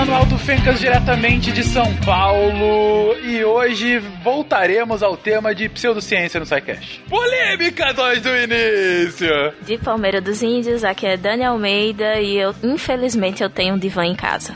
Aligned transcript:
Fernando 0.00 0.18
Aldo 0.18 0.38
Fencas 0.38 0.80
diretamente 0.80 1.52
de 1.52 1.62
São 1.62 1.94
Paulo 1.96 3.14
e 3.22 3.44
hoje 3.44 3.98
voltaremos 4.24 5.02
ao 5.02 5.14
tema 5.14 5.54
de 5.54 5.68
pseudociência 5.68 6.40
no 6.40 6.46
SciCast. 6.46 7.04
Polêmica 7.06 7.92
nós 7.92 8.22
do 8.22 8.30
início! 8.30 9.52
De 9.60 9.76
Palmeira 9.76 10.18
dos 10.18 10.42
Índios, 10.42 10.84
aqui 10.84 11.06
é 11.06 11.18
Dani 11.18 11.44
Almeida 11.44 12.18
e 12.18 12.38
eu, 12.38 12.54
infelizmente, 12.62 13.42
eu 13.42 13.50
tenho 13.50 13.74
um 13.74 13.78
divã 13.78 14.06
em 14.06 14.14
casa. 14.14 14.54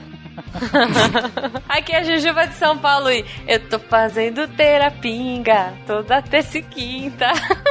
Aqui 1.69 1.93
é 1.93 1.99
a 1.99 2.03
Jujuba 2.05 2.47
de 2.47 2.55
São 2.55 2.79
Paulo 2.79 3.11
e 3.11 3.25
eu 3.47 3.61
tô 3.69 3.79
fazendo 3.79 4.49
terapinga 4.49 5.75
toda 5.87 6.23
terça 6.23 6.59
e 6.59 6.63
quinta. 6.63 7.27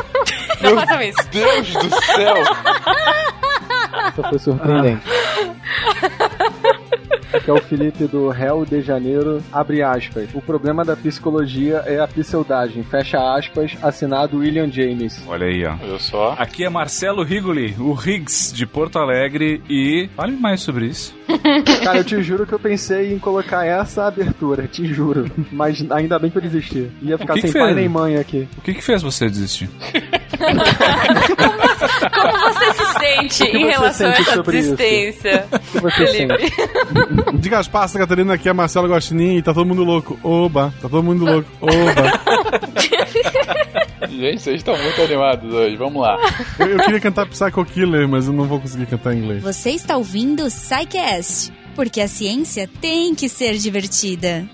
Não 0.62 0.76
façam 0.76 1.02
isso. 1.02 1.27
Deus 1.31 1.73
do 1.73 1.90
céu! 2.02 2.35
Essa 4.08 4.30
foi 4.30 4.40
surpreendente. 4.40 5.02
Aqui 7.34 7.50
é 7.50 7.54
o 7.54 7.62
Felipe 7.62 8.05
do 8.05 8.30
Rio 8.30 8.64
de 8.64 8.82
Janeiro, 8.82 9.42
abre 9.52 9.82
aspas. 9.82 10.30
O 10.36 10.42
problema 10.42 10.86
da 10.86 10.96
psicologia 10.96 11.84
é 11.86 12.00
a 12.00 12.08
pseudagem, 12.08 12.84
fecha 12.84 13.18
aspas, 13.36 13.76
assinado 13.82 14.38
William 14.38 14.72
James. 14.72 15.20
Olha 15.28 15.48
aí, 15.48 15.66
ó. 15.66 15.76
Eu 15.84 16.00
só. 16.00 16.36
Aqui 16.38 16.64
é 16.64 16.70
Marcelo 16.70 17.23
Rigoli, 17.23 17.76
o 17.80 17.94
Riggs 17.94 18.54
de 18.54 18.68
Porto 18.68 19.00
Alegre 19.00 19.64
e 19.68 20.08
fale 20.16 20.34
mais 20.38 20.62
sobre 20.62 20.86
isso. 20.86 21.16
Cara, 21.84 21.98
eu 21.98 22.04
te 22.04 22.22
juro 22.22 22.46
que 22.46 22.54
eu 22.54 22.59
pensei 22.59 23.14
em 23.14 23.20
colocar 23.20 23.66
essa 23.66 24.06
abertura, 24.06 24.68
te 24.68 24.86
juro. 24.86 25.26
Mas 25.52 25.84
ainda 25.90 26.20
bem 26.20 26.30
que 26.30 26.38
eu 26.38 26.42
desisti. 26.42 26.92
Ia 27.02 27.18
ficar 27.18 27.34
que 27.34 27.42
sem 27.42 27.52
que 27.52 27.58
pai 27.58 27.73
nem 27.73 27.90
mãe 27.90 28.18
aqui. 28.18 28.48
O 28.58 28.62
que 28.62 28.76
que 28.76 28.84
fez 28.84 29.02
você 29.02 29.28
desistir? 29.28 29.70
Como 32.14 32.40
você 32.40 32.62
se 32.62 32.62
sente 32.94 33.44
em 33.44 33.52
você 33.66 33.72
relação 33.72 34.09
a 34.09 34.16
sente 34.16 34.22
essa 34.22 34.36
sobre 34.36 34.59
isso? 34.59 34.75
desistência? 34.75 35.47
O 35.52 35.59
que 35.59 35.80
você 35.80 36.08
sente? 36.08 36.53
Diga 37.39 37.59
as 37.59 37.67
passas, 37.67 38.00
Catarina, 38.00 38.33
aqui 38.33 38.47
é 38.50 38.53
Marcelo 38.53 38.88
Gostinin 38.88 39.38
e 39.38 39.41
tá 39.41 39.53
todo 39.53 39.66
mundo 39.66 39.83
louco. 39.83 40.19
Oba, 40.23 40.73
tá 40.81 40.88
todo 40.89 41.03
mundo 41.03 41.25
louco. 41.25 41.50
Oba. 41.61 42.73
Gente, 44.09 44.41
vocês 44.41 44.58
estão 44.58 44.77
muito 44.77 45.02
animados 45.02 45.52
hoje, 45.53 45.75
vamos 45.75 46.02
lá. 46.02 46.17
Eu, 46.59 46.67
eu 46.67 46.77
queria 46.80 47.00
cantar 47.00 47.25
Psycho 47.25 47.66
Killer, 47.66 48.08
mas 48.08 48.27
eu 48.27 48.33
não 48.33 48.45
vou 48.45 48.59
conseguir 48.59 48.85
cantar 48.85 49.13
em 49.13 49.19
inglês. 49.19 49.44
Você 49.44 49.72
está 49.72 49.97
ouvindo 49.97 50.44
o 50.44 50.50
SciCast, 50.50 51.52
porque 51.75 52.00
a 52.00 52.07
ciência 52.07 52.69
tem 52.80 53.16
que 53.16 53.28
ser 53.28 53.57
divertida. 53.57 54.45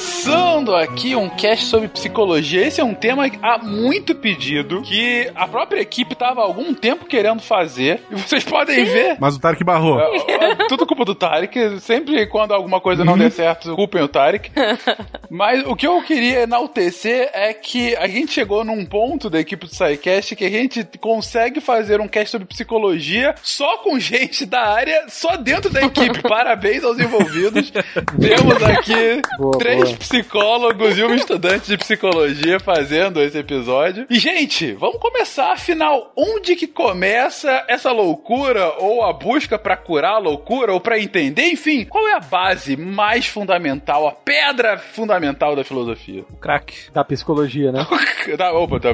Yes, 0.00 0.24
sir. 0.24 0.39
Começando 0.60 0.74
aqui 0.74 1.16
um 1.16 1.28
cast 1.28 1.66
sobre 1.66 1.88
psicologia. 1.88 2.66
Esse 2.66 2.80
é 2.80 2.84
um 2.84 2.94
tema 2.94 3.30
há 3.42 3.58
muito 3.58 4.14
pedido, 4.14 4.82
que 4.82 5.30
a 5.34 5.48
própria 5.48 5.80
equipe 5.80 6.14
tava 6.14 6.40
há 6.40 6.44
algum 6.44 6.74
tempo 6.74 7.06
querendo 7.06 7.40
fazer. 7.40 8.02
E 8.10 8.16
vocês 8.16 8.44
podem 8.44 8.84
ver. 8.84 9.16
Mas 9.18 9.36
o 9.36 9.40
Tarek 9.40 9.64
barrou. 9.64 9.98
É, 9.98 10.16
é, 10.28 10.54
Tudo 10.68 10.86
culpa 10.86 11.04
do 11.04 11.14
Tarek. 11.14 11.80
Sempre 11.80 12.26
quando 12.26 12.52
alguma 12.52 12.80
coisa 12.80 13.04
não 13.04 13.16
der 13.16 13.30
certo, 13.30 13.74
culpem 13.74 14.02
o 14.02 14.08
Tarek. 14.08 14.50
Mas 15.30 15.64
o 15.66 15.74
que 15.74 15.86
eu 15.86 16.02
queria 16.02 16.40
enaltecer 16.40 17.30
é 17.32 17.54
que 17.54 17.96
a 17.96 18.06
gente 18.06 18.32
chegou 18.32 18.64
num 18.64 18.84
ponto 18.84 19.30
da 19.30 19.40
equipe 19.40 19.66
do 19.66 19.74
SciCast 19.74 20.36
que 20.36 20.44
a 20.44 20.50
gente 20.50 20.86
consegue 20.98 21.60
fazer 21.60 22.00
um 22.00 22.08
cast 22.08 22.32
sobre 22.32 22.46
psicologia 22.46 23.34
só 23.42 23.78
com 23.78 23.98
gente 23.98 24.44
da 24.44 24.60
área, 24.60 25.06
só 25.08 25.36
dentro 25.36 25.70
da 25.70 25.82
equipe. 25.82 26.20
Parabéns 26.28 26.84
aos 26.84 26.98
envolvidos. 26.98 27.72
Temos 28.20 28.62
aqui 28.62 29.22
Boa, 29.38 29.58
três 29.58 29.84
boa. 29.84 29.96
psicólogos 29.96 30.49
e 30.50 31.04
um 31.04 31.14
estudante 31.14 31.68
de 31.68 31.78
psicologia 31.78 32.58
fazendo 32.58 33.22
esse 33.22 33.38
episódio. 33.38 34.04
E, 34.10 34.18
gente, 34.18 34.72
vamos 34.72 34.98
começar. 34.98 35.52
Afinal, 35.52 36.12
onde 36.16 36.56
que 36.56 36.66
começa 36.66 37.64
essa 37.68 37.92
loucura 37.92 38.74
ou 38.78 39.04
a 39.04 39.12
busca 39.12 39.56
pra 39.56 39.76
curar 39.76 40.14
a 40.14 40.18
loucura 40.18 40.72
ou 40.72 40.80
pra 40.80 40.98
entender? 40.98 41.50
Enfim, 41.50 41.84
qual 41.84 42.08
é 42.08 42.14
a 42.14 42.20
base 42.20 42.76
mais 42.76 43.26
fundamental, 43.26 44.08
a 44.08 44.12
pedra 44.12 44.76
fundamental 44.76 45.54
da 45.54 45.62
filosofia? 45.62 46.24
O 46.28 46.36
crack. 46.36 46.90
Da 46.92 47.04
psicologia, 47.04 47.70
né? 47.70 47.86
da, 48.36 48.52
opa, 48.52 48.80
da, 48.80 48.92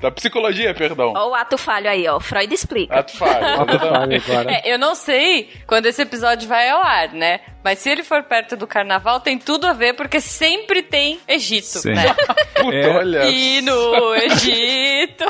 da 0.00 0.10
psicologia, 0.12 0.72
perdão. 0.72 1.14
Ó 1.16 1.30
o 1.30 1.34
ato 1.34 1.58
falho 1.58 1.90
aí, 1.90 2.06
ó. 2.06 2.20
Freud 2.20 2.54
explica. 2.54 3.00
Ato 3.00 3.16
falho. 3.16 3.60
Ato 3.60 3.78
falho 3.78 4.22
agora. 4.24 4.52
É, 4.52 4.72
eu 4.72 4.78
não 4.78 4.94
sei 4.94 5.50
quando 5.66 5.86
esse 5.86 6.00
episódio 6.00 6.48
vai 6.48 6.68
ao 6.68 6.80
ar, 6.80 7.12
né? 7.12 7.40
Mas 7.64 7.78
se 7.78 7.88
ele 7.88 8.02
for 8.02 8.22
perto 8.22 8.56
do 8.56 8.66
carnaval, 8.66 9.20
tem 9.20 9.38
tudo 9.38 9.66
a 9.66 9.72
ver, 9.72 9.94
porque 9.94 10.20
sempre 10.44 10.82
tem 10.82 11.18
Egito, 11.26 11.64
Sim. 11.78 11.94
né? 11.94 12.14
Puta, 12.54 12.76
É. 12.76 12.96
olha. 12.96 13.30
E 13.30 13.60
no 13.62 14.14
Egito. 14.14 15.24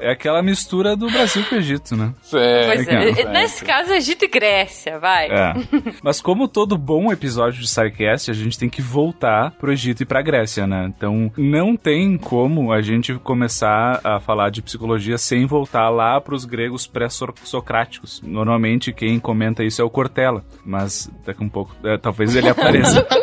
É 0.00 0.12
aquela 0.12 0.42
mistura 0.42 0.96
do 0.96 1.10
Brasil 1.10 1.44
com 1.48 1.54
o 1.54 1.58
Egito, 1.58 1.94
né? 1.94 2.12
Pois 2.30 2.88
é. 2.88 3.24
Nesse 3.30 3.64
caso, 3.64 3.92
Egito 3.92 4.24
e 4.24 4.28
Grécia, 4.28 4.98
vai. 4.98 5.26
É. 5.28 5.52
Mas 6.02 6.20
como 6.20 6.48
todo 6.48 6.76
bom 6.78 7.12
episódio 7.12 7.60
de 7.60 7.68
SciCast, 7.68 8.30
a 8.30 8.34
gente 8.34 8.58
tem 8.58 8.68
que 8.70 8.80
voltar 8.80 9.50
pro 9.52 9.72
Egito 9.72 10.02
e 10.02 10.06
pra 10.06 10.22
Grécia, 10.22 10.66
né? 10.66 10.90
Então 10.96 11.30
não 11.36 11.76
tem 11.76 12.16
como 12.16 12.72
a 12.72 12.80
gente 12.80 13.14
começar 13.14 14.00
a 14.02 14.18
falar 14.20 14.50
de 14.50 14.62
psicologia 14.62 15.18
sem 15.18 15.44
voltar 15.46 15.90
lá 15.90 16.20
pros 16.20 16.44
gregos 16.44 16.86
pré-socráticos. 16.86 18.20
Normalmente 18.24 18.92
quem 18.92 19.18
comenta 19.20 19.62
isso 19.62 19.82
é 19.82 19.84
o 19.84 19.90
Cortella, 19.90 20.44
mas 20.64 21.10
daqui 21.24 21.42
um 21.44 21.48
pouco, 21.48 21.74
é, 21.84 21.98
talvez 21.98 22.34
ele 22.34 22.48
apareça. 22.48 23.06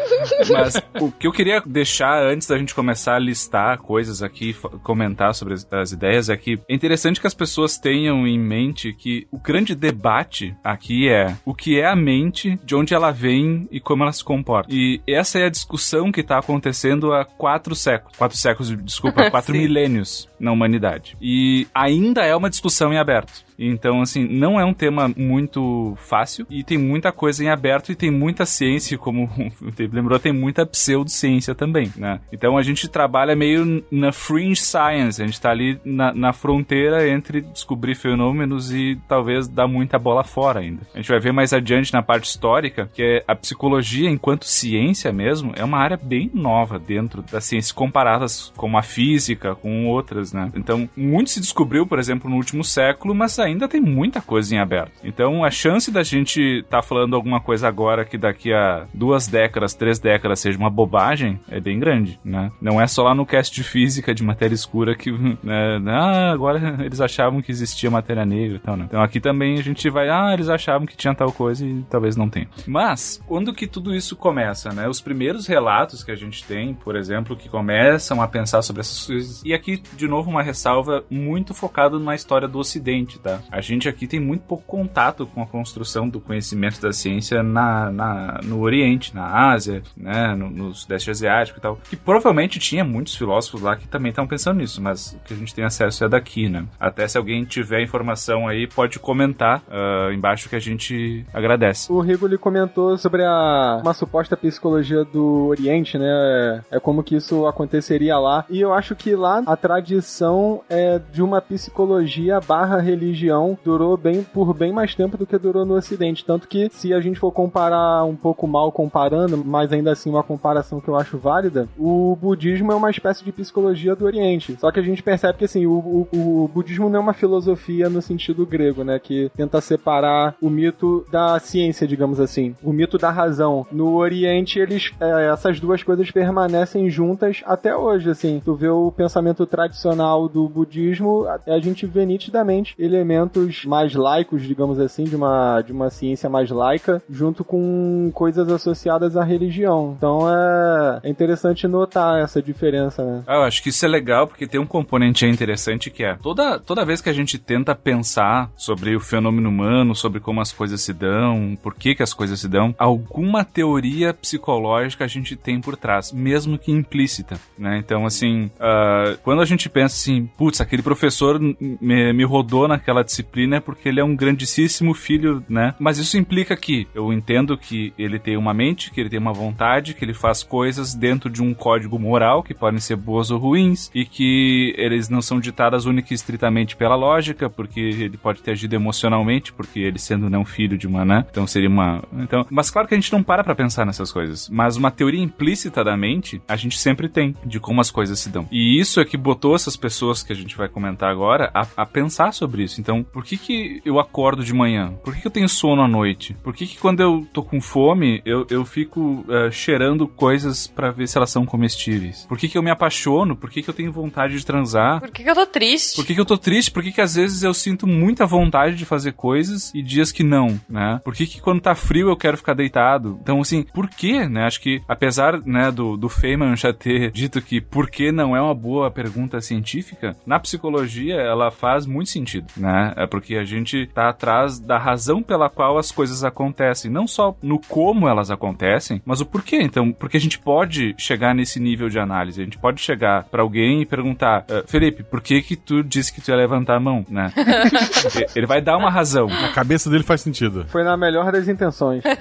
Mas 0.52 0.76
o 1.00 1.07
que 1.12 1.28
eu 1.28 1.32
queria 1.32 1.62
deixar 1.66 2.24
antes 2.24 2.48
da 2.48 2.58
gente 2.58 2.74
começar 2.74 3.16
a 3.16 3.20
listar 3.20 3.78
coisas 3.80 4.22
aqui, 4.24 4.54
comentar 4.84 5.34
sobre 5.34 5.54
as, 5.54 5.68
as 5.72 5.92
ideias, 5.92 6.30
é 6.30 6.38
que 6.38 6.60
é 6.68 6.74
interessante 6.74 7.20
que 7.20 7.28
as 7.28 7.34
pessoas 7.34 7.78
tenham 7.78 8.28
em 8.28 8.40
mente 8.40 8.94
que 8.94 9.28
o 9.32 9.40
grande 9.40 9.76
debate 9.76 10.56
aqui 10.64 11.10
é 11.10 11.36
o 11.46 11.54
que 11.54 11.80
é 11.80 11.86
a 11.86 11.96
mente, 11.96 12.60
de 12.64 12.76
onde 12.76 12.94
ela 12.94 13.12
vem 13.12 13.68
e 13.72 13.80
como 13.80 14.04
ela 14.04 14.12
se 14.12 14.24
comporta. 14.24 14.74
E 14.74 15.02
essa 15.08 15.40
é 15.40 15.46
a 15.46 15.50
discussão 15.50 16.12
que 16.12 16.22
está 16.22 16.38
acontecendo 16.38 17.14
há 17.14 17.26
quatro 17.26 17.76
séculos. 17.76 18.18
Quatro 18.18 18.38
séculos, 18.38 18.76
desculpa, 18.84 19.30
quatro 19.32 19.54
milênios 19.54 20.30
na 20.40 20.52
humanidade. 20.52 21.18
E 21.22 21.68
ainda 21.74 22.24
é 22.24 22.36
uma 22.36 22.50
discussão 22.50 22.94
em 22.94 22.98
aberto. 22.98 23.47
Então, 23.58 24.02
assim, 24.02 24.28
não 24.28 24.60
é 24.60 24.66
um 24.66 24.74
tema 24.74 25.12
muito 25.16 25.96
fácil 25.98 26.46
e 26.50 26.64
tem 26.64 26.78
muita 26.78 27.12
coisa 27.12 27.44
em 27.44 27.50
aberto 27.50 27.92
e 27.92 27.96
tem 27.96 28.12
muita 28.12 28.46
ciência, 28.46 28.98
como 28.98 29.30
lembrou, 29.92 30.20
tem 30.20 30.34
muita 30.34 30.66
pseudociência 30.66 31.56
também, 31.56 31.92
né? 31.96 32.20
Então 32.32 32.58
a 32.58 32.64
gente 32.64 32.88
trabalha 32.88 33.36
meio 33.36 33.84
na 33.90 34.12
fringe 34.12 34.62
science, 34.62 35.22
a 35.22 35.26
gente 35.26 35.42
tá 35.42 35.50
ali 35.50 35.80
na, 35.84 36.14
na 36.14 36.34
fronteira 36.34 37.10
entre 37.10 37.42
descobrir 37.42 37.96
fenômenos 37.96 38.72
e 38.72 38.98
talvez 39.08 39.48
dar 39.48 39.68
muita 39.68 39.98
bola 39.98 40.24
fora 40.24 40.60
ainda. 40.60 40.82
A 40.94 40.98
gente 40.98 41.10
vai 41.10 41.20
ver 41.20 41.32
mais 41.32 41.54
adiante 41.54 41.94
na 41.94 42.02
parte 42.02 42.26
histórica 42.26 42.90
que 42.94 43.02
é 43.02 43.24
a 43.28 43.36
psicologia, 43.36 44.10
enquanto 44.10 44.46
ciência 44.46 45.12
mesmo, 45.12 45.54
é 45.56 45.64
uma 45.64 45.78
área 45.78 45.98
bem 45.98 46.30
nova 46.34 46.80
dentro 46.80 47.22
das 47.22 47.46
ciências 47.46 47.72
comparadas 47.72 48.52
com 48.56 48.78
a 48.78 48.82
física, 48.82 49.56
com 49.56 49.88
outras, 49.88 50.34
né? 50.34 50.52
Então, 50.56 50.90
muito 50.96 51.30
se 51.30 51.40
descobriu, 51.40 51.86
por 51.86 52.00
exemplo, 52.00 52.30
no 52.30 52.36
último 52.36 52.64
século, 52.64 53.16
mas 53.16 53.40
ainda 53.48 53.68
tem 53.68 53.82
muita 53.82 54.22
coisa 54.22 54.54
em 54.54 54.60
aberto. 54.60 54.92
Então, 55.04 55.44
a 55.44 55.52
chance 55.52 55.92
da 55.92 56.04
gente 56.04 56.60
estar 56.60 56.82
falando 56.82 57.16
alguma 57.16 57.40
coisa 57.40 57.68
agora 57.68 58.06
que 58.06 58.18
daqui 58.18 58.54
a 58.54 58.86
duas 58.94 59.28
décadas, 59.28 59.74
três 59.74 60.00
décadas 60.00 60.40
seja 60.40 60.58
uma 60.58 60.70
bobagem 60.70 61.40
é 61.50 61.60
bem 61.60 61.80
grande, 61.80 62.20
né? 62.24 62.52
Não 62.62 62.80
é 62.80 62.88
só 62.88 63.04
lá 63.04 63.16
no 63.16 63.26
cast 63.26 63.54
de 63.54 63.64
física 63.64 64.14
de 64.14 64.24
matéria 64.24 64.56
escura 64.56 64.96
que, 64.96 65.12
né, 65.44 65.80
ah, 65.88 66.32
agora 66.32 66.78
eles 66.84 67.02
achavam 67.02 67.42
que 67.42 67.52
existia 67.52 67.90
matéria 67.90 68.26
negra 68.26 68.58
e 68.58 68.60
tal, 68.60 68.76
né? 68.76 68.86
Então 68.88 69.02
aqui 69.02 69.20
também 69.20 69.58
a 69.58 69.64
gente 69.64 69.90
vai, 69.90 70.10
ah, 70.10 70.34
eles 70.34 70.50
achavam 70.50 70.88
que 70.88 70.98
tinha 70.98 71.14
tal 71.16 71.32
coisa 71.32 71.66
e 71.66 71.84
talvez 71.90 72.16
não 72.16 72.30
tenha. 72.30 72.48
Mas, 72.66 73.22
quando 73.26 73.54
que 73.54 73.68
tudo 73.68 73.96
isso 73.96 74.16
começa, 74.16 74.70
né? 74.70 74.88
Os 74.88 75.02
primeiros 75.02 75.48
relatos 75.48 76.04
que 76.04 76.12
a 76.12 76.16
gente 76.16 76.44
tem, 76.44 76.74
por 76.74 76.96
exemplo, 76.96 77.36
que 77.36 77.50
começam 77.50 78.22
a 78.22 78.28
pensar 78.28 78.62
sobre 78.62 78.82
essas 78.82 79.06
coisas, 79.06 79.42
e 79.44 79.54
aqui, 79.54 79.82
de 79.96 80.08
novo, 80.08 80.30
uma 80.30 80.44
ressalva 80.44 81.04
muito 81.10 81.54
focado 81.54 82.00
na 82.00 82.16
história 82.16 82.48
do 82.48 82.60
Ocidente, 82.60 83.20
tá? 83.20 83.37
A 83.52 83.62
gente 83.62 83.88
aqui 83.90 84.08
tem 84.08 84.20
muito 84.20 84.42
pouco 84.42 84.64
contato 84.66 85.26
com 85.26 85.42
a 85.42 85.46
construção 85.48 86.08
do 86.08 86.20
conhecimento 86.20 86.82
da 86.82 86.92
ciência 86.92 87.42
na, 87.44 87.92
na- 87.92 88.40
no 88.44 88.62
Oriente, 88.62 89.16
na 89.16 89.50
Ásia, 89.52 89.82
né, 89.96 90.36
no, 90.36 90.50
no 90.50 90.74
Sudeste 90.74 91.10
Asiático 91.10 91.60
e 91.60 91.62
tal. 91.62 91.78
Que 91.90 91.96
provavelmente 91.96 92.60
tinha 92.60 92.84
muitos 92.84 93.16
filósofos 93.16 93.62
lá 93.62 93.76
que 93.76 93.88
também 93.88 94.10
estão 94.10 94.28
pensando 94.28 94.58
nisso, 94.58 94.82
mas 94.82 95.14
o 95.14 95.20
que 95.28 95.34
a 95.34 95.38
gente 95.38 95.54
tem 95.54 95.64
acesso 95.66 96.04
é 96.04 96.10
daqui, 96.10 96.50
né? 96.50 96.66
Até 96.80 97.08
se 97.08 97.18
alguém 97.18 97.44
tiver 97.44 97.82
informação 97.82 98.48
aí, 98.48 98.68
pode 98.68 99.00
comentar 99.00 99.62
ah, 99.70 100.10
embaixo 100.14 100.50
que 100.50 100.56
a 100.56 100.60
gente 100.60 101.26
agradece. 101.34 101.92
O 101.92 102.00
Rigoli 102.00 102.38
comentou 102.38 102.98
sobre 102.98 103.24
a, 103.24 103.80
uma 103.84 103.94
suposta 103.94 104.36
psicologia 104.38 105.04
do 105.06 105.48
Oriente, 105.48 105.98
né? 105.98 106.62
É 106.72 106.80
como 106.80 107.04
que 107.04 107.16
isso 107.16 107.46
aconteceria 107.46 108.18
lá. 108.18 108.46
E 108.50 108.60
eu 108.62 108.74
acho 108.74 108.96
que 108.96 109.16
lá 109.16 109.42
a 109.46 109.56
tradição 109.56 110.62
é 110.70 111.00
de 111.12 111.22
uma 111.22 111.42
psicologia 111.42 112.40
barra 112.40 112.80
religião 112.80 113.27
durou 113.64 113.98
bem 113.98 114.24
por 114.24 114.54
bem 114.54 114.72
mais 114.72 114.96
tempo 114.96 115.18
do 115.18 115.26
que 115.26 115.38
durou 115.38 115.66
no 115.66 115.76
Ocidente. 115.76 116.26
Tanto 116.26 116.48
que, 116.48 116.70
se 116.72 116.94
a 116.94 117.00
gente 117.00 117.20
for 117.20 117.32
comparar 117.32 118.04
um 118.04 118.16
pouco 118.16 118.48
mal 118.48 118.72
comparando, 118.72 119.44
mas 119.44 119.72
ainda 119.72 119.92
assim 119.92 120.10
uma 120.10 120.24
comparação 120.24 120.80
que 120.80 120.88
eu 120.88 120.96
acho 120.96 121.18
válida, 121.18 121.68
o 121.78 122.18
budismo 122.20 122.72
é 122.72 122.76
uma 122.76 122.90
espécie 122.90 123.24
de 123.24 123.32
psicologia 123.32 123.96
do 123.96 124.06
Oriente. 124.06 124.58
Só 124.60 124.72
que 124.72 124.80
a 124.80 124.84
gente 124.84 125.04
percebe 125.04 125.38
que 125.38 125.46
assim, 125.46 125.66
o, 125.66 125.72
o, 125.72 126.44
o 126.44 126.48
budismo 126.48 126.90
não 126.90 127.00
é 127.00 127.02
uma 127.02 127.14
filosofia 127.14 127.90
no 127.90 128.02
sentido 128.02 128.46
grego, 128.46 128.84
né? 128.84 129.00
Que 129.00 129.32
tenta 129.36 129.62
separar 129.62 130.36
o 130.42 130.50
mito 130.50 131.06
da 131.12 131.40
ciência, 131.40 131.88
digamos 131.88 132.20
assim. 132.20 132.56
O 132.64 132.72
mito 132.72 132.98
da 132.98 133.10
razão. 133.10 133.66
No 133.72 133.96
Oriente, 133.96 134.60
eles 134.60 134.92
é, 135.00 135.30
essas 135.32 135.60
duas 135.60 135.84
coisas 135.84 136.10
permanecem 136.12 136.90
juntas 136.90 137.42
até 137.46 137.76
hoje, 137.76 138.10
assim. 138.10 138.42
Tu 138.44 138.54
vê 138.56 138.70
o 138.70 138.92
pensamento 138.92 139.46
tradicional 139.46 140.28
do 140.28 140.48
budismo, 140.48 141.26
a 141.46 141.60
gente 141.60 141.86
vê 141.86 142.06
nitidamente 142.06 142.76
elementos 142.78 143.17
mais 143.66 143.94
laicos, 143.94 144.44
digamos 144.44 144.80
assim, 144.80 145.04
de 145.04 145.16
uma, 145.16 145.62
de 145.62 145.72
uma 145.72 145.90
ciência 145.90 146.30
mais 146.30 146.50
laica, 146.50 147.02
junto 147.10 147.44
com 147.44 148.12
coisas 148.14 148.50
associadas 148.50 149.16
à 149.16 149.24
religião. 149.24 149.96
Então 149.98 150.28
é, 150.30 151.00
é 151.04 151.10
interessante 151.10 151.68
notar 151.68 152.20
essa 152.20 152.42
diferença, 152.42 153.04
né? 153.04 153.24
Ah, 153.28 153.36
eu 153.36 153.44
acho 153.44 153.62
que 153.62 153.70
isso 153.70 153.86
é 153.86 153.88
legal 153.88 154.28
porque 154.28 154.48
tem 154.48 154.60
um 154.60 154.66
componente 154.66 155.26
interessante 155.26 155.90
que 155.90 156.04
é 156.04 156.16
toda, 156.16 156.60
toda 156.60 156.86
vez 156.86 157.02
que 157.02 157.10
a 157.10 157.14
gente 157.14 157.38
tenta 157.38 157.76
pensar 157.76 158.50
sobre 158.56 158.96
o 158.96 159.00
fenômeno 159.00 159.50
humano, 159.50 159.96
sobre 159.96 160.20
como 160.20 160.42
as 160.42 160.52
coisas 160.52 160.82
se 160.82 160.94
dão, 160.94 161.58
por 161.62 161.74
que, 161.76 161.96
que 161.96 162.04
as 162.04 162.14
coisas 162.14 162.40
se 162.40 162.48
dão, 162.48 162.74
alguma 162.78 163.44
teoria 163.44 164.14
psicológica 164.14 165.06
a 165.06 165.08
gente 165.08 165.36
tem 165.36 165.62
por 165.62 165.76
trás, 165.76 166.12
mesmo 166.12 166.58
que 166.58 166.72
implícita, 166.72 167.40
né? 167.58 167.78
Então, 167.78 168.06
assim, 168.06 168.52
uh, 168.56 169.18
quando 169.24 169.42
a 169.42 169.46
gente 169.46 169.70
pensa 169.70 169.96
assim, 169.96 170.30
putz, 170.38 170.62
aquele 170.62 170.82
professor 170.82 171.40
me, 171.40 172.14
me 172.14 172.24
rodou 172.24 172.68
naquela 172.68 173.04
disciplina 173.08 173.58
é 173.58 173.60
porque 173.60 173.90
ele 173.90 174.00
é 174.00 174.04
um 174.04 174.16
grandíssimo 174.16 174.94
filho, 174.94 175.44
né? 175.50 175.74
Mas 175.80 175.98
isso 175.98 176.18
implica 176.18 176.56
que 176.56 176.88
eu 176.94 177.12
entendo 177.12 177.58
que 177.58 177.94
ele 177.98 178.20
tem 178.20 178.38
uma 178.38 178.54
mente, 178.54 178.92
que 178.92 179.00
ele 179.00 179.10
tem 179.10 179.20
uma 179.20 179.34
vontade, 179.34 179.94
que 179.94 180.06
ele 180.06 180.14
faz 180.14 180.44
coisas 180.44 180.94
dentro 180.94 181.30
de 181.30 181.42
um 181.42 181.54
código 181.54 181.98
moral, 181.98 182.44
que 182.44 182.54
podem 182.54 182.80
ser 182.80 182.96
boas 182.96 183.32
ou 183.32 183.40
ruins, 183.40 183.90
e 183.94 184.06
que 184.06 184.74
eles 184.78 185.10
não 185.10 185.22
são 185.22 185.40
ditadas 185.40 185.86
única 185.86 186.14
e 186.14 186.16
estritamente 186.16 186.76
pela 186.76 186.96
lógica, 186.96 187.50
porque 187.50 187.80
ele 187.80 188.18
pode 188.18 188.42
ter 188.42 188.52
agido 188.52 188.74
emocionalmente, 188.74 189.54
porque 189.54 189.80
ele 189.80 190.00
sendo 190.00 190.30
não 190.30 190.46
filho 190.46 190.78
de 190.78 190.88
uma, 190.88 191.06
né? 191.06 191.26
Então 191.30 191.48
seria 191.48 191.70
uma. 191.70 192.04
Então, 192.14 192.46
mas 192.50 192.70
claro 192.70 192.88
que 192.88 192.94
a 192.94 192.98
gente 192.98 193.12
não 193.12 193.24
para 193.24 193.44
pra 193.44 193.56
pensar 193.56 193.86
nessas 193.86 194.12
coisas. 194.12 194.50
Mas 194.50 194.76
uma 194.76 194.92
teoria 194.92 195.22
implícita 195.22 195.84
da 195.84 195.96
mente, 195.96 196.42
a 196.48 196.56
gente 196.56 196.78
sempre 196.78 197.08
tem, 197.10 197.36
de 197.46 197.60
como 197.60 197.82
as 197.82 197.92
coisas 197.92 198.20
se 198.20 198.30
dão. 198.30 198.48
E 198.52 198.80
isso 198.80 199.00
é 199.00 199.06
que 199.06 199.18
botou 199.18 199.56
essas 199.56 199.78
pessoas 199.78 200.24
que 200.24 200.34
a 200.34 200.36
gente 200.36 200.58
vai 200.58 200.68
comentar 200.68 201.10
agora 201.10 201.50
a, 201.54 201.66
a 201.78 201.86
pensar 201.86 202.34
sobre 202.34 202.64
isso. 202.64 202.80
Então, 202.88 203.04
por 203.04 203.26
que 203.26 203.38
que 203.38 203.82
eu 203.84 204.00
acordo 204.00 204.46
de 204.46 204.54
manhã? 204.54 204.94
Por 205.04 205.14
que 205.14 205.20
que 205.20 205.28
eu 205.28 205.32
tenho 205.32 205.50
sono 205.50 205.82
à 205.82 205.88
noite? 205.90 206.34
Por 206.42 206.56
que 206.56 206.66
que 206.66 206.78
quando 206.78 207.02
eu 207.02 207.28
tô 207.34 207.44
com 207.44 207.60
fome, 207.60 208.22
eu, 208.24 208.48
eu 208.50 208.64
fico 208.64 209.26
uh, 209.28 209.52
cheirando 209.52 210.08
coisas 210.08 210.68
para 210.68 210.90
ver 210.90 211.06
se 211.06 211.18
elas 211.18 211.30
são 211.30 211.46
comestíveis? 211.46 212.26
Por 212.30 212.38
que 212.38 212.48
que 212.48 212.58
eu 212.58 212.64
me 212.64 212.72
apaixono? 212.72 213.36
Por 213.36 213.50
que 213.50 213.62
que 213.62 213.70
eu 213.70 213.74
tenho 213.74 213.92
vontade 213.92 214.38
de 214.38 214.46
transar? 214.46 215.02
Por 215.02 215.12
que, 215.12 215.22
que 215.22 215.30
eu 215.30 215.36
tô 215.36 215.46
triste? 215.46 215.98
Por 215.98 216.06
que, 216.06 216.16
que 216.16 216.22
eu 216.22 216.26
tô 216.26 216.38
triste? 216.38 216.72
Por 216.72 216.82
que, 216.82 216.94
que 216.94 217.02
às 217.02 217.16
vezes 217.16 217.44
eu 217.44 217.54
sinto 217.54 217.86
muita 217.86 218.26
vontade 218.26 218.78
de 218.78 218.86
fazer 218.86 219.12
coisas 219.12 219.70
e 219.76 219.84
dias 219.84 220.14
que 220.14 220.24
não, 220.24 220.58
né? 220.70 221.02
Por 221.04 221.14
que, 221.14 221.28
que 221.28 221.42
quando 221.42 221.60
tá 221.60 221.76
frio 221.76 222.08
eu 222.08 222.16
quero 222.16 222.38
ficar 222.38 222.54
deitado? 222.54 223.20
Então, 223.22 223.42
assim, 223.42 223.64
por 223.64 223.90
que, 223.90 224.26
né? 224.30 224.46
Acho 224.46 224.62
que 224.62 224.82
apesar, 224.88 225.42
né, 225.46 225.72
do, 225.72 225.98
do 225.98 226.08
Feynman 226.08 226.56
já 226.56 226.72
ter 226.72 227.12
dito 227.12 227.42
que 227.42 227.60
por 227.60 227.90
que 227.90 228.14
não 228.14 228.34
é 228.34 228.42
uma 228.42 228.56
boa 228.56 228.90
pergunta 228.90 229.42
científica, 229.42 230.16
na 230.26 230.40
psicologia 230.40 231.16
ela 231.16 231.52
faz 231.52 231.86
muito 231.86 232.10
sentido, 232.10 232.48
né? 232.56 232.77
É 232.96 233.08
porque 233.08 233.36
a 233.36 233.44
gente 233.44 233.88
tá 233.88 234.10
atrás 234.10 234.60
da 234.60 234.78
razão 234.78 235.22
pela 235.22 235.50
qual 235.50 235.78
as 235.78 235.92
coisas 235.92 236.24
acontecem, 236.24 236.92
não 236.92 237.08
só 237.08 237.36
no 237.42 237.60
como 237.60 238.08
elas 238.08 238.32
acontecem, 238.32 239.02
mas 239.06 239.22
o 239.22 239.26
porquê. 239.26 239.62
Então, 239.62 239.92
porque 239.92 240.18
a 240.18 240.20
gente 240.20 240.40
pode 240.40 240.96
chegar 240.98 241.34
nesse 241.34 241.60
nível 241.60 241.90
de 241.90 242.00
análise, 242.00 242.42
a 242.42 242.44
gente 242.44 242.58
pode 242.58 242.82
chegar 242.82 243.24
para 243.26 243.42
alguém 243.42 243.82
e 243.82 243.86
perguntar, 243.86 244.46
uh, 244.50 244.68
Felipe, 244.68 245.04
por 245.04 245.22
que 245.22 245.42
que 245.42 245.56
tu 245.56 245.84
disse 245.84 246.14
que 246.14 246.22
tu 246.22 246.30
ia 246.30 246.38
levantar 246.38 246.76
a 246.76 246.80
mão, 246.80 247.06
né? 247.10 247.32
Ele 248.36 248.46
vai 248.46 248.62
dar 248.62 248.78
uma 248.78 248.90
razão. 248.90 249.28
A 249.28 249.52
cabeça 249.54 249.90
dele 249.90 250.04
faz 250.04 250.22
sentido. 250.22 250.66
Foi 250.68 250.84
na 250.84 250.98
melhor 250.98 251.32
das 251.32 251.48
intenções. 251.48 252.04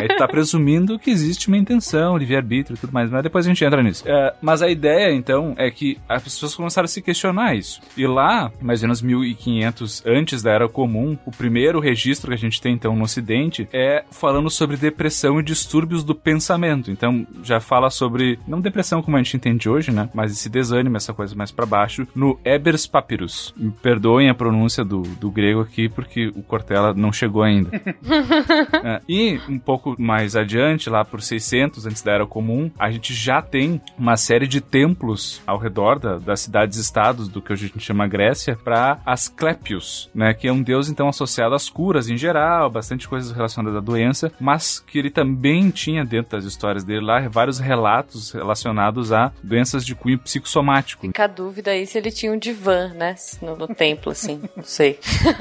Aí 0.00 0.08
tu 0.08 0.16
tá 0.16 0.28
presumindo 0.28 0.98
que 0.98 1.10
existe 1.10 1.48
uma 1.48 1.56
intenção, 1.56 2.16
livre-arbítrio 2.16 2.74
e 2.74 2.78
tudo 2.78 2.92
mais, 2.92 3.10
mas 3.10 3.22
depois 3.22 3.46
a 3.46 3.48
gente 3.48 3.64
entra 3.64 3.82
nisso. 3.82 4.04
É, 4.06 4.34
mas 4.40 4.62
a 4.62 4.68
ideia, 4.68 5.12
então, 5.12 5.54
é 5.56 5.70
que 5.70 5.98
as 6.08 6.22
pessoas 6.22 6.54
começaram 6.54 6.84
a 6.84 6.88
se 6.88 7.02
questionar 7.02 7.54
isso. 7.54 7.80
E 7.96 8.06
lá, 8.06 8.50
mais 8.60 8.82
ou 8.82 8.88
menos 8.88 9.02
1500 9.02 10.02
antes 10.06 10.42
da 10.42 10.52
Era 10.52 10.68
Comum, 10.68 11.16
o 11.24 11.30
primeiro 11.30 11.80
registro 11.80 12.28
que 12.28 12.34
a 12.34 12.38
gente 12.38 12.60
tem, 12.60 12.74
então, 12.74 12.96
no 12.96 13.04
Ocidente, 13.04 13.68
é 13.72 14.04
falando 14.10 14.50
sobre 14.50 14.76
depressão 14.76 15.38
e 15.40 15.42
distúrbios 15.42 16.04
do 16.04 16.14
pensamento. 16.14 16.90
Então, 16.90 17.26
já 17.42 17.60
fala 17.60 17.90
sobre, 17.90 18.38
não 18.46 18.60
depressão 18.60 19.02
como 19.02 19.16
a 19.16 19.22
gente 19.22 19.36
entende 19.36 19.68
hoje, 19.68 19.90
né? 19.90 20.08
Mas 20.14 20.32
esse 20.32 20.48
desânimo, 20.48 20.96
essa 20.96 21.12
coisa 21.12 21.34
mais 21.34 21.50
para 21.50 21.66
baixo, 21.66 22.06
no 22.14 22.38
Ebers 22.44 22.86
Papyrus. 22.86 23.54
Me 23.56 23.70
perdoem 23.70 24.28
a 24.28 24.34
pronúncia 24.34 24.84
do, 24.84 25.02
do 25.02 25.30
grego 25.30 25.60
aqui, 25.60 25.88
porque 25.88 26.28
o 26.28 26.42
Cortella 26.42 26.94
não 26.94 27.12
chegou 27.12 27.42
ainda. 27.42 27.70
é, 28.84 29.00
e 29.08 29.40
um 29.48 29.58
pouco 29.58 29.83
mais 29.98 30.36
adiante, 30.36 30.88
lá 30.90 31.04
por 31.04 31.20
600 31.20 31.86
antes 31.86 32.02
da 32.02 32.12
Era 32.12 32.26
Comum, 32.26 32.70
a 32.78 32.90
gente 32.90 33.12
já 33.14 33.42
tem 33.42 33.80
uma 33.98 34.16
série 34.16 34.46
de 34.46 34.60
templos 34.60 35.42
ao 35.46 35.58
redor 35.58 35.98
da, 35.98 36.18
das 36.18 36.40
cidades-estados 36.40 37.28
do 37.28 37.42
que 37.42 37.52
a 37.52 37.56
gente 37.56 37.78
chama 37.80 38.06
Grécia 38.06 38.56
para 38.56 39.00
Asclepios, 39.04 40.10
né, 40.14 40.34
que 40.34 40.48
é 40.48 40.52
um 40.52 40.62
deus 40.62 40.88
então 40.88 41.08
associado 41.08 41.54
às 41.54 41.68
curas 41.68 42.08
em 42.08 42.16
geral, 42.16 42.70
bastante 42.70 43.08
coisas 43.08 43.32
relacionadas 43.32 43.78
à 43.78 43.80
doença, 43.80 44.32
mas 44.40 44.80
que 44.80 44.98
ele 44.98 45.10
também 45.10 45.70
tinha 45.70 46.04
dentro 46.04 46.32
das 46.36 46.44
histórias 46.44 46.84
dele 46.84 47.04
lá 47.04 47.28
vários 47.28 47.58
relatos 47.58 48.32
relacionados 48.32 49.12
a 49.12 49.32
doenças 49.42 49.84
de 49.84 49.94
cunho 49.94 50.18
psicossomático. 50.18 51.06
Fica 51.06 51.24
a 51.24 51.28
dúvida 51.28 51.70
aí 51.70 51.86
se 51.86 51.98
ele 51.98 52.10
tinha 52.10 52.32
um 52.32 52.38
divã, 52.38 52.88
né, 52.88 53.14
no, 53.40 53.56
no 53.56 53.68
templo, 53.68 54.12
assim, 54.12 54.40
não 54.56 54.64
sei. 54.64 54.98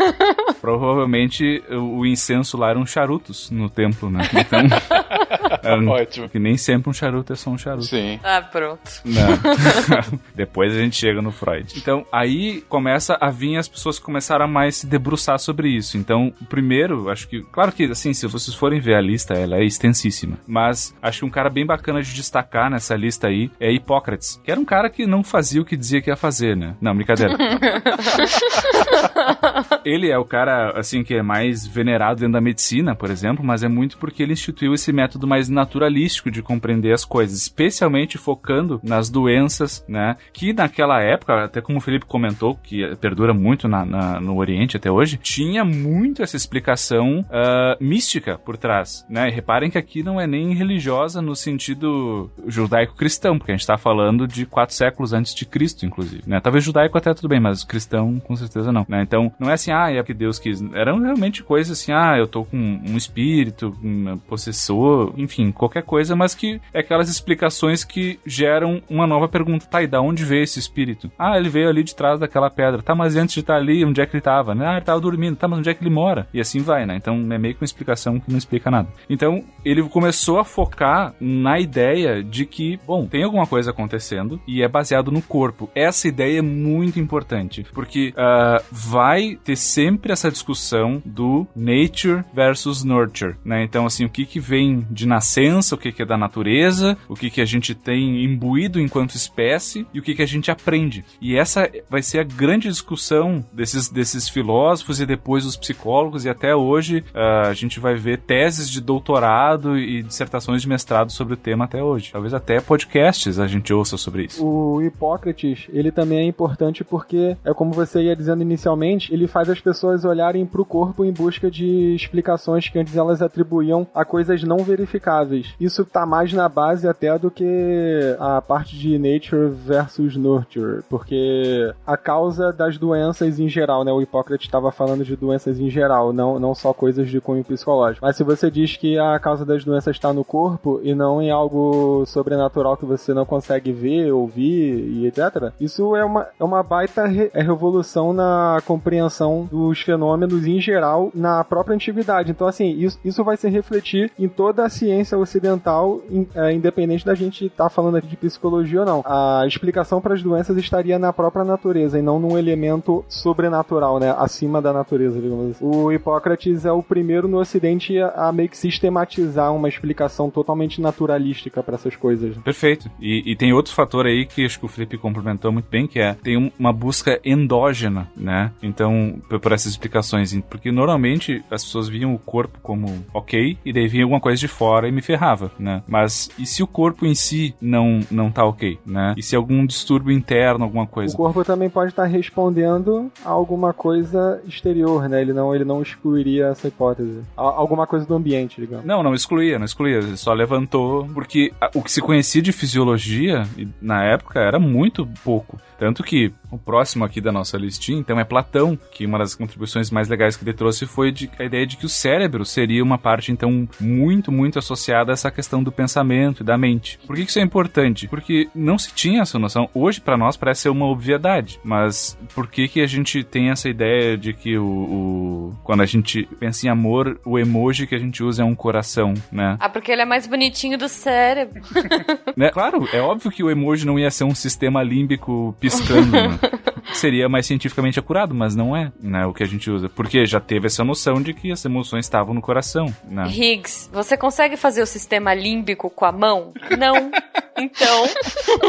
Provavelmente 0.61 1.63
o, 1.69 1.99
o 1.99 2.05
incenso 2.05 2.57
lá 2.57 2.69
eram 2.69 2.85
charutos 2.85 3.49
no 3.51 3.69
templo, 3.69 4.09
né? 4.09 4.21
Então, 4.39 4.59
é, 5.63 5.75
Ótimo. 5.75 6.29
Que 6.29 6.39
nem 6.39 6.57
sempre 6.57 6.89
um 6.89 6.93
charuto 6.93 7.33
é 7.33 7.35
só 7.35 7.49
um 7.49 7.57
charuto. 7.57 7.85
Sim. 7.85 8.19
Ah, 8.23 8.41
pronto. 8.41 8.81
Não. 9.05 10.19
Depois 10.35 10.75
a 10.75 10.79
gente 10.79 10.95
chega 10.95 11.21
no 11.21 11.31
Freud. 11.31 11.73
Então, 11.77 12.05
aí 12.11 12.61
começa 12.67 13.17
a 13.19 13.29
vir 13.29 13.57
as 13.57 13.67
pessoas 13.67 13.99
que 13.99 14.05
começaram 14.05 14.45
a 14.45 14.47
mais 14.47 14.77
se 14.77 14.87
debruçar 14.87 15.39
sobre 15.39 15.69
isso. 15.69 15.97
Então, 15.97 16.33
o 16.41 16.45
primeiro, 16.45 17.09
acho 17.09 17.27
que. 17.27 17.41
Claro 17.51 17.71
que, 17.71 17.85
assim, 17.85 18.13
se 18.13 18.27
vocês 18.27 18.55
forem 18.55 18.79
ver 18.79 18.95
a 18.95 19.01
lista, 19.01 19.33
ela 19.33 19.57
é 19.57 19.63
extensíssima. 19.63 20.37
Mas 20.47 20.93
acho 21.01 21.19
que 21.19 21.25
um 21.25 21.29
cara 21.29 21.49
bem 21.49 21.65
bacana 21.65 22.01
de 22.01 22.13
destacar 22.13 22.69
nessa 22.69 22.95
lista 22.95 23.27
aí 23.27 23.51
é 23.59 23.71
Hipócrates, 23.71 24.39
que 24.43 24.51
era 24.51 24.59
um 24.59 24.65
cara 24.65 24.89
que 24.89 25.05
não 25.05 25.23
fazia 25.23 25.61
o 25.61 25.65
que 25.65 25.77
dizia 25.77 26.01
que 26.01 26.09
ia 26.09 26.15
fazer, 26.15 26.55
né? 26.55 26.75
Não, 26.81 26.95
brincadeira. 26.95 27.37
ele 29.85 30.09
é 30.09 30.17
o 30.17 30.25
cara, 30.25 30.71
assim, 30.77 31.03
que 31.03 31.13
é 31.13 31.21
mais 31.21 31.65
venerado 31.65 32.19
dentro 32.19 32.33
da 32.33 32.41
medicina, 32.41 32.95
por 32.95 33.09
exemplo, 33.09 33.43
mas 33.43 33.63
é 33.63 33.67
muito 33.67 33.97
porque 33.97 34.23
ele 34.23 34.33
instituiu 34.33 34.73
esse 34.73 34.91
método 34.91 35.27
mais 35.27 35.49
naturalístico 35.49 36.31
de 36.31 36.41
compreender 36.41 36.93
as 36.93 37.05
coisas, 37.05 37.37
especialmente 37.37 38.17
focando 38.17 38.79
nas 38.83 39.09
doenças, 39.09 39.83
né? 39.87 40.17
Que 40.31 40.53
naquela 40.53 41.01
época, 41.01 41.45
até 41.45 41.61
como 41.61 41.77
o 41.77 41.81
Felipe 41.81 42.05
comentou, 42.05 42.55
que 42.55 42.95
perdura 42.97 43.33
muito 43.33 43.67
na, 43.67 43.85
na, 43.85 44.19
no 44.19 44.37
Oriente 44.37 44.77
até 44.77 44.91
hoje, 44.91 45.17
tinha 45.17 45.63
muito 45.63 46.21
essa 46.21 46.35
explicação 46.35 47.21
uh, 47.21 47.83
mística 47.83 48.37
por 48.37 48.57
trás, 48.57 49.05
né? 49.09 49.29
E 49.29 49.31
reparem 49.31 49.69
que 49.69 49.77
aqui 49.77 50.03
não 50.03 50.19
é 50.19 50.27
nem 50.27 50.53
religiosa 50.53 51.21
no 51.21 51.35
sentido 51.35 52.31
judaico-cristão, 52.47 53.37
porque 53.37 53.51
a 53.51 53.55
gente 53.55 53.61
está 53.61 53.77
falando 53.77 54.27
de 54.27 54.45
quatro 54.45 54.75
séculos 54.75 55.13
antes 55.13 55.33
de 55.33 55.45
Cristo, 55.45 55.85
inclusive, 55.85 56.23
né? 56.27 56.39
Talvez 56.39 56.63
judaico 56.63 56.97
até 56.97 57.13
tudo 57.13 57.29
bem, 57.29 57.39
mas 57.39 57.63
cristão 57.63 58.19
com 58.19 58.35
certeza 58.35 58.71
não, 58.73 58.85
né? 58.87 59.01
Então, 59.01 59.31
não 59.39 59.49
é 59.49 59.53
assim, 59.53 59.71
ah, 59.71 59.91
é 59.91 60.01
porque 60.01 60.13
Deus 60.13 60.39
quis. 60.39 60.61
Eram 60.73 60.99
realmente 60.99 61.43
coisas 61.43 61.79
assim, 61.79 61.91
ah, 61.91 62.15
eu 62.17 62.27
tô 62.27 62.43
com 62.45 62.57
um 62.57 62.97
espírito, 62.97 63.75
um 63.83 64.17
possessor, 64.17 65.13
enfim, 65.17 65.51
qualquer 65.51 65.83
coisa, 65.83 66.15
mas 66.15 66.35
que 66.35 66.59
é 66.73 66.79
aquelas 66.79 67.09
explicações 67.09 67.83
que 67.83 68.19
geram 68.25 68.81
uma 68.89 69.07
nova 69.07 69.27
pergunta. 69.27 69.65
Tá, 69.65 69.81
e 69.81 69.87
da 69.87 70.01
onde 70.01 70.25
veio 70.25 70.43
esse 70.43 70.59
espírito? 70.59 71.11
Ah, 71.17 71.37
ele 71.37 71.49
veio 71.49 71.69
ali 71.69 71.83
de 71.83 71.95
trás 71.95 72.19
daquela 72.19 72.49
pedra. 72.49 72.81
Tá, 72.81 72.95
mas 72.95 73.15
antes 73.15 73.35
de 73.35 73.41
estar 73.41 73.55
ali, 73.55 73.85
onde 73.85 74.01
é 74.01 74.05
que 74.05 74.15
ele 74.15 74.21
tava? 74.21 74.53
Né? 74.55 74.65
Ah, 74.67 74.73
ele 74.73 74.85
tava 74.85 74.99
dormindo. 74.99 75.35
Tá, 75.35 75.47
mas 75.47 75.59
onde 75.59 75.69
é 75.69 75.73
que 75.73 75.83
ele 75.83 75.93
mora? 75.93 76.27
E 76.33 76.39
assim 76.39 76.59
vai, 76.59 76.85
né? 76.85 76.95
Então 76.95 77.15
é 77.31 77.37
meio 77.37 77.53
que 77.53 77.61
uma 77.61 77.65
explicação 77.65 78.19
que 78.19 78.29
não 78.29 78.37
explica 78.37 78.71
nada. 78.71 78.87
Então 79.09 79.43
ele 79.63 79.83
começou 79.83 80.39
a 80.39 80.43
focar 80.43 81.13
na 81.19 81.59
ideia 81.59 82.23
de 82.23 82.45
que, 82.45 82.79
bom, 82.85 83.05
tem 83.05 83.23
alguma 83.23 83.45
coisa 83.45 83.71
acontecendo 83.71 84.39
e 84.47 84.61
é 84.61 84.67
baseado 84.67 85.11
no 85.11 85.21
corpo. 85.21 85.69
Essa 85.75 86.07
ideia 86.07 86.39
é 86.39 86.41
muito 86.41 86.99
importante, 86.99 87.65
porque 87.73 88.13
uh, 88.17 88.62
vai 88.71 89.37
ter 89.43 89.55
sempre 89.55 90.11
essa 90.11 90.31
discussão 90.31 91.01
do 91.05 91.47
nature 91.55 92.23
versus 92.33 92.83
nurture, 92.83 93.35
né? 93.43 93.63
Então, 93.63 93.85
assim, 93.85 94.05
o 94.05 94.09
que 94.09 94.25
que 94.25 94.39
vem 94.39 94.85
de 94.89 95.07
nascença, 95.07 95.75
o 95.75 95.77
que 95.77 95.91
que 95.91 96.01
é 96.01 96.05
da 96.05 96.17
natureza, 96.17 96.97
o 97.07 97.15
que 97.15 97.29
que 97.29 97.41
a 97.41 97.45
gente 97.45 97.73
tem 97.75 98.23
imbuído 98.23 98.79
enquanto 98.79 99.15
espécie 99.15 99.85
e 99.93 99.99
o 99.99 100.03
que 100.03 100.15
que 100.15 100.21
a 100.21 100.27
gente 100.27 100.51
aprende. 100.51 101.03
E 101.21 101.35
essa 101.35 101.69
vai 101.89 102.01
ser 102.01 102.19
a 102.19 102.23
grande 102.23 102.67
discussão 102.67 103.43
desses, 103.51 103.89
desses 103.89 104.29
filósofos 104.29 104.99
e 104.99 105.05
depois 105.05 105.45
os 105.45 105.55
psicólogos 105.55 106.25
e 106.25 106.29
até 106.29 106.55
hoje 106.55 107.03
uh, 107.13 107.47
a 107.47 107.53
gente 107.53 107.79
vai 107.79 107.95
ver 107.95 108.19
teses 108.19 108.69
de 108.69 108.81
doutorado 108.81 109.77
e 109.77 110.03
dissertações 110.03 110.61
de 110.61 110.69
mestrado 110.69 111.11
sobre 111.11 111.33
o 111.33 111.37
tema 111.37 111.65
até 111.65 111.81
hoje. 111.83 112.11
Talvez 112.11 112.33
até 112.33 112.59
podcasts 112.59 113.39
a 113.39 113.47
gente 113.47 113.73
ouça 113.73 113.97
sobre 113.97 114.25
isso. 114.25 114.45
O 114.45 114.81
Hipócrates, 114.81 115.67
ele 115.71 115.91
também 115.91 116.19
é 116.19 116.23
importante 116.25 116.83
porque, 116.83 117.37
é 117.43 117.53
como 117.53 117.71
você 117.71 118.03
ia 118.03 118.15
dizendo 118.15 118.41
inicialmente, 118.53 119.13
ele 119.13 119.27
faz 119.27 119.49
as 119.49 119.59
pessoas 119.59 120.05
olharem 120.05 120.45
para 120.45 120.61
o 120.61 120.65
corpo 120.65 121.03
em 121.03 121.11
busca 121.11 121.49
de 121.49 121.95
explicações 121.95 122.69
que 122.69 122.79
antes 122.79 122.95
elas 122.95 123.21
atribuíam 123.21 123.85
a 123.93 124.05
coisas 124.05 124.43
não 124.43 124.57
verificáveis. 124.57 125.53
Isso 125.59 125.83
tá 125.83 126.05
mais 126.05 126.31
na 126.31 126.47
base 126.47 126.87
até 126.87 127.17
do 127.17 127.29
que 127.29 128.15
a 128.19 128.41
parte 128.41 128.77
de 128.77 128.97
nature 128.97 129.49
versus 129.49 130.15
nurture, 130.15 130.83
porque 130.89 131.73
a 131.85 131.97
causa 131.97 132.53
das 132.53 132.77
doenças 132.77 133.39
em 133.39 133.49
geral, 133.49 133.83
né? 133.83 133.91
O 133.91 134.01
Hipócrates 134.01 134.47
estava 134.47 134.71
falando 134.71 135.03
de 135.03 135.15
doenças 135.15 135.59
em 135.59 135.69
geral, 135.69 136.13
não, 136.13 136.39
não 136.39 136.53
só 136.53 136.73
coisas 136.73 137.09
de 137.09 137.19
cunho 137.19 137.43
psicológico. 137.43 138.05
Mas 138.05 138.15
se 138.15 138.23
você 138.23 138.49
diz 138.49 138.77
que 138.77 138.97
a 138.97 139.17
causa 139.19 139.45
das 139.45 139.63
doenças 139.63 139.95
está 139.95 140.13
no 140.13 140.23
corpo 140.23 140.79
e 140.83 140.93
não 140.93 141.21
em 141.21 141.31
algo 141.31 142.05
sobrenatural 142.05 142.77
que 142.77 142.85
você 142.85 143.13
não 143.13 143.25
consegue 143.25 143.71
ver, 143.71 144.11
ouvir 144.11 144.87
e 144.89 145.07
etc., 145.07 145.51
isso 145.59 145.95
é 145.95 146.03
uma, 146.03 146.27
é 146.39 146.43
uma 146.43 146.61
baita 146.61 147.05
re 147.05 147.31
é 147.33 147.41
revolução 147.41 148.13
na 148.13 148.42
compreensão 148.65 149.47
dos 149.51 149.81
fenômenos 149.81 150.45
em 150.45 150.59
geral 150.59 151.11
na 151.13 151.43
própria 151.43 151.75
antiguidade. 151.75 152.31
Então, 152.31 152.47
assim, 152.47 152.69
isso, 152.77 152.99
isso 153.03 153.23
vai 153.23 153.37
se 153.37 153.49
refletir 153.49 154.11
em 154.17 154.27
toda 154.27 154.65
a 154.65 154.69
ciência 154.69 155.17
ocidental, 155.17 156.01
in, 156.09 156.27
é, 156.35 156.53
independente 156.53 157.05
da 157.05 157.15
gente 157.15 157.45
estar 157.45 157.65
tá 157.65 157.69
falando 157.69 157.97
aqui 157.97 158.07
de 158.07 158.17
psicologia 158.17 158.81
ou 158.81 158.85
não. 158.85 159.01
A 159.05 159.43
explicação 159.47 160.01
para 160.01 160.13
as 160.13 160.23
doenças 160.23 160.57
estaria 160.57 160.97
na 160.97 161.11
própria 161.13 161.43
natureza 161.43 161.99
e 161.99 162.01
não 162.01 162.19
num 162.19 162.37
elemento 162.37 163.03
sobrenatural, 163.07 163.99
né? 163.99 164.13
Acima 164.17 164.61
da 164.61 164.73
natureza, 164.73 165.19
digamos 165.19 165.51
assim. 165.51 165.65
O 165.65 165.91
Hipócrates 165.91 166.65
é 166.65 166.71
o 166.71 166.83
primeiro 166.83 167.27
no 167.27 167.39
ocidente 167.39 167.99
a, 167.99 168.29
a 168.29 168.31
meio 168.31 168.49
que 168.49 168.57
sistematizar 168.57 169.53
uma 169.53 169.67
explicação 169.67 170.29
totalmente 170.29 170.81
naturalística 170.81 171.61
para 171.61 171.75
essas 171.75 171.95
coisas. 171.95 172.37
Perfeito. 172.37 172.89
E, 172.99 173.31
e, 173.31 173.35
tem 173.35 173.53
outro 173.53 173.73
fator 173.73 174.05
aí 174.05 174.25
que 174.25 174.45
acho 174.45 174.59
que 174.59 174.65
o 174.65 174.69
Felipe 174.69 174.97
complementou 174.97 175.51
muito 175.51 175.69
bem, 175.69 175.87
que 175.87 175.99
é 175.99 176.13
tem 176.13 176.37
um, 176.37 176.51
uma 176.57 176.73
busca 176.73 177.19
endógena, 177.23 178.07
né? 178.15 178.32
Então, 178.61 179.21
por 179.41 179.51
essas 179.51 179.71
explicações. 179.71 180.33
Porque 180.49 180.71
normalmente 180.71 181.43
as 181.51 181.63
pessoas 181.63 181.87
viam 181.87 182.13
o 182.13 182.19
corpo 182.19 182.59
como 182.61 183.03
ok, 183.13 183.57
e 183.63 183.73
daí 183.73 183.87
vinha 183.87 184.03
alguma 184.03 184.19
coisa 184.19 184.39
de 184.39 184.47
fora 184.47 184.87
e 184.87 184.91
me 184.91 185.01
ferrava, 185.01 185.51
né? 185.59 185.83
Mas 185.87 186.29
e 186.37 186.45
se 186.45 186.63
o 186.63 186.67
corpo 186.67 187.05
em 187.05 187.15
si 187.15 187.55
não, 187.61 187.99
não 188.09 188.31
tá 188.31 188.45
ok, 188.45 188.79
né? 188.85 189.13
E 189.17 189.23
se 189.23 189.35
algum 189.35 189.65
distúrbio 189.65 190.15
interno, 190.15 190.63
alguma 190.63 190.87
coisa? 190.87 191.13
O 191.13 191.17
corpo 191.17 191.43
também 191.43 191.69
pode 191.69 191.91
estar 191.91 192.05
respondendo 192.05 193.11
a 193.23 193.29
alguma 193.29 193.73
coisa 193.73 194.41
exterior, 194.47 195.07
né? 195.09 195.21
Ele 195.21 195.33
não, 195.33 195.53
ele 195.53 195.65
não 195.65 195.81
excluiria 195.81 196.47
essa 196.47 196.67
hipótese. 196.67 197.21
Alguma 197.35 197.85
coisa 197.85 198.05
do 198.05 198.15
ambiente, 198.15 198.59
digamos. 198.59 198.85
Não, 198.85 199.03
não 199.03 199.13
excluía, 199.13 199.57
não 199.57 199.65
excluía. 199.65 199.97
Ele 199.97 200.17
só 200.17 200.33
levantou, 200.33 201.07
porque 201.13 201.51
o 201.73 201.81
que 201.81 201.91
se 201.91 202.01
conhecia 202.01 202.41
de 202.41 202.51
fisiologia 202.51 203.43
na 203.81 204.03
época 204.03 204.39
era 204.39 204.59
muito 204.59 205.07
pouco. 205.23 205.59
Tanto 205.83 206.01
que 206.01 206.31
o 206.49 206.57
próximo 206.57 207.03
aqui 207.03 207.19
da 207.19 207.29
nossa 207.29 207.57
listinha, 207.57 207.99
então, 207.99 208.17
é 208.17 208.23
Platão, 208.23 208.79
que 208.89 209.05
uma 209.05 209.17
das 209.17 209.35
contribuições 209.35 209.91
mais 209.91 210.07
legais 210.07 210.37
que 210.37 210.45
ele 210.45 210.53
trouxe 210.53 210.85
foi 210.85 211.11
de, 211.11 211.29
a 211.37 211.43
ideia 211.43 211.67
de 211.67 211.75
que 211.75 211.85
o 211.85 211.89
cérebro 211.89 212.45
seria 212.45 212.81
uma 212.81 212.97
parte, 212.97 213.33
então, 213.33 213.67
muito, 213.81 214.31
muito 214.31 214.57
associada 214.57 215.11
a 215.11 215.13
essa 215.13 215.29
questão 215.29 215.61
do 215.61 215.73
pensamento 215.73 216.41
e 216.41 216.45
da 216.45 216.57
mente. 216.57 216.97
Por 217.05 217.17
que 217.17 217.23
isso 217.23 217.37
é 217.37 217.41
importante? 217.41 218.07
Porque 218.07 218.47
não 218.55 218.77
se 218.77 218.93
tinha 218.93 219.23
essa 219.23 219.37
noção. 219.37 219.69
Hoje, 219.73 219.99
para 219.99 220.15
nós, 220.15 220.37
parece 220.37 220.61
ser 220.61 220.69
uma 220.69 220.85
obviedade, 220.85 221.59
mas 221.65 222.17
por 222.33 222.47
que 222.47 222.69
que 222.69 222.79
a 222.79 222.87
gente 222.87 223.21
tem 223.21 223.49
essa 223.49 223.67
ideia 223.67 224.17
de 224.17 224.31
que 224.31 224.57
o, 224.57 224.65
o, 224.65 225.55
quando 225.65 225.81
a 225.81 225.85
gente 225.85 226.23
pensa 226.39 226.65
em 226.65 226.69
amor, 226.69 227.19
o 227.25 227.37
emoji 227.37 227.85
que 227.87 227.95
a 227.95 227.99
gente 227.99 228.23
usa 228.23 228.41
é 228.41 228.45
um 228.45 228.55
coração, 228.55 229.15
né? 229.29 229.57
Ah, 229.59 229.67
porque 229.67 229.91
ele 229.91 230.01
é 230.01 230.05
mais 230.05 230.27
bonitinho 230.27 230.77
do 230.77 230.87
cérebro. 230.87 231.61
né? 232.37 232.51
Claro, 232.51 232.87
é 232.93 233.01
óbvio 233.01 233.29
que 233.29 233.43
o 233.43 233.51
emoji 233.51 233.85
não 233.85 233.99
ia 233.99 234.09
ser 234.09 234.23
um 234.23 234.33
sistema 234.33 234.81
límbico 234.81 235.53
piscando, 235.77 236.11
né? 236.11 236.39
Seria 236.93 237.29
mais 237.29 237.45
cientificamente 237.45 237.99
acurado, 237.99 238.35
mas 238.35 238.55
não 238.55 238.75
é, 238.75 238.91
né, 239.01 239.25
o 239.25 239.33
que 239.33 239.43
a 239.43 239.47
gente 239.47 239.71
usa. 239.71 239.89
Porque 239.89 240.25
já 240.25 240.39
teve 240.39 240.67
essa 240.67 240.83
noção 240.83 241.21
de 241.21 241.33
que 241.33 241.51
as 241.51 241.65
emoções 241.65 242.05
estavam 242.05 242.33
no 242.33 242.41
coração, 242.41 242.93
né? 243.05 243.25
Higgs, 243.27 243.89
você 243.91 244.15
consegue 244.17 244.57
fazer 244.57 244.81
o 244.81 244.85
sistema 244.85 245.33
límbico 245.33 245.89
com 245.89 246.05
a 246.05 246.11
mão? 246.11 246.53
Não. 246.77 247.11
Então... 247.57 248.05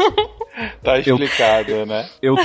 tá 0.83 0.97
explicado, 0.99 1.71
eu, 1.71 1.85
né? 1.85 2.09
Eu, 2.21 2.35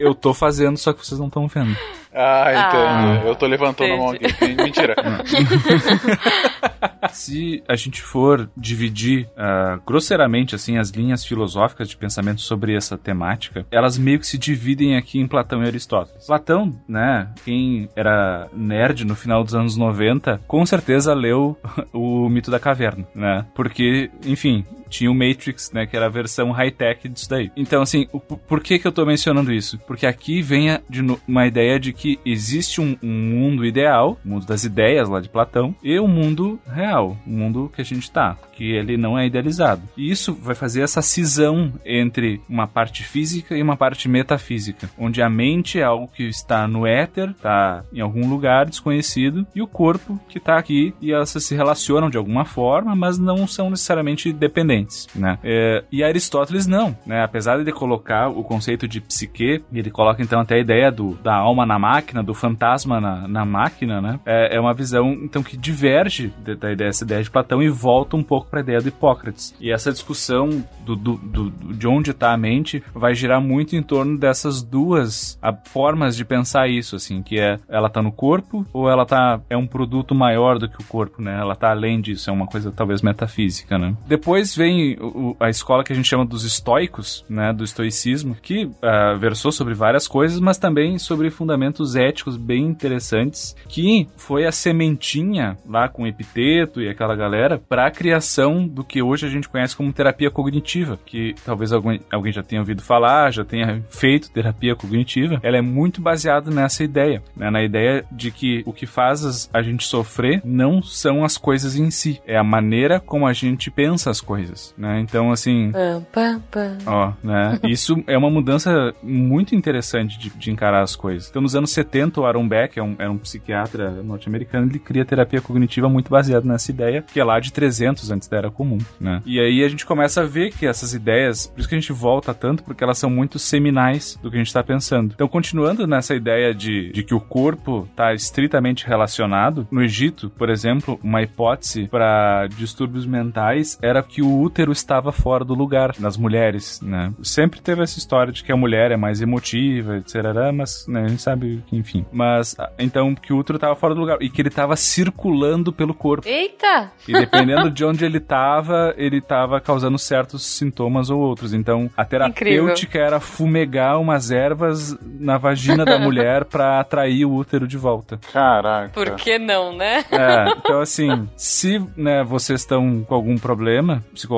eu 0.00 0.14
tô 0.14 0.34
fazendo, 0.34 0.76
só 0.76 0.92
que 0.92 1.04
vocês 1.04 1.18
não 1.18 1.26
estão 1.28 1.46
vendo. 1.46 1.76
Ah, 2.12 2.52
entendo. 2.52 2.86
Ah, 2.86 3.22
eu 3.26 3.34
tô 3.36 3.46
levantando 3.46 3.88
entendi. 3.88 4.00
a 4.00 4.04
mão 4.04 4.14
aqui. 4.14 4.26
Mentira. 4.54 4.94
Se 7.12 7.62
a 7.68 7.76
gente 7.76 8.02
for 8.02 8.48
dividir 8.56 9.28
uh, 9.36 9.80
grosseiramente 9.86 10.54
assim 10.54 10.78
as 10.78 10.90
linhas 10.90 11.24
filosóficas 11.24 11.88
de 11.88 11.96
pensamento 11.96 12.40
sobre 12.40 12.74
essa 12.74 12.96
temática, 12.96 13.66
elas 13.70 13.98
meio 13.98 14.18
que 14.18 14.26
se 14.26 14.38
dividem 14.38 14.96
aqui 14.96 15.18
em 15.18 15.26
Platão 15.26 15.62
e 15.62 15.66
Aristóteles. 15.66 16.26
Platão, 16.26 16.78
né, 16.88 17.28
quem 17.44 17.88
era 17.94 18.48
nerd 18.52 19.04
no 19.04 19.14
final 19.14 19.42
dos 19.42 19.54
anos 19.54 19.76
90, 19.76 20.40
com 20.46 20.64
certeza 20.64 21.14
leu 21.14 21.56
o 21.92 22.28
Mito 22.28 22.50
da 22.50 22.60
Caverna, 22.60 23.06
né? 23.14 23.46
Porque, 23.54 24.10
enfim, 24.24 24.64
tinha 24.88 25.10
o 25.10 25.14
Matrix, 25.14 25.70
né, 25.72 25.86
que 25.86 25.96
era 25.96 26.06
a 26.06 26.10
versão 26.10 26.50
high-tech 26.50 27.08
disso 27.08 27.28
daí. 27.28 27.50
Então, 27.56 27.82
assim, 27.82 28.06
o, 28.12 28.20
por 28.20 28.60
que 28.60 28.78
que 28.78 28.86
eu 28.86 28.92
tô 28.92 29.04
mencionando 29.04 29.52
isso? 29.52 29.78
Porque 29.86 30.06
aqui 30.06 30.42
vem 30.42 30.70
a, 30.70 30.80
de 30.88 31.04
uma 31.26 31.46
ideia 31.46 31.78
de 31.78 31.92
que 31.92 32.18
existe 32.24 32.80
um, 32.80 32.96
um 33.02 33.08
mundo 33.08 33.64
ideal, 33.64 34.18
o 34.24 34.28
mundo 34.28 34.46
das 34.46 34.64
ideias 34.64 35.08
lá 35.08 35.20
de 35.20 35.28
Platão, 35.28 35.74
e 35.82 35.98
o 35.98 36.04
um 36.04 36.08
mundo 36.08 36.58
real, 36.66 37.16
o 37.26 37.30
mundo 37.30 37.70
que 37.74 37.80
a 37.80 37.84
gente 37.84 38.10
tá, 38.10 38.36
que 38.52 38.72
ele 38.72 38.96
não 38.96 39.18
é 39.18 39.26
idealizado. 39.26 39.82
E 39.96 40.10
isso 40.10 40.34
vai 40.34 40.54
fazer 40.54 40.82
essa 40.82 41.02
cisão 41.02 41.72
entre 41.84 42.40
uma 42.48 42.66
parte 42.66 43.04
física 43.04 43.56
e 43.56 43.62
uma 43.62 43.76
parte 43.76 44.08
metafísica, 44.08 44.90
onde 44.98 45.22
a 45.22 45.28
mente 45.28 45.78
é 45.78 45.82
algo 45.82 46.08
que 46.08 46.24
está 46.24 46.66
no 46.66 46.86
éter, 46.86 47.30
está 47.30 47.84
em 47.92 48.00
algum 48.00 48.28
lugar 48.28 48.66
desconhecido, 48.66 49.46
e 49.54 49.62
o 49.62 49.66
corpo 49.66 50.18
que 50.28 50.38
está 50.38 50.58
aqui 50.58 50.94
e 51.00 51.12
elas 51.12 51.30
se 51.30 51.54
relacionam 51.54 52.10
de 52.10 52.16
alguma 52.16 52.44
forma, 52.44 52.94
mas 52.94 53.18
não 53.18 53.46
são 53.46 53.70
necessariamente 53.70 54.32
dependentes, 54.32 54.77
né? 55.14 55.38
É, 55.42 55.84
e 55.90 56.02
Aristóteles 56.02 56.66
não, 56.66 56.96
né? 57.06 57.22
Apesar 57.22 57.62
de 57.62 57.72
colocar 57.72 58.28
o 58.28 58.42
conceito 58.42 58.86
de 58.86 59.00
psique, 59.00 59.62
ele 59.72 59.90
coloca 59.90 60.22
então 60.22 60.40
até 60.40 60.56
a 60.56 60.58
ideia 60.58 60.90
do, 60.90 61.14
da 61.22 61.34
alma 61.34 61.64
na 61.64 61.78
máquina, 61.78 62.22
do 62.22 62.34
fantasma 62.34 63.00
na, 63.00 63.28
na 63.28 63.44
máquina, 63.44 64.00
né? 64.00 64.20
É, 64.26 64.56
é, 64.56 64.60
uma 64.60 64.74
visão 64.74 65.12
então 65.22 65.42
que 65.42 65.56
diverge 65.56 66.32
da 66.44 66.52
ideia, 66.52 66.76
dessa 66.76 67.04
ideia 67.04 67.22
de 67.22 67.30
Platão 67.30 67.62
e 67.62 67.68
volta 67.68 68.16
um 68.16 68.22
pouco 68.22 68.48
para 68.48 68.60
a 68.60 68.62
ideia 68.62 68.80
do 68.80 68.88
Hipócrates. 68.88 69.54
E 69.60 69.70
essa 69.70 69.92
discussão 69.92 70.64
do, 70.80 70.96
do, 70.96 71.16
do 71.16 71.50
de 71.74 71.86
onde 71.86 72.10
está 72.10 72.32
a 72.32 72.36
mente 72.36 72.82
vai 72.94 73.14
girar 73.14 73.40
muito 73.40 73.76
em 73.76 73.82
torno 73.82 74.18
dessas 74.18 74.62
duas 74.62 75.38
formas 75.64 76.16
de 76.16 76.24
pensar 76.24 76.68
isso, 76.68 76.96
assim, 76.96 77.22
que 77.22 77.38
é 77.38 77.58
ela 77.68 77.88
tá 77.88 78.02
no 78.02 78.12
corpo 78.12 78.66
ou 78.72 78.88
ela 78.88 79.04
tá 79.04 79.40
é 79.48 79.56
um 79.56 79.66
produto 79.66 80.14
maior 80.14 80.58
do 80.58 80.68
que 80.68 80.80
o 80.80 80.84
corpo, 80.84 81.22
né? 81.22 81.38
Ela 81.38 81.54
tá 81.54 81.70
além 81.70 82.00
disso, 82.00 82.30
é 82.30 82.32
uma 82.32 82.46
coisa 82.46 82.70
talvez 82.70 83.02
metafísica, 83.02 83.78
né? 83.78 83.94
Depois 84.06 84.54
vem 84.68 84.96
o, 85.00 85.36
a 85.40 85.48
escola 85.48 85.82
que 85.82 85.92
a 85.92 85.96
gente 85.96 86.08
chama 86.08 86.26
dos 86.26 86.44
estoicos, 86.44 87.24
né, 87.28 87.52
do 87.52 87.64
estoicismo, 87.64 88.36
que 88.40 88.64
uh, 88.64 89.18
versou 89.18 89.50
sobre 89.50 89.74
várias 89.74 90.06
coisas, 90.06 90.38
mas 90.38 90.58
também 90.58 90.98
sobre 90.98 91.30
fundamentos 91.30 91.96
éticos 91.96 92.36
bem 92.36 92.66
interessantes, 92.66 93.56
que 93.68 94.06
foi 94.16 94.46
a 94.46 94.52
sementinha 94.52 95.56
lá 95.66 95.88
com 95.88 96.06
Epiteto 96.06 96.80
e 96.80 96.88
aquela 96.88 97.16
galera 97.16 97.58
para 97.58 97.86
a 97.86 97.90
criação 97.90 98.66
do 98.66 98.84
que 98.84 99.02
hoje 99.02 99.26
a 99.26 99.30
gente 99.30 99.48
conhece 99.48 99.76
como 99.76 99.92
terapia 99.92 100.30
cognitiva, 100.30 100.98
que 101.04 101.34
talvez 101.44 101.72
alguém, 101.72 102.00
alguém 102.10 102.32
já 102.32 102.42
tenha 102.42 102.60
ouvido 102.60 102.82
falar, 102.82 103.32
já 103.32 103.44
tenha 103.44 103.82
feito 103.88 104.30
terapia 104.30 104.76
cognitiva. 104.76 105.40
Ela 105.42 105.58
é 105.58 105.62
muito 105.62 106.00
baseada 106.00 106.50
nessa 106.50 106.84
ideia, 106.84 107.22
né, 107.36 107.50
na 107.50 107.62
ideia 107.62 108.04
de 108.12 108.30
que 108.30 108.62
o 108.66 108.72
que 108.72 108.86
faz 108.86 109.48
a 109.52 109.62
gente 109.62 109.86
sofrer 109.86 110.42
não 110.44 110.82
são 110.82 111.24
as 111.24 111.38
coisas 111.38 111.76
em 111.76 111.90
si, 111.90 112.20
é 112.26 112.36
a 112.36 112.44
maneira 112.44 113.00
como 113.00 113.26
a 113.26 113.32
gente 113.32 113.70
pensa 113.70 114.10
as 114.10 114.20
coisas, 114.20 114.57
né? 114.76 115.00
Então, 115.00 115.30
assim, 115.30 115.72
pam, 115.72 116.04
pam, 116.12 116.40
pam. 116.50 116.78
ó, 116.86 117.12
né? 117.22 117.58
Isso 117.68 118.02
é 118.06 118.16
uma 118.16 118.30
mudança 118.30 118.94
muito 119.02 119.54
interessante 119.54 120.18
de, 120.18 120.30
de 120.30 120.50
encarar 120.50 120.82
as 120.82 120.94
coisas. 120.94 121.28
Então, 121.28 121.42
nos 121.42 121.54
anos 121.54 121.70
70, 121.72 122.20
o 122.20 122.26
Aaron 122.26 122.48
Beck, 122.48 122.78
é 122.78 122.82
um, 122.82 122.96
era 122.98 123.10
um 123.10 123.18
psiquiatra 123.18 123.90
norte-americano, 124.02 124.70
ele 124.70 124.78
cria 124.78 125.04
terapia 125.04 125.40
cognitiva 125.40 125.88
muito 125.88 126.10
baseada 126.10 126.46
nessa 126.46 126.70
ideia, 126.70 127.02
que 127.02 127.20
é 127.20 127.24
lá 127.24 127.40
de 127.40 127.52
300 127.52 127.98
a.C., 128.10 128.14
antes 128.14 128.28
da 128.28 128.36
Era 128.36 128.50
Comum, 128.50 128.78
né? 129.00 129.22
E 129.24 129.38
aí 129.40 129.64
a 129.64 129.68
gente 129.68 129.86
começa 129.86 130.22
a 130.22 130.24
ver 130.24 130.50
que 130.50 130.66
essas 130.66 130.92
ideias, 130.92 131.46
por 131.46 131.60
isso 131.60 131.68
que 131.68 131.74
a 131.74 131.80
gente 131.80 131.92
volta 131.92 132.34
tanto, 132.34 132.62
porque 132.64 132.82
elas 132.82 132.98
são 132.98 133.08
muito 133.08 133.38
seminais 133.38 134.18
do 134.22 134.30
que 134.30 134.36
a 134.36 134.38
gente 134.38 134.48
está 134.48 134.62
pensando. 134.62 135.12
Então, 135.14 135.28
continuando 135.28 135.86
nessa 135.86 136.14
ideia 136.14 136.54
de, 136.54 136.90
de 136.92 137.02
que 137.02 137.14
o 137.14 137.20
corpo 137.20 137.86
está 137.90 138.12
estritamente 138.12 138.86
relacionado, 138.86 139.66
no 139.70 139.82
Egito, 139.82 140.30
por 140.30 140.50
exemplo, 140.50 140.98
uma 141.02 141.22
hipótese 141.22 141.86
para 141.88 142.46
distúrbios 142.48 143.06
mentais 143.06 143.78
era 143.80 144.02
que 144.02 144.20
o 144.20 144.28
útero 144.48 144.72
estava 144.72 145.12
fora 145.12 145.44
do 145.44 145.54
lugar 145.54 145.94
nas 145.98 146.16
mulheres, 146.16 146.80
né? 146.80 147.12
Sempre 147.22 147.60
teve 147.60 147.82
essa 147.82 147.98
história 147.98 148.32
de 148.32 148.42
que 148.42 148.50
a 148.50 148.56
mulher 148.56 148.90
é 148.90 148.96
mais 148.96 149.20
emotiva, 149.20 149.98
etc. 149.98 150.14
Mas 150.52 150.86
né, 150.88 151.04
a 151.04 151.08
gente 151.08 151.22
sabe 151.22 151.62
que, 151.66 151.76
enfim. 151.76 152.04
Mas 152.10 152.56
então 152.78 153.14
que 153.14 153.32
o 153.32 153.38
útero 153.38 153.56
estava 153.56 153.76
fora 153.76 153.94
do 153.94 154.00
lugar 154.00 154.18
e 154.20 154.30
que 154.30 154.40
ele 154.40 154.48
estava 154.48 154.74
circulando 154.74 155.72
pelo 155.72 155.94
corpo. 155.94 156.26
Eita! 156.26 156.90
E 157.06 157.12
dependendo 157.12 157.70
de 157.70 157.84
onde 157.84 158.04
ele 158.04 158.18
estava, 158.18 158.94
ele 158.96 159.18
estava 159.18 159.60
causando 159.60 159.98
certos 159.98 160.44
sintomas 160.44 161.10
ou 161.10 161.20
outros. 161.20 161.52
Então 161.52 161.90
a 161.96 162.04
terapêutica 162.04 162.98
era 162.98 163.20
fumegar 163.20 164.00
umas 164.00 164.30
ervas 164.30 164.96
na 165.02 165.36
vagina 165.36 165.84
da 165.84 165.98
mulher 165.98 166.44
para 166.46 166.80
atrair 166.80 167.26
o 167.26 167.34
útero 167.34 167.68
de 167.68 167.76
volta. 167.76 168.18
Caraca. 168.32 168.90
Por 168.94 169.14
que 169.16 169.38
não, 169.38 169.76
né? 169.76 170.04
É, 170.10 170.50
então 170.56 170.80
assim, 170.80 171.28
se 171.36 171.78
né, 171.96 172.24
vocês 172.24 172.60
estão 172.60 173.04
com 173.06 173.14
algum 173.14 173.36
problema 173.36 174.02
psicológico, 174.12 174.37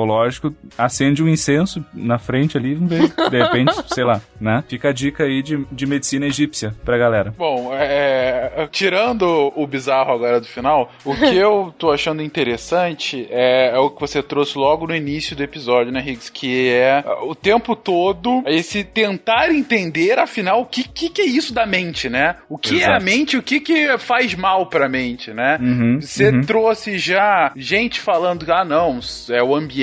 acende 0.77 1.23
um 1.23 1.27
incenso 1.27 1.83
na 1.93 2.17
frente 2.17 2.57
ali, 2.57 2.75
de 2.75 3.37
repente, 3.37 3.73
sei 3.93 4.03
lá, 4.03 4.21
né? 4.39 4.63
Fica 4.67 4.89
a 4.89 4.93
dica 4.93 5.23
aí 5.23 5.41
de, 5.41 5.65
de 5.71 5.85
medicina 5.85 6.25
egípcia 6.25 6.73
pra 6.83 6.97
galera. 6.97 7.33
Bom, 7.37 7.71
é, 7.73 8.67
tirando 8.71 9.51
o 9.55 9.67
bizarro 9.67 10.13
agora 10.13 10.39
do 10.39 10.47
final, 10.47 10.91
o 11.05 11.15
que 11.15 11.35
eu 11.35 11.73
tô 11.77 11.91
achando 11.91 12.21
interessante 12.21 13.27
é, 13.29 13.71
é, 13.73 13.77
o 13.79 13.89
que 13.89 13.99
você 13.99 14.21
trouxe 14.23 14.57
logo 14.57 14.87
no 14.87 14.95
início 14.95 15.35
do 15.35 15.43
episódio, 15.43 15.91
né, 15.91 16.01
Higgs? 16.01 16.31
Que 16.31 16.69
é 16.69 17.03
o 17.23 17.35
tempo 17.35 17.75
todo 17.75 18.43
esse 18.45 18.83
tentar 18.83 19.49
entender, 19.51 20.19
afinal, 20.19 20.61
o 20.61 20.65
que, 20.65 20.87
que, 20.87 21.09
que 21.09 21.21
é 21.21 21.25
isso 21.25 21.53
da 21.53 21.65
mente, 21.65 22.09
né? 22.09 22.35
O 22.49 22.57
que 22.57 22.77
Exato. 22.77 22.91
é 22.91 22.95
a 22.95 22.99
mente 22.99 23.37
o 23.37 23.43
que, 23.43 23.59
que 23.59 23.97
faz 23.97 24.35
mal 24.35 24.67
pra 24.67 24.87
mente, 24.87 25.31
né? 25.31 25.57
Uhum, 25.61 25.99
você 25.99 26.29
uhum. 26.29 26.41
trouxe 26.41 26.97
já 26.97 27.51
gente 27.55 27.99
falando 27.99 28.45
que, 28.45 28.51
ah, 28.51 28.65
não, 28.65 28.99
é 29.29 29.43
o 29.43 29.55
ambiente, 29.55 29.80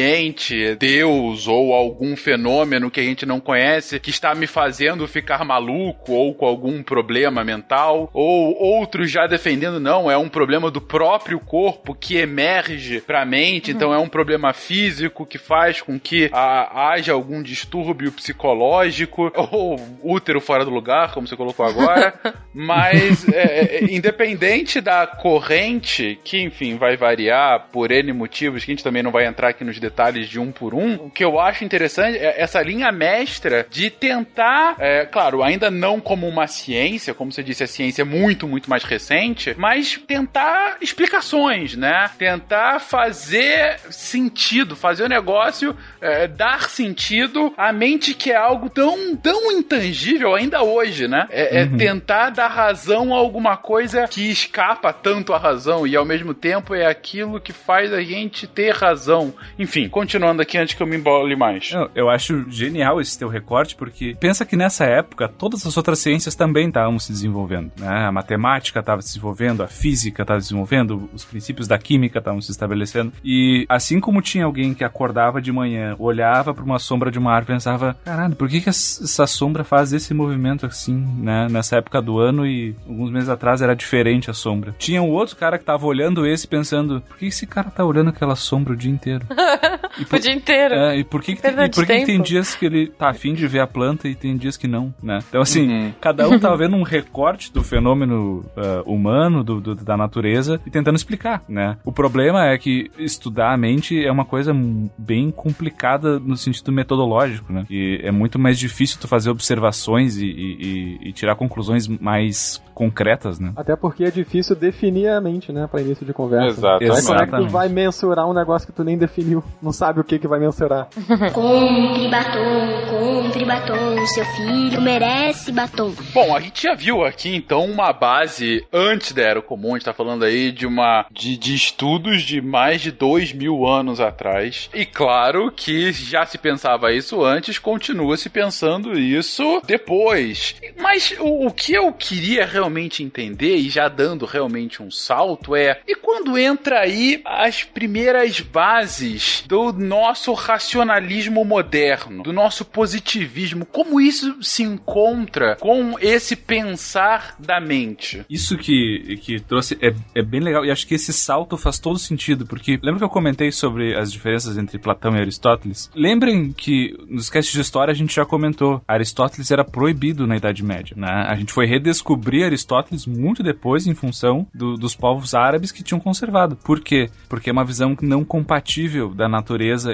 Deus 0.76 1.46
ou 1.46 1.72
algum 1.72 2.16
fenômeno 2.16 2.90
que 2.90 3.00
a 3.00 3.02
gente 3.02 3.26
não 3.26 3.40
conhece 3.40 4.00
que 4.00 4.10
está 4.10 4.34
me 4.34 4.46
fazendo 4.46 5.06
ficar 5.06 5.44
maluco 5.44 6.12
ou 6.12 6.34
com 6.34 6.46
algum 6.46 6.82
problema 6.82 7.44
mental, 7.44 8.10
ou 8.12 8.56
outros 8.60 9.10
já 9.10 9.26
defendendo, 9.26 9.80
não, 9.80 10.10
é 10.10 10.16
um 10.16 10.28
problema 10.28 10.70
do 10.70 10.80
próprio 10.80 11.40
corpo 11.40 11.94
que 11.94 12.16
emerge 12.16 13.00
pra 13.00 13.24
mente, 13.24 13.70
uhum. 13.70 13.76
então 13.76 13.94
é 13.94 13.98
um 13.98 14.08
problema 14.08 14.52
físico 14.52 15.26
que 15.26 15.38
faz 15.38 15.80
com 15.80 15.98
que 15.98 16.30
a, 16.32 16.90
haja 16.92 17.12
algum 17.12 17.42
distúrbio 17.42 18.12
psicológico, 18.12 19.32
ou 19.50 19.78
útero 20.02 20.40
fora 20.40 20.64
do 20.64 20.70
lugar, 20.70 21.12
como 21.12 21.26
você 21.26 21.36
colocou 21.36 21.64
agora, 21.64 22.14
mas 22.54 23.28
é, 23.28 23.78
é, 23.78 23.84
independente 23.84 24.80
da 24.80 25.06
corrente, 25.06 26.18
que 26.24 26.40
enfim 26.40 26.76
vai 26.76 26.96
variar 26.96 27.68
por 27.72 27.90
N 27.90 28.12
motivos, 28.12 28.64
que 28.64 28.70
a 28.70 28.74
gente 28.74 28.84
também 28.84 29.02
não 29.02 29.10
vai 29.10 29.26
entrar 29.26 29.48
aqui 29.48 29.64
nos 29.64 29.78
detalhes 29.88 30.28
de 30.28 30.38
um 30.38 30.52
por 30.52 30.74
um, 30.74 30.94
o 30.94 31.10
que 31.10 31.24
eu 31.24 31.40
acho 31.40 31.64
interessante 31.64 32.18
é 32.18 32.40
essa 32.40 32.62
linha 32.62 32.92
mestra 32.92 33.66
de 33.70 33.90
tentar, 33.90 34.76
é, 34.78 35.06
claro, 35.06 35.42
ainda 35.42 35.70
não 35.70 36.00
como 36.00 36.28
uma 36.28 36.46
ciência, 36.46 37.14
como 37.14 37.32
você 37.32 37.42
disse, 37.42 37.64
a 37.64 37.66
ciência 37.66 38.02
é 38.02 38.04
muito, 38.04 38.46
muito 38.46 38.68
mais 38.68 38.84
recente, 38.84 39.54
mas 39.58 40.00
tentar 40.06 40.76
explicações, 40.80 41.74
né? 41.76 42.10
Tentar 42.18 42.80
fazer 42.80 43.78
sentido, 43.90 44.76
fazer 44.76 45.04
o 45.04 45.08
negócio 45.08 45.76
é, 46.00 46.26
dar 46.26 46.68
sentido 46.68 47.52
à 47.56 47.72
mente 47.72 48.14
que 48.14 48.30
é 48.30 48.36
algo 48.36 48.68
tão, 48.68 49.16
tão 49.16 49.50
intangível 49.52 50.34
ainda 50.34 50.62
hoje, 50.62 51.08
né? 51.08 51.26
É, 51.30 51.62
é 51.62 51.64
uhum. 51.64 51.76
tentar 51.76 52.30
dar 52.30 52.48
razão 52.48 53.14
a 53.14 53.18
alguma 53.18 53.56
coisa 53.56 54.06
que 54.06 54.30
escapa 54.30 54.92
tanto 54.92 55.32
à 55.32 55.38
razão 55.38 55.86
e 55.86 55.96
ao 55.96 56.04
mesmo 56.04 56.34
tempo 56.34 56.74
é 56.74 56.86
aquilo 56.86 57.40
que 57.40 57.52
faz 57.52 57.92
a 57.92 58.02
gente 58.02 58.46
ter 58.46 58.74
razão. 58.74 59.32
Enfim, 59.58 59.77
continuando 59.86 60.40
aqui 60.40 60.56
antes 60.56 60.74
que 60.74 60.82
eu 60.82 60.86
me 60.86 60.96
embole 60.96 61.36
mais. 61.36 61.70
Eu, 61.72 61.90
eu 61.94 62.10
acho 62.10 62.50
genial 62.50 63.00
esse 63.00 63.18
teu 63.18 63.28
recorte 63.28 63.76
porque 63.76 64.16
pensa 64.18 64.46
que 64.46 64.56
nessa 64.56 64.84
época 64.84 65.28
todas 65.28 65.66
as 65.66 65.76
outras 65.76 65.98
ciências 65.98 66.34
também 66.34 66.68
estavam 66.68 66.98
se 66.98 67.12
desenvolvendo, 67.12 67.70
né? 67.76 68.06
A 68.06 68.12
matemática 68.12 68.80
estava 68.80 69.02
se 69.02 69.08
desenvolvendo, 69.08 69.62
a 69.62 69.68
física 69.68 70.22
estava 70.22 70.40
se 70.40 70.46
desenvolvendo, 70.46 71.08
os 71.12 71.24
princípios 71.24 71.68
da 71.68 71.78
química 71.78 72.18
estavam 72.18 72.40
se 72.40 72.50
estabelecendo 72.50 73.12
e 73.22 73.66
assim 73.68 74.00
como 74.00 74.22
tinha 74.22 74.44
alguém 74.44 74.72
que 74.72 74.84
acordava 74.84 75.42
de 75.42 75.52
manhã, 75.52 75.94
olhava 75.98 76.54
para 76.54 76.64
uma 76.64 76.78
sombra 76.78 77.10
de 77.10 77.18
uma 77.18 77.32
árvore 77.32 77.52
e 77.52 77.56
pensava, 77.56 77.96
caralho, 78.04 78.34
por 78.34 78.48
que 78.48 78.60
que 78.60 78.68
essa 78.68 79.26
sombra 79.26 79.64
faz 79.64 79.92
esse 79.92 80.14
movimento 80.14 80.64
assim, 80.64 80.96
né? 81.18 81.48
Nessa 81.50 81.76
época 81.76 82.00
do 82.00 82.18
ano 82.18 82.46
e 82.46 82.74
alguns 82.88 83.10
meses 83.10 83.28
atrás 83.28 83.60
era 83.60 83.74
diferente 83.74 84.30
a 84.30 84.34
sombra. 84.34 84.74
Tinha 84.78 85.02
um 85.02 85.10
outro 85.10 85.36
cara 85.36 85.58
que 85.58 85.64
tava 85.64 85.86
olhando 85.86 86.26
esse 86.26 86.46
pensando, 86.46 87.02
por 87.02 87.18
que 87.18 87.26
esse 87.26 87.46
cara 87.46 87.70
tá 87.70 87.84
olhando 87.84 88.10
aquela 88.10 88.36
sombra 88.36 88.72
o 88.72 88.76
dia 88.76 88.90
inteiro? 88.90 89.26
Por, 90.08 90.18
o 90.18 90.22
dia 90.22 90.32
inteiro. 90.32 90.74
É, 90.74 90.98
e 90.98 91.04
por 91.04 91.22
que, 91.22 91.34
que, 91.34 91.42
tem, 91.42 91.50
e 91.52 91.70
por 91.70 91.86
que, 91.86 91.98
que, 91.98 92.06
tem 92.06 92.22
dias 92.22 92.54
que 92.54 92.66
ele 92.66 92.88
tá 92.88 93.10
afim 93.10 93.34
de 93.34 93.46
ver 93.46 93.60
a 93.60 93.66
planta 93.66 94.08
e 94.08 94.14
tem 94.14 94.36
dias 94.36 94.56
que 94.56 94.68
não, 94.68 94.94
né? 95.02 95.18
Então, 95.28 95.40
assim, 95.40 95.68
uhum. 95.68 95.92
cada 96.00 96.28
um 96.28 96.38
tava 96.38 96.56
vendo 96.56 96.76
um 96.76 96.82
recorte 96.82 97.52
do 97.52 97.62
fenômeno 97.62 98.44
uh, 98.56 98.90
humano, 98.90 99.42
do, 99.42 99.60
do, 99.60 99.74
da 99.74 99.96
natureza, 99.96 100.60
e 100.66 100.70
tentando 100.70 100.96
explicar, 100.96 101.42
né? 101.48 101.76
O 101.84 101.92
problema 101.92 102.46
é 102.46 102.56
que 102.56 102.90
estudar 102.98 103.52
a 103.52 103.56
mente 103.56 104.04
é 104.04 104.10
uma 104.10 104.24
coisa 104.24 104.54
bem 104.96 105.30
complicada 105.30 106.18
no 106.18 106.36
sentido 106.36 106.72
metodológico, 106.72 107.52
né? 107.52 107.64
E 107.68 108.00
é 108.02 108.10
muito 108.10 108.38
mais 108.38 108.58
difícil 108.58 108.98
tu 109.00 109.08
fazer 109.08 109.30
observações 109.30 110.16
e, 110.16 110.26
e, 110.26 111.08
e 111.08 111.12
tirar 111.12 111.34
conclusões 111.34 111.88
mais 111.88 112.62
concretas, 112.78 113.40
né? 113.40 113.52
Até 113.56 113.74
porque 113.74 114.04
é 114.04 114.10
difícil 114.10 114.54
definir 114.54 115.08
a 115.08 115.20
mente, 115.20 115.50
né? 115.50 115.66
Pra 115.66 115.80
início 115.80 116.06
de 116.06 116.12
conversa. 116.12 116.60
Exato. 116.60 116.84
Aí 116.84 117.02
como 117.02 117.20
é 117.20 117.26
que 117.26 117.36
tu 117.36 117.48
vai 117.48 117.68
mensurar 117.68 118.28
um 118.28 118.32
negócio 118.32 118.68
que 118.68 118.72
tu 118.72 118.84
nem 118.84 118.96
definiu? 118.96 119.42
Não 119.60 119.72
sabe 119.72 120.00
o 120.00 120.04
que 120.04 120.18
que 120.18 120.28
vai 120.28 120.38
mensurar. 120.38 120.88
compre 121.34 122.08
batom, 122.08 122.86
compre 122.88 123.44
batom, 123.44 124.06
seu 124.06 124.24
filho 124.24 124.80
merece 124.80 125.50
batom. 125.52 125.92
Bom, 126.12 126.34
a 126.34 126.40
gente 126.40 126.62
já 126.62 126.74
viu 126.74 127.04
aqui 127.04 127.34
então 127.34 127.64
uma 127.64 127.92
base 127.92 128.64
antes 128.72 129.12
da 129.12 129.22
Era 129.22 129.42
Comum, 129.42 129.70
a 129.70 129.78
gente 129.78 129.84
tá 129.84 129.92
falando 129.92 130.24
aí 130.24 130.52
de 130.52 130.66
uma 130.66 131.06
de, 131.10 131.36
de 131.36 131.54
estudos 131.54 132.22
de 132.22 132.40
mais 132.40 132.80
de 132.80 132.92
dois 132.92 133.32
mil 133.32 133.66
anos 133.66 134.00
atrás. 134.00 134.70
E 134.72 134.86
claro 134.86 135.50
que 135.50 135.92
já 135.92 136.24
se 136.24 136.38
pensava 136.38 136.92
isso 136.92 137.24
antes, 137.24 137.58
continua 137.58 138.16
se 138.16 138.30
pensando 138.30 138.98
isso 138.98 139.60
depois. 139.66 140.54
Mas 140.80 141.14
o, 141.18 141.46
o 141.46 141.52
que 141.52 141.74
eu 141.74 141.92
queria 141.92 142.46
realmente 142.46 143.02
entender, 143.02 143.56
e 143.56 143.68
já 143.68 143.88
dando 143.88 144.24
realmente 144.24 144.82
um 144.82 144.90
salto, 144.90 145.56
é: 145.56 145.80
e 145.86 145.94
quando 145.94 146.38
entra 146.38 146.80
aí 146.80 147.20
as 147.24 147.64
primeiras 147.64 148.40
bases 148.40 149.42
do 149.48 149.72
nosso 149.72 150.34
racionalismo 150.34 151.42
moderno, 151.42 152.22
do 152.22 152.34
nosso 152.34 152.66
positivismo, 152.66 153.64
como 153.64 153.98
isso 153.98 154.42
se 154.42 154.62
encontra 154.62 155.56
com 155.56 155.98
esse 155.98 156.36
pensar 156.36 157.34
da 157.38 157.58
mente? 157.58 158.26
Isso 158.28 158.58
que, 158.58 159.18
que 159.22 159.40
trouxe 159.40 159.78
é, 159.80 159.94
é 160.14 160.22
bem 160.22 160.40
legal, 160.40 160.66
e 160.66 160.70
acho 160.70 160.86
que 160.86 160.94
esse 160.94 161.14
salto 161.14 161.56
faz 161.56 161.78
todo 161.78 161.98
sentido, 161.98 162.44
porque 162.44 162.78
lembra 162.82 162.98
que 162.98 163.04
eu 163.04 163.08
comentei 163.08 163.50
sobre 163.50 163.96
as 163.96 164.12
diferenças 164.12 164.58
entre 164.58 164.78
Platão 164.78 165.16
e 165.16 165.20
Aristóteles? 165.20 165.90
Lembrem 165.94 166.52
que 166.52 166.94
nos 167.08 167.30
castes 167.30 167.54
de 167.54 167.62
história 167.62 167.90
a 167.90 167.96
gente 167.96 168.14
já 168.14 168.26
comentou, 168.26 168.82
Aristóteles 168.86 169.50
era 169.50 169.64
proibido 169.64 170.26
na 170.26 170.36
Idade 170.36 170.62
Média, 170.62 170.94
né? 170.94 171.24
A 171.26 171.34
gente 171.36 171.54
foi 171.54 171.64
redescobrir 171.64 172.44
Aristóteles 172.44 173.06
muito 173.06 173.42
depois 173.42 173.86
em 173.86 173.94
função 173.94 174.46
do, 174.54 174.74
dos 174.74 174.94
povos 174.94 175.34
árabes 175.34 175.72
que 175.72 175.82
tinham 175.82 176.00
conservado. 176.00 176.54
Por 176.56 176.80
quê? 176.80 177.08
Porque 177.30 177.48
é 177.48 177.52
uma 177.52 177.64
visão 177.64 177.96
não 178.02 178.22
compatível 178.22 179.14
da 179.14 179.26
natureza 179.26 179.37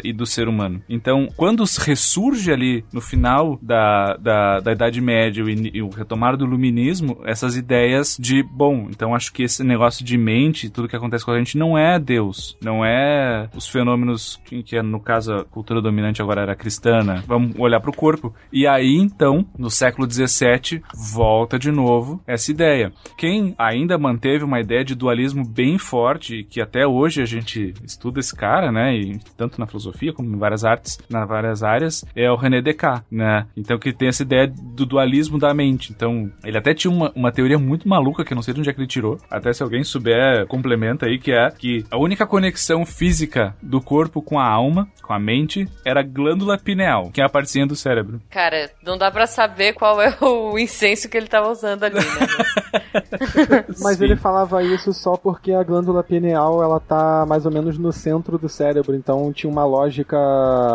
e 0.02 0.12
do 0.12 0.26
ser 0.26 0.48
humano. 0.48 0.82
Então, 0.88 1.28
quando 1.36 1.64
ressurge 1.80 2.52
ali 2.52 2.84
no 2.92 3.00
final 3.00 3.58
da, 3.60 4.16
da, 4.16 4.60
da 4.60 4.72
Idade 4.72 5.00
Média 5.00 5.42
e, 5.42 5.70
e 5.74 5.82
o 5.82 5.88
retomar 5.88 6.36
do 6.36 6.44
iluminismo, 6.44 7.20
essas 7.24 7.56
ideias 7.56 8.16
de, 8.18 8.42
bom, 8.42 8.88
então 8.90 9.14
acho 9.14 9.32
que 9.32 9.42
esse 9.42 9.62
negócio 9.62 10.04
de 10.04 10.16
mente, 10.16 10.70
tudo 10.70 10.88
que 10.88 10.96
acontece 10.96 11.24
com 11.24 11.32
a 11.32 11.38
gente 11.38 11.58
não 11.58 11.76
é 11.76 11.98
Deus, 11.98 12.56
não 12.62 12.84
é 12.84 13.48
os 13.54 13.68
fenômenos 13.68 14.40
que, 14.44 14.62
que 14.62 14.80
no 14.82 15.00
caso 15.00 15.34
a 15.34 15.44
cultura 15.44 15.80
dominante 15.80 16.22
agora 16.22 16.42
era 16.42 16.56
cristã? 16.56 16.94
Vamos 17.26 17.54
olhar 17.58 17.80
para 17.80 17.90
o 17.90 17.96
corpo. 17.96 18.34
E 18.52 18.66
aí, 18.66 18.96
então, 18.96 19.46
no 19.58 19.70
século 19.70 20.10
XVII, 20.10 20.82
volta 20.94 21.58
de 21.58 21.70
novo 21.70 22.22
essa 22.26 22.50
ideia. 22.50 22.92
Quem 23.16 23.54
ainda 23.58 23.98
manteve 23.98 24.44
uma 24.44 24.60
ideia 24.60 24.84
de 24.84 24.94
dualismo 24.94 25.44
bem 25.44 25.78
forte, 25.78 26.44
que 26.44 26.60
até 26.60 26.86
hoje 26.86 27.22
a 27.22 27.24
gente 27.24 27.74
estuda 27.84 28.20
esse 28.20 28.34
cara, 28.34 28.70
né, 28.70 28.96
e 28.96 29.18
tanto 29.36 29.60
na 29.60 29.66
filosofia 29.66 30.12
como 30.12 30.34
em 30.34 30.38
várias 30.38 30.64
artes, 30.64 30.98
nas 31.08 31.28
várias 31.28 31.62
áreas, 31.62 32.04
é 32.14 32.30
o 32.30 32.36
René 32.36 32.60
Descartes, 32.60 33.04
né? 33.10 33.46
Então 33.56 33.78
que 33.78 33.92
tem 33.92 34.08
essa 34.08 34.22
ideia 34.22 34.46
do 34.46 34.86
dualismo 34.86 35.38
da 35.38 35.52
mente. 35.54 35.92
Então, 35.92 36.30
ele 36.44 36.58
até 36.58 36.74
tinha 36.74 36.90
uma, 36.90 37.12
uma 37.14 37.32
teoria 37.32 37.58
muito 37.58 37.88
maluca 37.88 38.24
que 38.24 38.32
eu 38.32 38.36
não 38.36 38.42
sei 38.42 38.54
de 38.54 38.60
onde 38.60 38.70
é 38.70 38.72
que 38.72 38.80
ele 38.80 38.86
tirou. 38.86 39.18
Até 39.30 39.52
se 39.52 39.62
alguém 39.62 39.84
souber, 39.84 40.46
complementa 40.46 41.06
aí, 41.06 41.18
que 41.18 41.32
é 41.32 41.50
que 41.50 41.84
a 41.90 41.98
única 41.98 42.26
conexão 42.26 42.84
física 42.84 43.54
do 43.62 43.80
corpo 43.80 44.22
com 44.22 44.38
a 44.38 44.46
alma, 44.46 44.88
com 45.02 45.12
a 45.12 45.18
mente, 45.18 45.68
era 45.84 46.00
a 46.00 46.02
glândula 46.02 46.58
pineal, 46.58 47.10
que 47.10 47.20
é 47.20 47.24
a 47.24 47.28
partezinha 47.28 47.66
do 47.66 47.76
cérebro. 47.76 48.20
Cara, 48.30 48.70
não 48.82 48.96
dá 48.96 49.10
pra 49.10 49.26
saber 49.26 49.72
qual 49.74 50.00
é 50.00 50.16
o 50.20 50.56
incenso 50.58 51.08
que 51.08 51.16
ele 51.16 51.26
tava 51.26 51.50
usando 51.50 51.84
ali, 51.84 51.96
né? 51.96 53.64
Mas 53.80 54.00
ele 54.00 54.16
falava 54.16 54.62
isso 54.62 54.92
só 54.92 55.16
porque 55.16 55.52
a 55.52 55.62
glândula 55.62 56.02
pineal 56.02 56.62
ela 56.62 56.80
tá 56.80 57.24
mais 57.26 57.46
ou 57.46 57.52
menos 57.52 57.78
no 57.78 57.92
centro 57.92 58.38
do 58.38 58.48
cérebro, 58.48 58.94
então 58.94 59.23
tinha 59.32 59.50
uma 59.50 59.64
lógica 59.64 60.16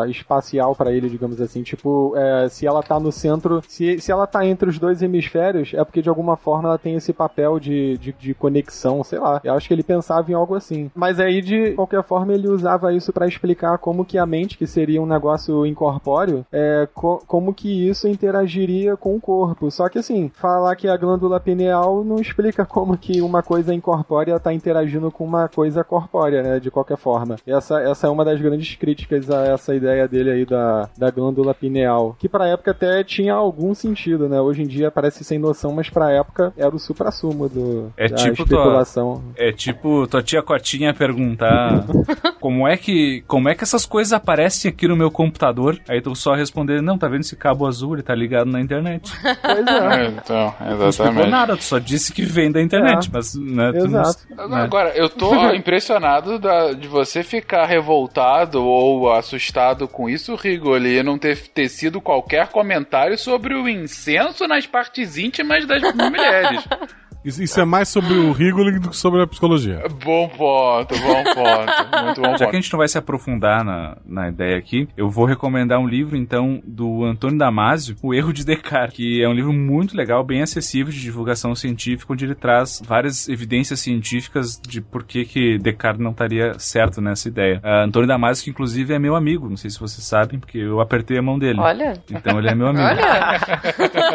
espacial 0.07 0.75
pra 0.75 0.91
ele, 0.91 1.09
digamos 1.09 1.39
assim. 1.41 1.63
Tipo, 1.63 2.13
é, 2.15 2.47
se 2.49 2.65
ela 2.65 2.81
tá 2.83 2.99
no 2.99 3.11
centro, 3.11 3.61
se, 3.67 3.99
se 3.99 4.11
ela 4.11 4.27
tá 4.27 4.45
entre 4.45 4.69
os 4.69 4.77
dois 4.79 5.01
hemisférios, 5.01 5.71
é 5.73 5.83
porque 5.83 6.01
de 6.01 6.09
alguma 6.09 6.37
forma 6.37 6.69
ela 6.69 6.77
tem 6.77 6.95
esse 6.95 7.13
papel 7.13 7.59
de, 7.59 7.97
de, 7.97 8.13
de 8.13 8.33
conexão, 8.33 9.03
sei 9.03 9.19
lá. 9.19 9.41
Eu 9.43 9.53
acho 9.53 9.67
que 9.67 9.73
ele 9.73 9.83
pensava 9.83 10.29
em 10.31 10.33
algo 10.33 10.55
assim. 10.55 10.89
Mas 10.95 11.19
aí, 11.19 11.41
de 11.41 11.71
qualquer 11.71 12.03
forma, 12.03 12.33
ele 12.33 12.47
usava 12.47 12.93
isso 12.93 13.11
pra 13.13 13.27
explicar 13.27 13.77
como 13.77 14.05
que 14.05 14.17
a 14.17 14.25
mente, 14.25 14.57
que 14.57 14.67
seria 14.67 15.01
um 15.01 15.05
negócio 15.05 15.65
incorpóreo, 15.65 16.45
é, 16.51 16.87
co- 16.93 17.21
como 17.27 17.53
que 17.53 17.87
isso 17.89 18.07
interagiria 18.07 18.95
com 18.97 19.15
o 19.15 19.21
corpo. 19.21 19.69
Só 19.71 19.89
que 19.89 19.99
assim, 19.99 20.29
falar 20.35 20.75
que 20.75 20.87
a 20.87 20.97
glândula 20.97 21.39
pineal 21.39 22.03
não 22.03 22.17
explica 22.19 22.65
como 22.65 22.97
que 22.97 23.21
uma 23.21 23.41
coisa 23.43 23.73
incorpórea 23.73 24.35
está 24.35 24.53
interagindo 24.53 25.11
com 25.11 25.23
uma 25.25 25.47
coisa 25.47 25.83
corpórea, 25.83 26.41
né? 26.43 26.59
De 26.59 26.69
qualquer 26.71 26.97
forma. 26.97 27.35
Essa, 27.45 27.81
essa 27.81 28.07
é 28.07 28.09
uma 28.09 28.25
das 28.25 28.38
grandes 28.39 28.75
críticas 28.75 29.29
a 29.29 29.45
essa 29.47 29.75
ideia 29.75 30.07
dele 30.07 30.31
aí 30.31 30.45
da, 30.45 30.89
da 30.97 31.09
glândula 31.11 31.53
pineal. 31.53 32.15
Que 32.19 32.27
pra 32.29 32.47
época 32.47 32.71
até 32.71 33.03
tinha 33.03 33.33
algum 33.33 33.73
sentido, 33.73 34.27
né? 34.29 34.39
Hoje 34.41 34.61
em 34.63 34.67
dia 34.67 34.89
parece 34.91 35.23
sem 35.23 35.37
noção, 35.39 35.73
mas 35.73 35.89
pra 35.89 36.11
época 36.11 36.53
era 36.57 36.75
o 36.75 36.79
supra-sumo 36.79 37.47
do, 37.49 37.91
É 37.97 38.07
da 38.07 38.15
tipo 38.15 38.35
tua- 38.45 38.57
especulação. 38.59 39.23
É 39.35 39.51
tipo 39.51 40.07
tua 40.07 40.21
tia 40.23 40.41
Cotinha 40.41 40.93
perguntar 40.93 41.85
como 42.39 42.67
é 42.67 42.77
que 42.77 43.23
como 43.27 43.49
é 43.49 43.55
que 43.55 43.63
essas 43.63 43.85
coisas 43.85 44.13
aparecem 44.13 44.69
aqui 44.69 44.87
no 44.87 44.95
meu 44.95 45.11
computador? 45.11 45.79
Aí 45.87 46.01
tu 46.01 46.15
só 46.15 46.33
responder, 46.33 46.81
não, 46.81 46.97
tá 46.97 47.07
vendo 47.07 47.21
esse 47.21 47.35
cabo 47.35 47.65
azul, 47.67 47.93
ele 47.95 48.03
tá 48.03 48.15
ligado 48.15 48.49
na 48.49 48.59
internet. 48.61 49.11
Pois 49.41 49.67
é. 49.67 50.03
É, 50.03 50.07
então, 50.07 50.53
Não 50.59 50.67
explicou 50.69 50.87
exatamente. 50.87 51.29
nada, 51.29 51.57
tu 51.57 51.63
só 51.63 51.79
disse 51.79 52.13
que 52.13 52.21
vem 52.23 52.51
da 52.51 52.61
internet, 52.61 53.07
É. 53.07 53.09
mas 53.11 53.35
né, 53.35 53.71
tu 53.71 53.87
não- 53.87 54.01
Exato. 54.01 54.19
né? 54.49 54.61
Agora, 54.61 54.89
eu 54.95 55.09
tô 55.09 55.33
impressionado 55.53 56.37
da- 56.39 56.73
de 56.73 56.87
você 56.87 57.23
ficar 57.23 57.65
revoltado 57.65 58.28
ou 58.61 59.11
assustado 59.11 59.87
com 59.87 60.09
isso, 60.09 60.35
Rigoli, 60.35 61.01
não 61.03 61.17
ter 61.17 61.47
tecido 61.47 61.99
qualquer 61.99 62.47
comentário 62.49 63.17
sobre 63.17 63.53
o 63.53 63.67
incenso 63.67 64.47
nas 64.47 64.65
partes 64.65 65.17
íntimas 65.17 65.65
das 65.65 65.81
mulheres. 65.93 66.63
Isso, 67.23 67.43
isso 67.43 67.59
é 67.59 67.65
mais 67.65 67.89
sobre 67.89 68.13
o 68.13 68.31
Rigoli 68.31 68.79
do 68.79 68.89
que 68.89 68.95
sobre 68.97 69.21
a 69.21 69.27
psicologia. 69.27 69.83
bom 70.03 70.27
ponto, 70.29 70.95
bom 70.99 71.23
ponto. 71.23 72.05
Muito 72.05 72.21
bom 72.21 72.31
Já 72.31 72.37
que 72.37 72.43
a 72.43 72.45
ponto. 72.47 72.55
gente 72.55 72.71
não 72.71 72.77
vai 72.77 72.87
se 72.87 72.97
aprofundar 72.97 73.63
na, 73.63 73.97
na 74.05 74.29
ideia 74.29 74.57
aqui, 74.57 74.87
eu 74.95 75.09
vou 75.09 75.25
recomendar 75.25 75.79
um 75.79 75.87
livro, 75.87 76.15
então, 76.15 76.61
do 76.65 77.03
Antônio 77.03 77.37
Damasio, 77.37 77.95
O 78.01 78.13
Erro 78.13 78.31
de 78.31 78.45
Descartes, 78.45 78.95
que 78.95 79.21
é 79.21 79.27
um 79.27 79.33
livro 79.33 79.51
muito 79.51 79.97
legal, 79.97 80.23
bem 80.23 80.41
acessível 80.41 80.93
de 80.93 81.01
divulgação 81.01 81.53
científica, 81.55 82.13
onde 82.13 82.25
ele 82.25 82.35
traz 82.35 82.81
várias 82.85 83.27
evidências 83.27 83.79
científicas 83.81 84.59
de 84.59 84.79
por 84.81 85.03
que, 85.03 85.25
que 85.25 85.57
Descartes 85.57 86.01
não 86.01 86.11
estaria 86.11 86.57
certo 86.57 87.01
nessa 87.01 87.27
ideia. 87.27 87.59
Ah, 87.63 87.83
Antônio 87.83 88.07
Damasio, 88.07 88.43
que 88.45 88.49
inclusive 88.49 88.93
é 88.93 88.99
meu 88.99 89.15
amigo, 89.15 89.49
não 89.49 89.57
sei 89.57 89.69
se 89.69 89.79
vocês 89.79 90.05
sabem, 90.05 90.39
porque 90.39 90.57
eu 90.57 90.79
apertei 90.79 91.17
a 91.17 91.21
mão 91.21 91.37
dele. 91.37 91.59
Olha. 91.59 91.93
Então 92.09 92.39
ele 92.39 92.49
é 92.49 92.55
meu 92.55 92.67
amigo. 92.67 92.85
Olha. 92.85 93.39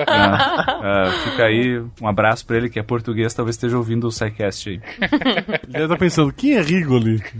Ah, 0.06 0.80
ah, 0.82 1.10
fica 1.24 1.44
aí 1.44 1.82
um 2.00 2.08
abraço 2.08 2.46
pra 2.46 2.56
ele, 2.56 2.68
que 2.70 2.78
é 2.78 2.82
português, 2.94 3.34
talvez 3.34 3.56
esteja 3.56 3.76
ouvindo 3.76 4.06
o 4.06 4.12
SciCast 4.12 4.70
aí. 4.70 4.80
Ele 5.74 5.82
estar 5.82 5.96
pensando, 5.96 6.32
quem 6.32 6.54
é 6.54 6.62
Rigoli? 6.62 7.20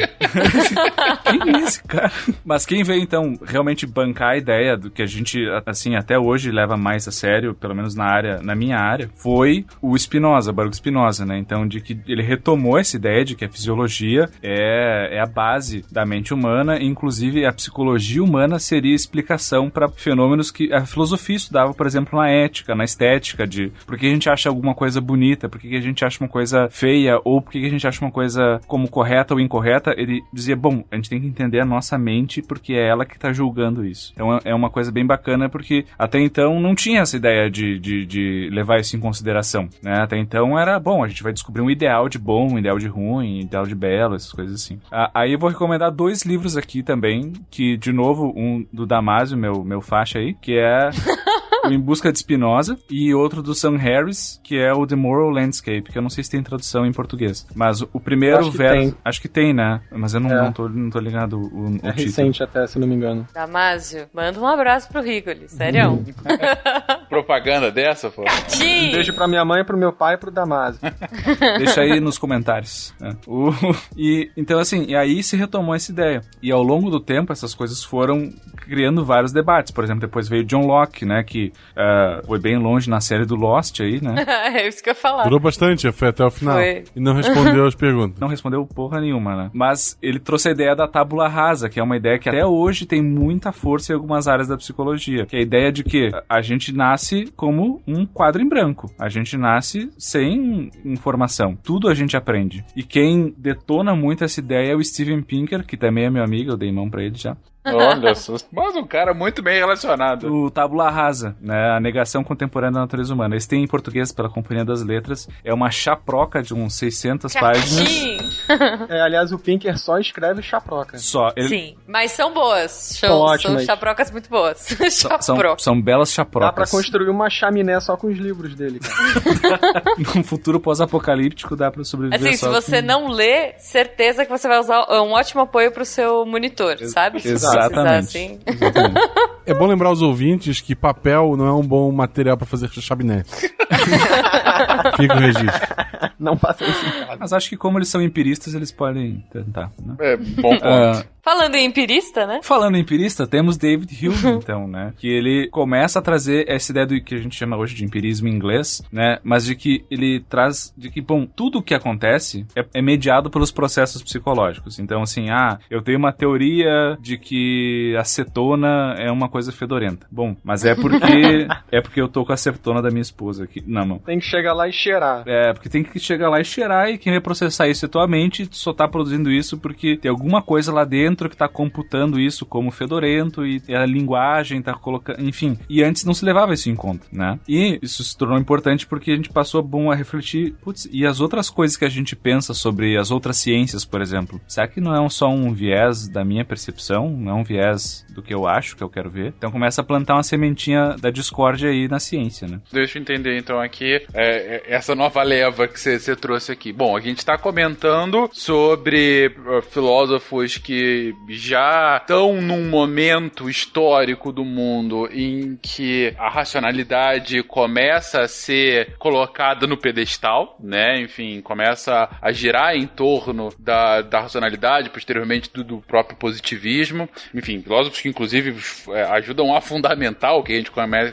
Quem 1.25 1.55
é 1.55 1.59
esse 1.61 1.83
cara? 1.85 2.12
Mas 2.45 2.67
quem 2.67 2.83
veio, 2.83 3.03
então, 3.03 3.38
realmente 3.45 3.87
bancar 3.87 4.33
a 4.33 4.37
ideia 4.37 4.77
do 4.77 4.90
que 4.90 5.03
a 5.03 5.07
gente, 5.07 5.40
assim, 5.64 5.97
até 5.97 6.19
hoje 6.19 6.51
leva 6.51 6.77
mais 6.77 7.09
a 7.09 7.11
sério, 7.11 7.55
pelo 7.55 7.75
menos 7.75 7.95
na 7.95 8.05
área, 8.05 8.43
na 8.43 8.55
minha 8.55 8.77
área, 8.77 9.09
foi 9.14 9.64
o 9.81 9.97
Spinoza, 9.97 10.53
Baruch 10.53 10.77
Spinoza, 10.77 11.25
né? 11.25 11.38
Então, 11.38 11.67
de 11.67 11.81
que 11.81 11.99
ele 12.07 12.23
retomou 12.23 12.79
essa 12.79 12.97
ideia 12.97 13.25
de 13.25 13.35
que 13.35 13.45
a 13.45 13.49
fisiologia 13.49 14.29
é, 14.43 15.17
é 15.17 15.21
a 15.21 15.27
base 15.27 15.85
da 15.90 16.05
mente 16.05 16.35
humana, 16.35 16.79
e, 16.79 16.87
inclusive 16.87 17.47
a 17.47 17.53
psicologia 17.53 18.23
humana 18.23 18.59
seria 18.59 18.95
explicação 18.95 19.71
para 19.71 19.88
fenômenos 19.88 20.51
que 20.51 20.73
a 20.73 20.85
filosofia 20.85 21.37
estudava, 21.37 21.73
por 21.73 21.87
exemplo, 21.87 22.19
na 22.19 22.29
ética, 22.29 22.75
na 22.75 22.85
estética, 22.85 23.47
de 23.47 23.73
por 23.87 23.97
que 23.97 24.07
a 24.07 24.11
gente 24.11 24.29
acha 24.29 24.49
alguma 24.49 24.75
coisa 24.75 25.01
bonita, 25.01 25.44
por 25.49 25.61
que 25.61 25.77
a 25.77 25.81
gente 25.81 26.05
acha 26.05 26.23
uma 26.23 26.29
coisa 26.29 26.69
feia, 26.71 27.19
ou 27.25 27.41
por 27.41 27.53
que 27.53 27.65
a 27.65 27.71
gente 27.71 27.87
acha 27.87 28.05
uma 28.05 28.11
coisa 28.11 28.61
como 28.67 28.89
correta 28.89 29.35
ou 29.35 29.41
incorreta. 29.41 29.95
Ele 29.97 30.23
dizia, 30.33 30.57
bom, 30.57 30.85
a 30.91 30.97
gente 30.97 31.11
tem 31.11 31.21
que 31.21 31.27
entender 31.27 31.61
a 31.61 31.65
nossa 31.65 31.97
mente 31.99 32.43
porque 32.43 32.73
é 32.75 32.87
ela 32.89 33.05
que 33.05 33.15
está 33.17 33.33
julgando 33.33 33.85
isso. 33.85 34.13
Então 34.15 34.39
é- 34.45 34.55
uma 34.55 34.71
coisa 34.71 34.93
bem 34.93 35.05
bacana 35.05 35.49
porque 35.49 35.85
até 35.99 36.21
então 36.21 36.61
não 36.61 36.75
tinha 36.75 37.01
essa 37.01 37.17
ideia 37.17 37.51
de, 37.51 37.79
de, 37.79 38.07
de 38.07 38.49
levar 38.53 38.79
isso 38.79 38.97
em 38.97 39.01
consideração, 39.01 39.69
né? 39.83 40.01
Até 40.01 40.17
então 40.17 40.59
era, 40.59 40.79
bom, 40.79 41.03
a 41.03 41.09
gente 41.09 41.23
vai 41.23 41.33
descobrir 41.33 41.61
um 41.63 41.71
ideal 41.71 42.09
de 42.09 42.19
bom, 42.19 42.53
um 42.53 42.59
ideal 42.59 42.79
de 42.79 42.87
ruim, 42.87 43.39
um 43.39 43.41
ideal 43.43 43.67
de 43.67 43.75
belo, 43.75 44.15
essas 44.15 44.33
coisas 44.33 44.55
assim. 44.55 44.79
Aí 45.13 45.33
eu 45.33 45.39
vou 45.39 45.51
recomendar 45.51 45.91
dois 45.91 46.23
livros 46.23 46.57
aqui 46.57 46.83
também, 46.83 47.33
que, 47.51 47.77
de 47.77 47.93
novo, 47.93 48.33
um 48.37 48.65
do 48.73 48.87
Damasio, 48.87 49.37
meu, 49.37 49.65
meu 49.65 49.81
faixa 49.81 50.19
aí, 50.19 50.35
que 50.35 50.57
é 50.57 50.91
o 51.68 51.72
Em 51.74 51.79
Busca 51.81 52.12
de 52.12 52.18
Spinoza, 52.18 52.79
e 52.90 53.12
outro 53.14 53.42
do 53.42 53.55
Sam 53.55 53.77
Harris, 53.77 54.40
que 54.44 54.57
é 54.59 54.72
o 54.72 54.87
The 54.87 54.96
Moral 54.96 55.31
Landscape, 55.31 55.83
que 55.90 55.96
eu 55.98 56.03
não 56.03 56.11
sei 56.11 56.22
se 56.24 56.31
tem 56.31 56.42
tradução 56.42 56.85
em 56.87 56.92
português. 56.92 57.46
Mas 57.55 57.81
o- 57.83 58.00
primeiro 58.00 58.38
Acho 58.38 58.50
que 58.53 58.57
verso. 58.59 58.77
tem. 58.90 58.94
Acho 59.05 59.20
que 59.20 59.29
tem, 59.29 59.53
né? 59.55 59.81
Mas 59.90 60.14
eu 60.14 60.20
não, 60.20 60.31
É. 60.31 60.42
não, 60.42 60.53
tô, 60.53 60.68
não 60.68 60.90
tô 60.90 60.98
ligado 61.00 61.38
o, 61.38 61.46
o 61.46 61.66
É 61.77 61.90
título. 61.92 61.92
recente 61.94 62.42
até, 62.42 62.66
se 62.66 62.79
não 62.79 62.87
me 62.87 62.94
engano. 62.94 63.27
Damásio, 63.35 64.07
manda 64.12 64.38
um 64.40 64.46
abraço 64.46 64.88
pro 64.88 65.03
Rigoli, 65.03 65.48
sério. 65.48 66.05
Propaganda 67.09 67.71
dessa, 67.71 68.11
pô. 68.11 68.25
Sim. 68.49 68.88
Um 68.88 68.93
beijo 68.93 69.12
pra 69.14 69.27
minha 69.29 69.45
mãe, 69.45 69.64
pro 69.64 69.77
meu 69.77 69.93
pai 69.93 70.14
e 70.14 70.19
pro 70.19 70.31
Damasio. 70.31 70.81
Deixa 71.59 71.81
aí 71.83 72.01
nos 72.01 72.19
comentários. 72.19 72.95
né? 73.01 73.11
O- 73.27 73.51
e 73.97 74.31
então 74.37 74.59
assim, 74.59 74.85
e 74.88 74.97
aí 74.97 75.23
se 75.23 75.37
retomou 75.37 75.75
essa 75.75 75.90
ideia. 75.93 76.21
E 76.43 76.51
ao 76.51 76.62
longo 76.62 76.90
do 76.90 77.01
tempo 77.01 77.33
essas 77.33 77.55
coisas 77.55 77.83
foram 77.85 78.31
criando 78.57 79.05
vários 79.05 79.33
debates. 79.33 79.73
Por 79.73 79.85
exemplo, 79.85 80.01
depois 80.01 80.29
veio 80.29 80.45
John 80.45 80.67
Locke, 80.67 81.05
né, 81.05 81.23
que 81.23 81.53
ah, 81.77 82.21
foi 82.27 82.38
bem 82.40 82.57
longe 82.59 82.88
na 82.88 83.01
série 83.01 83.25
do 83.27 83.35
Lost 83.37 83.81
aí, 83.81 84.01
né? 84.03 84.14
é 84.55 84.67
isso 84.69 84.83
que 84.83 84.88
eu 84.90 84.93
ia 84.95 85.01
falar. 85.01 85.25
Durou 85.25 85.40
bastante, 85.40 85.90
foi 85.93 86.09
até 86.09 86.25
o 86.25 86.31
final. 86.31 86.55
Foi. 86.57 86.85
E 86.95 87.01
não 87.01 87.14
respondeu 87.14 87.67
as 87.67 87.75
perguntas. 87.77 88.19
Não 88.21 88.29
respondeu 88.29 88.64
porra 88.67 89.01
nenhuma, 89.01 89.37
né? 89.37 89.51
Mas 89.53 89.99
ele 90.03 90.19
trouxe 90.19 90.49
a 90.49 90.53
ideia 90.53 90.75
da 90.75 90.88
tábula 90.88 91.29
rasa, 91.29 91.69
que 91.69 91.79
é 91.79 91.83
uma 91.83 91.97
ideia 91.97 92.19
que 92.19 92.29
até 92.29 92.45
hoje 92.45 92.87
tem 92.87 93.03
muita 93.03 93.53
força 93.53 93.93
em 93.93 93.95
algumas 93.95 94.27
áreas 94.29 94.49
da 94.49 94.57
psicologia. 94.57 95.27
Que 95.27 95.37
é 95.37 95.38
a 95.40 95.43
ideia 95.43 95.71
de 95.73 95.85
que 95.85 96.11
a 96.29 96.40
gente 96.40 96.73
nasce 96.73 96.94
como 97.37 97.83
um 97.87 98.07
quadro 98.07 98.43
em 98.43 98.49
branco. 98.49 98.91
A 98.99 99.09
gente 99.09 99.37
nasce 99.37 99.91
sem 99.99 100.71
informação. 100.85 101.57
Tudo 101.63 101.89
a 101.89 101.95
gente 101.95 102.17
aprende. 102.17 102.65
E 102.77 102.83
quem 102.83 103.35
detona 103.37 103.95
muito 103.95 104.25
essa 104.25 104.41
ideia 104.41 104.73
é 104.73 104.77
o 104.77 104.83
Steven 104.83 105.23
Pinker, 105.23 105.67
que 105.67 105.77
também 105.77 106.05
é 106.05 106.11
meu 106.11 106.23
amigo, 106.23 106.53
eu 106.53 106.57
dei 106.57 106.73
mão 106.73 106.89
pra 106.89 107.03
ele 107.03 107.17
já. 107.17 107.37
Olha 107.66 108.14
só. 108.16 108.35
Mas 108.53 108.77
um 108.77 108.87
cara 108.87 109.14
muito 109.14 109.42
bem 109.42 109.59
relacionado. 109.59 110.24
O 110.33 110.50
Tábula 110.50 110.90
Rasa, 110.90 111.37
né? 111.40 111.70
A 111.77 111.81
negação 111.81 112.22
contemporânea 112.22 112.74
da 112.74 112.81
natureza 112.81 113.12
humana. 113.14 113.37
Esse 113.37 113.48
tem 113.48 113.62
em 113.62 113.66
português 113.66 114.12
pela 114.12 114.29
Companhia 114.29 114.64
das 114.64 114.83
Letras. 114.85 115.29
É 115.44 115.53
uma 115.53 115.70
chaproca 115.70 116.42
de 116.42 116.53
uns 116.55 116.74
600 116.77 117.33
páginas. 117.35 117.88
Sim. 117.88 118.18
É, 118.88 119.00
aliás, 119.00 119.33
o 119.33 119.38
Pinker 119.38 119.79
só 119.79 119.98
escreve 119.98 120.42
chaproca. 120.42 120.98
Só. 120.98 121.33
Ele- 121.35 121.48
Sim, 121.48 121.77
mas 121.87 122.11
são 122.12 122.33
boas. 122.33 122.70
São, 122.70 123.09
São 123.09 123.18
são 123.18 123.27
ótimas. 123.27 123.64
chaprocas 123.64 124.11
muito 124.11 124.29
boas. 124.29 124.59
São, 124.90 125.20
são, 125.20 125.59
são 125.59 125.81
belas 125.83 126.14
Dá 126.14 126.24
pra 126.24 126.40
chaprocas. 126.40 126.70
construir 126.70 127.09
uma 127.09 127.29
chaminé 127.31 127.79
só 127.81 127.96
com 127.96 128.07
os 128.09 128.18
livros 128.18 128.55
dele. 128.55 128.81
cara. 128.81 129.83
Num 130.14 130.22
futuro 130.22 130.61
pós-apocalíptico 130.61 131.57
dá 131.57 131.70
pra 131.70 131.85
sobreviver 131.85 132.20
Assim, 132.29 132.37
se 132.37 132.44
só 132.44 132.50
você 132.50 132.81
com- 132.81 132.87
não 132.88 133.09
lê, 133.09 133.55
certeza 133.59 134.24
que 134.24 134.31
você 134.31 134.46
vai 134.48 134.59
usar 134.59 134.85
é 134.88 135.00
um 135.00 135.12
ótimo 135.12 135.42
apoio 135.42 135.72
pro 135.72 135.85
seu 135.85 136.24
monitor, 136.27 136.77
sabe? 136.87 137.20
Se 137.20 137.29
precisar, 137.29 137.54
Exatamente. 137.59 138.40
Exatamente. 138.47 139.01
É 139.47 139.53
bom 139.53 139.67
lembrar 139.67 139.88
aos 139.88 140.01
ouvintes 140.01 140.61
que 140.61 140.75
papel 140.75 141.37
não 141.37 141.47
é 141.47 141.53
um 141.53 141.62
bom 141.62 141.90
material 141.93 142.37
pra 142.37 142.47
fazer 142.47 142.71
chaminé. 142.71 143.25
Fica 144.97 145.14
o 145.14 145.19
registro. 145.19 145.77
Não 146.19 146.37
faça 146.37 146.64
isso 146.64 146.87
em 146.87 146.90
casa. 146.90 147.17
Mas 147.21 147.33
acho 147.33 147.49
que 147.51 147.57
como 147.57 147.79
eles 147.79 147.88
são 147.88 148.01
empiristas, 148.01 148.55
eles 148.55 148.73
podem 148.73 149.25
tentar, 149.31 149.71
né? 149.85 149.95
É, 150.01 150.17
bom 150.17 150.43
ponto. 150.43 150.64
Ah, 150.64 151.05
Falando 151.25 151.55
em 151.55 151.65
empirista, 151.65 152.27
né? 152.27 152.41
Falando 152.43 152.77
em 152.77 152.81
empirista, 152.81 153.27
temos 153.27 153.57
David 153.57 154.07
Hume, 154.07 154.37
então, 154.37 154.69
né? 154.69 154.93
Que 154.99 155.09
ele 155.09 155.49
começa 155.49 155.99
a 155.99 156.03
trazer 156.03 156.45
essa 156.47 156.71
ideia 156.71 156.87
do 156.87 157.01
que 157.01 157.15
a 157.15 157.19
gente 157.19 157.35
chama 157.35 157.57
hoje 157.57 157.75
de 157.75 157.83
empirismo 157.83 158.29
em 158.29 158.33
inglês, 158.33 158.83
né? 158.93 159.19
Mas 159.25 159.47
de 159.47 159.57
que 159.57 159.87
ele 159.91 160.21
traz 160.29 160.75
de 160.77 160.91
que, 160.91 161.01
bom, 161.01 161.25
tudo 161.25 161.61
o 161.61 161.63
que 161.63 161.75
acontece 161.75 162.47
é, 162.55 162.67
é 162.75 162.83
mediado 162.83 163.31
pelos 163.31 163.51
processos 163.51 164.03
psicológicos. 164.03 164.79
Então, 164.79 165.01
assim, 165.01 165.31
ah, 165.31 165.59
eu 165.71 165.81
tenho 165.81 165.99
uma 165.99 166.13
teoria 166.13 166.99
de 167.01 167.17
que 167.17 167.97
acetona 167.99 168.95
é 168.99 169.11
uma 169.11 169.29
coisa 169.29 169.51
fedorenta. 169.51 170.07
Bom, 170.11 170.37
mas 170.45 170.67
é 170.67 170.75
porque 170.75 171.49
é 171.73 171.81
porque 171.81 172.03
eu 172.03 172.09
tô 172.09 172.27
com 172.27 172.33
a 172.33 172.35
acetona 172.35 172.83
da 172.83 172.91
minha 172.91 173.01
esposa 173.01 173.45
aqui. 173.45 173.65
Não, 173.67 173.87
não. 173.87 173.99
Tem 173.99 174.19
que 174.19 174.27
chegar 174.27 174.53
lá 174.53 174.69
e 174.69 174.73
cheirar. 174.73 175.23
É, 175.25 175.55
porque 175.55 175.71
tem 175.71 175.83
que 175.83 175.99
chegar 175.99 176.29
lá 176.29 176.39
e 176.39 176.45
cheirar 176.45 176.91
e 176.91 176.99
quem 176.99 177.15
vai 177.15 177.21
processar 177.21 177.67
isso 177.67 177.87
é 177.87 177.89
tua 177.89 178.07
mente, 178.07 178.47
tu 178.47 178.57
só 178.57 178.75
tá 178.75 178.87
produzindo 178.87 179.31
isso 179.31 179.57
porque 179.57 179.97
tem 179.97 180.11
alguma 180.11 180.43
coisa 180.43 180.71
lá 180.71 180.85
dentro 180.85 181.13
que 181.29 181.37
tá 181.37 181.48
computando 181.48 182.20
isso 182.20 182.44
como 182.44 182.70
fedorento 182.70 183.46
e 183.46 183.62
a 183.68 183.87
linguagem 183.87 184.61
tá 184.61 184.74
colocando, 184.74 185.20
enfim. 185.20 185.59
E 185.68 185.83
antes 185.83 186.05
não 186.05 186.14
se 186.14 186.24
levava 186.24 186.55
isso 186.55 186.68
em 186.70 186.74
conta, 186.74 187.07
né? 187.12 187.38
E 187.48 187.79
isso 187.83 188.03
se 188.03 188.16
tornou 188.16 188.38
importante 188.38 188.87
porque 188.87 189.12
a 189.12 189.16
gente 189.16 189.31
passou 189.31 189.62
bom 189.62 189.90
a 189.90 189.94
refletir, 189.94 190.55
putz, 190.62 190.88
e 190.90 191.07
as 191.07 191.20
outras 191.20 191.48
coisas 191.50 191.77
que 191.77 191.85
a 191.85 191.88
gente 191.88 192.16
pensa 192.16 192.55
sobre 192.55 192.96
as 192.96 193.11
outras 193.11 193.37
ciências, 193.37 193.85
por 193.85 194.00
exemplo. 194.00 194.40
Será 194.46 194.66
que 194.66 194.81
não 194.81 194.94
é 194.94 195.09
só 195.09 195.29
um 195.29 195.53
viés 195.53 196.09
da 196.09 196.24
minha 196.24 196.44
percepção, 196.44 197.11
não 197.11 197.33
é 197.33 197.35
um 197.35 197.44
viés 197.44 198.05
do 198.11 198.22
que 198.22 198.35
eu 198.35 198.46
acho 198.46 198.77
que 198.77 198.83
eu 198.83 198.88
quero 198.88 199.11
ver? 199.11 199.35
Então 199.37 199.50
começa 199.50 199.81
a 199.81 199.85
plantar 199.85 200.14
uma 200.14 200.22
sementinha 200.22 200.96
da 201.00 201.11
discórdia 201.11 201.70
aí 201.70 201.88
na 201.88 201.98
ciência, 201.98 202.48
né? 202.48 202.61
Deixa 202.72 202.98
eu 202.98 203.03
entender 203.03 203.38
então 203.38 203.61
aqui 203.61 203.94
é, 203.94 204.03
é, 204.14 204.62
essa 204.66 204.94
nova 204.94 205.22
leva 205.22 205.68
que 205.68 205.79
você 205.79 206.16
trouxe 206.16 206.53
aqui. 206.53 206.72
Bom, 206.72 206.96
a 206.96 207.00
gente 207.00 207.18
está 207.18 207.37
comentando 207.37 208.29
sobre 208.33 209.35
uh, 209.46 209.62
filósofos 209.62 210.57
que 210.59 211.04
já 211.29 211.99
estão 212.01 212.40
num 212.40 212.69
momento 212.69 213.49
histórico 213.51 214.33
do 214.33 214.45
mundo 214.45 215.09
em 215.12 215.59
que 215.61 216.14
a 216.19 216.29
racionalidade 216.29 217.43
começa 217.43 218.23
a 218.23 218.29
ser 218.29 218.97
colocada 218.99 219.67
no 219.67 219.77
pedestal, 219.77 220.57
né? 220.61 221.01
Enfim, 221.01 221.40
começa 221.40 222.09
a 222.21 222.33
girar 222.33 222.77
em 222.77 222.87
torno 222.87 223.53
da, 223.59 224.03
da 224.03 224.21
racionalidade, 224.21 224.90
posteriormente 224.90 225.51
do, 225.53 225.64
do 225.64 225.79
próprio 225.79 226.17
positivismo. 226.17 227.09
Enfim, 227.35 227.61
filósofos 227.62 228.01
que 228.01 228.09
inclusive 228.09 228.57
é, 228.90 229.03
ajudam 229.03 229.55
a 229.55 229.61
fundamentar 229.61 230.35
o 230.35 230.43
que 230.43 230.53
a 230.53 230.57
gente 230.57 230.71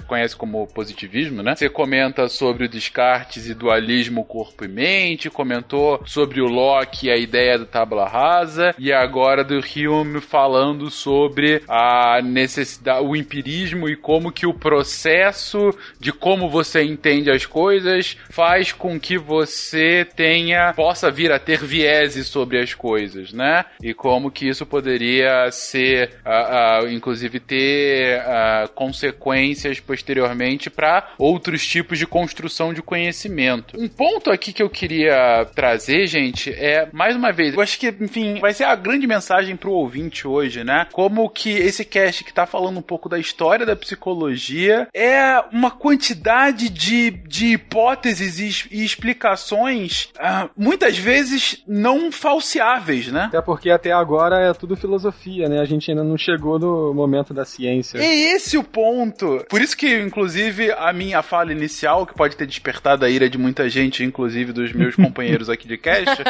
conhece 0.08 0.36
como 0.36 0.68
positivismo, 0.68 1.42
né? 1.42 1.56
Você 1.56 1.70
comenta 1.70 2.28
sobre 2.28 2.66
o 2.66 2.70
Descartes 2.70 3.48
e 3.48 3.54
dualismo 3.54 4.26
corpo 4.26 4.66
e 4.66 4.68
mente, 4.68 5.30
comentou 5.30 6.02
sobre 6.06 6.42
o 6.42 6.48
Locke 6.48 7.08
e 7.08 7.12
a 7.12 7.18
ideia 7.18 7.58
da 7.60 7.66
tábula 7.66 8.08
rasa, 8.08 8.74
e 8.78 8.92
agora 8.92 9.44
do 9.44 9.60
Hume 9.88 10.22
falando 10.22 10.90
sobre 10.90 11.62
a 11.68 12.22
necessidade, 12.22 13.06
o 13.06 13.16
empirismo 13.16 13.90
e 13.90 13.96
como 13.96 14.32
que 14.32 14.46
o 14.46 14.54
processo 14.54 15.76
de 16.00 16.12
como 16.12 16.50
você 16.50 16.84
entende 16.84 17.32
as 17.32 17.46
coisas 17.46 18.18
faz 18.30 18.72
com 18.72 19.00
que 19.00 19.18
você 19.18 20.06
tenha, 20.16 20.74
possa 20.74 21.12
vir 21.12 21.32
a 21.32 21.40
ter 21.40 21.60
vieses 21.64 22.28
sobre 22.28 22.60
as 22.60 22.74
coisas, 22.74 23.34
né? 23.34 23.66
E 23.82 23.94
como 23.94 24.32
que 24.32 24.48
isso 24.48 24.66
poderia 24.66 25.50
ser, 25.52 26.12
uh, 26.26 26.86
uh, 26.86 26.90
inclusive 26.90 27.40
ter 27.40 28.20
uh, 28.20 28.70
consequências 28.74 29.80
posteriormente 29.80 30.70
para 30.70 31.14
outros 31.18 31.66
tipos 31.66 31.98
de 31.98 32.08
construção 32.08 32.74
de 32.74 32.82
conhecimento. 32.82 33.80
Um 33.80 33.88
ponto 33.88 34.32
aqui 34.32 34.54
que 34.54 34.64
eu 34.64 34.70
queria 34.70 35.46
trazer, 35.56 36.08
gente, 36.08 36.52
é 36.52 36.88
mais 36.92 37.16
uma 37.16 37.32
vez, 37.32 37.54
eu 37.54 37.62
acho 37.62 37.80
que, 37.80 37.88
enfim, 37.88 38.40
vai 38.40 38.54
ser 38.54 38.66
a 38.66 38.76
grande 38.76 39.08
mensagem 39.08 39.56
pro 39.72 39.78
ouvinte 39.78 40.28
hoje, 40.28 40.64
né? 40.64 40.86
Como 40.92 41.30
que 41.30 41.50
esse 41.50 41.86
cast 41.86 42.26
que 42.26 42.34
tá 42.34 42.46
falando 42.46 42.78
um 42.78 42.82
pouco 42.82 43.08
da 43.08 43.18
história 43.18 43.66
da 43.66 43.76
psicologia 43.76 44.88
é 44.94 45.42
uma 45.52 45.72
quantidade 45.72 46.70
de, 46.70 47.10
de 47.10 47.54
hipóteses 47.54 48.68
e, 48.70 48.76
e 48.76 48.84
explicações 48.84 50.10
uh, 50.18 50.50
muitas 50.58 50.98
vezes 50.98 51.64
não 51.66 52.12
falseáveis, 52.12 53.08
né? 53.08 53.26
Até 53.26 53.42
porque 53.42 53.70
até 53.70 53.94
agora 53.94 54.42
é 54.42 54.54
tudo 54.54 54.76
filosofia, 54.76 55.48
né? 55.48 55.60
A 55.60 55.66
gente 55.66 55.90
ainda 55.90 56.04
não 56.04 56.18
chegou 56.18 56.60
no 56.60 56.94
momento 56.94 57.34
da 57.34 57.46
ciência. 57.46 57.98
É 57.98 58.34
esse 58.34 58.58
o 58.58 58.64
ponto. 58.64 59.46
Por 59.50 59.62
isso 59.62 59.78
que, 59.78 60.00
inclusive, 60.00 60.72
a 60.72 60.92
minha 60.92 61.22
fala 61.22 61.52
inicial, 61.52 62.06
que 62.06 62.14
pode 62.14 62.36
ter 62.36 62.46
despertado 62.46 63.06
a 63.06 63.10
ira 63.10 63.30
de 63.30 63.38
muita 63.38 63.70
gente, 63.70 64.04
inclusive 64.04 64.52
dos 64.52 64.74
meus 64.74 64.96
companheiros 64.98 65.50
aqui 65.50 65.68
de 65.68 65.78
cast, 65.78 66.24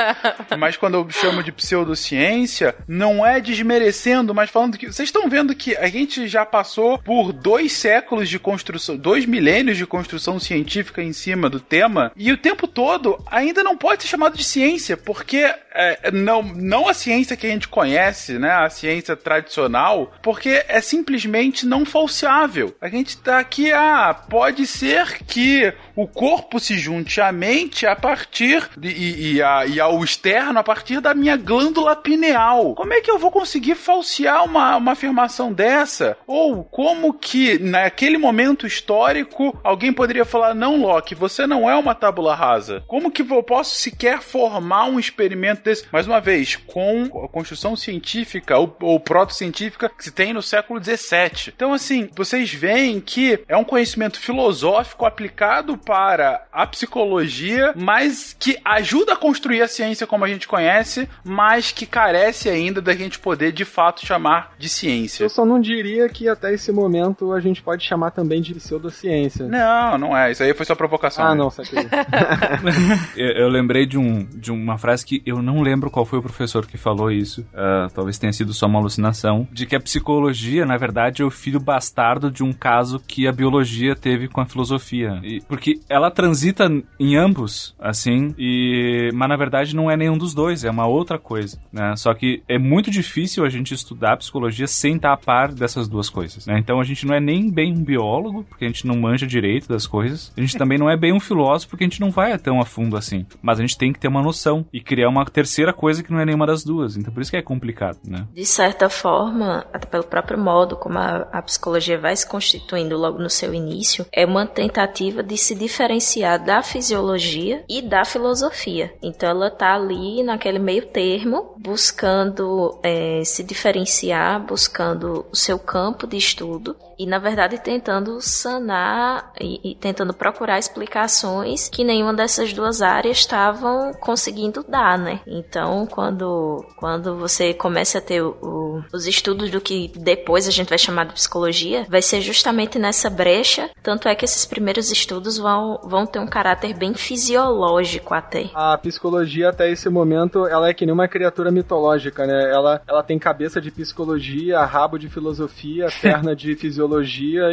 mas 0.59 0.77
quando 0.77 0.95
eu 0.95 1.09
chamo 1.09 1.41
de 1.41 1.51
pseudociência, 1.51 2.75
não 2.87 3.25
é 3.25 3.30
desmerecendo, 3.39 4.33
mas 4.33 4.49
falando 4.49 4.77
que. 4.77 4.87
Vocês 4.87 5.07
estão 5.07 5.29
vendo 5.29 5.55
que 5.55 5.75
a 5.77 5.87
gente 5.87 6.27
já 6.27 6.45
passou 6.45 6.97
por 6.97 7.31
dois 7.31 7.71
séculos 7.73 8.29
de 8.29 8.39
construção, 8.39 8.97
dois 8.97 9.25
milênios 9.25 9.77
de 9.77 9.85
construção 9.85 10.39
científica 10.39 11.01
em 11.01 11.13
cima 11.13 11.49
do 11.49 11.59
tema, 11.59 12.11
e 12.15 12.31
o 12.31 12.37
tempo 12.37 12.67
todo 12.67 13.17
ainda 13.27 13.63
não 13.63 13.77
pode 13.77 14.03
ser 14.03 14.09
chamado 14.09 14.37
de 14.37 14.43
ciência, 14.43 14.97
porque 14.97 15.53
é, 15.73 16.11
não, 16.11 16.43
não 16.43 16.87
a 16.87 16.93
ciência 16.93 17.37
que 17.37 17.47
a 17.47 17.49
gente 17.49 17.67
conhece, 17.67 18.37
né? 18.37 18.51
A 18.51 18.69
ciência 18.69 19.15
tradicional, 19.15 20.11
porque 20.21 20.63
é 20.67 20.81
simplesmente 20.81 21.65
não 21.65 21.85
falseável. 21.85 22.75
A 22.81 22.89
gente 22.89 23.17
tá 23.17 23.39
aqui, 23.39 23.71
ah, 23.71 24.13
pode 24.29 24.67
ser 24.67 25.23
que 25.25 25.73
o 25.95 26.07
corpo 26.07 26.59
se 26.59 26.77
junte 26.77 27.21
à 27.21 27.31
mente 27.31 27.85
a 27.85 27.95
partir 27.95 28.69
de, 28.77 28.89
e, 28.89 29.33
e, 29.33 29.41
a, 29.41 29.65
e 29.65 29.79
ao 29.79 30.03
externo 30.03 30.59
a 30.59 30.63
partir 30.63 30.99
da 30.99 31.13
minha 31.13 31.37
glândula 31.37 31.95
pineal. 31.95 32.75
Como 32.75 32.93
é 32.93 33.01
que 33.01 33.09
eu 33.09 33.19
vou 33.19 33.31
conseguir 33.31 33.75
falsear 33.75 34.43
uma, 34.43 34.75
uma 34.77 34.91
afirmação 34.91 35.53
dessa? 35.53 36.17
Ou 36.27 36.63
como 36.63 37.13
que 37.13 37.57
naquele 37.59 38.17
momento 38.17 38.67
histórico 38.67 39.57
alguém 39.63 39.93
poderia 39.93 40.25
falar: 40.25 40.53
não, 40.53 40.81
Loki, 40.81 41.15
você 41.15 41.47
não 41.47 41.69
é 41.69 41.75
uma 41.75 41.95
tábula 41.95 42.35
rasa? 42.35 42.83
Como 42.87 43.11
que 43.11 43.21
eu 43.21 43.43
posso 43.43 43.75
sequer 43.75 44.21
formar 44.21 44.85
um 44.85 44.99
experimento 44.99 45.60
desse? 45.63 45.85
Mais 45.91 46.07
uma 46.07 46.19
vez, 46.19 46.55
com 46.55 47.23
a 47.23 47.27
construção 47.27 47.75
científica 47.75 48.57
ou, 48.57 48.75
ou 48.81 48.99
proto-científica 48.99 49.89
que 49.89 50.03
se 50.03 50.11
tem 50.11 50.33
no 50.33 50.41
século 50.41 50.83
XVII. 50.83 51.53
Então, 51.55 51.73
assim, 51.73 52.09
vocês 52.15 52.53
veem 52.53 52.99
que 52.99 53.39
é 53.47 53.57
um 53.57 53.63
conhecimento 53.63 54.19
filosófico 54.19 55.05
aplicado 55.05 55.77
para 55.77 56.45
a 56.51 56.65
psicologia, 56.67 57.73
mas 57.75 58.35
que 58.37 58.57
ajuda 58.63 59.13
a 59.13 59.17
construir 59.17 59.61
a 59.61 59.67
ciência 59.67 60.07
como 60.07 60.25
a 60.25 60.27
gente 60.27 60.47
conhece, 60.47 61.07
mas 61.23 61.71
que 61.71 61.85
carece 61.85 62.49
ainda 62.49 62.81
da 62.81 62.93
gente 62.93 63.19
poder 63.19 63.51
de 63.51 63.65
fato 63.65 64.05
chamar 64.05 64.53
de 64.57 64.69
ciência. 64.69 65.23
Eu 65.23 65.29
só 65.29 65.45
não 65.45 65.59
diria 65.59 66.07
que 66.09 66.27
até 66.27 66.53
esse 66.53 66.71
momento 66.71 67.33
a 67.33 67.39
gente 67.39 67.61
pode 67.61 67.83
chamar 67.83 68.11
também 68.11 68.41
de 68.41 68.53
pseudociência. 68.53 69.47
Não, 69.47 69.97
não 69.97 70.17
é. 70.17 70.31
Isso 70.31 70.43
aí 70.43 70.53
foi 70.53 70.65
só 70.65 70.75
provocação. 70.75 71.25
Ah, 71.25 71.31
né? 71.31 71.35
não, 71.35 71.49
saquei. 71.49 71.79
eu, 73.15 73.31
eu 73.31 73.49
lembrei 73.49 73.85
de, 73.85 73.97
um, 73.97 74.25
de 74.25 74.51
uma 74.51 74.77
frase 74.77 75.05
que 75.05 75.21
eu 75.25 75.41
não 75.41 75.50
lembro 75.59 75.89
qual 75.89 76.05
foi 76.05 76.19
o 76.19 76.21
professor 76.21 76.67
que 76.67 76.77
falou 76.77 77.11
isso, 77.11 77.41
uh, 77.41 77.91
talvez 77.93 78.19
tenha 78.19 78.31
sido 78.31 78.53
só 78.53 78.67
uma 78.67 78.79
alucinação, 78.79 79.47
de 79.51 79.65
que 79.65 79.75
a 79.75 79.79
psicologia, 79.79 80.65
na 80.65 80.77
verdade, 80.77 81.23
é 81.23 81.25
o 81.25 81.31
filho 81.31 81.59
bastardo 81.59 82.29
de 82.29 82.43
um 82.43 82.53
caso 82.53 82.99
que 82.99 83.27
a 83.27 83.31
biologia 83.31 83.95
teve 83.95 84.27
com 84.27 84.39
a 84.39 84.45
filosofia. 84.45 85.19
E, 85.23 85.41
porque 85.41 85.79
ela 85.89 86.11
transita 86.11 86.69
em 86.99 87.15
ambos, 87.15 87.75
assim, 87.79 88.35
e 88.37 89.09
mas 89.13 89.29
na 89.29 89.35
verdade 89.35 89.75
não 89.75 89.89
é 89.89 89.97
nenhum 89.97 90.17
dos 90.17 90.33
dois, 90.33 90.63
é 90.63 90.69
uma 90.69 90.85
outra 90.85 91.17
coisa, 91.17 91.59
né? 91.71 91.95
Só 91.95 92.13
que 92.13 92.43
é 92.47 92.57
muito 92.57 92.91
difícil 92.91 93.43
a 93.43 93.49
gente 93.49 93.73
estudar 93.73 94.17
psicologia 94.17 94.67
sem 94.67 94.95
estar 94.95 95.13
a 95.13 95.17
par 95.17 95.51
dessas 95.51 95.87
duas 95.87 96.09
coisas, 96.09 96.45
né? 96.45 96.57
Então 96.59 96.79
a 96.79 96.83
gente 96.83 97.05
não 97.05 97.15
é 97.15 97.19
nem 97.19 97.49
bem 97.49 97.73
um 97.73 97.83
biólogo, 97.83 98.43
porque 98.43 98.65
a 98.65 98.67
gente 98.67 98.85
não 98.85 98.95
manja 98.95 99.25
direito 99.25 99.67
das 99.67 99.87
coisas. 99.87 100.31
A 100.37 100.41
gente 100.41 100.57
também 100.57 100.77
não 100.77 100.89
é 100.89 100.97
bem 100.97 101.13
um 101.13 101.19
filósofo, 101.19 101.71
porque 101.71 101.83
a 101.83 101.87
gente 101.87 102.01
não 102.01 102.11
vai 102.11 102.37
tão 102.37 102.59
a 102.59 102.65
fundo 102.65 102.97
assim. 102.97 103.25
Mas 103.41 103.59
a 103.59 103.61
gente 103.61 103.77
tem 103.77 103.91
que 103.91 103.99
ter 103.99 104.07
uma 104.07 104.21
noção 104.21 104.65
e 104.71 104.81
criar 104.81 105.09
uma 105.09 105.21
terceira 105.41 105.73
coisa 105.73 106.03
que 106.03 106.11
não 106.11 106.19
é 106.19 106.25
nenhuma 106.25 106.45
das 106.45 106.63
duas. 106.63 106.95
Então 106.95 107.11
por 107.11 107.21
isso 107.21 107.31
que 107.31 107.37
é 107.37 107.41
complicado, 107.41 107.97
né? 108.05 108.27
De 108.33 108.45
certa 108.45 108.89
forma, 108.89 109.65
até 109.73 109.87
pelo 109.87 110.03
próprio 110.03 110.37
modo 110.37 110.75
como 110.75 110.99
a, 110.99 111.27
a 111.31 111.41
psicologia 111.41 111.97
vai 111.97 112.15
se 112.15 112.27
constituindo 112.27 112.95
logo 112.95 113.17
no 113.17 113.29
seu 113.29 113.53
início, 113.53 114.05
é 114.11 114.25
uma 114.25 114.45
tentativa 114.45 115.23
de 115.23 115.37
se 115.37 115.55
diferenciar 115.55 116.43
da 116.43 116.61
fisiologia 116.61 117.63
e 117.67 117.81
da 117.81 118.05
filosofia. 118.05 118.93
Então 119.01 119.29
ela 119.29 119.49
tá 119.49 119.73
ali 119.73 120.23
naquele 120.23 120.59
meio 120.59 120.85
termo, 120.85 121.55
buscando 121.57 122.79
é, 122.83 123.23
se 123.23 123.43
diferenciar, 123.43 124.45
buscando 124.45 125.25
o 125.31 125.35
seu 125.35 125.57
campo 125.57 126.05
de 126.05 126.17
estudo 126.17 126.75
e 127.01 127.07
na 127.07 127.17
verdade 127.17 127.57
tentando 127.57 128.21
sanar 128.21 129.33
e, 129.39 129.71
e, 129.71 129.75
tentando 129.75 130.13
procurar 130.13 130.59
explicações 130.59 131.67
que 131.67 131.83
nenhuma 131.83 132.13
dessas 132.13 132.53
duas 132.53 132.79
áreas 132.79 133.17
estavam 133.17 133.91
conseguindo 133.93 134.63
dar, 134.67 134.99
né? 134.99 135.19
Então, 135.25 135.87
quando, 135.87 136.63
quando 136.77 137.15
você 137.17 137.55
começa 137.55 137.97
a 137.97 138.01
ter 138.01 138.21
o, 138.21 138.37
o, 138.39 138.83
os 138.93 139.07
estudos 139.07 139.49
do 139.49 139.59
que 139.59 139.91
depois 139.97 140.47
a 140.47 140.51
gente 140.51 140.69
vai 140.69 140.77
chamar 140.77 141.05
de 141.05 141.13
psicologia, 141.13 141.87
vai 141.89 142.03
ser 142.03 142.21
justamente 142.21 142.77
nessa 142.77 143.09
brecha. 143.09 143.71
Tanto 143.81 144.07
é 144.07 144.13
que 144.13 144.25
esses 144.25 144.45
primeiros 144.45 144.91
estudos 144.91 145.39
vão, 145.39 145.79
vão 145.83 146.05
ter 146.05 146.19
um 146.19 146.27
caráter 146.27 146.75
bem 146.75 146.93
fisiológico 146.93 148.13
até. 148.13 148.51
A 148.53 148.77
psicologia 148.77 149.49
até 149.49 149.71
esse 149.71 149.89
momento, 149.89 150.45
ela 150.45 150.69
é 150.69 150.73
que 150.73 150.85
nem 150.85 150.93
uma 150.93 151.07
criatura 151.07 151.49
mitológica, 151.49 152.27
né? 152.27 152.51
Ela, 152.51 152.79
ela 152.87 153.01
tem 153.01 153.17
cabeça 153.17 153.59
de 153.59 153.71
psicologia, 153.71 154.63
rabo 154.63 154.99
de 154.99 155.09
filosofia, 155.09 155.87
perna 155.99 156.35
de 156.35 156.55
fisiologia 156.55 156.90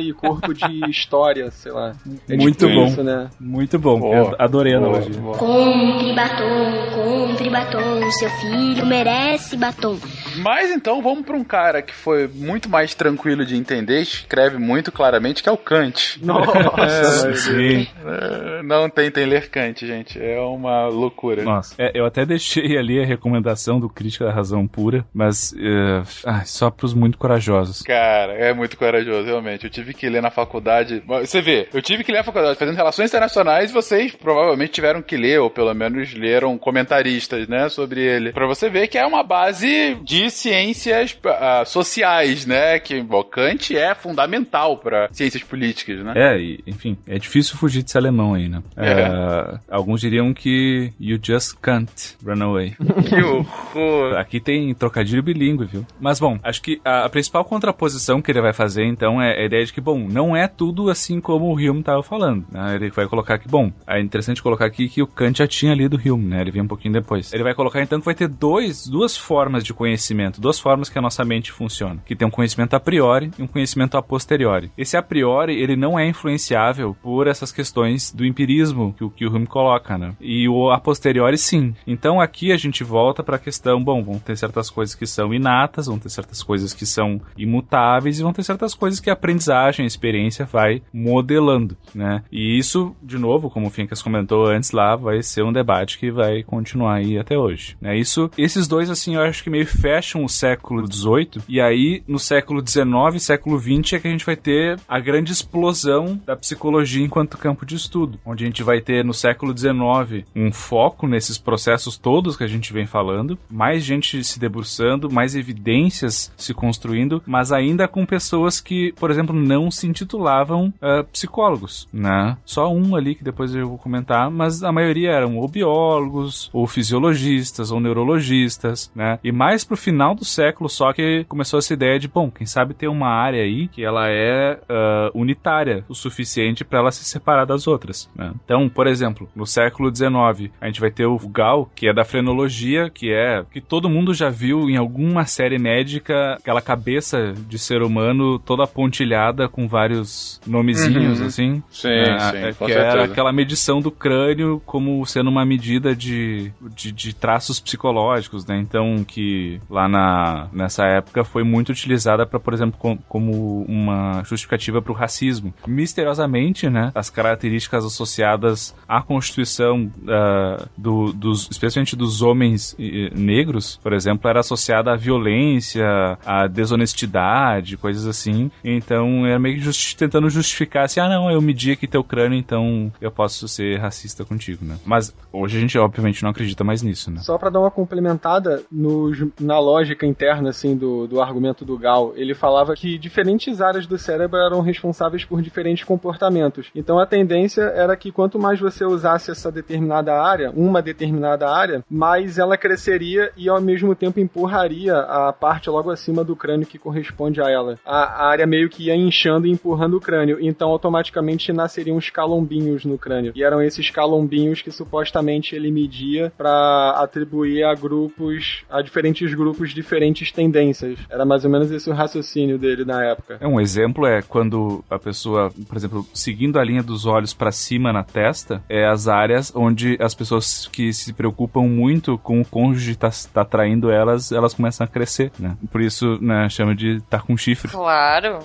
e 0.01 0.13
corpo 0.13 0.53
de 0.53 0.65
história, 0.91 1.51
sei 1.51 1.73
lá. 1.73 1.95
É 2.29 2.37
Muito 2.37 2.67
tipo 2.67 2.81
bom. 2.81 2.87
Isso, 2.87 3.03
né? 3.03 3.31
Muito 3.39 3.79
bom. 3.79 4.01
Boa. 4.01 4.17
Eu 4.17 4.37
adorei 4.39 4.75
a 4.75 4.79
analogia. 4.79 5.21
Compre 5.39 6.15
batom, 6.15 6.73
compre 6.95 7.51
batom, 7.51 8.11
seu 8.13 8.31
filho 8.31 8.87
merece 8.87 9.57
batom. 9.57 9.99
Mas 10.39 10.71
então 10.71 11.03
vamos 11.03 11.25
pra 11.25 11.37
um 11.37 11.45
cara 11.45 11.83
que 11.83 11.95
foi 11.95 12.29
muito 12.29 12.69
mais 12.69 12.95
tranquilo 12.95 13.45
de 13.45 13.57
entender, 13.57 14.01
escreve 14.01 14.59
muito 14.59 14.91
claramente, 14.93 15.43
que 15.43 15.49
é 15.49 15.53
o 15.53 15.57
Kant. 15.57 16.19
Nossa, 16.25 17.35
Sim. 17.35 17.87
É, 18.05 18.63
Não 18.63 18.89
tentem 18.89 19.27
ler 19.27 19.49
Kant, 19.49 19.87
gente. 19.87 20.19
É 20.21 20.41
uma 20.41 20.87
loucura. 20.87 21.43
Nossa, 21.43 21.75
é, 21.79 21.91
eu 21.95 22.05
até 22.07 22.25
deixei 22.25 22.77
ali 22.77 23.01
a 23.01 23.07
recomendação 23.07 23.81
do 23.81 23.89
Crítica 23.89 24.25
da 24.25 24.33
Razão 24.33 24.67
Pura, 24.67 25.05
mas 25.13 25.55
é, 25.57 26.03
ah, 26.25 26.45
só 26.45 26.71
pros 26.71 26.95
muito 26.95 27.19
corajosos. 27.19 27.83
Cara, 27.83 28.33
é 28.33 28.53
muito 28.53 28.77
corajoso, 28.77 29.27
realmente. 29.27 29.65
Eu 29.65 29.71
tive 29.71 29.95
que 29.95 30.09
ler 30.09 30.23
na 30.23 30.31
faculdade. 30.31 31.03
Você 31.07 31.41
vê, 31.41 31.69
eu 31.73 31.83
tive 31.83 32.05
que 32.05 32.13
ler 32.13 32.19
na 32.19 32.25
faculdade 32.25 32.59
fazendo 32.59 32.77
relações 32.77 33.11
internacionais 33.11 33.71
e 33.71 33.75
vocês 33.75 34.15
provavelmente 34.15 34.73
tiveram 34.73 35.03
que 35.03 35.17
ler, 35.17 35.41
ou 35.41 35.51
pelo 35.51 35.73
menos 35.75 36.15
leram 36.15 36.57
comentaristas, 36.59 37.49
né, 37.49 37.69
sobre 37.69 38.01
ele. 38.01 38.33
Pra 38.33 38.47
você 38.47 38.69
ver 38.69 38.89
que 38.89 38.99
é 38.99 39.07
uma 39.07 39.23
base 39.23 39.97
de 40.03 40.28
ciências 40.31 41.17
ah, 41.25 41.65
sociais, 41.65 42.47
né? 42.47 42.79
Que 42.79 43.03
bom, 43.03 43.23
Kant 43.23 43.77
é 43.77 43.95
fundamental 43.95 44.79
pra 44.79 45.09
ciências 45.13 45.43
políticas, 45.43 46.05
né? 46.05 46.13
É, 46.17 46.39
e, 46.39 46.63
enfim, 46.67 46.97
é 47.07 47.19
difícil 47.19 47.57
fugir 47.57 47.83
de 47.83 47.91
ser 47.91 47.99
alemão 47.99 48.35
aí, 48.35 48.49
né? 48.49 48.63
É, 48.77 49.59
alguns 49.71 50.01
diriam 50.01 50.33
que 50.33 50.93
you 50.99 51.19
just 51.23 51.57
can't 51.61 52.17
run 52.25 52.43
away. 52.43 52.77
Que 53.09 53.23
horror. 53.23 54.17
Aqui 54.17 54.41
tem 54.41 54.75
trocadilho 54.75 55.23
bilíngue, 55.23 55.65
viu? 55.65 55.87
Mas 56.01 56.21
bom, 56.21 56.39
acho 56.43 56.61
que 56.61 56.81
a, 56.85 57.05
a 57.05 57.09
principal 57.09 57.45
contraposição 57.45 58.21
que 58.21 58.31
ele 58.31 58.41
vai 58.41 58.53
fazer, 58.53 58.85
então, 58.85 59.21
é 59.21 59.41
a 59.41 59.45
ideia 59.45 59.65
de 59.65 59.73
que, 59.73 59.81
bom, 59.81 59.99
não 59.99 60.37
é 60.37 60.47
tudo 60.47 60.91
assim 60.91 61.21
como 61.21 61.47
o 61.47 61.55
Hume 61.55 61.81
estava 61.81 62.03
falando. 62.03 62.45
né? 62.51 62.75
Ele 62.75 62.91
vai 62.91 63.07
colocar 63.07 63.39
que, 63.39 63.49
bom, 63.49 63.73
é 63.87 64.01
interessante 64.01 64.43
colocar 64.43 64.67
aqui 64.67 64.89
que 64.89 65.03
o 65.03 65.07
Kant 65.07 65.39
já 65.39 65.47
tinha 65.47 65.75
lido 65.75 65.97
Hume, 65.97 66.27
né? 66.27 66.41
Ele 66.41 66.51
veio 66.51 66.65
um 66.65 66.69
pouquinho 66.69 66.95
depois. 66.95 67.33
Ele 67.33 67.43
vai 67.43 67.55
colocar, 67.55 67.83
então, 67.83 67.99
que 67.99 68.05
vai 68.05 68.15
ter 68.15 68.29
dois, 68.29 68.87
duas 68.87 69.17
formas 69.17 69.65
de 69.65 69.73
conhecimento, 70.09 70.41
duas 70.41 70.59
formas 70.59 70.89
que 70.89 70.99
a 70.99 71.03
nossa 71.03 71.25
mente 71.25 71.53
funciona. 71.53 72.01
Que 72.07 72.17
tem 72.17 72.27
um 72.27 72.31
conhecimento 72.31 72.75
a 72.75 72.81
priori 72.81 73.31
e 73.39 73.43
um 73.43 73.47
conhecimento 73.47 73.97
a 73.97 74.03
posteriori. 74.03 74.71
Esse 74.77 74.97
a 74.97 75.03
priori, 75.03 75.61
ele 75.61 75.77
não 75.77 75.99
é 75.99 76.07
influenciável 76.07 76.97
por 77.03 77.27
essas 77.27 77.53
questões 77.53 78.13
do 78.13 78.25
empirismo 78.25 78.95
que, 78.97 79.05
o- 79.05 79.11
que 79.11 79.27
o 79.27 79.35
Hume 79.35 79.47
coloca, 79.47 79.99
né? 79.99 80.15
E 80.21 80.49
o 80.49 80.71
a 80.71 80.79
posteriori, 80.81 81.37
sim. 81.37 81.75
Então, 81.87 82.21
aqui 82.21 82.53
a 82.53 82.57
gente 82.57 82.83
volta 82.85 83.23
para 83.23 83.37
a 83.37 83.39
questão, 83.39 83.83
bom, 83.83 84.03
vão 84.03 84.19
ter 84.19 84.37
certas 84.37 84.71
coisas 84.71 84.95
que 84.95 85.07
são 85.07 85.33
inatas, 85.35 85.87
vão 85.87 85.99
ter 85.99 86.09
certas 86.09 86.43
coisas 86.43 86.73
que 86.73 86.87
são 86.87 87.21
imutáveis 87.37 88.19
e 88.19 88.23
vão 88.23 88.33
ter 88.33 88.43
certas 88.43 88.75
coisas 88.75 89.01
que 89.01 89.11
a 89.11 89.13
aprendizagem, 89.13 89.85
a 89.85 89.87
experiência 89.87 90.45
vai 90.47 90.83
modelando, 90.93 91.77
né? 91.95 92.23
E 92.31 92.59
isso, 92.59 92.95
de 93.03 93.19
novo, 93.19 93.51
como 93.51 93.67
o 93.67 93.71
Fincas 93.71 94.03
comentou 94.03 94.47
antes 94.47 94.71
lá, 94.71 94.97
vai 94.97 95.23
ser 95.23 95.43
um 95.43 95.53
debate 95.53 95.99
que 95.99 96.11
vai 96.11 96.43
continuar 96.43 96.95
aí 96.95 97.19
até 97.19 97.37
hoje, 97.37 97.77
né? 97.81 97.97
Isso, 97.99 98.31
esses 98.39 98.67
dois, 98.69 98.91
assim, 98.91 99.17
eu 99.17 99.23
acho 99.23 99.43
que 99.43 99.51
meio 99.51 99.67
fecham 99.99 100.25
o 100.25 100.29
século 100.29 100.87
XVIII 100.87 101.43
e 101.49 101.61
aí, 101.61 102.03
no 102.07 102.19
século 102.19 102.63
XIX 102.67 103.21
século 103.21 103.59
XX 103.59 103.95
é 103.95 103.99
que 103.99 104.09
a 104.09 104.11
gente 104.11 104.25
vai 104.25 104.37
ter 104.37 104.79
a 104.89 105.01
grande 105.01 105.33
explosão 105.33 106.21
da 106.25 106.37
psicologia 106.37 107.05
enquanto 107.05 107.37
campo 107.37 107.67
de 107.67 107.75
estudo, 107.75 108.19
onde 108.25 108.45
a 108.45 108.47
gente 108.47 108.63
vai 108.63 108.81
ter 108.81 109.05
no 109.05 109.13
século 109.13 109.57
XIX 109.57 110.25
um 110.37 110.53
foco 110.53 111.07
nesses 111.07 111.37
processos 111.37 111.99
todos 111.99 112.37
que 112.37 112.45
a 112.45 112.49
gente 112.49 112.73
vem 112.73 112.87
falando, 112.87 113.37
mais 113.51 113.83
gente 113.83 114.23
se 114.23 114.39
debruçando, 114.39 115.11
mais 115.11 115.35
evidências 115.35 116.33
se 116.37 116.55
construindo, 116.55 117.21
mas 117.27 117.51
ainda 117.51 117.89
com 117.89 118.07
pessoas 118.07 118.61
que, 118.61 118.93
por 118.93 119.11
exemplo, 119.11 119.35
não 119.35 119.71
se 119.71 119.89
intitulavam 119.89 120.73
ah, 120.81 121.05
psicólogos, 121.13 121.89
né? 121.93 122.37
Só 122.45 122.73
um 122.73 122.95
ali 122.95 123.17
que 123.17 123.25
depois 123.25 123.53
eu 123.53 123.69
vou 123.69 123.79
comentar, 123.79 124.31
mas 124.31 124.63
a 124.63 124.71
maioria 124.71 125.11
eram 125.11 125.39
ou 125.39 125.49
biólogos, 125.49 126.51
ou 126.53 126.67
fisiologistas, 126.69 127.73
ou 127.73 127.81
neurologistas, 127.81 128.93
né? 128.95 129.19
E 129.25 129.33
mais 129.33 129.65
pro 129.65 129.77
final 129.91 130.15
do 130.15 130.25
século 130.25 130.69
só 130.69 130.93
que 130.93 131.25
começou 131.29 131.59
essa 131.59 131.73
ideia 131.73 131.99
de, 131.99 132.09
bom, 132.09 132.31
quem 132.31 132.47
sabe 132.47 132.75
ter 132.75 132.89
uma 132.89 133.09
área 133.09 133.43
aí 133.43 133.69
que 133.69 133.83
ela 133.85 134.09
é 134.09 134.59
ah, 134.69 135.11
unitária 135.15 135.85
o 135.89 135.95
suficiente 135.95 136.65
para 136.65 136.79
ela 136.81 136.91
se 136.93 137.05
separar 137.05 137.45
das 137.45 137.67
outras, 137.67 138.09
né? 138.15 138.33
Então, 138.45 138.69
por 138.69 138.87
exemplo, 138.87 139.29
no 139.35 139.47
século 139.47 139.95
XIX, 139.95 140.51
a 140.61 140.67
gente 140.67 140.81
vai 140.81 140.91
ter 140.91 141.07
o 141.07 141.19
Gall, 141.19 141.71
que 141.75 141.89
é 141.89 141.93
da 141.93 142.05
frenologia, 142.05 142.91
que 142.91 143.13
é 143.13 143.45
que 143.51 143.61
todo 143.61 143.89
mundo 143.89 144.13
já 144.15 144.29
viu 144.31 144.69
em 144.69 144.77
alguma 144.77 145.25
série 145.27 145.59
médica 145.59 146.35
aquela 146.35 146.61
cabeça 146.61 147.33
de 147.49 147.59
ser 147.59 147.83
humano 147.83 148.39
toda 148.39 148.67
pontilhada 148.67 149.49
com 149.49 149.67
vários 149.69 150.41
nomezinhos 150.47 151.21
Uhum. 151.21 151.27
assim. 151.27 151.63
Sim, 151.71 151.89
É, 151.89 152.19
sim, 152.19 152.37
é, 152.37 152.53
com 152.53 152.67
que 152.67 152.73
era 152.73 152.91
certeza. 152.93 153.13
aquela 153.13 153.33
medição 153.33 153.81
do 153.81 153.91
crânio 153.91 154.61
como 154.67 155.05
sendo 155.07 155.29
uma 155.31 155.45
medida 155.45 155.95
de, 155.95 156.53
de, 156.75 156.93
de 156.93 157.15
traços 157.15 157.61
psicológicos, 157.61 158.47
né? 158.47 158.59
Então, 158.59 159.05
que 159.07 159.61
lá 159.79 159.89
na, 159.89 160.49
nessa 160.53 160.85
época 160.87 161.23
foi 161.23 161.45
muito 161.45 161.71
utilizada 161.71 162.27
para, 162.27 162.41
por 162.41 162.53
exemplo, 162.53 162.77
com- 162.79 162.99
como 163.09 163.63
uma 163.69 164.23
justificativa 164.25 164.83
para 164.83 164.91
o 164.93 164.95
racismo. 164.95 165.55
Misteriosamente, 165.67 166.69
né? 166.69 166.91
As 166.95 167.09
características 167.11 167.85
associadas 167.85 168.75
à 168.89 169.01
constituição 169.01 169.91
ah, 170.09 170.67
do, 170.77 171.13
dos, 171.13 171.49
especialmente 171.51 171.95
dos 171.95 172.23
homens 172.23 172.75
negros, 173.15 173.79
por 173.83 173.93
exemplo, 173.93 174.29
era 174.29 174.41
associada 174.41 174.93
à 174.93 174.97
violência, 174.97 175.87
à 176.27 176.47
desonestidade, 176.49 177.77
coisas 177.77 178.07
assim. 178.07 178.51
Então, 178.65 179.27
era 179.27 179.39
meio 179.39 179.57
que 179.57 179.61
justi- 179.63 179.97
tentando 179.97 180.29
justificar 180.29 180.85
assim, 180.85 181.01
ah, 181.01 181.09
não, 181.09 181.31
eu 181.31 181.41
medi 181.41 181.71
aqui 181.73 181.87
teu 181.87 182.03
crânio, 182.03 182.39
então 182.39 182.93
eu 183.01 183.11
posso 183.11 183.47
ser 183.47 183.79
racista 183.79 184.25
contigo, 184.25 184.65
né? 184.65 184.77
Mas 184.85 185.15
hoje 185.33 185.57
a 185.57 185.61
gente, 185.61 185.79
obviamente, 185.79 186.23
não 186.23 186.31
acredita 186.31 186.65
mais 186.65 186.83
nisso, 186.83 187.11
né? 187.11 187.21
Só 187.21 187.39
pra 187.39 187.51
dar 187.51 187.61
uma 187.61 187.71
complementada 187.71 188.63
nos- 188.71 189.19
na 189.41 189.59
lógica 189.69 190.07
interna 190.07 190.51
assim 190.51 190.77
do, 190.77 191.07
do 191.07 191.21
argumento 191.21 191.65
do 191.65 191.79
Gal, 191.79 192.13
ele 192.17 192.35
falava 192.35 192.75
que 192.75 192.99
diferentes 192.99 193.61
áreas 193.61 193.87
do 193.87 193.99
cérebro 193.99 194.39
eram 194.39 194.61
responsáveis 194.61 195.25
por 195.25 195.43
diferentes 195.43 195.85
comportamentos. 195.85 196.71
Então 196.75 196.99
a 196.99 197.07
tendência 197.07 197.63
era 197.63 197.97
que 197.97 198.11
quanto 198.11 198.39
mais 198.39 198.59
você 198.59 198.85
usasse 198.85 199.31
essa 199.31 199.53
determinada 199.53 200.15
área, 200.21 200.51
uma 200.55 200.81
determinada 200.81 201.49
área, 201.49 201.85
mais 201.91 202.39
ela 202.39 202.57
cresceria 202.57 203.31
e 203.37 203.49
ao 203.49 203.61
mesmo 203.61 203.95
tempo 203.95 204.21
empurraria 204.21 204.97
a 204.97 205.33
parte 205.33 205.69
logo 205.69 205.91
acima 205.91 206.25
do 206.25 206.35
crânio 206.35 206.67
que 206.67 206.79
corresponde 206.79 207.41
a 207.41 207.51
ela. 207.51 207.79
A, 207.85 208.29
área 208.29 208.47
meio 208.47 208.69
que 208.69 208.85
ia 208.85 208.97
inchando 208.97 209.47
e 209.47 209.51
empurrando 209.51 209.97
o 209.97 210.01
crânio, 210.01 210.39
então 210.41 210.71
automaticamente 210.71 211.53
nasceriam 211.53 211.97
os 211.97 212.11
calombinhos 212.11 212.85
no 212.85 212.99
crânio. 212.99 213.33
E 213.35 213.43
eram 213.43 213.63
esses 213.63 213.91
calombinhos 213.91 214.63
que 214.63 214.71
supostamente 214.71 215.55
ele 215.55 215.71
media 215.71 216.33
para 216.37 216.91
atribuir 216.97 217.65
a 217.65 217.75
grupos, 217.75 218.65
a 218.71 218.81
diferentes 218.83 219.33
grupos, 219.35 219.58
diferentes 219.67 220.31
tendências. 220.31 220.99
Era 221.11 221.25
mais 221.25 221.45
ou 221.45 221.51
menos 221.51 221.71
esse 221.71 221.89
o 221.89 221.93
raciocínio 221.93 222.59
dele 222.59 222.85
na 222.85 223.05
época. 223.05 223.39
É 223.41 223.47
um 223.47 223.61
exemplo 223.61 224.07
é 224.07 224.23
quando 224.23 224.85
a 224.91 224.99
pessoa, 224.99 225.53
por 225.67 225.77
exemplo, 225.77 226.07
seguindo 226.15 226.59
a 226.59 226.65
linha 226.65 226.83
dos 226.83 227.07
olhos 227.07 227.33
para 227.35 227.51
cima 227.53 227.93
na 227.93 228.03
testa, 228.03 228.63
é 228.69 228.87
as 228.87 229.09
áreas 229.09 229.53
onde 229.55 229.97
as 230.01 230.15
pessoas 230.15 230.69
que 230.69 230.93
se 230.93 231.13
preocupam 231.13 231.63
muito 231.63 232.19
com 232.19 232.41
o 232.41 232.45
cônjuge 232.45 232.97
tá, 232.97 233.11
tá 233.33 233.45
traindo 233.45 233.91
elas, 233.91 234.33
elas 234.33 234.55
começam 234.55 234.85
a 234.85 234.89
crescer, 234.89 235.31
né? 235.39 235.57
Por 235.71 235.81
isso, 235.81 236.19
né, 236.21 236.49
chama 236.49 236.75
de 236.75 237.01
tá 237.09 237.19
com 237.21 237.37
chifre. 237.37 237.71
Claro. 237.71 238.41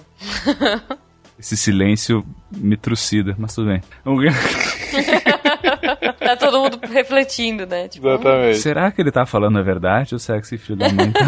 Esse 1.37 1.57
silêncio 1.57 2.25
me 2.51 2.77
trucida, 2.77 3.35
mas 3.37 3.53
tudo 3.55 3.67
bem. 3.67 3.81
tá 6.19 6.35
todo 6.35 6.59
mundo 6.59 6.79
refletindo, 6.83 7.65
né? 7.65 7.87
Tipo, 7.87 8.09
Exatamente. 8.09 8.57
Será 8.57 8.91
que 8.91 9.01
ele 9.01 9.11
tá 9.11 9.25
falando 9.25 9.59
a 9.59 9.61
verdade 9.61 10.15
ou 10.15 10.19
será 10.19 10.39
que 10.39 10.45
esse 10.45 10.57
filho 10.57 10.77
da 10.77 10.89
mãe 10.89 11.11
tá... 11.11 11.23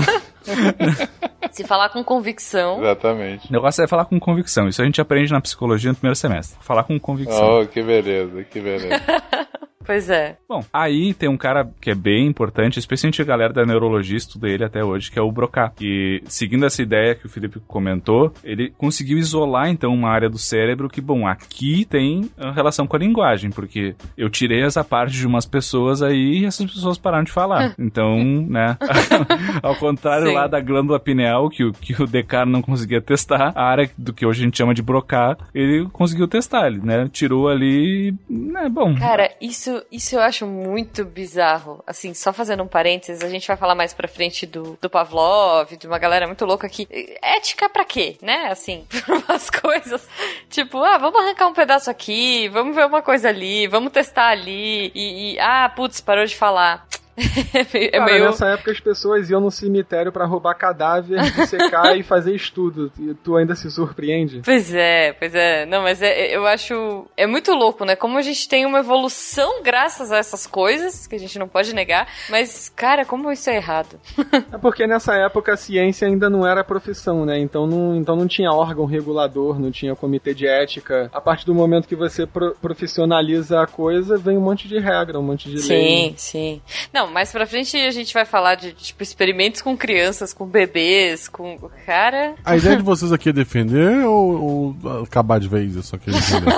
se 1.51 1.63
falar 1.63 1.89
com 1.89 2.03
convicção. 2.03 2.79
Exatamente. 2.79 3.49
O 3.49 3.53
negócio 3.53 3.83
é 3.83 3.87
falar 3.87 4.05
com 4.05 4.19
convicção. 4.19 4.67
Isso 4.67 4.81
a 4.81 4.85
gente 4.85 4.99
aprende 4.99 5.31
na 5.31 5.39
psicologia 5.39 5.89
no 5.89 5.95
primeiro 5.95 6.15
semestre. 6.15 6.57
Falar 6.61 6.83
com 6.83 6.99
convicção. 6.99 7.61
Oh, 7.61 7.65
que 7.65 7.81
beleza, 7.81 8.43
que 8.43 8.59
beleza. 8.59 9.01
Pois 9.85 10.09
é. 10.09 10.37
Bom, 10.47 10.63
aí 10.73 11.13
tem 11.13 11.29
um 11.29 11.37
cara 11.37 11.69
que 11.79 11.89
é 11.91 11.95
bem 11.95 12.25
importante, 12.27 12.79
especialmente 12.79 13.21
a 13.21 13.25
galera 13.25 13.53
da 13.53 13.65
neurologia 13.65 14.17
estuda 14.17 14.49
ele 14.49 14.63
até 14.63 14.83
hoje, 14.83 15.11
que 15.11 15.19
é 15.19 15.21
o 15.21 15.31
Broca. 15.31 15.71
E 15.79 16.21
seguindo 16.25 16.65
essa 16.65 16.81
ideia 16.81 17.15
que 17.15 17.25
o 17.25 17.29
Felipe 17.29 17.59
comentou, 17.67 18.33
ele 18.43 18.73
conseguiu 18.77 19.17
isolar 19.17 19.69
então 19.69 19.93
uma 19.93 20.09
área 20.09 20.29
do 20.29 20.37
cérebro 20.37 20.89
que, 20.89 21.01
bom, 21.01 21.27
aqui 21.27 21.85
tem 21.85 22.29
a 22.37 22.51
relação 22.51 22.87
com 22.87 22.95
a 22.95 22.99
linguagem, 22.99 23.49
porque 23.51 23.95
eu 24.17 24.29
tirei 24.29 24.61
essa 24.63 24.83
parte 24.83 25.13
de 25.13 25.25
umas 25.27 25.45
pessoas 25.45 26.01
aí 26.01 26.39
e 26.39 26.45
essas 26.45 26.65
pessoas 26.71 26.97
pararam 26.97 27.23
de 27.23 27.31
falar. 27.31 27.73
Então, 27.85 28.17
né, 28.49 28.77
ao 29.61 29.75
contrário 29.75 30.27
Sim. 30.27 30.33
lá 30.33 30.47
da 30.47 30.59
glândula 30.59 30.99
pineal, 30.99 31.49
que, 31.49 31.63
o- 31.63 31.71
que 31.71 32.01
o 32.01 32.07
Descartes 32.07 32.51
não 32.51 32.61
conseguia 32.61 33.01
testar, 33.01 33.51
a 33.55 33.63
área 33.63 33.89
do 33.97 34.13
que 34.13 34.25
hoje 34.25 34.41
a 34.41 34.45
gente 34.45 34.57
chama 34.57 34.73
de 34.73 34.81
Broca, 34.81 35.37
ele 35.53 35.87
conseguiu 35.91 36.27
testar, 36.27 36.67
ele, 36.67 36.81
né, 36.83 37.07
tirou 37.11 37.47
ali, 37.47 38.13
né, 38.29 38.67
bom, 38.69 38.95
Cara, 38.95 39.29
isso, 39.41 39.74
isso 39.91 40.15
eu 40.15 40.21
acho 40.21 40.45
muito 40.45 41.03
bizarro. 41.05 41.83
Assim, 41.87 42.13
só 42.13 42.31
fazendo 42.33 42.63
um 42.63 42.67
parênteses, 42.67 43.23
a 43.23 43.29
gente 43.29 43.47
vai 43.47 43.57
falar 43.57 43.75
mais 43.75 43.93
pra 43.93 44.07
frente 44.07 44.45
do, 44.45 44.77
do 44.81 44.89
Pavlov, 44.89 45.75
de 45.77 45.87
uma 45.87 45.97
galera 45.97 46.27
muito 46.27 46.45
louca 46.45 46.67
aqui. 46.67 46.87
Ética 47.21 47.69
pra 47.69 47.85
quê, 47.85 48.17
né? 48.21 48.47
Assim, 48.51 48.85
umas 49.27 49.49
coisas. 49.49 50.07
Tipo, 50.49 50.83
ah, 50.83 50.97
vamos 50.97 51.19
arrancar 51.19 51.47
um 51.47 51.53
pedaço 51.53 51.89
aqui, 51.89 52.47
vamos 52.49 52.75
ver 52.75 52.85
uma 52.85 53.01
coisa 53.01 53.29
ali, 53.29 53.67
vamos 53.67 53.91
testar 53.91 54.29
ali. 54.29 54.91
E, 54.93 55.33
e- 55.35 55.39
ah, 55.39 55.69
putz, 55.75 56.01
parou 56.01 56.25
de 56.25 56.35
falar. 56.35 56.87
é 57.73 57.85
é 57.85 57.89
Cara, 57.91 58.05
meio. 58.05 58.25
nessa 58.25 58.47
época 58.47 58.71
as 58.71 58.79
pessoas 58.79 59.29
iam 59.29 59.39
no 59.41 59.49
cemitério 59.51 60.11
pra 60.11 60.25
roubar 60.25 60.55
cadáver, 60.55 61.19
dissecar 61.33 61.97
e 61.97 62.03
fazer 62.03 62.35
estudo. 62.35 62.91
E 62.99 63.13
tu 63.13 63.35
ainda 63.35 63.55
se 63.55 63.69
surpreende? 63.71 64.41
Pois 64.43 64.73
é, 64.73 65.13
pois 65.13 65.33
é. 65.33 65.65
Não, 65.65 65.81
mas 65.83 66.01
é, 66.01 66.35
eu 66.35 66.45
acho. 66.45 67.05
É 67.15 67.25
muito 67.25 67.51
louco, 67.53 67.85
né? 67.85 67.95
Como 67.95 68.17
a 68.17 68.21
gente 68.21 68.47
tem 68.49 68.65
uma 68.65 68.79
evolução 68.79 69.61
graças 69.63 70.11
a 70.11 70.17
essas 70.17 70.45
coisas, 70.45 71.07
que 71.07 71.15
a 71.15 71.19
gente 71.19 71.39
não 71.39 71.47
pode 71.47 71.73
negar. 71.73 72.07
Mas, 72.29 72.69
cara, 72.75 73.05
como 73.05 73.31
isso 73.31 73.49
é 73.49 73.55
errado? 73.55 73.99
É 74.51 74.57
porque 74.57 74.85
nessa 74.87 75.15
época 75.15 75.53
a 75.53 75.57
ciência 75.57 76.07
ainda 76.07 76.29
não 76.29 76.45
era 76.45 76.63
profissão, 76.63 77.25
né? 77.25 77.39
Então 77.39 77.65
não, 77.67 77.95
então 77.95 78.15
não 78.15 78.27
tinha 78.27 78.51
órgão 78.51 78.85
regulador, 78.85 79.59
não 79.59 79.71
tinha 79.71 79.95
comitê 79.95 80.33
de 80.33 80.47
ética. 80.47 81.09
A 81.13 81.19
partir 81.21 81.45
do 81.45 81.53
momento 81.53 81.87
que 81.87 81.95
você 81.95 82.25
pro- 82.25 82.55
profissionaliza 82.61 83.61
a 83.61 83.67
coisa, 83.67 84.17
vem 84.17 84.37
um 84.37 84.41
monte 84.41 84.67
de 84.67 84.77
regra, 84.79 85.19
um 85.19 85.23
monte 85.23 85.49
de 85.49 85.55
lei. 85.55 85.61
Sim, 86.09 86.13
sim. 86.17 86.61
Não, 86.93 87.04
mais 87.07 87.31
pra 87.31 87.45
frente 87.45 87.77
a 87.77 87.91
gente 87.91 88.13
vai 88.13 88.25
falar 88.25 88.55
de, 88.55 88.73
tipo, 88.73 89.01
experimentos 89.01 89.61
com 89.61 89.75
crianças, 89.75 90.33
com 90.33 90.45
bebês, 90.45 91.27
com. 91.27 91.57
Cara. 91.85 92.35
A 92.43 92.55
ideia 92.55 92.77
de 92.77 92.83
vocês 92.83 93.11
aqui 93.11 93.29
é 93.29 93.33
defender 93.33 94.05
ou, 94.05 94.75
ou 94.83 95.03
acabar 95.03 95.39
de 95.39 95.47
vez? 95.47 95.75
Eu 95.75 95.83
só 95.83 95.97
queria 95.97 96.19
entender. 96.19 96.53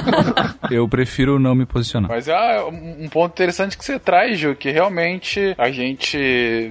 eu 0.72 0.88
prefiro 0.88 1.40
não 1.40 1.56
me 1.56 1.66
posicionar. 1.66 2.10
Mas 2.10 2.28
é 2.28 2.62
um 2.64 3.08
um 3.08 3.10
ponto 3.10 3.32
interessante 3.32 3.78
que 3.78 3.86
você 3.86 4.00
traz, 4.00 4.38
Ju, 4.38 4.56
que 4.56 4.72
realmente 4.72 5.56
a 5.58 5.72
gente 5.72 6.18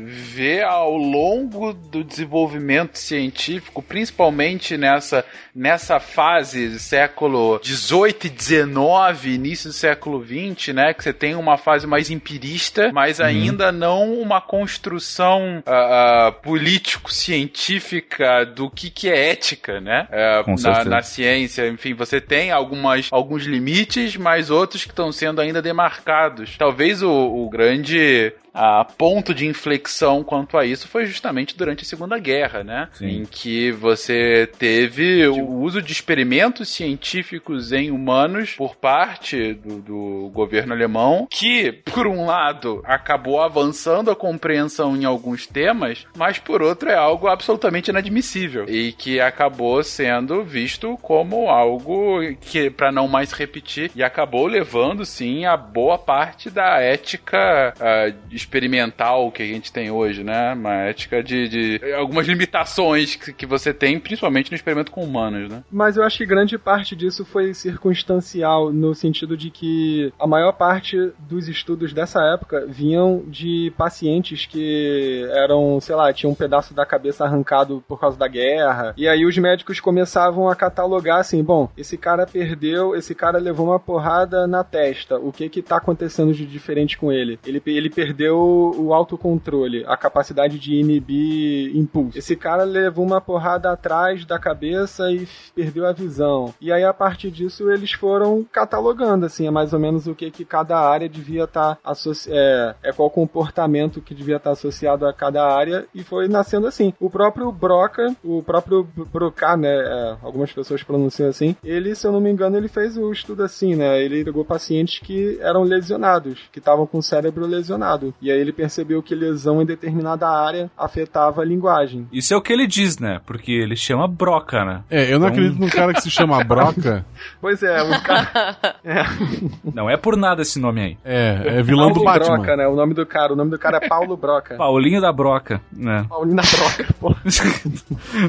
vê 0.05 0.63
ao 0.63 0.97
longo 0.97 1.73
do 1.73 2.03
desenvolvimento 2.03 2.99
científico, 2.99 3.83
principalmente 3.83 4.77
nessa, 4.77 5.25
nessa 5.55 6.01
fase 6.01 6.79
século 6.79 7.61
XVIII 7.63 8.17
e 8.25 8.43
XIX, 8.43 9.25
início 9.25 9.71
do 9.71 9.73
século 9.73 10.25
XX, 10.25 10.75
né? 10.75 10.93
Que 10.93 11.03
você 11.03 11.13
tem 11.13 11.35
uma 11.35 11.57
fase 11.57 11.87
mais 11.87 12.11
empirista, 12.11 12.91
mas 12.93 13.21
ainda 13.21 13.66
não 13.73 14.15
uma 14.15 14.41
construção 14.41 15.63
ah, 15.67 16.29
ah, 16.29 16.33
político-científica 16.33 18.45
do 18.45 18.71
que, 18.71 18.91
que 18.91 19.09
é 19.09 19.31
ética, 19.31 19.81
né? 19.81 20.09
Com 20.45 20.55
na, 20.57 20.85
na 20.85 21.03
ciência, 21.03 21.69
enfim, 21.69 21.95
você 21.95 22.21
tem 22.21 22.51
algumas, 22.51 23.09
alguns 23.11 23.45
limites, 23.45 24.17
mas 24.17 24.51
outros 24.51 24.85
que 24.85 24.91
estão 24.91 25.13
sendo 25.13 25.41
ainda 25.41 25.63
demarcados. 25.63 26.57
Talvez 26.57 27.03
o, 27.03 27.11
o 27.11 27.49
grande 27.49 28.33
ah, 28.57 28.85
ponto 28.97 29.35
de 29.35 29.47
inflexão 29.47 30.25
quanto 30.25 30.57
a 30.57 30.65
isso 30.65 30.89
foi 30.89 31.05
justamente 31.05 31.57
durante 31.57 31.83
a 31.83 31.87
Segunda 31.87 32.19
Guerra, 32.19 32.65
né? 32.65 32.89
Sim. 32.95 33.09
Em 33.09 33.25
que 33.27 33.71
você 33.71 34.49
teve 34.59 35.27
o 35.29 35.47
uso 35.47 35.83
de 35.83 35.93
experimentos 35.93 36.71
científicos 36.71 37.71
em 37.71 37.91
humanos 37.91 38.55
por 38.55 38.75
parte 38.75 39.53
do, 39.53 39.83
do 39.83 40.31
governo 40.33 40.73
alemão, 40.73 41.29
que, 41.31 41.71
por 41.73 42.07
um 42.07 42.25
lado, 42.25 42.83
acabou 42.85 43.43
avançando 43.43 44.11
a 44.11 44.17
compreensão 44.17 44.97
em 44.97 45.05
alguns 45.05 45.47
temas, 45.47 46.07
mas 46.17 46.39
por 46.39 46.63
outro 46.63 46.89
é 46.89 46.97
algo 46.97 47.29
absolutamente 47.29 47.91
inadmissível 47.91 48.65
e 48.69 48.93
que 48.93 49.21
acabou 49.21 49.83
sendo 49.85 50.43
visto 50.43 50.97
como 51.03 51.51
algo 51.51 52.21
que, 52.41 52.71
para 52.71 52.91
não 52.91 53.07
mais 53.07 53.33
repetir, 53.33 53.91
e 53.95 54.03
acabou 54.03 54.47
levando 54.47 55.05
sim 55.05 55.45
a 55.45 55.57
boa 55.57 55.99
parte 55.99 56.49
da 56.49 56.81
ética 56.81 57.75
ah, 57.79 58.13
experimental 58.47 59.31
que 59.33 59.43
a 59.43 59.47
gente 59.47 59.73
tem 59.73 59.91
hoje, 59.91 60.23
né? 60.23 60.55
Uma 60.55 60.75
ética 60.75 61.23
de, 61.23 61.49
de 61.49 61.93
algumas 61.95 62.27
limitações 62.27 63.17
que, 63.17 63.33
que 63.33 63.45
você 63.45 63.75
tem, 63.75 63.99
principalmente 63.99 64.51
no 64.51 64.55
experimento 64.55 64.93
com 64.93 65.03
humanos, 65.03 65.51
né? 65.51 65.63
Mas 65.71 65.97
eu 65.97 66.05
acho 66.05 66.19
que 66.19 66.27
grande 66.27 66.57
parte 66.57 66.95
disso 66.95 67.25
foi 67.25 67.53
circunstancial, 67.53 68.73
no 68.73 68.95
sentido 68.95 69.37
de 69.37 69.51
que 69.51 70.13
a 70.19 70.27
maior 70.27 70.53
parte 70.53 71.13
dos 71.19 71.49
estudos 71.49 71.93
dessa 71.93 72.23
época 72.23 72.65
vinham 72.69 73.25
de 73.27 73.73
pacientes 73.77 74.47
que 74.47 75.27
eram, 75.33 75.81
sei 75.81 75.97
lá, 75.97 76.13
tinham 76.13 76.31
um 76.33 76.37
pedaço 76.37 76.73
da 76.73 76.87
cabeça 76.87 77.25
arrancado 77.25 77.83
por 77.89 78.01
causa 78.01 78.17
da 78.17 78.29
guerra. 78.29 78.95
E 78.97 79.09
aí 79.09 79.27
os 79.27 79.37
médicos 79.37 79.81
começavam 79.81 80.49
a 80.49 80.55
catalogar 80.55 81.19
assim: 81.19 81.43
bom, 81.43 81.69
esse 81.77 81.99
cara 81.99 82.27
perdeu, 82.27 82.95
esse 82.95 83.15
cara 83.15 83.39
levou 83.39 83.67
uma 83.67 83.81
porrada 83.81 84.47
na 84.47 84.63
testa. 84.63 85.19
O 85.19 85.33
que 85.33 85.49
que 85.49 85.63
tá 85.63 85.77
acontecendo 85.79 86.33
de 86.33 86.47
diferente 86.47 86.97
com 86.97 87.13
ele? 87.13 87.39
Ele, 87.45 87.61
ele 87.67 87.91
perdeu 87.91 88.36
o 88.37 88.93
autocontrole, 88.93 89.85
a 89.87 89.97
capacidade 89.97 90.59
de 90.59 90.75
inibir 90.75 91.77
impulso. 91.77 92.19
Esse 92.19 92.37
cara 92.37 92.65
levou 92.65 93.05
uma 93.05 93.21
porrada 93.21 93.71
atrás 93.71 94.25
da 94.25 94.39
cabeça 94.39 95.11
e 95.11 95.27
perdeu 95.55 95.87
a 95.87 95.93
visão. 95.93 96.53
E 96.61 96.73
aí, 96.73 96.85
a 96.85 96.93
partir 96.93 97.31
disso, 97.31 97.71
eles 97.71 97.93
foram 97.93 98.45
catalogando, 98.51 99.27
assim, 99.27 99.47
é 99.47 99.51
mais 99.51 99.73
ou 99.73 99.81
menos 99.81 100.07
o 100.07 100.15
que, 100.15 100.31
que 100.31 100.45
cada 100.45 100.79
área 100.79 101.09
devia 101.09 101.45
estar 101.45 101.79
associado. 101.85 102.37
É, 102.37 102.75
é 102.83 102.93
qual 102.93 103.09
comportamento 103.09 104.01
que 104.01 104.15
devia 104.15 104.37
estar 104.37 104.51
associado 104.51 105.07
a 105.07 105.13
cada 105.13 105.47
área, 105.47 105.87
e 105.95 106.03
foi 106.03 106.29
nascendo 106.29 106.67
assim. 106.67 106.93
O 107.01 107.09
próprio 107.09 107.51
Broca, 107.53 108.15
o 108.25 108.43
próprio 108.43 108.87
Broca, 109.13 109.57
né? 109.57 109.77
é, 109.87 110.17
algumas 110.23 110.53
pessoas 110.53 110.83
pronunciam 110.83 111.29
assim, 111.29 111.57
ele, 111.65 111.95
se 111.95 112.07
eu 112.07 112.13
não 112.13 112.21
me 112.21 112.31
engano, 112.31 112.57
ele 112.57 112.69
fez 112.69 112.97
o 112.97 113.13
estudo 113.13 113.43
assim, 113.43 113.75
né? 113.75 114.03
Ele 114.03 114.25
pegou 114.25 114.45
pacientes 114.45 114.99
que 114.99 115.39
eram 115.41 115.63
lesionados, 115.63 116.49
que 116.53 116.59
estavam 116.59 116.87
com 116.87 116.99
o 116.99 117.03
cérebro 117.03 117.47
lesionado. 117.47 118.15
Aí 118.31 118.39
ele 118.41 118.53
percebeu 118.53 119.03
que 119.03 119.15
lesão 119.15 119.61
em 119.63 119.67
determinada 119.67 120.29
área 120.29 120.71
afetava 120.77 121.43
a 121.43 121.45
linguagem. 121.45 122.07
Isso 122.13 122.33
é 122.35 122.37
o 122.37 122.41
que 122.43 122.53
ele 122.53 122.67
diz, 122.67 122.99
né? 122.99 123.21
Porque 123.27 123.53
ele 123.53 123.77
chama 123.77 124.07
broca, 124.09 124.65
né? 124.65 124.83
É, 124.91 125.05
eu 125.13 125.19
não 125.19 125.27
Então- 125.27 125.29
acredito 125.29 125.61
num 125.61 125.69
cara 125.69 125.93
que 125.93 126.01
se 126.01 126.11
chama 126.11 126.43
Broca. 126.45 127.05
Pois 127.41 127.63
é, 127.63 127.83
o 127.83 128.03
cara. 128.03 128.57
Não 129.75 129.89
é 129.91 129.97
por 129.97 130.17
nada 130.17 130.43
esse 130.43 130.59
nome 130.59 130.81
aí. 130.81 130.99
É, 131.05 131.59
é 131.59 131.63
vilão 131.63 131.89
do 131.89 132.03
Paulo 132.03 132.19
Batman. 132.21 132.37
Broca, 132.37 132.57
né? 132.57 132.67
O 132.69 132.75
nome 132.77 132.95
do 132.95 133.05
cara. 133.07 133.33
O 133.33 133.37
nome 133.37 133.51
do 133.51 133.59
cara 133.59 133.79
é 133.83 133.89
Paulo 133.89 134.17
Broca. 134.17 134.55
Paulinho 134.59 135.01
da 135.01 135.13
Broca, 135.13 135.61
né? 135.73 136.05
Paulina 136.09 136.43
Broca, 136.43 136.95
pô. 137.01 137.15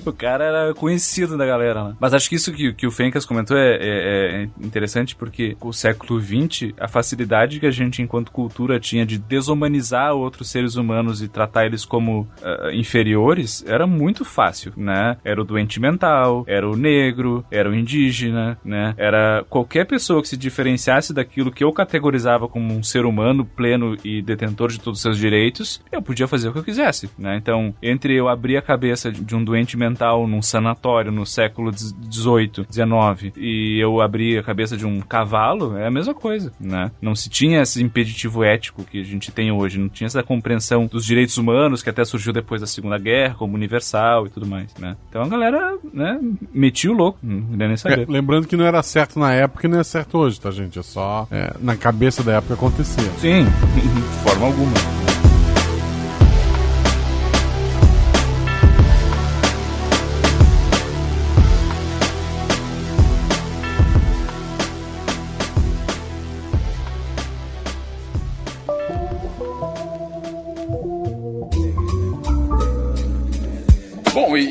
o 0.05 0.13
cara 0.13 0.43
era 0.43 0.73
conhecido 0.73 1.37
da 1.37 1.45
galera, 1.45 1.83
né? 1.89 1.95
Mas 1.99 2.13
acho 2.13 2.29
que 2.29 2.35
isso 2.35 2.51
que, 2.53 2.73
que 2.73 2.87
o 2.87 2.91
Fencas 2.91 3.25
comentou 3.25 3.57
é, 3.57 3.75
é- 3.79 4.43
é 4.43 4.49
interessante 4.65 5.15
porque 5.15 5.55
o 5.61 5.71
século 5.73 6.19
XX, 6.19 6.73
a 6.79 6.87
facilidade 6.87 7.59
que 7.59 7.65
a 7.65 7.71
gente, 7.71 8.01
enquanto 8.01 8.31
cultura, 8.31 8.79
tinha 8.79 9.05
de 9.05 9.17
desumanizar 9.17 9.86
outros 9.91 10.49
seres 10.49 10.75
humanos 10.75 11.21
e 11.21 11.27
tratar 11.27 11.65
eles 11.65 11.85
como 11.85 12.27
ah, 12.43 12.69
inferiores 12.73 13.63
era 13.67 13.87
muito 13.87 14.23
fácil, 14.25 14.73
né? 14.75 15.17
Era 15.23 15.41
o 15.41 15.45
doente 15.45 15.79
mental, 15.79 16.43
era 16.47 16.67
o 16.67 16.75
negro, 16.75 17.45
era 17.51 17.69
o 17.69 17.75
indígena, 17.75 18.57
né? 18.63 18.93
Era 18.97 19.45
qualquer 19.49 19.85
pessoa 19.85 20.21
que 20.21 20.27
se 20.27 20.37
diferenciasse 20.37 21.13
daquilo 21.13 21.51
que 21.51 21.63
eu 21.63 21.71
categorizava 21.71 22.47
como 22.47 22.73
um 22.73 22.83
ser 22.83 23.05
humano 23.05 23.45
pleno 23.45 23.97
e 24.03 24.21
detentor 24.21 24.69
de 24.69 24.79
todos 24.79 24.99
os 24.99 25.03
seus 25.03 25.17
direitos, 25.17 25.81
eu 25.91 26.01
podia 26.01 26.27
fazer 26.27 26.49
o 26.49 26.53
que 26.53 26.59
eu 26.59 26.63
quisesse, 26.63 27.09
né? 27.17 27.37
Então, 27.37 27.73
entre 27.81 28.15
eu 28.15 28.27
abrir 28.27 28.57
a 28.57 28.61
cabeça 28.61 29.11
de 29.11 29.35
um 29.35 29.43
doente 29.43 29.77
mental 29.77 30.27
num 30.27 30.41
sanatório 30.41 31.11
no 31.11 31.25
século 31.25 31.71
XVIII, 31.71 32.65
XIX, 32.71 33.33
e 33.37 33.79
eu 33.79 34.01
abrir 34.01 34.37
a 34.39 34.43
cabeça 34.43 34.77
de 34.77 34.85
um 34.85 34.99
cavalo, 34.99 35.77
é 35.77 35.87
a 35.87 35.91
mesma 35.91 36.13
coisa, 36.13 36.51
né? 36.59 36.91
Não 37.01 37.15
se 37.15 37.29
tinha 37.29 37.61
esse 37.61 37.81
impeditivo 37.83 38.43
ético 38.43 38.83
que 38.83 39.01
a 39.01 39.03
gente 39.03 39.31
tem 39.31 39.51
hoje, 39.51 39.66
não 39.75 39.89
tinha 39.89 40.05
essa 40.07 40.21
compreensão 40.23 40.85
dos 40.85 41.03
direitos 41.05 41.37
humanos 41.37 41.81
que 41.81 41.89
até 41.89 42.05
surgiu 42.05 42.31
depois 42.31 42.61
da 42.61 42.67
Segunda 42.67 42.97
Guerra, 42.97 43.35
como 43.35 43.55
universal 43.55 44.27
e 44.27 44.29
tudo 44.29 44.45
mais, 44.45 44.73
né? 44.79 44.95
Então 45.09 45.21
a 45.23 45.27
galera, 45.27 45.77
né, 45.93 46.19
metia 46.53 46.91
o 46.91 46.93
louco, 46.93 47.17
não 47.23 47.41
queria 47.41 47.67
nem 47.67 47.73
É, 47.73 47.77
saber. 47.77 48.05
lembrando 48.09 48.47
que 48.47 48.55
não 48.55 48.65
era 48.65 48.81
certo 48.83 49.19
na 49.19 49.33
época 49.33 49.65
e 49.65 49.69
não 49.69 49.79
é 49.79 49.83
certo 49.83 50.17
hoje, 50.17 50.39
tá, 50.39 50.51
gente? 50.51 50.77
É 50.77 50.83
só 50.83 51.27
é, 51.31 51.53
na 51.59 51.75
cabeça 51.75 52.21
da 52.23 52.33
época 52.33 52.53
acontecia. 52.53 53.09
Sim, 53.17 53.45
de 53.73 54.29
forma 54.29 54.45
alguma. 54.45 55.06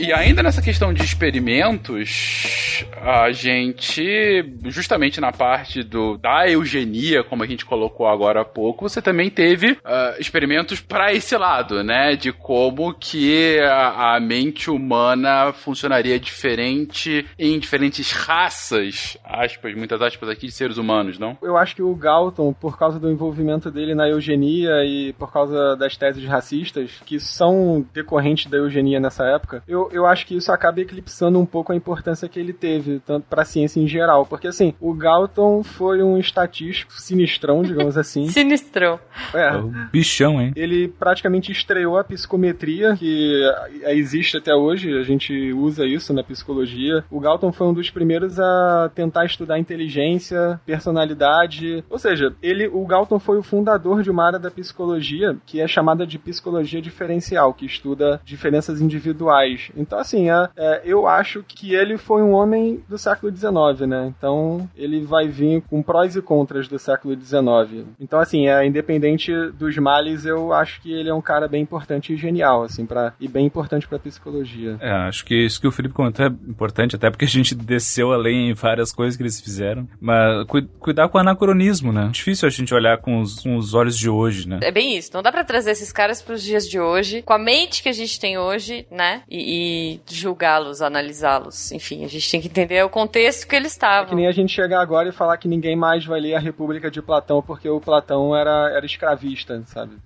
E 0.07 0.13
ainda 0.13 0.41
nessa 0.41 0.63
questão 0.63 0.95
de 0.95 1.03
experimentos, 1.03 2.85
a 3.03 3.33
gente, 3.33 4.55
justamente 4.67 5.21
na 5.21 5.33
parte 5.33 5.83
do, 5.83 6.17
da 6.17 6.49
eugenia, 6.49 7.25
como 7.25 7.43
a 7.43 7.47
gente 7.47 7.67
colocou 7.67 8.07
agora 8.07 8.43
há 8.43 8.45
pouco, 8.45 8.89
você 8.89 9.03
também 9.03 9.29
teve 9.29 9.73
uh, 9.73 10.21
experimentos 10.21 10.81
para 10.81 11.13
esse 11.13 11.37
lado, 11.37 11.83
né? 11.83 12.15
De 12.15 12.33
como 12.33 12.95
que 12.95 13.59
a, 13.59 14.15
a, 14.15 14.21
mente 14.21 14.71
humana 14.71 15.53
funcionaria 15.53 16.21
diferente 16.21 17.27
em 17.37 17.59
diferentes 17.59 18.13
raças, 18.13 19.19
aspas, 19.25 19.75
muitas 19.75 20.01
aspas 20.01 20.29
aqui, 20.29 20.47
de 20.47 20.53
seres 20.53 20.77
humanos, 20.77 21.19
não? 21.19 21.37
Eu 21.43 21.57
acho 21.57 21.75
que 21.75 21.83
o 21.83 21.93
Galton, 21.97 22.53
por 22.53 22.79
causa 22.79 23.01
do 23.01 23.11
envolvimento 23.11 23.73
dele 23.73 23.93
na 23.93 24.09
eugenia 24.09 24.85
e 24.85 25.13
por 25.15 25.33
causa 25.33 25.75
das 25.75 25.97
teses 25.97 26.25
racistas, 26.25 26.93
que 27.05 27.19
são 27.19 27.85
decorrentes 27.93 28.47
da 28.47 28.59
eugenia 28.59 29.01
nessa 29.01 29.25
época, 29.25 29.65
eu, 29.67 29.91
eu 29.97 30.07
acho 30.07 30.27
que 30.27 30.37
isso 30.37 30.53
acaba 30.53 30.81
eclipsando 30.81 31.39
um 31.39 31.47
pouco 31.47 31.73
a 31.73 31.77
importância 31.77 32.29
que 32.29 32.39
ele 32.39 32.53
teve, 32.53 33.01
tanto 33.01 33.27
para 33.29 33.43
a 33.43 33.45
ciência 33.45 33.81
em 33.81 33.87
geral. 33.87 34.27
Porque, 34.27 34.47
assim, 34.47 34.75
o 34.81 34.93
Galton 34.95 35.63
foi 35.63 36.03
um 36.03 36.19
estatístico 36.19 36.93
sinistrão, 36.93 37.63
digamos 37.63 37.97
assim. 37.97 38.29
sinistrão. 38.31 38.99
É. 39.35 39.49
é 39.49 39.63
bichão, 39.93 40.41
hein? 40.41 40.53
Ele 40.57 40.89
praticamente 40.89 41.51
estreou 41.53 41.99
a 41.99 42.05
psicometria, 42.05 42.97
que 42.97 43.43
existe 43.87 44.37
até 44.37 44.55
hoje, 44.55 44.97
a 44.99 45.03
gente 45.03 45.53
usa 45.53 45.87
isso 45.87 46.13
na 46.13 46.23
psicologia. 46.23 47.05
O 47.11 47.21
Galton 47.21 47.53
foi 47.53 47.67
um 47.67 47.75
dos 47.75 47.91
primeiros 47.91 48.39
a 48.39 48.91
tentar 48.95 49.25
estudar 49.25 49.59
inteligência, 49.59 50.61
personalidade. 50.65 51.85
Ou 51.89 51.99
seja, 51.99 52.35
ele, 52.43 52.69
o 52.69 52.87
Galton 52.87 53.19
foi 53.19 53.39
o 53.39 53.43
fundador 53.43 54.03
de 54.03 54.11
uma 54.11 54.27
área 54.27 54.39
da 54.39 54.51
psicologia 54.51 55.37
que 55.47 55.61
é 55.61 55.69
chamada 55.69 56.07
de 56.07 56.19
psicologia 56.19 56.81
diferencial, 56.81 57.55
que 57.55 57.67
estuda 57.67 58.21
diferenças 58.25 58.81
individuais. 58.81 59.71
Então, 59.87 59.99
assim, 59.99 60.31
é, 60.31 60.49
é, 60.57 60.83
eu 60.85 61.07
acho 61.07 61.45
que 61.47 61.75
ele 61.75 61.97
foi 61.97 62.23
um 62.23 62.33
homem 62.33 62.83
do 62.89 62.99
século 62.99 63.35
XIX, 63.35 63.87
né? 63.87 64.13
Então, 64.17 64.69
ele 64.77 65.05
vai 65.05 65.29
vir 65.29 65.63
com 65.63 65.83
prós 65.83 66.17
e 66.17 66.23
contras 66.23 66.69
do 66.69 66.79
século 66.79 67.15
XIX. 67.19 67.87
Então, 68.01 68.19
assim, 68.19 68.49
é 68.49 68.67
independente 68.67 69.33
dos 69.53 69.77
males, 69.79 70.25
eu 70.25 70.53
acho 70.53 70.81
que 70.81 70.93
ele 70.93 71.09
é 71.09 71.15
um 71.15 71.21
cara 71.21 71.47
bem 71.47 71.63
importante 71.63 72.13
e 72.13 72.17
genial, 72.17 72.65
assim, 72.65 72.85
para 72.85 73.15
e 73.21 73.29
bem 73.29 73.47
importante 73.47 73.87
para 73.87 73.99
psicologia. 73.99 74.77
É, 74.81 74.91
acho 74.91 75.25
que 75.25 75.35
isso 75.35 75.61
que 75.61 75.67
o 75.67 75.73
Felipe 75.73 75.95
comentou 75.95 76.27
é 76.27 76.29
importante, 76.29 76.97
até 76.97 77.11
porque 77.11 77.25
a 77.25 77.29
gente 77.29 77.55
desceu 77.55 78.13
além 78.13 78.51
em 78.51 78.55
várias 78.55 78.93
coisas 78.93 79.17
que 79.17 79.23
eles 79.23 79.41
fizeram. 79.41 79.89
Mas 80.01 80.47
cu 80.47 80.63
cuidar 80.81 81.09
com 81.09 81.19
o 81.19 81.21
anacronismo, 81.21 81.93
né? 81.93 82.09
Difícil 82.13 82.47
a 82.47 82.51
gente 82.51 82.75
olhar 82.75 82.99
com 82.99 83.21
os, 83.21 83.41
com 83.41 83.57
os 83.57 83.75
olhos 83.75 83.97
de 83.97 84.09
hoje, 84.09 84.49
né? 84.49 84.59
É 84.63 84.71
bem 84.71 84.97
isso. 84.97 85.11
Não 85.15 85.23
dá 85.23 85.31
para 85.31 85.45
trazer 85.45 85.71
esses 85.71 85.93
caras 85.93 86.23
para 86.23 86.35
os 86.35 86.43
dias 86.43 86.69
de 86.69 86.81
hoje, 86.81 87.23
com 87.23 87.33
a 87.33 87.39
mente 87.39 87.83
que 87.83 87.89
a 87.89 87.93
gente 87.93 88.19
tem 88.19 88.39
hoje, 88.39 88.87
né? 88.91 89.23
E, 89.29 89.39
e 89.39 89.76
julgá-los, 90.07 90.81
analisá-los. 90.83 91.73
Enfim, 91.73 92.05
a 92.05 92.09
gente 92.09 92.31
tem 92.31 92.41
que 92.41 92.49
entender 92.49 92.83
o 92.83 92.89
contexto 92.89 93.47
que 93.47 93.57
eles 93.57 93.73
estavam. 93.73 94.07
É 94.07 94.09
que 94.11 94.15
nem 94.15 94.27
a 94.27 94.33
gente 94.33 94.53
chegar 94.53 94.81
agora 94.81 95.09
e 95.09 95.13
falar 95.13 95.37
que 95.37 95.49
ninguém 95.49 95.77
mais 95.77 96.05
vai 96.05 96.21
ler 96.21 96.35
a 96.35 96.41
República 96.41 96.91
de 96.91 97.03
Platão 97.03 97.43
porque 97.43 97.69
o 97.69 97.81
Platão 97.81 98.37
era, 98.37 98.71
era 98.75 98.87
escravista, 98.87 99.63
sabe? 99.67 99.97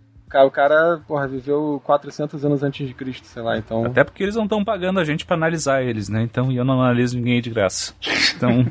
O 0.45 0.51
cara, 0.51 1.01
porra, 1.07 1.27
viveu 1.27 1.81
400 1.85 2.45
anos 2.45 2.63
antes 2.63 2.87
de 2.87 2.95
Cristo, 2.95 3.27
sei 3.27 3.43
lá, 3.43 3.59
então... 3.59 3.85
Até 3.85 4.05
porque 4.05 4.23
eles 4.23 4.37
não 4.37 4.45
estão 4.45 4.65
pagando 4.65 5.01
a 5.01 5.05
gente 5.05 5.27
para 5.27 5.37
analisar 5.37 5.83
eles, 5.83 6.09
né? 6.09 6.23
Então, 6.23 6.53
eu 6.53 6.65
não 6.65 6.81
analiso 6.81 7.17
ninguém 7.17 7.41
de 7.41 7.51
graça. 7.51 7.95
Então... 8.37 8.67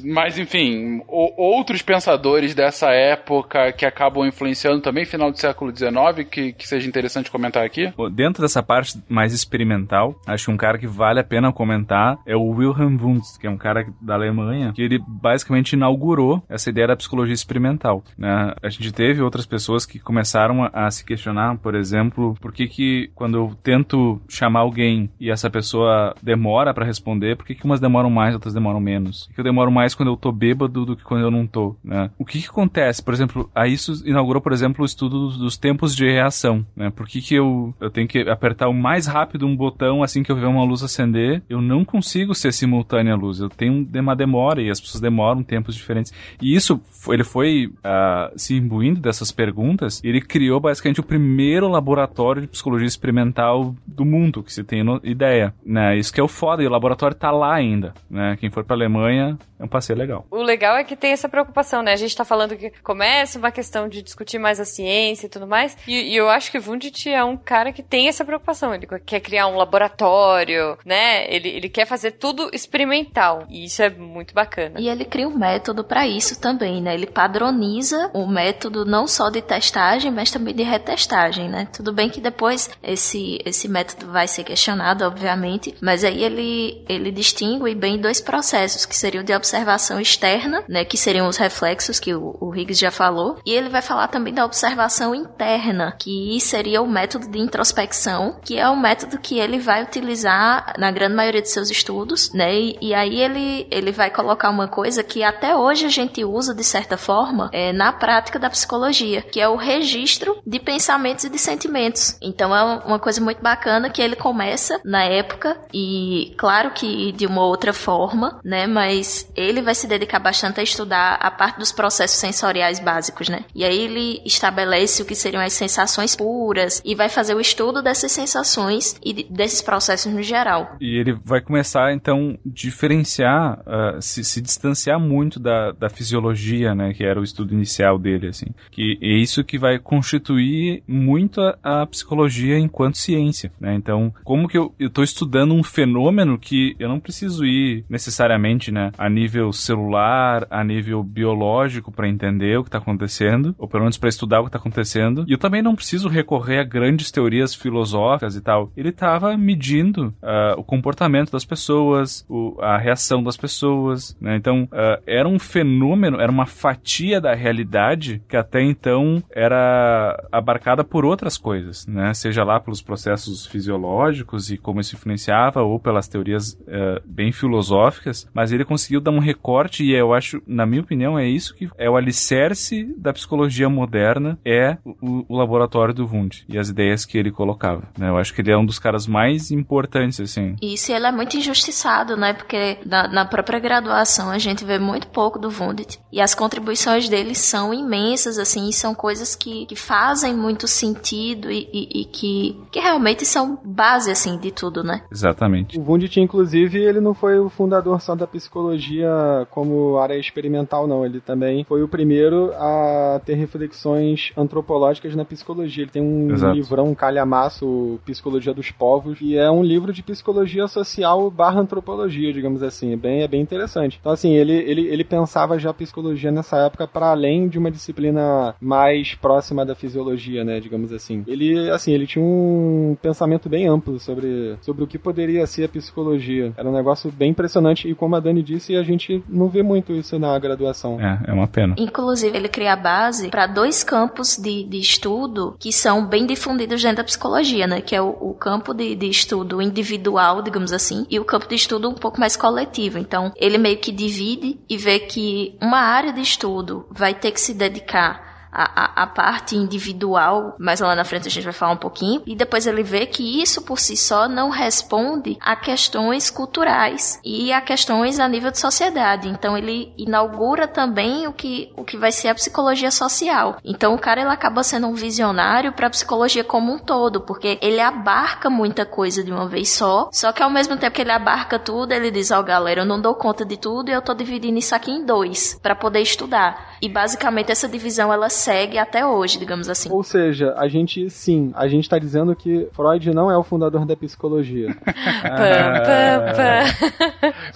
Mas, 0.00 0.38
enfim, 0.38 1.02
o, 1.08 1.42
outros 1.42 1.82
pensadores 1.82 2.54
dessa 2.54 2.90
época 2.90 3.72
que 3.72 3.84
acabam 3.84 4.26
influenciando 4.26 4.80
também, 4.80 5.04
final 5.04 5.30
do 5.30 5.38
século 5.38 5.74
XIX, 5.76 6.28
que, 6.30 6.52
que 6.52 6.68
seja 6.68 6.88
interessante 6.88 7.30
comentar 7.30 7.64
aqui? 7.64 7.92
Dentro 8.12 8.42
dessa 8.42 8.62
parte 8.62 9.02
mais 9.08 9.32
experimental, 9.32 10.14
acho 10.26 10.46
que 10.46 10.50
um 10.52 10.56
cara 10.56 10.78
que 10.78 10.86
vale 10.86 11.18
a 11.18 11.24
pena 11.24 11.52
comentar 11.52 12.16
é 12.24 12.36
o 12.36 12.48
Wilhelm 12.50 12.96
Wundt, 12.96 13.38
que 13.40 13.46
é 13.46 13.50
um 13.50 13.56
cara 13.56 13.86
da 14.00 14.14
Alemanha, 14.14 14.72
que 14.72 14.82
ele 14.82 15.00
basicamente 15.06 15.72
inaugurou 15.72 16.42
essa 16.48 16.70
ideia 16.70 16.86
da 16.86 16.96
psicologia 16.96 17.34
experimental. 17.34 18.04
Né? 18.16 18.54
A 18.62 18.68
gente 18.68 18.92
teve 18.92 19.20
outras 19.20 19.46
pessoas 19.46 19.57
pessoas 19.58 19.84
que 19.84 19.98
começaram 19.98 20.62
a, 20.62 20.70
a, 20.86 20.90
se 20.90 21.04
questionar, 21.04 21.58
por 21.58 21.74
exemplo, 21.74 22.36
por 22.40 22.52
que 22.52 22.68
que 22.68 23.10
quando 23.12 23.36
eu 23.36 23.56
tento 23.60 24.20
chamar 24.28 24.60
alguém 24.60 25.10
e 25.18 25.32
essa 25.32 25.50
pessoa 25.50 26.14
demora 26.22 26.72
para 26.72 26.86
responder, 26.86 27.36
por 27.36 27.44
que 27.44 27.56
que 27.56 27.64
umas 27.64 27.80
demoram 27.80 28.08
mais, 28.08 28.34
outras 28.34 28.54
demoram 28.54 28.78
menos? 28.78 29.26
Por 29.26 29.34
que 29.34 29.40
eu 29.40 29.44
demoro 29.44 29.72
mais 29.72 29.96
quando 29.96 30.10
eu 30.10 30.16
tô 30.16 30.30
bêbado 30.30 30.86
do 30.86 30.96
que 30.96 31.02
quando 31.02 31.22
eu 31.22 31.30
não 31.30 31.44
tô, 31.44 31.74
né? 31.82 32.08
O 32.16 32.24
que 32.24 32.40
que 32.40 32.46
acontece? 32.46 33.02
Por 33.02 33.12
exemplo, 33.12 33.50
aí 33.52 33.72
isso 33.72 34.06
inaugurou, 34.06 34.40
por 34.40 34.52
exemplo, 34.52 34.82
o 34.82 34.86
estudo 34.86 35.26
dos, 35.26 35.38
dos 35.38 35.56
tempos 35.56 35.96
de 35.96 36.08
reação, 36.08 36.64
né? 36.76 36.88
Por 36.90 37.08
que 37.08 37.20
que 37.20 37.34
eu, 37.34 37.74
eu 37.80 37.90
tenho 37.90 38.06
que 38.06 38.20
apertar 38.30 38.68
o 38.68 38.74
mais 38.74 39.08
rápido 39.08 39.44
um 39.44 39.56
botão 39.56 40.04
assim 40.04 40.22
que 40.22 40.30
eu 40.30 40.36
ver 40.36 40.46
uma 40.46 40.64
luz 40.64 40.84
acender? 40.84 41.42
Eu 41.50 41.60
não 41.60 41.84
consigo 41.84 42.32
ser 42.32 42.52
simultânea 42.52 43.14
a 43.14 43.16
luz, 43.16 43.40
eu 43.40 43.48
tenho 43.48 43.88
uma 43.92 44.14
demora 44.14 44.62
e 44.62 44.70
as 44.70 44.80
pessoas 44.80 45.00
demoram 45.00 45.42
tempos 45.42 45.74
diferentes. 45.74 46.12
E 46.40 46.54
isso, 46.54 46.80
ele 47.08 47.24
foi 47.24 47.66
uh, 47.66 48.32
se 48.36 48.54
imbuindo 48.54 49.00
dessas 49.00 49.32
perguntas 49.32 49.47
perguntas, 49.48 50.02
ele 50.04 50.20
criou 50.20 50.60
basicamente 50.60 51.00
o 51.00 51.02
primeiro 51.02 51.68
laboratório 51.68 52.42
de 52.42 52.48
psicologia 52.48 52.86
experimental 52.86 53.74
do 53.86 54.04
mundo, 54.04 54.42
que 54.42 54.52
se 54.52 54.62
tem 54.62 54.84
ideia, 55.02 55.54
né? 55.64 55.96
Isso 55.96 56.12
que 56.12 56.20
é 56.20 56.22
o 56.22 56.28
foda, 56.28 56.62
e 56.62 56.66
o 56.66 56.70
laboratório 56.70 57.16
tá 57.16 57.30
lá 57.30 57.54
ainda, 57.54 57.94
né? 58.10 58.36
Quem 58.38 58.50
for 58.50 58.62
pra 58.62 58.76
Alemanha 58.76 59.38
é 59.58 59.64
um 59.64 59.68
passeio 59.68 59.98
legal. 59.98 60.26
O 60.30 60.42
legal 60.42 60.76
é 60.76 60.84
que 60.84 60.94
tem 60.94 61.12
essa 61.12 61.28
preocupação, 61.28 61.82
né? 61.82 61.92
A 61.92 61.96
gente 61.96 62.14
tá 62.14 62.24
falando 62.24 62.56
que 62.56 62.70
começa 62.82 63.38
uma 63.38 63.50
questão 63.50 63.88
de 63.88 64.02
discutir 64.02 64.38
mais 64.38 64.60
a 64.60 64.64
ciência 64.66 65.26
e 65.26 65.30
tudo 65.30 65.46
mais, 65.46 65.76
e, 65.86 66.12
e 66.12 66.16
eu 66.16 66.28
acho 66.28 66.50
que 66.50 66.58
Wundt 66.58 67.08
é 67.08 67.24
um 67.24 67.36
cara 67.36 67.72
que 67.72 67.82
tem 67.82 68.08
essa 68.08 68.24
preocupação, 68.24 68.74
ele 68.74 68.86
quer 69.06 69.20
criar 69.20 69.46
um 69.46 69.56
laboratório, 69.56 70.76
né? 70.84 71.26
Ele, 71.32 71.48
ele 71.48 71.68
quer 71.70 71.86
fazer 71.86 72.12
tudo 72.12 72.50
experimental, 72.52 73.44
e 73.48 73.64
isso 73.64 73.82
é 73.82 73.88
muito 73.88 74.34
bacana. 74.34 74.78
E 74.78 74.88
ele 74.88 75.06
cria 75.06 75.26
um 75.26 75.38
método 75.38 75.82
para 75.82 76.06
isso 76.06 76.38
também, 76.38 76.82
né? 76.82 76.92
Ele 76.94 77.06
padroniza 77.06 78.10
o 78.12 78.26
método 78.26 78.84
não 78.84 79.06
só 79.06 79.30
de 79.30 79.37
de 79.40 79.46
testagem, 79.46 80.10
mas 80.10 80.30
também 80.30 80.54
de 80.54 80.62
retestagem, 80.62 81.48
né? 81.48 81.68
Tudo 81.72 81.92
bem 81.92 82.08
que 82.08 82.20
depois 82.20 82.70
esse, 82.82 83.40
esse 83.44 83.68
método 83.68 84.10
vai 84.10 84.28
ser 84.28 84.44
questionado, 84.44 85.04
obviamente, 85.04 85.74
mas 85.80 86.04
aí 86.04 86.22
ele, 86.22 86.84
ele 86.88 87.10
distingue 87.10 87.74
bem 87.74 87.98
dois 87.98 88.20
processos, 88.20 88.84
que 88.84 88.96
seriam 88.96 89.24
de 89.24 89.34
observação 89.34 90.00
externa, 90.00 90.64
né? 90.68 90.84
Que 90.84 90.96
seriam 90.96 91.28
os 91.28 91.36
reflexos 91.36 92.00
que 92.00 92.14
o, 92.14 92.36
o 92.40 92.54
Higgs 92.54 92.80
já 92.80 92.90
falou, 92.90 93.38
e 93.44 93.52
ele 93.52 93.68
vai 93.68 93.82
falar 93.82 94.08
também 94.08 94.32
da 94.32 94.44
observação 94.44 95.14
interna, 95.14 95.96
que 95.98 96.38
seria 96.40 96.82
o 96.82 96.88
método 96.88 97.30
de 97.30 97.38
introspecção, 97.38 98.38
que 98.44 98.58
é 98.58 98.68
o 98.68 98.76
método 98.76 99.18
que 99.18 99.38
ele 99.38 99.58
vai 99.58 99.82
utilizar 99.82 100.74
na 100.78 100.90
grande 100.90 101.14
maioria 101.14 101.42
de 101.42 101.50
seus 101.50 101.70
estudos, 101.70 102.32
né? 102.32 102.54
E, 102.54 102.78
e 102.80 102.94
aí 102.94 103.20
ele, 103.20 103.66
ele 103.70 103.92
vai 103.92 104.10
colocar 104.10 104.50
uma 104.50 104.68
coisa 104.68 105.02
que 105.02 105.22
até 105.22 105.56
hoje 105.56 105.86
a 105.86 105.90
gente 105.90 106.24
usa 106.24 106.54
de 106.54 106.64
certa 106.64 106.96
forma 106.96 107.50
é, 107.52 107.72
na 107.72 107.92
prática 107.92 108.38
da 108.38 108.50
psicologia, 108.50 109.22
que 109.30 109.40
é 109.40 109.48
o 109.48 109.56
registro 109.56 110.38
de 110.46 110.58
pensamentos 110.58 111.24
e 111.24 111.30
de 111.30 111.38
sentimentos. 111.38 112.16
Então 112.20 112.54
é 112.54 112.62
uma 112.84 112.98
coisa 112.98 113.20
muito 113.20 113.42
bacana 113.42 113.90
que 113.90 114.02
ele 114.02 114.16
começa 114.16 114.80
na 114.84 115.04
época 115.04 115.56
e 115.72 116.34
claro 116.36 116.70
que 116.72 117.12
de 117.12 117.26
uma 117.26 117.44
outra 117.44 117.72
forma, 117.72 118.40
né, 118.44 118.66
mas 118.66 119.30
ele 119.36 119.62
vai 119.62 119.74
se 119.74 119.86
dedicar 119.86 120.18
bastante 120.18 120.60
a 120.60 120.62
estudar 120.62 121.14
a 121.14 121.30
parte 121.30 121.58
dos 121.58 121.72
processos 121.72 122.18
sensoriais 122.18 122.80
básicos, 122.80 123.28
né? 123.28 123.44
E 123.54 123.64
aí 123.64 123.78
ele 123.78 124.22
estabelece 124.24 125.02
o 125.02 125.04
que 125.04 125.14
seriam 125.14 125.42
as 125.42 125.52
sensações 125.52 126.16
puras 126.16 126.82
e 126.84 126.94
vai 126.94 127.08
fazer 127.08 127.34
o 127.34 127.40
estudo 127.40 127.82
dessas 127.82 128.12
sensações 128.12 128.96
e 129.04 129.24
desses 129.24 129.62
processos 129.62 130.12
no 130.12 130.22
geral. 130.22 130.76
E 130.80 130.98
ele 130.98 131.18
vai 131.24 131.40
começar 131.40 131.92
então 131.92 132.38
diferenciar, 132.44 133.60
uh, 133.60 134.00
se, 134.00 134.24
se 134.24 134.40
distanciar 134.40 134.98
muito 134.98 135.38
da, 135.40 135.72
da 135.72 135.88
fisiologia, 135.88 136.74
né, 136.74 136.92
que 136.92 137.04
era 137.04 137.20
o 137.20 137.24
estudo 137.24 137.54
inicial 137.54 137.98
dele, 137.98 138.28
assim, 138.28 138.46
que 138.70 138.98
isso 139.16 139.44
que 139.44 139.58
vai 139.58 139.78
constituir 139.78 140.82
muito 140.86 141.40
a, 141.40 141.82
a 141.82 141.86
psicologia 141.86 142.58
enquanto 142.58 142.98
ciência, 142.98 143.52
né? 143.60 143.74
Então, 143.74 144.12
como 144.24 144.48
que 144.48 144.58
eu 144.58 144.74
estou 144.78 145.04
estudando 145.04 145.54
um 145.54 145.62
fenômeno 145.62 146.38
que 146.38 146.74
eu 146.78 146.88
não 146.88 147.00
preciso 147.00 147.44
ir 147.44 147.84
necessariamente, 147.88 148.72
né, 148.72 148.90
a 148.98 149.08
nível 149.08 149.52
celular, 149.52 150.46
a 150.50 150.62
nível 150.64 151.02
biológico 151.02 151.92
para 151.92 152.08
entender 152.08 152.58
o 152.58 152.62
que 152.62 152.68
está 152.68 152.78
acontecendo, 152.78 153.54
ou 153.58 153.68
pelo 153.68 153.84
menos 153.84 153.98
para 153.98 154.08
estudar 154.08 154.40
o 154.40 154.44
que 154.44 154.48
está 154.48 154.58
acontecendo. 154.58 155.24
E 155.28 155.32
eu 155.32 155.38
também 155.38 155.62
não 155.62 155.76
preciso 155.76 156.08
recorrer 156.08 156.58
a 156.58 156.64
grandes 156.64 157.10
teorias 157.10 157.54
filosóficas 157.54 158.36
e 158.36 158.40
tal. 158.40 158.72
Ele 158.76 158.90
estava 158.90 159.36
medindo 159.36 160.14
uh, 160.22 160.58
o 160.58 160.64
comportamento 160.64 161.30
das 161.30 161.44
pessoas, 161.44 162.24
o, 162.28 162.56
a 162.60 162.76
reação 162.78 163.22
das 163.22 163.36
pessoas, 163.36 164.16
né? 164.20 164.36
Então, 164.36 164.64
uh, 164.64 165.02
era 165.06 165.28
um 165.28 165.38
fenômeno, 165.38 166.20
era 166.20 166.30
uma 166.30 166.46
fatia 166.46 167.20
da 167.20 167.34
realidade 167.34 168.22
que 168.28 168.36
até 168.36 168.62
então 168.62 168.97
era 169.30 170.28
abarcada 170.30 170.84
por 170.84 171.04
outras 171.04 171.36
coisas, 171.36 171.86
né? 171.86 172.12
Seja 172.14 172.44
lá 172.44 172.60
pelos 172.60 172.82
processos 172.82 173.46
fisiológicos 173.46 174.50
e 174.50 174.56
como 174.56 174.80
isso 174.80 174.94
influenciava, 174.94 175.62
ou 175.62 175.78
pelas 175.78 176.08
teorias 176.08 176.52
uh, 176.52 177.00
bem 177.04 177.32
filosóficas, 177.32 178.28
mas 178.32 178.52
ele 178.52 178.64
conseguiu 178.64 179.00
dar 179.00 179.10
um 179.10 179.18
recorte 179.18 179.84
e 179.84 179.92
eu 179.92 180.12
acho, 180.12 180.42
na 180.46 180.66
minha 180.66 180.82
opinião, 180.82 181.18
é 181.18 181.26
isso 181.26 181.54
que 181.54 181.68
é 181.76 181.88
o 181.88 181.96
alicerce 181.96 182.94
da 182.96 183.12
psicologia 183.12 183.68
moderna, 183.68 184.38
é 184.44 184.76
o, 184.84 185.24
o 185.28 185.36
laboratório 185.36 185.94
do 185.94 186.06
Wundt 186.06 186.44
e 186.48 186.58
as 186.58 186.68
ideias 186.68 187.04
que 187.04 187.18
ele 187.18 187.30
colocava, 187.30 187.84
né? 187.98 188.08
Eu 188.08 188.16
acho 188.16 188.34
que 188.34 188.40
ele 188.40 188.50
é 188.50 188.56
um 188.56 188.64
dos 188.64 188.78
caras 188.78 189.06
mais 189.06 189.50
importantes, 189.50 190.20
assim. 190.20 190.56
Isso, 190.62 190.92
ele 190.92 191.06
é 191.06 191.12
muito 191.12 191.36
injustiçado, 191.36 192.16
né? 192.16 192.32
Porque 192.32 192.78
na, 192.84 193.08
na 193.08 193.24
própria 193.24 193.58
graduação 193.58 194.30
a 194.30 194.38
gente 194.38 194.64
vê 194.64 194.78
muito 194.78 195.08
pouco 195.08 195.38
do 195.38 195.48
Wundt 195.48 196.00
e 196.12 196.20
as 196.20 196.34
contribuições 196.34 197.08
dele 197.08 197.34
são 197.34 197.72
imensas, 197.72 198.38
assim, 198.38 198.68
e 198.68 198.72
são 198.88 198.94
coisas 198.94 199.34
que, 199.34 199.66
que 199.66 199.76
fazem 199.76 200.34
muito 200.34 200.66
sentido 200.66 201.50
e, 201.50 201.68
e, 201.72 202.00
e 202.00 202.04
que, 202.06 202.58
que 202.72 202.80
realmente 202.80 203.26
são 203.26 203.58
base, 203.62 204.10
assim, 204.10 204.38
de 204.38 204.50
tudo, 204.50 204.82
né? 204.82 205.02
Exatamente. 205.12 205.78
O 205.78 205.82
Wundt, 205.82 206.18
inclusive, 206.18 206.78
ele 206.78 207.00
não 207.00 207.12
foi 207.12 207.38
o 207.38 207.50
fundador 207.50 208.00
só 208.00 208.14
da 208.14 208.26
psicologia 208.26 209.46
como 209.50 209.98
área 209.98 210.16
experimental, 210.16 210.86
não. 210.86 211.04
Ele 211.04 211.20
também 211.20 211.64
foi 211.64 211.82
o 211.82 211.88
primeiro 211.88 212.50
a 212.54 213.20
ter 213.24 213.34
reflexões 213.34 214.32
antropológicas 214.36 215.14
na 215.14 215.24
psicologia. 215.24 215.84
Ele 215.84 215.90
tem 215.90 216.02
um 216.02 216.30
Exato. 216.30 216.54
livrão, 216.54 216.86
um 216.86 216.94
calhamaço, 216.94 218.00
Psicologia 218.06 218.54
dos 218.54 218.70
Povos, 218.70 219.18
e 219.20 219.36
é 219.36 219.50
um 219.50 219.62
livro 219.62 219.92
de 219.92 220.02
psicologia 220.02 220.66
social 220.66 221.30
barra 221.30 221.60
antropologia, 221.60 222.32
digamos 222.32 222.62
assim. 222.62 222.94
É 222.94 222.96
bem, 222.96 223.22
é 223.22 223.28
bem 223.28 223.42
interessante. 223.42 223.98
Então, 224.00 224.12
assim, 224.12 224.32
ele, 224.32 224.52
ele, 224.52 224.86
ele 224.86 225.04
pensava 225.04 225.58
já 225.58 225.70
a 225.70 225.74
psicologia 225.74 226.30
nessa 226.30 226.56
época 226.58 226.86
para 226.86 227.10
além 227.10 227.48
de 227.48 227.58
uma 227.58 227.70
disciplina 227.70 228.54
mais 228.60 228.77
próxima 229.20 229.64
da 229.64 229.74
fisiologia, 229.74 230.44
né, 230.44 230.60
digamos 230.60 230.92
assim. 230.92 231.24
Ele, 231.26 231.70
assim, 231.70 231.92
ele 231.92 232.06
tinha 232.06 232.24
um 232.24 232.96
pensamento 233.00 233.48
bem 233.48 233.66
amplo 233.66 233.98
sobre, 233.98 234.56
sobre 234.60 234.84
o 234.84 234.86
que 234.86 234.98
poderia 234.98 235.46
ser 235.46 235.64
a 235.64 235.68
psicologia. 235.68 236.52
Era 236.56 236.68
um 236.68 236.72
negócio 236.72 237.10
bem 237.10 237.30
impressionante 237.30 237.88
e 237.88 237.94
como 237.94 238.16
a 238.16 238.20
Dani 238.20 238.42
disse, 238.42 238.76
a 238.76 238.82
gente 238.82 239.22
não 239.28 239.48
vê 239.48 239.62
muito 239.62 239.92
isso 239.92 240.18
na 240.18 240.38
graduação. 240.38 241.00
É, 241.00 241.30
é 241.30 241.32
uma 241.32 241.46
pena. 241.46 241.74
Inclusive, 241.78 242.36
ele 242.36 242.48
cria 242.48 242.72
a 242.72 242.76
base 242.76 243.28
para 243.28 243.46
dois 243.46 243.82
campos 243.82 244.36
de, 244.36 244.64
de 244.64 244.78
estudo 244.78 245.56
que 245.58 245.72
são 245.72 246.06
bem 246.06 246.26
difundidos 246.26 246.82
dentro 246.82 246.98
da 246.98 247.04
psicologia, 247.04 247.66
né? 247.66 247.80
Que 247.80 247.94
é 247.94 248.02
o, 248.02 248.10
o 248.20 248.34
campo 248.34 248.72
de, 248.74 248.94
de 248.94 249.08
estudo 249.08 249.60
individual, 249.60 250.42
digamos 250.42 250.72
assim, 250.72 251.06
e 251.10 251.18
o 251.18 251.24
campo 251.24 251.48
de 251.48 251.54
estudo 251.54 251.88
um 251.88 251.94
pouco 251.94 252.20
mais 252.20 252.36
coletivo. 252.36 252.98
Então, 252.98 253.32
ele 253.36 253.58
meio 253.58 253.78
que 253.78 253.92
divide 253.92 254.58
e 254.68 254.76
vê 254.76 254.98
que 254.98 255.56
uma 255.60 255.78
área 255.78 256.12
de 256.12 256.20
estudo 256.20 256.86
vai 256.90 257.14
ter 257.14 257.32
que 257.32 257.40
se 257.40 257.54
dedicar 257.54 258.28
a, 258.58 259.02
a, 259.02 259.02
a, 259.04 259.06
parte 259.06 259.56
individual, 259.56 260.56
mais 260.58 260.80
lá 260.80 260.96
na 260.96 261.04
frente 261.04 261.28
a 261.28 261.30
gente 261.30 261.44
vai 261.44 261.52
falar 261.52 261.72
um 261.72 261.76
pouquinho, 261.76 262.22
e 262.26 262.34
depois 262.34 262.66
ele 262.66 262.82
vê 262.82 263.06
que 263.06 263.40
isso 263.40 263.62
por 263.62 263.78
si 263.78 263.96
só 263.96 264.28
não 264.28 264.50
responde 264.50 265.38
a 265.40 265.54
questões 265.54 266.28
culturais 266.28 267.20
e 267.24 267.52
a 267.52 267.60
questões 267.60 268.18
a 268.18 268.26
nível 268.26 268.50
de 268.50 268.58
sociedade. 268.58 269.28
Então 269.28 269.56
ele 269.56 269.92
inaugura 269.96 270.66
também 270.66 271.28
o 271.28 271.32
que, 271.32 271.72
o 271.76 271.84
que 271.84 271.96
vai 271.96 272.10
ser 272.10 272.28
a 272.28 272.34
psicologia 272.34 272.90
social. 272.90 273.58
Então 273.64 273.94
o 273.94 273.98
cara 273.98 274.22
ele 274.22 274.30
acaba 274.30 274.64
sendo 274.64 274.88
um 274.88 274.94
visionário 274.94 275.72
para 275.72 275.86
a 275.86 275.90
psicologia 275.90 276.42
como 276.42 276.72
um 276.72 276.78
todo, 276.78 277.20
porque 277.20 277.58
ele 277.62 277.80
abarca 277.80 278.50
muita 278.50 278.84
coisa 278.84 279.22
de 279.22 279.30
uma 279.30 279.46
vez 279.46 279.68
só, 279.68 280.08
só 280.12 280.32
que 280.32 280.42
ao 280.42 280.50
mesmo 280.50 280.76
tempo 280.76 280.96
que 280.96 281.02
ele 281.02 281.12
abarca 281.12 281.58
tudo, 281.58 281.92
ele 281.92 282.10
diz: 282.10 282.32
Ó, 282.32 282.40
oh, 282.40 282.42
galera, 282.42 282.80
eu 282.80 282.86
não 282.86 283.00
dou 283.00 283.14
conta 283.14 283.44
de 283.44 283.56
tudo 283.56 283.90
e 283.90 283.92
eu 283.92 284.02
tô 284.02 284.14
dividindo 284.14 284.58
isso 284.58 284.74
aqui 284.74 284.90
em 284.90 285.04
dois 285.04 285.58
para 285.62 285.76
poder 285.76 286.00
estudar. 286.00 286.67
E 286.80 286.88
basicamente 286.88 287.50
essa 287.50 287.68
divisão 287.68 288.12
ela 288.12 288.28
segue 288.28 288.78
até 288.78 289.04
hoje, 289.04 289.38
digamos 289.38 289.68
assim. 289.68 289.90
Ou 289.90 290.02
seja, 290.02 290.54
a 290.56 290.68
gente, 290.68 291.08
sim, 291.10 291.52
a 291.54 291.66
gente 291.68 291.84
está 291.84 291.98
dizendo 291.98 292.34
que 292.34 292.68
Freud 292.72 293.10
não 293.12 293.30
é 293.30 293.36
o 293.36 293.42
fundador 293.42 293.84
da 293.84 293.96
psicologia. 293.96 294.76
pá. 294.84 294.92
Ah, 295.24 295.78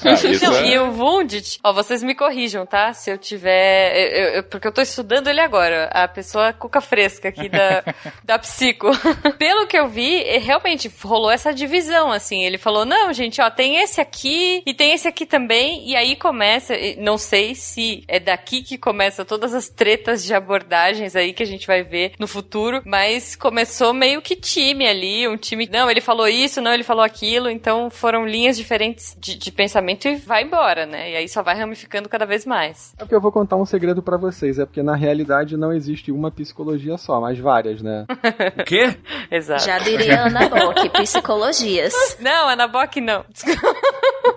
é... 0.04 0.72
E 0.72 0.78
o 0.78 0.92
Wundt, 0.92 1.60
ó, 1.62 1.72
vocês 1.72 2.02
me 2.02 2.14
corrijam, 2.14 2.66
tá? 2.66 2.92
Se 2.92 3.10
eu 3.10 3.18
tiver. 3.18 3.94
Eu, 3.96 4.28
eu, 4.34 4.42
porque 4.44 4.66
eu 4.66 4.72
tô 4.72 4.80
estudando 4.80 5.28
ele 5.28 5.40
agora, 5.40 5.88
a 5.92 6.08
pessoa 6.08 6.52
cuca 6.52 6.80
fresca 6.80 7.28
aqui 7.28 7.48
da, 7.48 7.84
da 8.24 8.38
psico. 8.38 8.90
Pelo 9.38 9.66
que 9.66 9.78
eu 9.78 9.88
vi, 9.88 10.22
realmente 10.38 10.90
rolou 11.02 11.30
essa 11.30 11.52
divisão, 11.52 12.10
assim. 12.10 12.42
Ele 12.42 12.58
falou: 12.58 12.84
não, 12.84 13.12
gente, 13.12 13.40
ó, 13.40 13.50
tem 13.50 13.76
esse 13.76 14.00
aqui 14.00 14.62
e 14.66 14.74
tem 14.74 14.92
esse 14.92 15.06
aqui 15.06 15.26
também. 15.26 15.88
E 15.88 15.96
aí 15.96 16.16
começa, 16.16 16.74
não 16.98 17.18
sei 17.18 17.54
se 17.54 18.04
é 18.08 18.18
daqui 18.18 18.62
que 18.62 18.78
começa 18.78 19.11
todas 19.24 19.54
as 19.54 19.68
tretas 19.68 20.24
de 20.24 20.34
abordagens 20.34 21.14
aí 21.14 21.32
que 21.32 21.42
a 21.42 21.46
gente 21.46 21.66
vai 21.66 21.82
ver 21.82 22.12
no 22.18 22.26
futuro, 22.26 22.82
mas 22.84 23.36
começou 23.36 23.92
meio 23.92 24.22
que 24.22 24.36
time 24.36 24.86
ali, 24.86 25.28
um 25.28 25.36
time, 25.36 25.68
não, 25.70 25.90
ele 25.90 26.00
falou 26.00 26.28
isso, 26.28 26.60
não, 26.60 26.72
ele 26.72 26.82
falou 26.82 27.04
aquilo, 27.04 27.48
então 27.48 27.90
foram 27.90 28.26
linhas 28.26 28.56
diferentes 28.56 29.16
de, 29.18 29.36
de 29.36 29.52
pensamento 29.52 30.08
e 30.08 30.16
vai 30.16 30.42
embora, 30.42 30.86
né? 30.86 31.12
E 31.12 31.16
aí 31.16 31.28
só 31.28 31.42
vai 31.42 31.56
ramificando 31.56 32.08
cada 32.08 32.24
vez 32.24 32.46
mais. 32.46 32.94
É 32.98 33.04
porque 33.04 33.14
eu 33.14 33.20
vou 33.20 33.32
contar 33.32 33.56
um 33.56 33.66
segredo 33.66 34.02
para 34.02 34.16
vocês, 34.16 34.58
é 34.58 34.64
porque 34.64 34.82
na 34.82 34.96
realidade 34.96 35.56
não 35.56 35.72
existe 35.72 36.10
uma 36.10 36.30
psicologia 36.30 36.96
só, 36.96 37.20
mas 37.20 37.38
várias, 37.38 37.82
né? 37.82 38.06
o 38.58 38.64
quê? 38.64 38.96
Exato. 39.30 39.64
Já 39.64 39.78
diria 39.78 40.26
Ana 40.26 40.48
Bock, 40.48 40.88
psicologias. 40.90 41.92
Não, 42.20 42.48
Ana 42.48 42.68
Bock 42.68 43.00
não. 43.00 43.24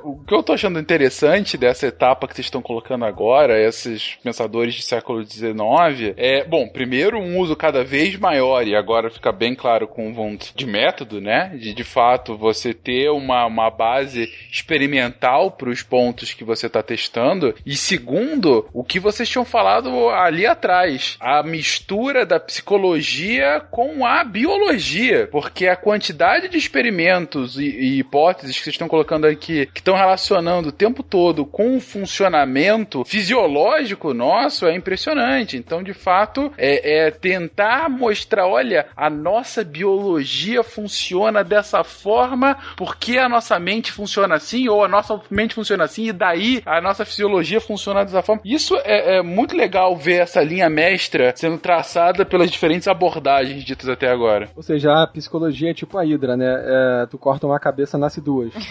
O 0.05 0.23
que 0.23 0.33
eu 0.33 0.43
tô 0.43 0.53
achando 0.53 0.79
interessante 0.79 1.57
dessa 1.57 1.87
etapa 1.87 2.27
que 2.27 2.35
vocês 2.35 2.45
estão 2.45 2.61
colocando 2.61 3.05
agora, 3.05 3.59
esses 3.59 4.17
pensadores 4.23 4.75
de 4.75 4.83
século 4.83 5.25
XIX, 5.25 6.13
é, 6.15 6.43
bom, 6.43 6.67
primeiro 6.67 7.17
um 7.17 7.39
uso 7.39 7.55
cada 7.55 7.83
vez 7.83 8.15
maior, 8.17 8.67
e 8.67 8.75
agora 8.75 9.09
fica 9.09 9.31
bem 9.31 9.55
claro 9.55 9.87
com 9.87 10.11
o 10.11 10.15
Wundt, 10.15 10.53
de 10.55 10.67
método, 10.67 11.19
né? 11.19 11.55
De, 11.59 11.73
de 11.73 11.83
fato 11.83 12.37
você 12.37 12.73
ter 12.73 13.09
uma, 13.09 13.45
uma 13.47 13.71
base 13.71 14.31
experimental 14.51 15.49
para 15.49 15.69
os 15.69 15.81
pontos 15.81 16.33
que 16.33 16.43
você 16.43 16.67
está 16.67 16.83
testando. 16.83 17.55
E 17.65 17.75
segundo, 17.75 18.69
o 18.71 18.83
que 18.83 18.99
vocês 18.99 19.27
tinham 19.27 19.45
falado 19.45 20.09
ali 20.09 20.45
atrás, 20.45 21.17
a 21.19 21.41
mistura 21.41 22.25
da 22.25 22.39
psicologia 22.39 23.59
com 23.71 24.05
a 24.05 24.23
biologia, 24.23 25.27
porque 25.31 25.67
a 25.67 25.75
quantidade 25.75 26.47
de 26.47 26.57
experimentos 26.57 27.57
e, 27.57 27.65
e 27.65 27.99
hipóteses 27.99 28.57
que 28.57 28.63
vocês 28.63 28.75
estão 28.75 28.87
colocando 28.87 29.25
aqui, 29.25 29.65
que 29.73 29.79
estão 29.79 29.94
relacionando 29.95 30.69
o 30.69 30.71
tempo 30.71 31.01
todo 31.01 31.45
com 31.45 31.77
o 31.77 31.81
funcionamento 31.81 33.03
fisiológico 33.05 34.13
nosso, 34.13 34.65
é 34.65 34.75
impressionante. 34.75 35.57
Então, 35.57 35.81
de 35.81 35.93
fato, 35.93 36.51
é, 36.57 37.07
é 37.07 37.11
tentar 37.11 37.89
mostrar, 37.89 38.47
olha, 38.47 38.87
a 38.95 39.09
nossa 39.09 39.63
biologia 39.63 40.63
funciona 40.63 41.43
dessa 41.43 41.83
forma 41.83 42.57
porque 42.75 43.17
a 43.17 43.29
nossa 43.29 43.59
mente 43.59 43.91
funciona 43.91 44.35
assim, 44.35 44.67
ou 44.67 44.83
a 44.83 44.87
nossa 44.87 45.19
mente 45.29 45.55
funciona 45.55 45.83
assim, 45.83 46.07
e 46.09 46.13
daí 46.13 46.61
a 46.65 46.81
nossa 46.81 47.05
fisiologia 47.05 47.61
funciona 47.61 48.03
dessa 48.03 48.21
forma. 48.21 48.41
Isso 48.45 48.75
é, 48.83 49.17
é 49.17 49.21
muito 49.21 49.55
legal 49.55 49.95
ver 49.95 50.21
essa 50.21 50.43
linha 50.43 50.69
mestra 50.69 51.33
sendo 51.35 51.57
traçada 51.57 52.25
pelas 52.25 52.51
diferentes 52.51 52.87
abordagens 52.87 53.63
ditas 53.63 53.89
até 53.89 54.09
agora. 54.09 54.49
Ou 54.55 54.63
seja, 54.63 54.91
a 54.91 55.07
psicologia 55.07 55.71
é 55.71 55.73
tipo 55.73 55.97
a 55.97 56.05
Hidra, 56.05 56.35
né? 56.35 56.45
É, 56.45 57.05
tu 57.07 57.17
corta 57.17 57.47
uma 57.47 57.59
cabeça, 57.59 57.97
nasce 57.97 58.21
duas. 58.21 58.53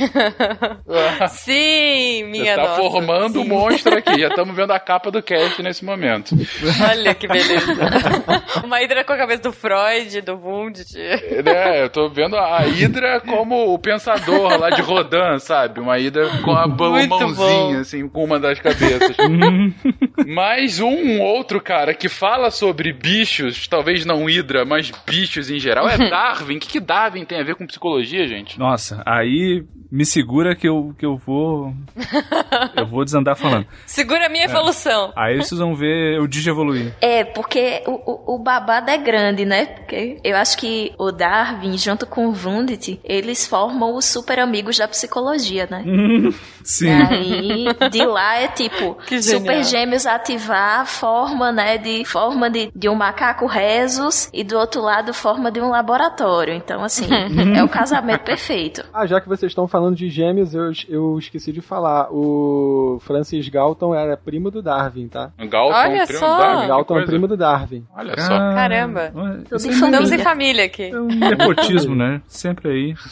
sim, 1.30 2.24
minha 2.24 2.54
Você 2.54 2.60
tá 2.60 2.62
nossa, 2.62 2.82
formando 2.82 3.40
o 3.40 3.42
um 3.42 3.48
monstro 3.48 3.96
aqui. 3.96 4.20
Já 4.20 4.28
estamos 4.34 4.54
vendo 4.54 4.72
a 4.72 4.78
capa 4.78 5.10
do 5.10 5.22
cast 5.22 5.62
nesse 5.62 5.84
momento. 5.84 6.34
Olha 6.90 7.14
que 7.14 7.26
beleza. 7.26 7.74
Uma 8.64 8.82
hidra 8.82 9.04
com 9.04 9.12
a 9.12 9.16
cabeça 9.16 9.42
do 9.42 9.52
Freud, 9.52 10.20
do 10.20 10.36
Wundt. 10.36 10.84
É, 10.96 11.82
eu 11.84 11.90
tô 11.90 12.08
vendo 12.08 12.36
a 12.36 12.66
hidra 12.66 13.20
como 13.20 13.72
o 13.72 13.78
pensador 13.78 14.58
lá 14.58 14.70
de 14.70 14.82
Rodin, 14.82 15.38
sabe? 15.38 15.80
Uma 15.80 15.98
hidra 15.98 16.28
com 16.42 16.52
a 16.52 16.66
Muito 16.66 17.08
mãozinha, 17.08 17.36
bom. 17.36 17.80
assim, 17.80 18.08
com 18.08 18.24
uma 18.24 18.38
das 18.38 18.58
cabeças. 18.60 19.16
mas 20.26 20.80
um 20.80 21.20
outro 21.20 21.60
cara 21.60 21.94
que 21.94 22.08
fala 22.08 22.50
sobre 22.50 22.92
bichos, 22.92 23.66
talvez 23.66 24.04
não 24.04 24.28
hidra, 24.28 24.64
mas 24.64 24.90
bichos 25.06 25.50
em 25.50 25.58
geral, 25.58 25.88
é 25.88 25.96
Darwin. 25.98 26.56
O 26.56 26.60
que, 26.60 26.68
que 26.68 26.80
Darwin 26.80 27.24
tem 27.24 27.40
a 27.40 27.44
ver 27.44 27.54
com 27.54 27.66
psicologia, 27.66 28.26
gente? 28.26 28.58
Nossa, 28.58 29.02
aí 29.06 29.64
me 29.90 30.04
segura 30.04 30.56
que 30.56 30.68
eu, 30.68 30.94
que 30.98 31.03
eu 31.04 31.16
vou. 31.16 31.74
eu 32.76 32.86
vou 32.86 33.04
desandar 33.04 33.36
falando. 33.36 33.66
Segura 33.86 34.26
a 34.26 34.28
minha 34.28 34.44
evolução. 34.44 35.12
Aí 35.16 35.36
vocês 35.36 35.58
vão 35.58 35.74
ver 35.74 36.20
o 36.20 36.26
digievoluir. 36.26 36.94
É, 37.00 37.24
porque 37.24 37.82
o, 37.86 37.92
o, 37.92 38.34
o 38.36 38.38
babado 38.38 38.90
é 38.90 38.98
grande, 38.98 39.44
né? 39.44 39.66
Porque 39.66 40.18
eu 40.22 40.36
acho 40.36 40.56
que 40.56 40.92
o 40.98 41.10
Darwin, 41.10 41.76
junto 41.76 42.06
com 42.06 42.28
o 42.28 42.32
Wundt, 42.32 43.00
eles 43.04 43.46
formam 43.46 43.96
os 43.96 44.04
super 44.04 44.38
amigos 44.38 44.78
da 44.78 44.86
psicologia, 44.86 45.66
né? 45.70 45.84
Sim. 46.62 46.90
Aí, 46.90 47.66
de 47.90 48.06
lá 48.06 48.36
é 48.36 48.48
tipo, 48.48 48.96
super 49.20 49.62
gêmeos 49.64 50.04
desativar 50.04 50.86
forma, 50.86 51.50
né, 51.50 51.78
de 51.78 52.04
forma 52.04 52.50
de, 52.50 52.70
de 52.74 52.88
um 52.88 52.94
macaco 52.94 53.46
rezos 53.46 54.28
e 54.32 54.44
do 54.44 54.58
outro 54.58 54.82
lado 54.82 55.14
forma 55.14 55.50
de 55.50 55.60
um 55.60 55.70
laboratório. 55.70 56.54
Então, 56.54 56.84
assim, 56.84 57.06
é 57.56 57.64
o 57.64 57.68
casamento 57.68 58.22
perfeito. 58.22 58.84
Ah, 58.92 59.06
já 59.06 59.20
que 59.20 59.28
vocês 59.28 59.50
estão 59.50 59.66
falando 59.66 59.96
de 59.96 60.10
gêmeos, 60.10 60.54
eu, 60.54 60.72
eu 60.94 61.18
esqueci 61.18 61.52
de 61.52 61.60
falar. 61.60 62.08
O 62.10 62.98
Francis 63.02 63.48
Galton 63.48 63.94
era 63.94 64.16
primo 64.16 64.50
do 64.50 64.62
Darwin, 64.62 65.08
tá? 65.08 65.32
Galton, 65.38 65.74
Olha 65.76 66.06
primo 66.06 66.20
só. 66.20 66.34
do 66.34 66.38
Darwin, 66.42 66.68
Galton 66.68 66.98
é 66.98 67.04
primo 67.06 67.28
do 67.28 67.36
Darwin. 67.36 67.86
Olha 67.94 68.20
só. 68.20 68.28
Caramba. 68.28 69.10
Tudo 69.48 69.66
em 69.66 69.70
Estamos 69.70 69.80
família. 69.80 70.14
em 70.14 70.18
família 70.18 70.64
aqui. 70.64 70.82
É 70.84 71.00
um 71.00 71.06
nepotismo, 71.06 71.94
né? 71.94 72.20
Sempre 72.26 72.70
aí. 72.70 72.94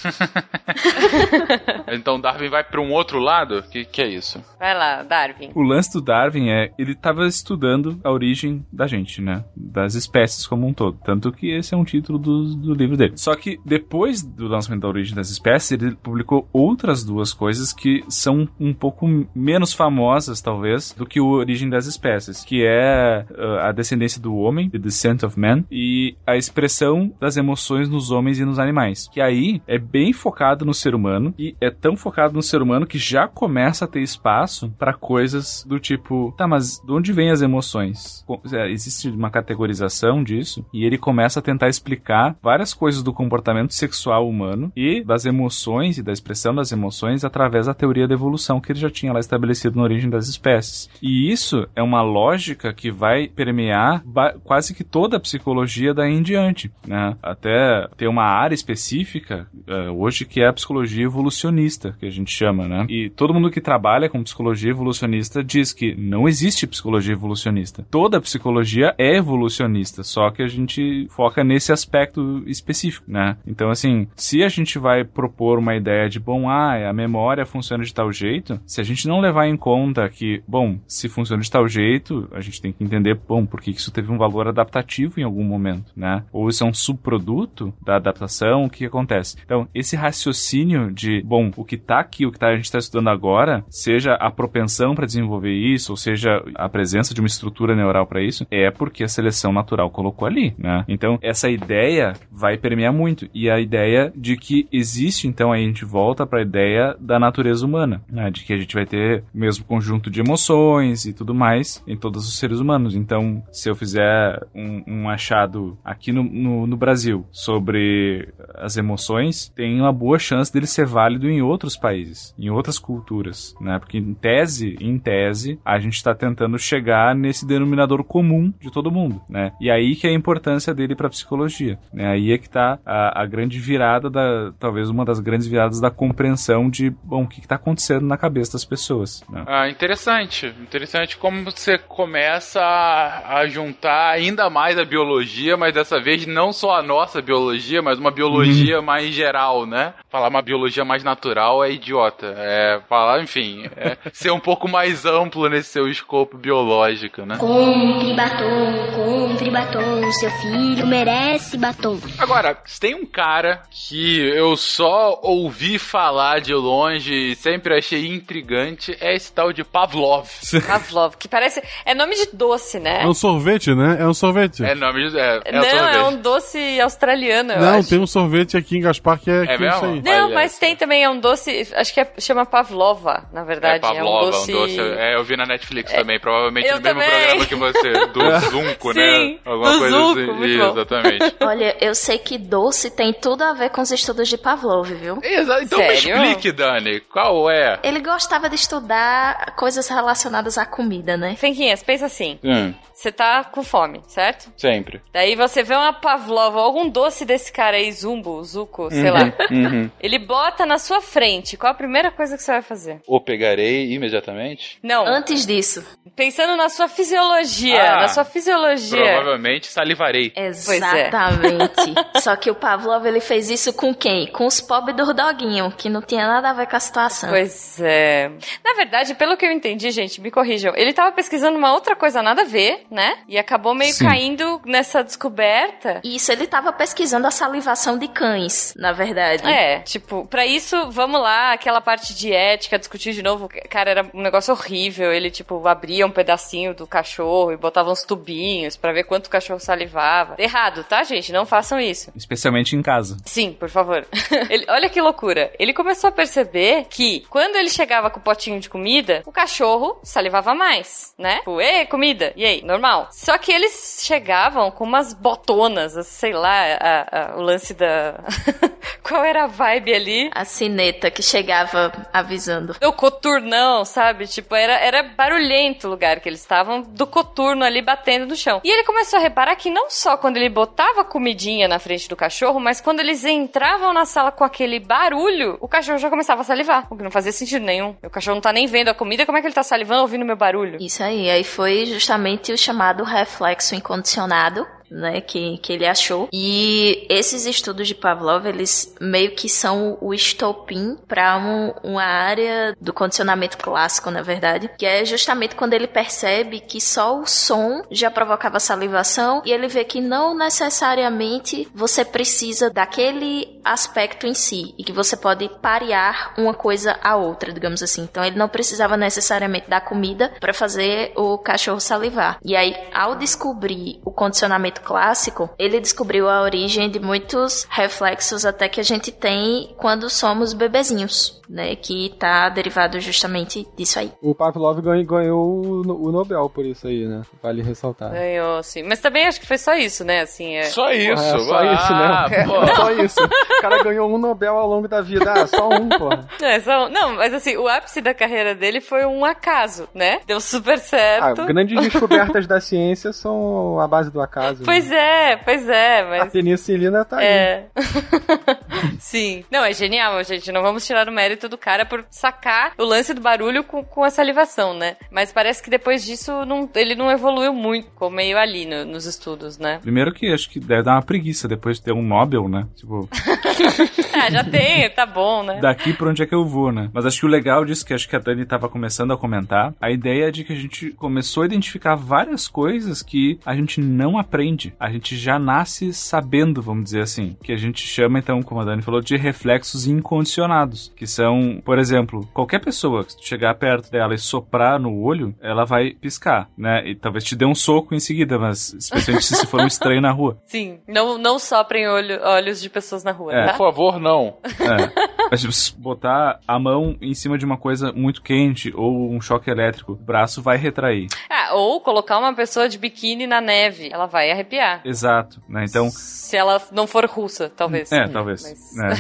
Então 1.93 2.21
Darwin 2.21 2.49
vai 2.49 2.65
pra 2.65 2.81
um 2.81 2.93
outro 2.93 3.19
lado? 3.19 3.59
O 3.59 3.63
que, 3.63 3.85
que 3.85 4.01
é 4.03 4.09
isso? 4.09 4.43
Vai 4.59 4.75
lá, 4.77 5.03
Darwin. 5.03 5.51
O 5.55 5.63
lance 5.63 5.93
do 5.93 6.01
Darwin 6.01 6.49
é, 6.51 6.71
ele 6.79 6.93
estava 6.93 7.27
estudando 7.27 8.01
a 8.03 8.11
origem 8.11 8.65
da 8.73 8.87
gente, 8.87 9.21
né? 9.21 9.45
Das 9.55 9.95
espécies 9.95 10.47
como 10.47 10.67
um 10.67 10.73
todo. 10.73 10.99
Tanto 11.05 11.33
que 11.33 11.51
esse 11.51 11.75
é 11.75 11.77
um 11.77 11.85
título 11.85 12.19
do, 12.19 12.55
do 12.55 12.75
livro 12.75 12.97
dele. 12.97 13.13
Só 13.17 13.35
que 13.35 13.59
depois 13.65 14.23
do 14.23 14.49
lançamento 14.49 14.83
da 14.83 14.89
origem 14.89 15.15
das 15.15 15.31
espécies, 15.31 15.73
ele 15.73 15.95
publicou 15.97 16.49
outras 16.53 17.05
duas 17.05 17.33
coisas 17.33 17.72
que 17.73 18.05
são 18.09 18.49
um 18.59 18.73
pouco 18.73 19.07
menos 19.35 19.73
famosas, 19.73 20.41
talvez, 20.41 20.93
do 20.93 21.07
que 21.07 21.21
o 21.21 21.29
Origem 21.29 21.69
das 21.69 21.87
Espécies, 21.87 22.45
que 22.45 22.65
é 22.65 23.25
uh, 23.31 23.67
a 23.67 23.73
descendência 23.73 24.21
do 24.21 24.35
homem, 24.37 24.69
The 24.71 24.79
Descent 24.79 25.23
of 25.23 25.39
Man, 25.39 25.65
e 25.71 26.17
a 26.27 26.37
expressão 26.37 27.13
das 27.21 27.37
emoções 27.37 27.89
nos 27.89 28.11
homens 28.11 28.39
e 28.39 28.45
nos 28.45 28.59
animais. 28.59 29.09
Que 29.13 29.21
aí 29.21 29.63
é 29.67 29.79
bem 29.79 30.13
focado 30.13 30.65
no 30.65 30.75
ser 30.75 30.95
humano 30.95 31.35
e 31.39 31.57
é 31.61 31.71
tão 31.71 31.97
focado 31.97 32.35
no 32.35 32.43
ser 32.43 32.63
humano 32.63 32.87
que 32.87 32.99
já 32.99 33.27
começa 33.27 33.85
a 33.85 33.89
ter 33.89 34.01
espaço 34.01 34.71
para 34.79 34.95
coisas 34.95 35.65
do 35.69 35.79
tipo, 35.79 36.35
tá, 36.37 36.47
mas 36.47 36.81
de 36.85 36.93
onde 36.93 37.13
vêm 37.13 37.31
as 37.31 37.43
emoções? 37.43 38.25
É, 38.53 38.71
Existe 38.71 39.09
uma 39.09 39.31
categorização 39.31 40.23
disso 40.23 40.65
e 40.73 40.85
ele 40.85 40.99
começa 40.99 41.41
a 41.41 41.43
tentar 41.43 41.69
explicar 41.69 42.37
várias 42.43 42.75
coisas 42.75 43.03
do 43.03 43.13
comportamento 43.13 43.75
sexual 43.75 44.29
humano 44.29 44.73
e 44.77 45.03
das 45.05 45.25
emoções 45.25 45.99
e 45.99 46.03
da 46.03 46.13
expressão 46.13 46.55
das 46.55 46.73
emoções 46.73 47.25
através 47.25 47.62
da 47.67 47.75
teoria 47.75 48.07
da 48.09 48.15
evolução 48.15 48.61
que 48.61 48.73
ele 48.73 48.79
já 48.79 48.91
tinha 48.91 49.13
lá 49.13 49.21
estabelecido 49.21 49.77
na 49.77 49.83
origem 49.83 50.11
das 50.11 50.29
espécies. 50.29 50.89
E 51.01 51.31
isso 51.31 51.67
é 51.75 51.83
uma 51.83 52.03
lógica 52.03 52.73
que 52.73 52.91
vai 52.91 53.29
permear 53.29 54.03
quase 54.45 54.75
que 54.75 54.85
toda 54.85 55.17
a 55.17 55.21
psicologia 55.21 55.95
daí 55.95 56.13
em 56.13 56.23
diante, 56.23 56.71
né? 56.87 57.17
Até 57.23 57.89
tem 57.97 58.09
uma 58.09 58.25
área 58.25 58.55
específica 58.55 59.47
eh, 59.67 59.91
hoje 59.91 60.25
que 60.25 60.41
é 60.41 60.49
a 60.49 60.53
psicologia 60.53 61.05
evolucionista, 61.05 61.97
que 61.99 62.07
a 62.07 62.11
gente 62.11 62.31
chama, 62.31 62.67
né? 62.69 62.87
E 62.89 63.11
todo 63.11 63.35
mundo 63.35 63.51
que 63.51 63.61
trabalha 63.61 64.09
com 64.09 64.23
psicologia 64.23 64.71
evolucionista 64.71 65.43
diz 65.43 65.73
que 65.73 65.95
não 65.95 66.29
existe 66.29 66.67
psicologia 66.67 67.13
evolucionista. 67.13 67.85
Toda 67.91 68.21
psicologia 68.21 68.95
é 68.99 69.17
evolucionista, 69.17 70.03
só 70.03 70.31
que 70.31 70.43
a 70.43 70.49
gente 70.49 71.07
foca 71.11 71.45
nesse 71.45 71.73
aspecto 71.73 72.43
específico, 72.47 73.05
né? 73.09 73.37
Então, 73.47 73.71
assim, 73.71 74.07
se 74.17 74.43
a 74.43 74.49
gente 74.49 74.79
vai 74.79 75.05
propor 75.05 75.59
uma 75.59 75.75
ideia 75.75 76.09
de, 76.09 76.19
bom, 76.19 76.49
ah, 76.49 76.89
a 76.89 76.93
memória 76.93 77.42
funciona 77.45 77.85
de 77.85 77.93
tal 77.93 78.13
jeito, 78.13 78.61
se 78.67 78.81
a 78.81 78.85
gente 78.85 79.07
não 79.07 79.21
levar 79.21 79.47
em 79.47 79.57
conta 79.57 80.09
que, 80.09 80.43
bom, 80.47 80.79
se 80.87 81.09
funciona 81.09 81.43
de 81.43 81.51
tal 81.51 81.67
jeito, 81.67 82.29
a 82.33 82.41
gente 82.41 82.61
tem 82.61 82.73
que 82.73 82.83
entender, 82.83 83.15
bom, 83.15 83.47
por 83.47 83.61
que 83.61 83.71
isso 83.71 83.91
teve 83.91 84.11
um 84.13 84.19
valor 84.19 84.49
adaptativo 84.49 85.21
em 85.21 85.23
algum 85.25 85.45
momento, 85.45 85.93
né? 85.97 86.25
Ou 86.33 86.49
isso 86.49 86.65
é 86.65 86.67
um 86.67 86.75
subproduto 86.75 87.73
da 87.85 87.97
adaptação, 87.97 88.65
o 88.65 88.71
que 88.71 88.85
acontece? 88.87 89.37
Então, 89.45 89.69
esse 89.75 89.97
raciocínio 89.97 90.93
de, 90.93 91.23
bom, 91.23 91.51
o 91.57 91.65
que 91.65 91.77
tá 91.77 92.01
aqui, 92.01 92.27
o 92.27 92.33
que 92.33 92.39
tá, 92.39 92.49
a 92.49 92.57
gente 92.57 92.67
está 92.67 92.79
estudando 92.79 93.09
agora, 93.09 93.65
seja 93.69 94.15
a 94.15 94.31
propensão 94.31 94.95
para 94.95 95.07
desenvolver 95.07 95.53
isso, 95.53 95.93
ou 95.93 95.97
seja 95.97 96.43
a 96.55 96.69
presença 96.69 97.15
de 97.15 97.21
uma 97.21 97.27
estrutura 97.27 97.75
neural 97.75 98.07
para 98.07 98.23
isso, 98.23 98.47
é 98.51 98.71
porque 98.71 99.05
a 99.05 99.09
seleção 99.09 99.53
natural 99.53 99.91
colocou 99.91 100.27
ali, 100.27 100.55
né? 100.59 100.85
Então, 100.89 101.19
essa 101.23 101.49
ideia 101.49 102.15
vai 102.31 102.57
permear 102.57 102.93
muito. 102.93 103.29
E 103.35 103.51
a 103.51 103.61
ideia 103.61 104.13
de 104.15 104.37
que 104.37 104.67
existe, 104.73 105.27
então, 105.29 105.53
aí 105.53 105.65
a 105.65 105.67
gente 105.67 105.85
volta 105.85 106.27
para 106.27 106.41
a 106.41 106.43
ideia 106.43 106.97
da 107.01 107.19
natureza 107.19 107.32
humana, 107.63 108.03
né? 108.11 108.31
De 108.31 108.45
que 108.45 108.53
a 108.53 108.59
gente 108.59 108.75
vai 108.75 108.87
ter 108.87 109.25
o 109.35 109.39
mesmo 109.39 109.65
conjunto 109.65 110.11
de 110.11 110.21
emoções 110.21 111.05
e 111.05 111.13
tudo 111.13 111.35
mais 111.35 111.83
em 111.87 111.97
todos 111.97 112.29
os 112.29 112.39
seres 112.39 112.59
humanos. 112.59 112.95
Então, 112.95 113.43
se 113.51 113.69
eu 113.69 113.75
fizer 113.75 114.47
um, 114.55 114.83
um 114.87 115.09
achado 115.09 115.79
aqui 115.85 116.13
no, 116.13 116.23
no, 116.23 116.67
no 116.67 116.77
Brasil 116.77 117.25
sobre 117.31 118.29
as 118.55 118.77
emoções, 118.77 119.49
tem 119.55 119.81
uma 119.81 119.93
boa 119.93 120.19
chance 120.19 120.53
dele 120.53 120.67
ser 120.67 120.87
válido 120.87 121.29
em 121.29 121.43
outros 121.43 121.77
países, 121.77 122.35
em 122.39 122.51
outras 122.51 122.79
culturas, 122.79 123.55
né? 123.61 123.79
Porque 123.79 123.99
em 123.99 124.15
tese, 124.15 124.77
em 124.81 124.99
tese, 124.99 125.59
a 125.65 125.79
gente 125.79 125.95
está 125.95 126.15
tentando 126.15 126.59
chegar 126.59 127.15
nesse 127.15 127.47
denominador 127.47 128.05
comum 128.05 128.53
de 128.61 128.71
todo 128.71 128.91
mundo, 128.91 129.21
né? 129.29 129.53
E 129.61 129.71
aí 129.71 129.95
que 129.97 130.07
é 130.07 130.11
a 130.11 130.15
importância 130.15 130.75
dele 130.75 130.95
para 130.95 131.09
psicologia, 131.09 131.79
né? 131.93 132.09
Aí 132.09 132.33
é 132.33 132.39
que 132.39 132.49
tá 132.49 132.79
a, 132.85 133.23
a 133.23 133.27
grande 133.27 133.59
virada 133.59 134.11
da, 134.11 134.53
talvez 134.59 134.89
uma 134.89 135.05
das 135.05 135.21
grandes 135.21 135.47
viradas 135.47 135.81
da 135.81 135.91
compreensão 135.91 136.69
de, 136.69 136.91
bom, 136.91 137.22
o 137.23 137.29
que 137.29 137.41
está 137.41 137.57
acontecendo 137.57 138.07
na 138.07 138.17
cabeça 138.17 138.53
das 138.53 138.65
pessoas, 138.65 139.23
né? 139.29 139.45
Ah, 139.47 139.69
interessante. 139.69 140.47
Interessante 140.61 141.17
como 141.17 141.45
você 141.45 141.79
começa 141.79 142.61
a, 142.61 143.39
a 143.39 143.47
juntar 143.47 144.11
ainda 144.11 144.49
mais 144.51 144.79
a 144.79 144.85
biologia, 144.85 145.57
mas 145.57 145.75
dessa 145.75 146.01
vez 146.01 146.27
não 146.27 146.53
só 146.53 146.77
a 146.77 146.83
nossa 146.83 147.23
biologia, 147.23 147.83
mas 147.83 147.99
uma 147.99 148.11
biologia 148.11 148.81
mais 148.83 149.15
geral, 149.15 149.67
né? 149.67 149.95
Falar 150.13 150.29
uma 150.29 150.43
biologia 150.43 150.85
mais 150.85 151.03
natural 151.03 151.65
é 151.65 151.73
idiota. 151.73 152.35
É 152.37 152.79
falar, 152.87 153.23
enfim, 153.23 153.65
é 153.75 153.97
ser 154.13 154.31
um 154.31 154.39
pouco 154.39 154.69
mais 154.69 155.07
amplo 155.07 155.49
nesse 155.49 155.71
seu 155.71 155.89
escopo 155.89 156.37
biológico, 156.37 157.23
né? 157.25 157.39
Compre 157.39 158.13
batom, 158.13 158.93
compre 158.95 159.51
batom, 159.51 160.13
seu 160.13 160.31
filho 160.33 160.87
merece 160.87 161.57
batom. 161.57 161.99
Agora, 162.19 162.55
tem 162.79 162.95
um 162.95 163.07
cara 163.07 163.63
que 163.71 164.19
eu 164.37 164.55
só 164.55 165.19
ouvi 165.23 165.79
falar 165.79 166.43
de 166.43 166.53
longe 166.53 167.15
e 167.15 167.35
sempre 167.35 167.79
achei 167.79 168.07
intrigante, 168.07 168.95
é 169.01 169.17
esse 169.17 169.33
tal 169.33 169.51
de 169.51 169.65
Pavlov. 169.65 170.29
Pavlov, 170.67 171.15
que 171.17 171.27
parece. 171.27 171.63
É 171.87 171.95
nome 171.95 172.15
de 172.17 172.37
doce, 172.37 172.79
né? 172.79 173.03
É 173.03 173.07
um 173.07 173.15
sorvete, 173.15 173.75
né? 173.75 173.97
É 173.99 174.07
um 174.07 174.13
sorvete. 174.13 174.63
É 174.63 174.75
nome 174.75 175.09
de. 175.09 175.19
É, 175.19 175.41
é 175.47 175.53
Não, 175.53 175.63
sorvete. 175.63 175.97
é 175.97 176.03
um 176.05 176.17
doce 176.21 176.81
australiano, 176.83 177.53
eu 177.53 177.61
Não, 177.61 177.79
acho. 177.79 177.89
tem 177.89 177.99
um 177.99 178.07
sorvete 178.07 178.59
aqui 178.59 178.77
em 178.77 178.83
Gaspar 178.83 179.19
que 179.19 179.31
é, 179.31 179.45
É 179.45 179.57
que 179.57 179.65
é 179.65 179.69
isso 179.71 179.85
aí. 179.87 180.02
Não, 180.03 180.33
mas 180.33 180.59
tem 180.59 180.75
também, 180.77 181.05
é 181.05 181.09
um 181.11 181.19
doce, 181.21 181.69
acho 181.75 181.93
que 181.95 182.01
é, 182.01 182.13
chama 182.19 182.45
Pavlova, 182.45 183.27
na 183.33 183.43
É 183.43 183.45
verdade. 183.45 183.81
Pavlova, 183.81 184.27
um 184.27 184.31
doce... 184.31 184.51
um 184.55 184.59
doce. 184.59 184.81
É, 184.81 185.15
eu 185.17 185.25
vi 185.25 185.37
na 185.37 185.47
Netflix 185.47 185.93
também, 185.93 186.19
provavelmente 186.21 186.67
eu 186.69 186.77
no 186.77 186.83
mesmo 186.83 187.01
também. 187.01 187.11
programa 187.21 187.47
que 187.47 187.55
você, 187.55 187.93
do 188.09 188.39
Zunco, 188.51 188.93
né? 188.93 189.39
Alguma 189.45 189.73
do 189.73 189.79
coisa 189.79 189.97
Zunco, 189.99 190.21
assim. 190.21 190.33
muito 190.33 190.59
bom. 190.59 190.71
Exatamente. 190.73 191.35
Olha, 191.41 191.77
eu 191.81 191.95
sei 191.95 192.19
que 192.19 192.39
doce 192.39 192.91
tem 192.91 193.13
tudo 193.13 193.43
a 193.43 193.53
ver 193.53 193.71
com 193.71 193.81
os 193.81 193.91
estudos 193.91 194.29
de 194.29 194.37
Pavlov, 194.39 194.89
viu? 194.93 195.19
Exa- 195.23 195.63
então 195.63 195.79
me 195.79 195.97
Sério? 195.97 196.23
explique, 196.23 196.53
Dani, 196.53 197.01
qual 197.01 197.51
é? 197.51 197.79
Ele 197.83 198.01
gostava 198.01 198.49
de 198.49 198.55
estudar 198.57 199.55
coisas 199.57 199.89
relacionadas 199.89 200.59
à 200.59 200.67
comida, 200.67 201.17
né? 201.17 201.35
Fenquinhas, 201.37 201.83
pensa 201.83 202.07
assim, 202.07 202.39
Hum, 202.43 202.75
você 203.03 203.11
tá 203.13 203.43
com 203.45 203.63
fome, 203.63 204.01
certo? 204.07 204.53
sempre. 204.57 205.01
Daí 205.13 205.35
você 205.35 205.63
vê 205.63 205.75
uma 205.75 205.93
pavlova, 205.93 206.61
algum 206.61 206.89
doce 206.89 207.25
desse 207.25 207.53
cara 207.53 207.77
aí, 207.77 207.91
zumbo, 207.93 208.43
zuco, 208.45 208.89
sei 208.91 209.11
lá. 209.11 209.33
Uhum. 209.51 209.91
Ele 210.01 210.19
bota 210.19 210.65
na 210.65 210.79
sua 210.79 211.01
frente. 211.01 211.57
Qual 211.57 211.71
a 211.73 211.75
primeira 211.75 212.11
coisa 212.11 212.37
que 212.37 212.43
você 212.43 212.53
vai 212.53 212.63
fazer? 212.63 213.01
O 213.07 213.21
pegarei 213.21 213.93
imediatamente? 213.93 214.79
Não, 214.83 215.05
Antes 215.05 215.45
disso. 215.47 215.85
pensando 216.15 216.57
na 216.57 216.69
sua 216.69 216.87
fisiologia, 216.89 217.83
Ah, 217.95 218.01
na 218.03 218.09
sua 218.09 218.25
fisiologia. 218.25 219.03
Provavelmente 219.15 219.67
salivarei. 219.67 220.33
é. 220.37 220.47
Exatamente. 220.47 221.95
Só 222.21 222.37
que 222.37 222.51
o 222.51 222.55
Pavlov, 222.55 223.05
ele 223.07 223.21
fez 223.21 223.51
isso 223.51 223.73
com 223.73 223.95
quem? 223.95 224.27
Com 224.29 224.47
os 224.47 224.61
pobres 224.61 224.97
do 224.97 225.13
doguinho, 225.13 225.73
que 225.77 225.89
não 225.89 226.01
tinha 226.03 226.27
nada 226.27 226.51
a 226.51 226.53
ver 226.53 226.67
com 226.67 226.77
a 226.77 226.81
situação. 226.81 227.31
Pois 227.31 227.81
é. 227.81 228.31
Na 228.65 228.75
verdade, 228.75 229.15
pelo 229.15 229.37
que 229.37 229.45
eu 229.45 229.53
entendi, 229.53 229.91
gente, 229.91 230.21
me 230.21 230.31
corrijam. 230.31 230.73
Ele 230.77 230.93
tava 230.93 231.13
pesquisando 231.13 231.59
uma 231.59 231.73
outra 231.73 231.97
coisa 231.97 232.23
nada 232.23 232.43
a 232.43 232.45
ver, 232.47 232.87
né? 232.93 233.19
E 233.27 233.39
acabou 233.39 233.75
meio 233.75 233.93
Sim. 233.93 234.05
caindo 234.05 234.61
nessa 234.65 235.03
descoberta. 235.03 236.01
Isso, 236.05 236.31
ele 236.31 236.47
tava 236.47 236.73
pesquisando 236.73 237.27
a 237.27 237.31
salivação 237.31 237.99
de 237.99 238.07
cães, 238.09 238.75
na 238.77 238.93
verdade. 238.93 239.47
É, 239.49 239.81
tipo, 239.81 240.27
pra 240.27 240.47
isso, 240.47 240.91
vamos 240.91 241.21
lá, 241.21 241.53
aquela 241.53 241.81
parte 241.81 242.15
de 242.15 242.33
ética, 242.33 242.79
discutir 242.79 243.13
de 243.13 243.23
novo. 243.23 243.49
Cara, 243.69 243.91
era 243.91 244.11
um 244.15 244.21
negócio 244.21 244.53
horrível. 244.53 245.13
Ele, 245.13 245.31
tipo, 245.31 245.67
abria 245.67 246.07
um 246.07 246.11
pedacinho 246.11 246.75
do 246.75 246.87
cachorro 246.87 247.53
e 247.53 247.57
botava 247.57 247.91
uns 247.91 248.03
tubinhos 248.03 248.77
pra 248.77 248.93
ver 248.93 249.05
quanto 249.05 249.27
o 249.27 249.31
cachorro 249.31 249.59
salivava. 249.61 250.35
Errado, 250.39 250.85
tá, 250.85 251.03
gente? 251.03 251.33
Não 251.33 251.47
façam 251.47 251.81
isso. 251.81 252.13
Especialmente 252.15 252.77
em 252.77 252.83
casa. 252.83 253.17
Sim, 253.25 253.53
por 253.53 253.69
favor. 253.71 254.07
Ele- 254.51 254.67
olha 254.69 254.89
que 254.91 255.01
loucura. 255.01 255.51
Ele 255.59 255.73
começou 255.73 256.09
a 256.09 256.13
perceber 256.13 256.87
que 256.91 257.25
quando 257.31 257.57
ele 257.57 257.71
chegava 257.71 258.11
com 258.11 258.19
o 258.21 258.23
potinho 258.23 258.61
de 258.61 258.69
comida, 258.69 259.23
o 259.25 259.33
cachorro 259.33 259.99
salivava 260.03 260.55
mais, 260.55 261.15
né? 261.19 261.39
Tipo, 261.39 261.61
ei, 261.61 261.87
comida, 261.87 262.33
e 262.37 262.45
aí? 262.45 262.63
Normal. 262.63 262.82
Só 263.11 263.39
que 263.39 263.53
eles 263.53 264.01
chegavam 264.05 264.71
com 264.71 264.85
umas 264.85 265.13
botonas, 265.15 265.95
sei 266.07 266.33
lá, 266.33 266.63
a- 266.81 267.07
a- 267.33 267.37
o 267.37 267.41
lance 267.43 267.75
da. 267.75 268.15
qual 269.03 269.25
era 269.25 269.45
a 269.45 269.47
vibe 269.47 269.95
ali. 269.95 270.31
A 270.35 270.45
sineta 270.45 271.11
que 271.11 271.23
chegava 271.23 271.93
avisando. 272.13 272.77
O 272.85 272.93
coturnão, 272.93 273.85
sabe? 273.85 274.27
Tipo, 274.27 274.55
era, 274.55 274.75
era 274.75 275.03
barulhento 275.03 275.87
o 275.87 275.91
lugar 275.91 276.21
que 276.21 276.29
eles 276.29 276.41
estavam, 276.41 276.81
do 276.83 277.07
coturno 277.07 277.65
ali 277.65 277.83
batendo 277.83 278.27
no 278.27 278.37
chão. 278.37 278.61
E 278.65 278.71
ele 278.71 278.85
começou 278.85 279.19
a 279.19 279.23
reparar 279.23 279.57
que 279.57 279.71
não 279.71 279.91
só 279.91 280.17
quando 280.17 280.37
ele 280.37 280.49
botava 280.49 281.05
comidinha 281.05 281.69
na 281.69 281.79
frente 281.79 282.09
do 282.09 282.17
cachorro, 282.17 282.59
mas 282.61 282.81
quando 282.81 283.01
eles 283.01 283.25
entravam 283.25 283.93
na 283.93 284.05
sala 284.05 284.33
com 284.33 284.45
aquele 284.45 284.79
barulho, 284.81 285.57
o 285.61 285.69
cachorro 285.69 285.99
já 285.99 286.09
começava 286.11 286.41
a 286.41 286.45
salivar. 286.45 286.87
O 286.91 286.97
que 286.97 287.03
não 287.03 287.11
fazia 287.11 287.33
sentido 287.33 287.65
nenhum. 287.65 287.97
O 288.03 288.11
cachorro 288.11 288.35
não 288.37 288.41
tá 288.43 288.53
nem 288.53 288.67
vendo 288.67 288.89
a 288.89 288.95
comida, 288.95 289.27
como 289.27 289.39
é 289.39 289.41
que 289.41 289.47
ele 289.47 289.55
tá 289.55 289.63
salivando 289.63 290.03
ouvindo 290.03 290.25
meu 290.25 290.37
barulho? 290.37 290.79
Isso 290.81 291.03
aí, 291.03 291.31
aí 291.31 291.45
foi 291.45 291.87
justamente 291.87 292.53
o 292.53 292.57
chamado 292.63 293.05
reflexo 293.05 293.75
incondicionado, 293.75 294.67
né, 294.93 295.21
que, 295.21 295.59
que 295.59 295.73
ele 295.73 295.87
achou. 295.87 296.29
E 296.33 297.07
esses 297.09 297.47
estudos 297.47 297.89
de 297.89 297.95
Pavlov, 297.95 298.47
eles 298.47 298.95
meio 299.01 299.33
que 299.33 299.49
são 299.49 299.97
o 300.01 300.13
estopim 300.13 300.97
para 301.09 301.39
um, 301.39 301.73
uma 301.83 302.05
área 302.05 302.77
do 302.81 302.93
condicionamento 302.93 303.57
clássico, 303.57 304.11
na 304.11 304.23
verdade, 304.23 304.71
que 304.79 304.85
é 304.85 305.05
justamente 305.05 305.57
quando 305.57 305.73
ele 305.73 305.87
percebe 305.87 306.61
que 306.61 306.81
só 306.81 307.19
o 307.19 307.27
som 307.27 307.83
já 307.91 308.11
provocava 308.11 308.61
salivação 308.61 309.43
e 309.45 309.53
ele 309.53 309.69
vê 309.69 309.85
que 309.85 310.01
não 310.01 310.37
necessariamente 310.37 311.69
você 311.75 312.05
precisa 312.05 312.71
daquele 312.71 313.61
aspecto 313.65 314.27
em 314.27 314.35
si 314.35 314.75
e 314.77 314.85
que 314.85 314.93
você 314.93 315.17
pode 315.17 315.49
parear 315.61 316.35
uma 316.37 316.53
coisa 316.53 316.99
a 317.03 317.17
outra, 317.17 317.53
digamos 317.53 317.83
assim. 317.83 318.03
Então 318.03 318.25
ele 318.25 318.37
não 318.37 318.49
precisava 318.49 318.97
necessariamente 318.97 319.71
da 319.71 319.81
comida 319.81 320.33
para 320.41 320.53
fazer 320.53 321.13
o 321.17 321.39
cachorro 321.39 321.81
salivar. 321.81 322.39
E 322.45 322.57
aí, 322.57 322.75
ao 322.93 323.15
descobrir 323.15 324.01
o 324.05 324.11
condicionamento 324.11 324.82
clássico, 324.83 325.49
ele 325.59 325.81
descobriu 325.81 326.29
a 326.29 326.43
origem 326.43 326.91
de 326.91 326.99
muitos 327.01 327.67
reflexos 327.71 328.45
até 328.45 328.69
que 328.69 328.81
a 328.81 328.85
gente 328.85 329.11
tem 329.11 329.75
quando 329.77 330.09
somos 330.11 330.53
bebezinhos, 330.53 331.41
né? 331.49 331.75
Que 331.77 332.15
tá 332.19 332.49
derivado 332.49 333.01
justamente 333.01 333.67
disso 333.77 333.99
aí. 333.99 334.13
O 334.21 334.35
Pavlov 334.35 334.81
ganhou, 334.81 335.05
ganhou 335.05 335.41
o, 335.41 336.09
o 336.09 336.13
Nobel 336.13 336.49
por 336.51 336.65
isso 336.65 336.87
aí, 336.87 337.07
né? 337.07 337.23
Vale 337.43 337.63
ressaltar. 337.63 338.11
Ganhou, 338.13 338.63
sim. 338.63 338.83
Mas 338.83 339.01
também 339.01 339.27
acho 339.27 339.41
que 339.41 339.47
foi 339.47 339.59
só 339.59 339.75
isso, 339.75 340.05
né? 340.05 340.21
Assim, 340.23 340.55
é... 340.55 340.65
Só 340.65 340.91
isso. 340.93 341.15
Porra, 341.15 341.37
é 341.37 341.39
só 341.39 341.59
ah, 341.59 341.75
isso, 341.75 341.93
né? 341.93 342.45
pô. 342.47 342.77
Só 342.77 342.91
isso. 342.93 343.25
O 343.25 343.61
cara 343.61 343.83
ganhou 343.83 344.11
um 344.13 344.19
Nobel 344.19 344.57
ao 344.57 344.69
longo 344.69 344.89
da 344.89 345.01
vida. 345.01 345.33
Ah, 345.33 345.47
só 345.47 345.69
um, 345.69 345.89
porra. 345.89 346.27
É, 346.43 346.59
só- 346.61 346.89
Não, 346.89 347.15
mas 347.17 347.33
assim, 347.33 347.57
o 347.57 347.69
ápice 347.69 348.01
da 348.01 348.13
carreira 348.13 348.55
dele 348.55 348.81
foi 348.81 349.05
um 349.07 349.25
acaso, 349.25 349.89
né? 349.95 350.21
Deu 350.27 350.41
super 350.41 350.75
Ah, 350.75 350.79
certo. 350.79 351.45
grandes 351.47 351.81
descobertas 351.81 352.47
da 352.47 352.61
ciência 352.61 353.13
são 353.13 353.79
a 353.79 353.87
base 353.87 354.11
do 354.11 354.21
acaso. 354.21 354.65
Pois 354.65 354.72
né? 354.89 355.33
é, 355.33 355.37
pois 355.37 355.69
é, 355.69 356.01
A 356.01 356.05
mas. 356.09 356.33
penicilina 356.33 357.05
tá 357.05 357.19
aí. 357.19 357.27
É. 357.27 357.67
Sim. 358.99 359.45
Não, 359.51 359.65
é 359.65 359.73
genial, 359.73 360.23
gente. 360.25 360.51
Não 360.53 360.63
vamos 360.63 360.87
tirar 360.87 361.09
o 361.09 361.13
mérito 361.13 361.49
do 361.49 361.59
cara 361.59 361.85
por 361.85 362.05
sacar 362.11 362.73
o 362.79 362.85
lance 362.85 363.15
do 363.15 363.21
barulho 363.21 363.65
com, 363.65 363.85
com 363.85 364.03
a 364.05 364.11
salivação, 364.11 364.75
né? 364.75 364.97
Mas 365.11 365.33
parece 365.33 365.63
que 365.63 365.71
depois 365.71 366.05
disso 366.05 366.45
não- 366.45 366.69
ele 366.75 366.95
não 366.95 367.11
evoluiu 367.11 367.53
muito, 367.53 367.87
ficou 367.89 368.11
meio 368.11 368.39
ali 368.39 368.67
no- 368.67 368.85
nos 368.85 369.07
estudos, 369.07 369.59
né? 369.59 369.79
Primeiro 369.83 370.13
que 370.13 370.33
acho 370.33 370.49
que 370.51 370.59
deve 370.61 370.83
dar 370.83 370.95
uma 370.95 371.03
preguiça 371.03 371.47
depois 371.49 371.77
de 371.79 371.85
ter 371.85 371.93
um 371.93 372.03
Nobel, 372.03 372.49
né? 372.49 372.67
Tipo, 372.77 373.09
Ah, 374.15 374.31
já 374.31 374.45
tem, 374.45 374.89
tá 374.91 375.07
bom, 375.07 375.43
né? 375.43 375.59
daqui 375.61 375.93
pra 375.93 376.09
onde 376.09 376.23
é 376.23 376.27
que 376.27 376.35
eu 376.35 376.45
vou, 376.45 376.71
né? 376.73 376.91
Mas 376.93 377.07
acho 377.07 377.21
que 377.21 377.27
o 377.27 377.29
legal 377.29 377.65
disso, 377.65 377.85
que 377.85 377.95
acho 377.95 378.09
que 378.09 378.17
a 378.17 378.19
Dani 378.19 378.45
tava 378.47 378.69
começando 378.69 379.13
a 379.13 379.17
comentar, 379.17 379.75
a 379.81 379.91
ideia 379.91 380.29
é 380.29 380.31
de 380.31 380.45
que 380.45 380.53
a 380.53 380.57
gente 380.57 380.91
começou 380.93 381.43
a 381.43 381.47
identificar 381.47 381.95
várias 381.95 382.47
coisas 382.49 383.03
que 383.03 383.39
a 383.45 383.55
gente 383.55 383.81
não 383.81 384.19
aprende. 384.19 384.52
A 384.79 384.91
gente 384.91 385.17
já 385.17 385.39
nasce 385.39 385.93
sabendo, 385.93 386.61
vamos 386.63 386.85
dizer 386.85 387.03
assim. 387.03 387.37
Que 387.43 387.53
a 387.53 387.57
gente 387.57 387.87
chama, 387.87 388.19
então, 388.19 388.43
como 388.43 388.61
a 388.61 388.65
Dani 388.65 388.83
falou, 388.83 389.01
de 389.01 389.17
reflexos 389.17 389.87
incondicionados. 389.87 390.93
Que 390.97 391.07
são, 391.07 391.61
por 391.65 391.79
exemplo, 391.79 392.27
qualquer 392.33 392.61
pessoa 392.61 393.05
que 393.05 393.17
tu 393.17 393.27
chegar 393.27 393.55
perto 393.55 393.91
dela 393.91 394.15
e 394.15 394.19
soprar 394.19 394.79
no 394.79 395.01
olho, 395.03 395.35
ela 395.41 395.65
vai 395.65 395.91
piscar, 395.91 396.49
né? 396.57 396.83
E 396.89 396.95
talvez 396.95 397.25
te 397.25 397.35
dê 397.37 397.45
um 397.45 397.55
soco 397.55 397.95
em 397.95 398.01
seguida, 398.01 398.39
mas 398.39 398.73
especialmente 398.75 399.25
se 399.27 399.47
for 399.47 399.61
um 399.61 399.67
estranho 399.67 400.01
na 400.01 400.11
rua. 400.11 400.39
Sim. 400.47 400.81
Não, 400.87 401.19
não 401.19 401.39
soprem 401.39 401.89
olho, 401.89 402.21
olhos 402.23 402.61
de 402.61 402.69
pessoas 402.71 403.05
na 403.05 403.13
rua, 403.13 403.33
É. 403.33 403.47
tá? 403.47 403.53
Por 403.55 403.59
favor, 403.73 403.99
não. 404.01 404.37
É. 404.45 405.13
Mas 405.31 405.41
se 405.41 405.47
você 405.47 405.73
botar 405.77 406.41
a 406.47 406.59
mão 406.59 406.97
em 407.01 407.15
cima 407.15 407.39
de 407.39 407.45
uma 407.45 407.57
coisa 407.57 407.93
muito 407.93 408.23
quente 408.23 408.73
ou 408.75 409.11
um 409.11 409.21
choque 409.21 409.51
elétrico, 409.51 409.93
o 409.93 409.97
braço 409.97 410.43
vai 410.43 410.57
retrair. 410.57 411.07
Ah, 411.31 411.55
ou 411.55 411.81
colocar 411.81 412.19
uma 412.19 412.35
pessoa 412.35 412.69
de 412.69 412.79
biquíni 412.79 413.27
na 413.27 413.41
neve, 413.41 413.89
ela 413.91 414.07
vai 414.07 414.31
arrepiar. 414.43 414.81
Exato, 414.85 415.41
né? 415.49 415.65
Então, 415.69 415.89
Se 415.91 416.37
ela 416.37 416.61
não 416.73 416.87
for 416.87 417.05
russa, 417.07 417.49
talvez. 417.49 417.91
é, 417.91 418.07
talvez. 418.09 418.43
Mas- 418.43 418.77
né? 418.77 418.91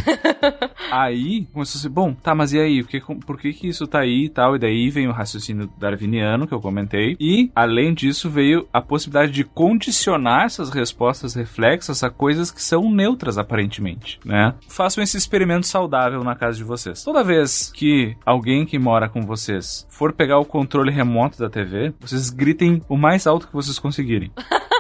Aí, 0.91 1.47
começou 1.53 1.91
bom, 1.91 2.13
tá, 2.15 2.35
mas 2.35 2.53
e 2.53 2.61
aí? 2.61 2.81
O 2.81 2.85
que, 2.87 3.01
por 3.01 3.39
que 3.39 3.53
que 3.53 3.69
isso 3.69 3.87
tá 3.87 4.01
aí 4.01 4.27
e 4.27 4.29
tal? 4.29 4.55
E 4.55 4.59
daí 4.59 4.91
vem 4.91 5.09
o 5.09 5.13
raciocínio 5.13 5.71
darwiniano, 5.79 6.47
que 6.47 6.53
eu 6.53 6.61
comentei. 6.61 7.17
E, 7.19 7.51
além 7.55 7.95
disso, 7.95 8.29
veio 8.29 8.69
a 8.73 8.81
possibilidade 8.81 9.33
de 9.33 9.43
condicionar 9.43 10.45
essas 10.45 10.71
respostas 10.71 11.35
reflexas 11.35 12.03
a 12.05 12.11
coisas 12.11 12.51
que 12.51 12.63
são 12.63 12.91
neutras, 12.91 13.39
aparentemente, 13.39 14.21
né? 14.25 14.55
Façam 14.69 15.03
esse 15.03 15.17
experimento 15.17 15.67
saudável 15.67 16.23
na 16.23 16.35
casa 16.37 16.59
de 16.59 16.65
vocês. 16.65 17.03
Toda 17.03 17.25
vez 17.25 17.73
que 17.75 18.15
alguém 18.25 18.67
que 18.67 18.79
mora 18.79 19.09
com 19.09 19.23
vocês 19.23 19.87
for 19.89 20.13
pegar 20.13 20.39
o 20.39 20.45
controle 20.45 20.91
remoto 20.91 21.39
da 21.39 21.49
TV, 21.49 21.95
vocês 22.01 22.29
gritem 22.31 22.83
o 22.89 22.97
mais 22.97 23.27
alto 23.27 23.47
que 23.49 23.55
vocês 23.55 23.79
conseguirem. 23.79 24.31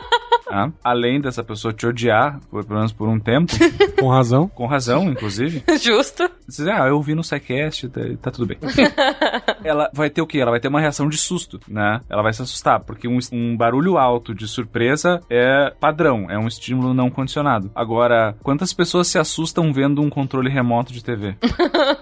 Tá? 0.53 0.70
Além 0.84 1.18
dessa 1.18 1.42
pessoa 1.42 1.72
te 1.72 1.86
odiar, 1.86 2.38
por, 2.50 2.62
pelo 2.62 2.78
menos 2.80 2.92
por 2.92 3.09
um 3.09 3.18
tempo, 3.18 3.53
Com 3.98 4.09
razão. 4.11 4.46
com 4.48 4.66
razão, 4.66 5.05
inclusive, 5.11 5.62
Justo. 5.80 6.28
você 6.46 6.64
diz, 6.64 6.68
ah, 6.68 6.86
eu 6.88 7.00
vi 7.00 7.14
no 7.14 7.24
SciCast, 7.24 7.88
tá, 7.88 8.00
tá 8.20 8.30
tudo 8.30 8.46
bem. 8.46 8.59
ela 9.64 9.90
vai 9.94 10.11
ter 10.11 10.20
o 10.20 10.26
quê? 10.26 10.38
Ela 10.40 10.50
vai 10.50 10.61
ter 10.61 10.68
uma 10.68 10.80
reação 10.80 11.09
de 11.09 11.16
susto, 11.16 11.59
né? 11.66 12.03
Ela 12.11 12.22
vai 12.22 12.32
se 12.34 12.42
assustar, 12.42 12.80
porque 12.80 13.09
um, 13.09 13.18
um 13.32 13.57
barulho 13.57 13.96
alto 13.96 14.34
de 14.34 14.46
surpresa 14.46 15.20
é 15.30 15.72
padrão, 15.80 16.26
é 16.30 16.38
um 16.38 16.46
estímulo 16.46 16.92
não 16.92 17.09
condicionado. 17.11 17.70
Agora, 17.74 18.36
quantas 18.42 18.74
pessoas 18.74 19.07
se 19.09 19.18
assustam 19.18 19.72
vendo 19.72 20.03
um 20.03 20.11
controle 20.11 20.50
remoto 20.50 20.92
de 20.92 21.03
TV? 21.03 21.34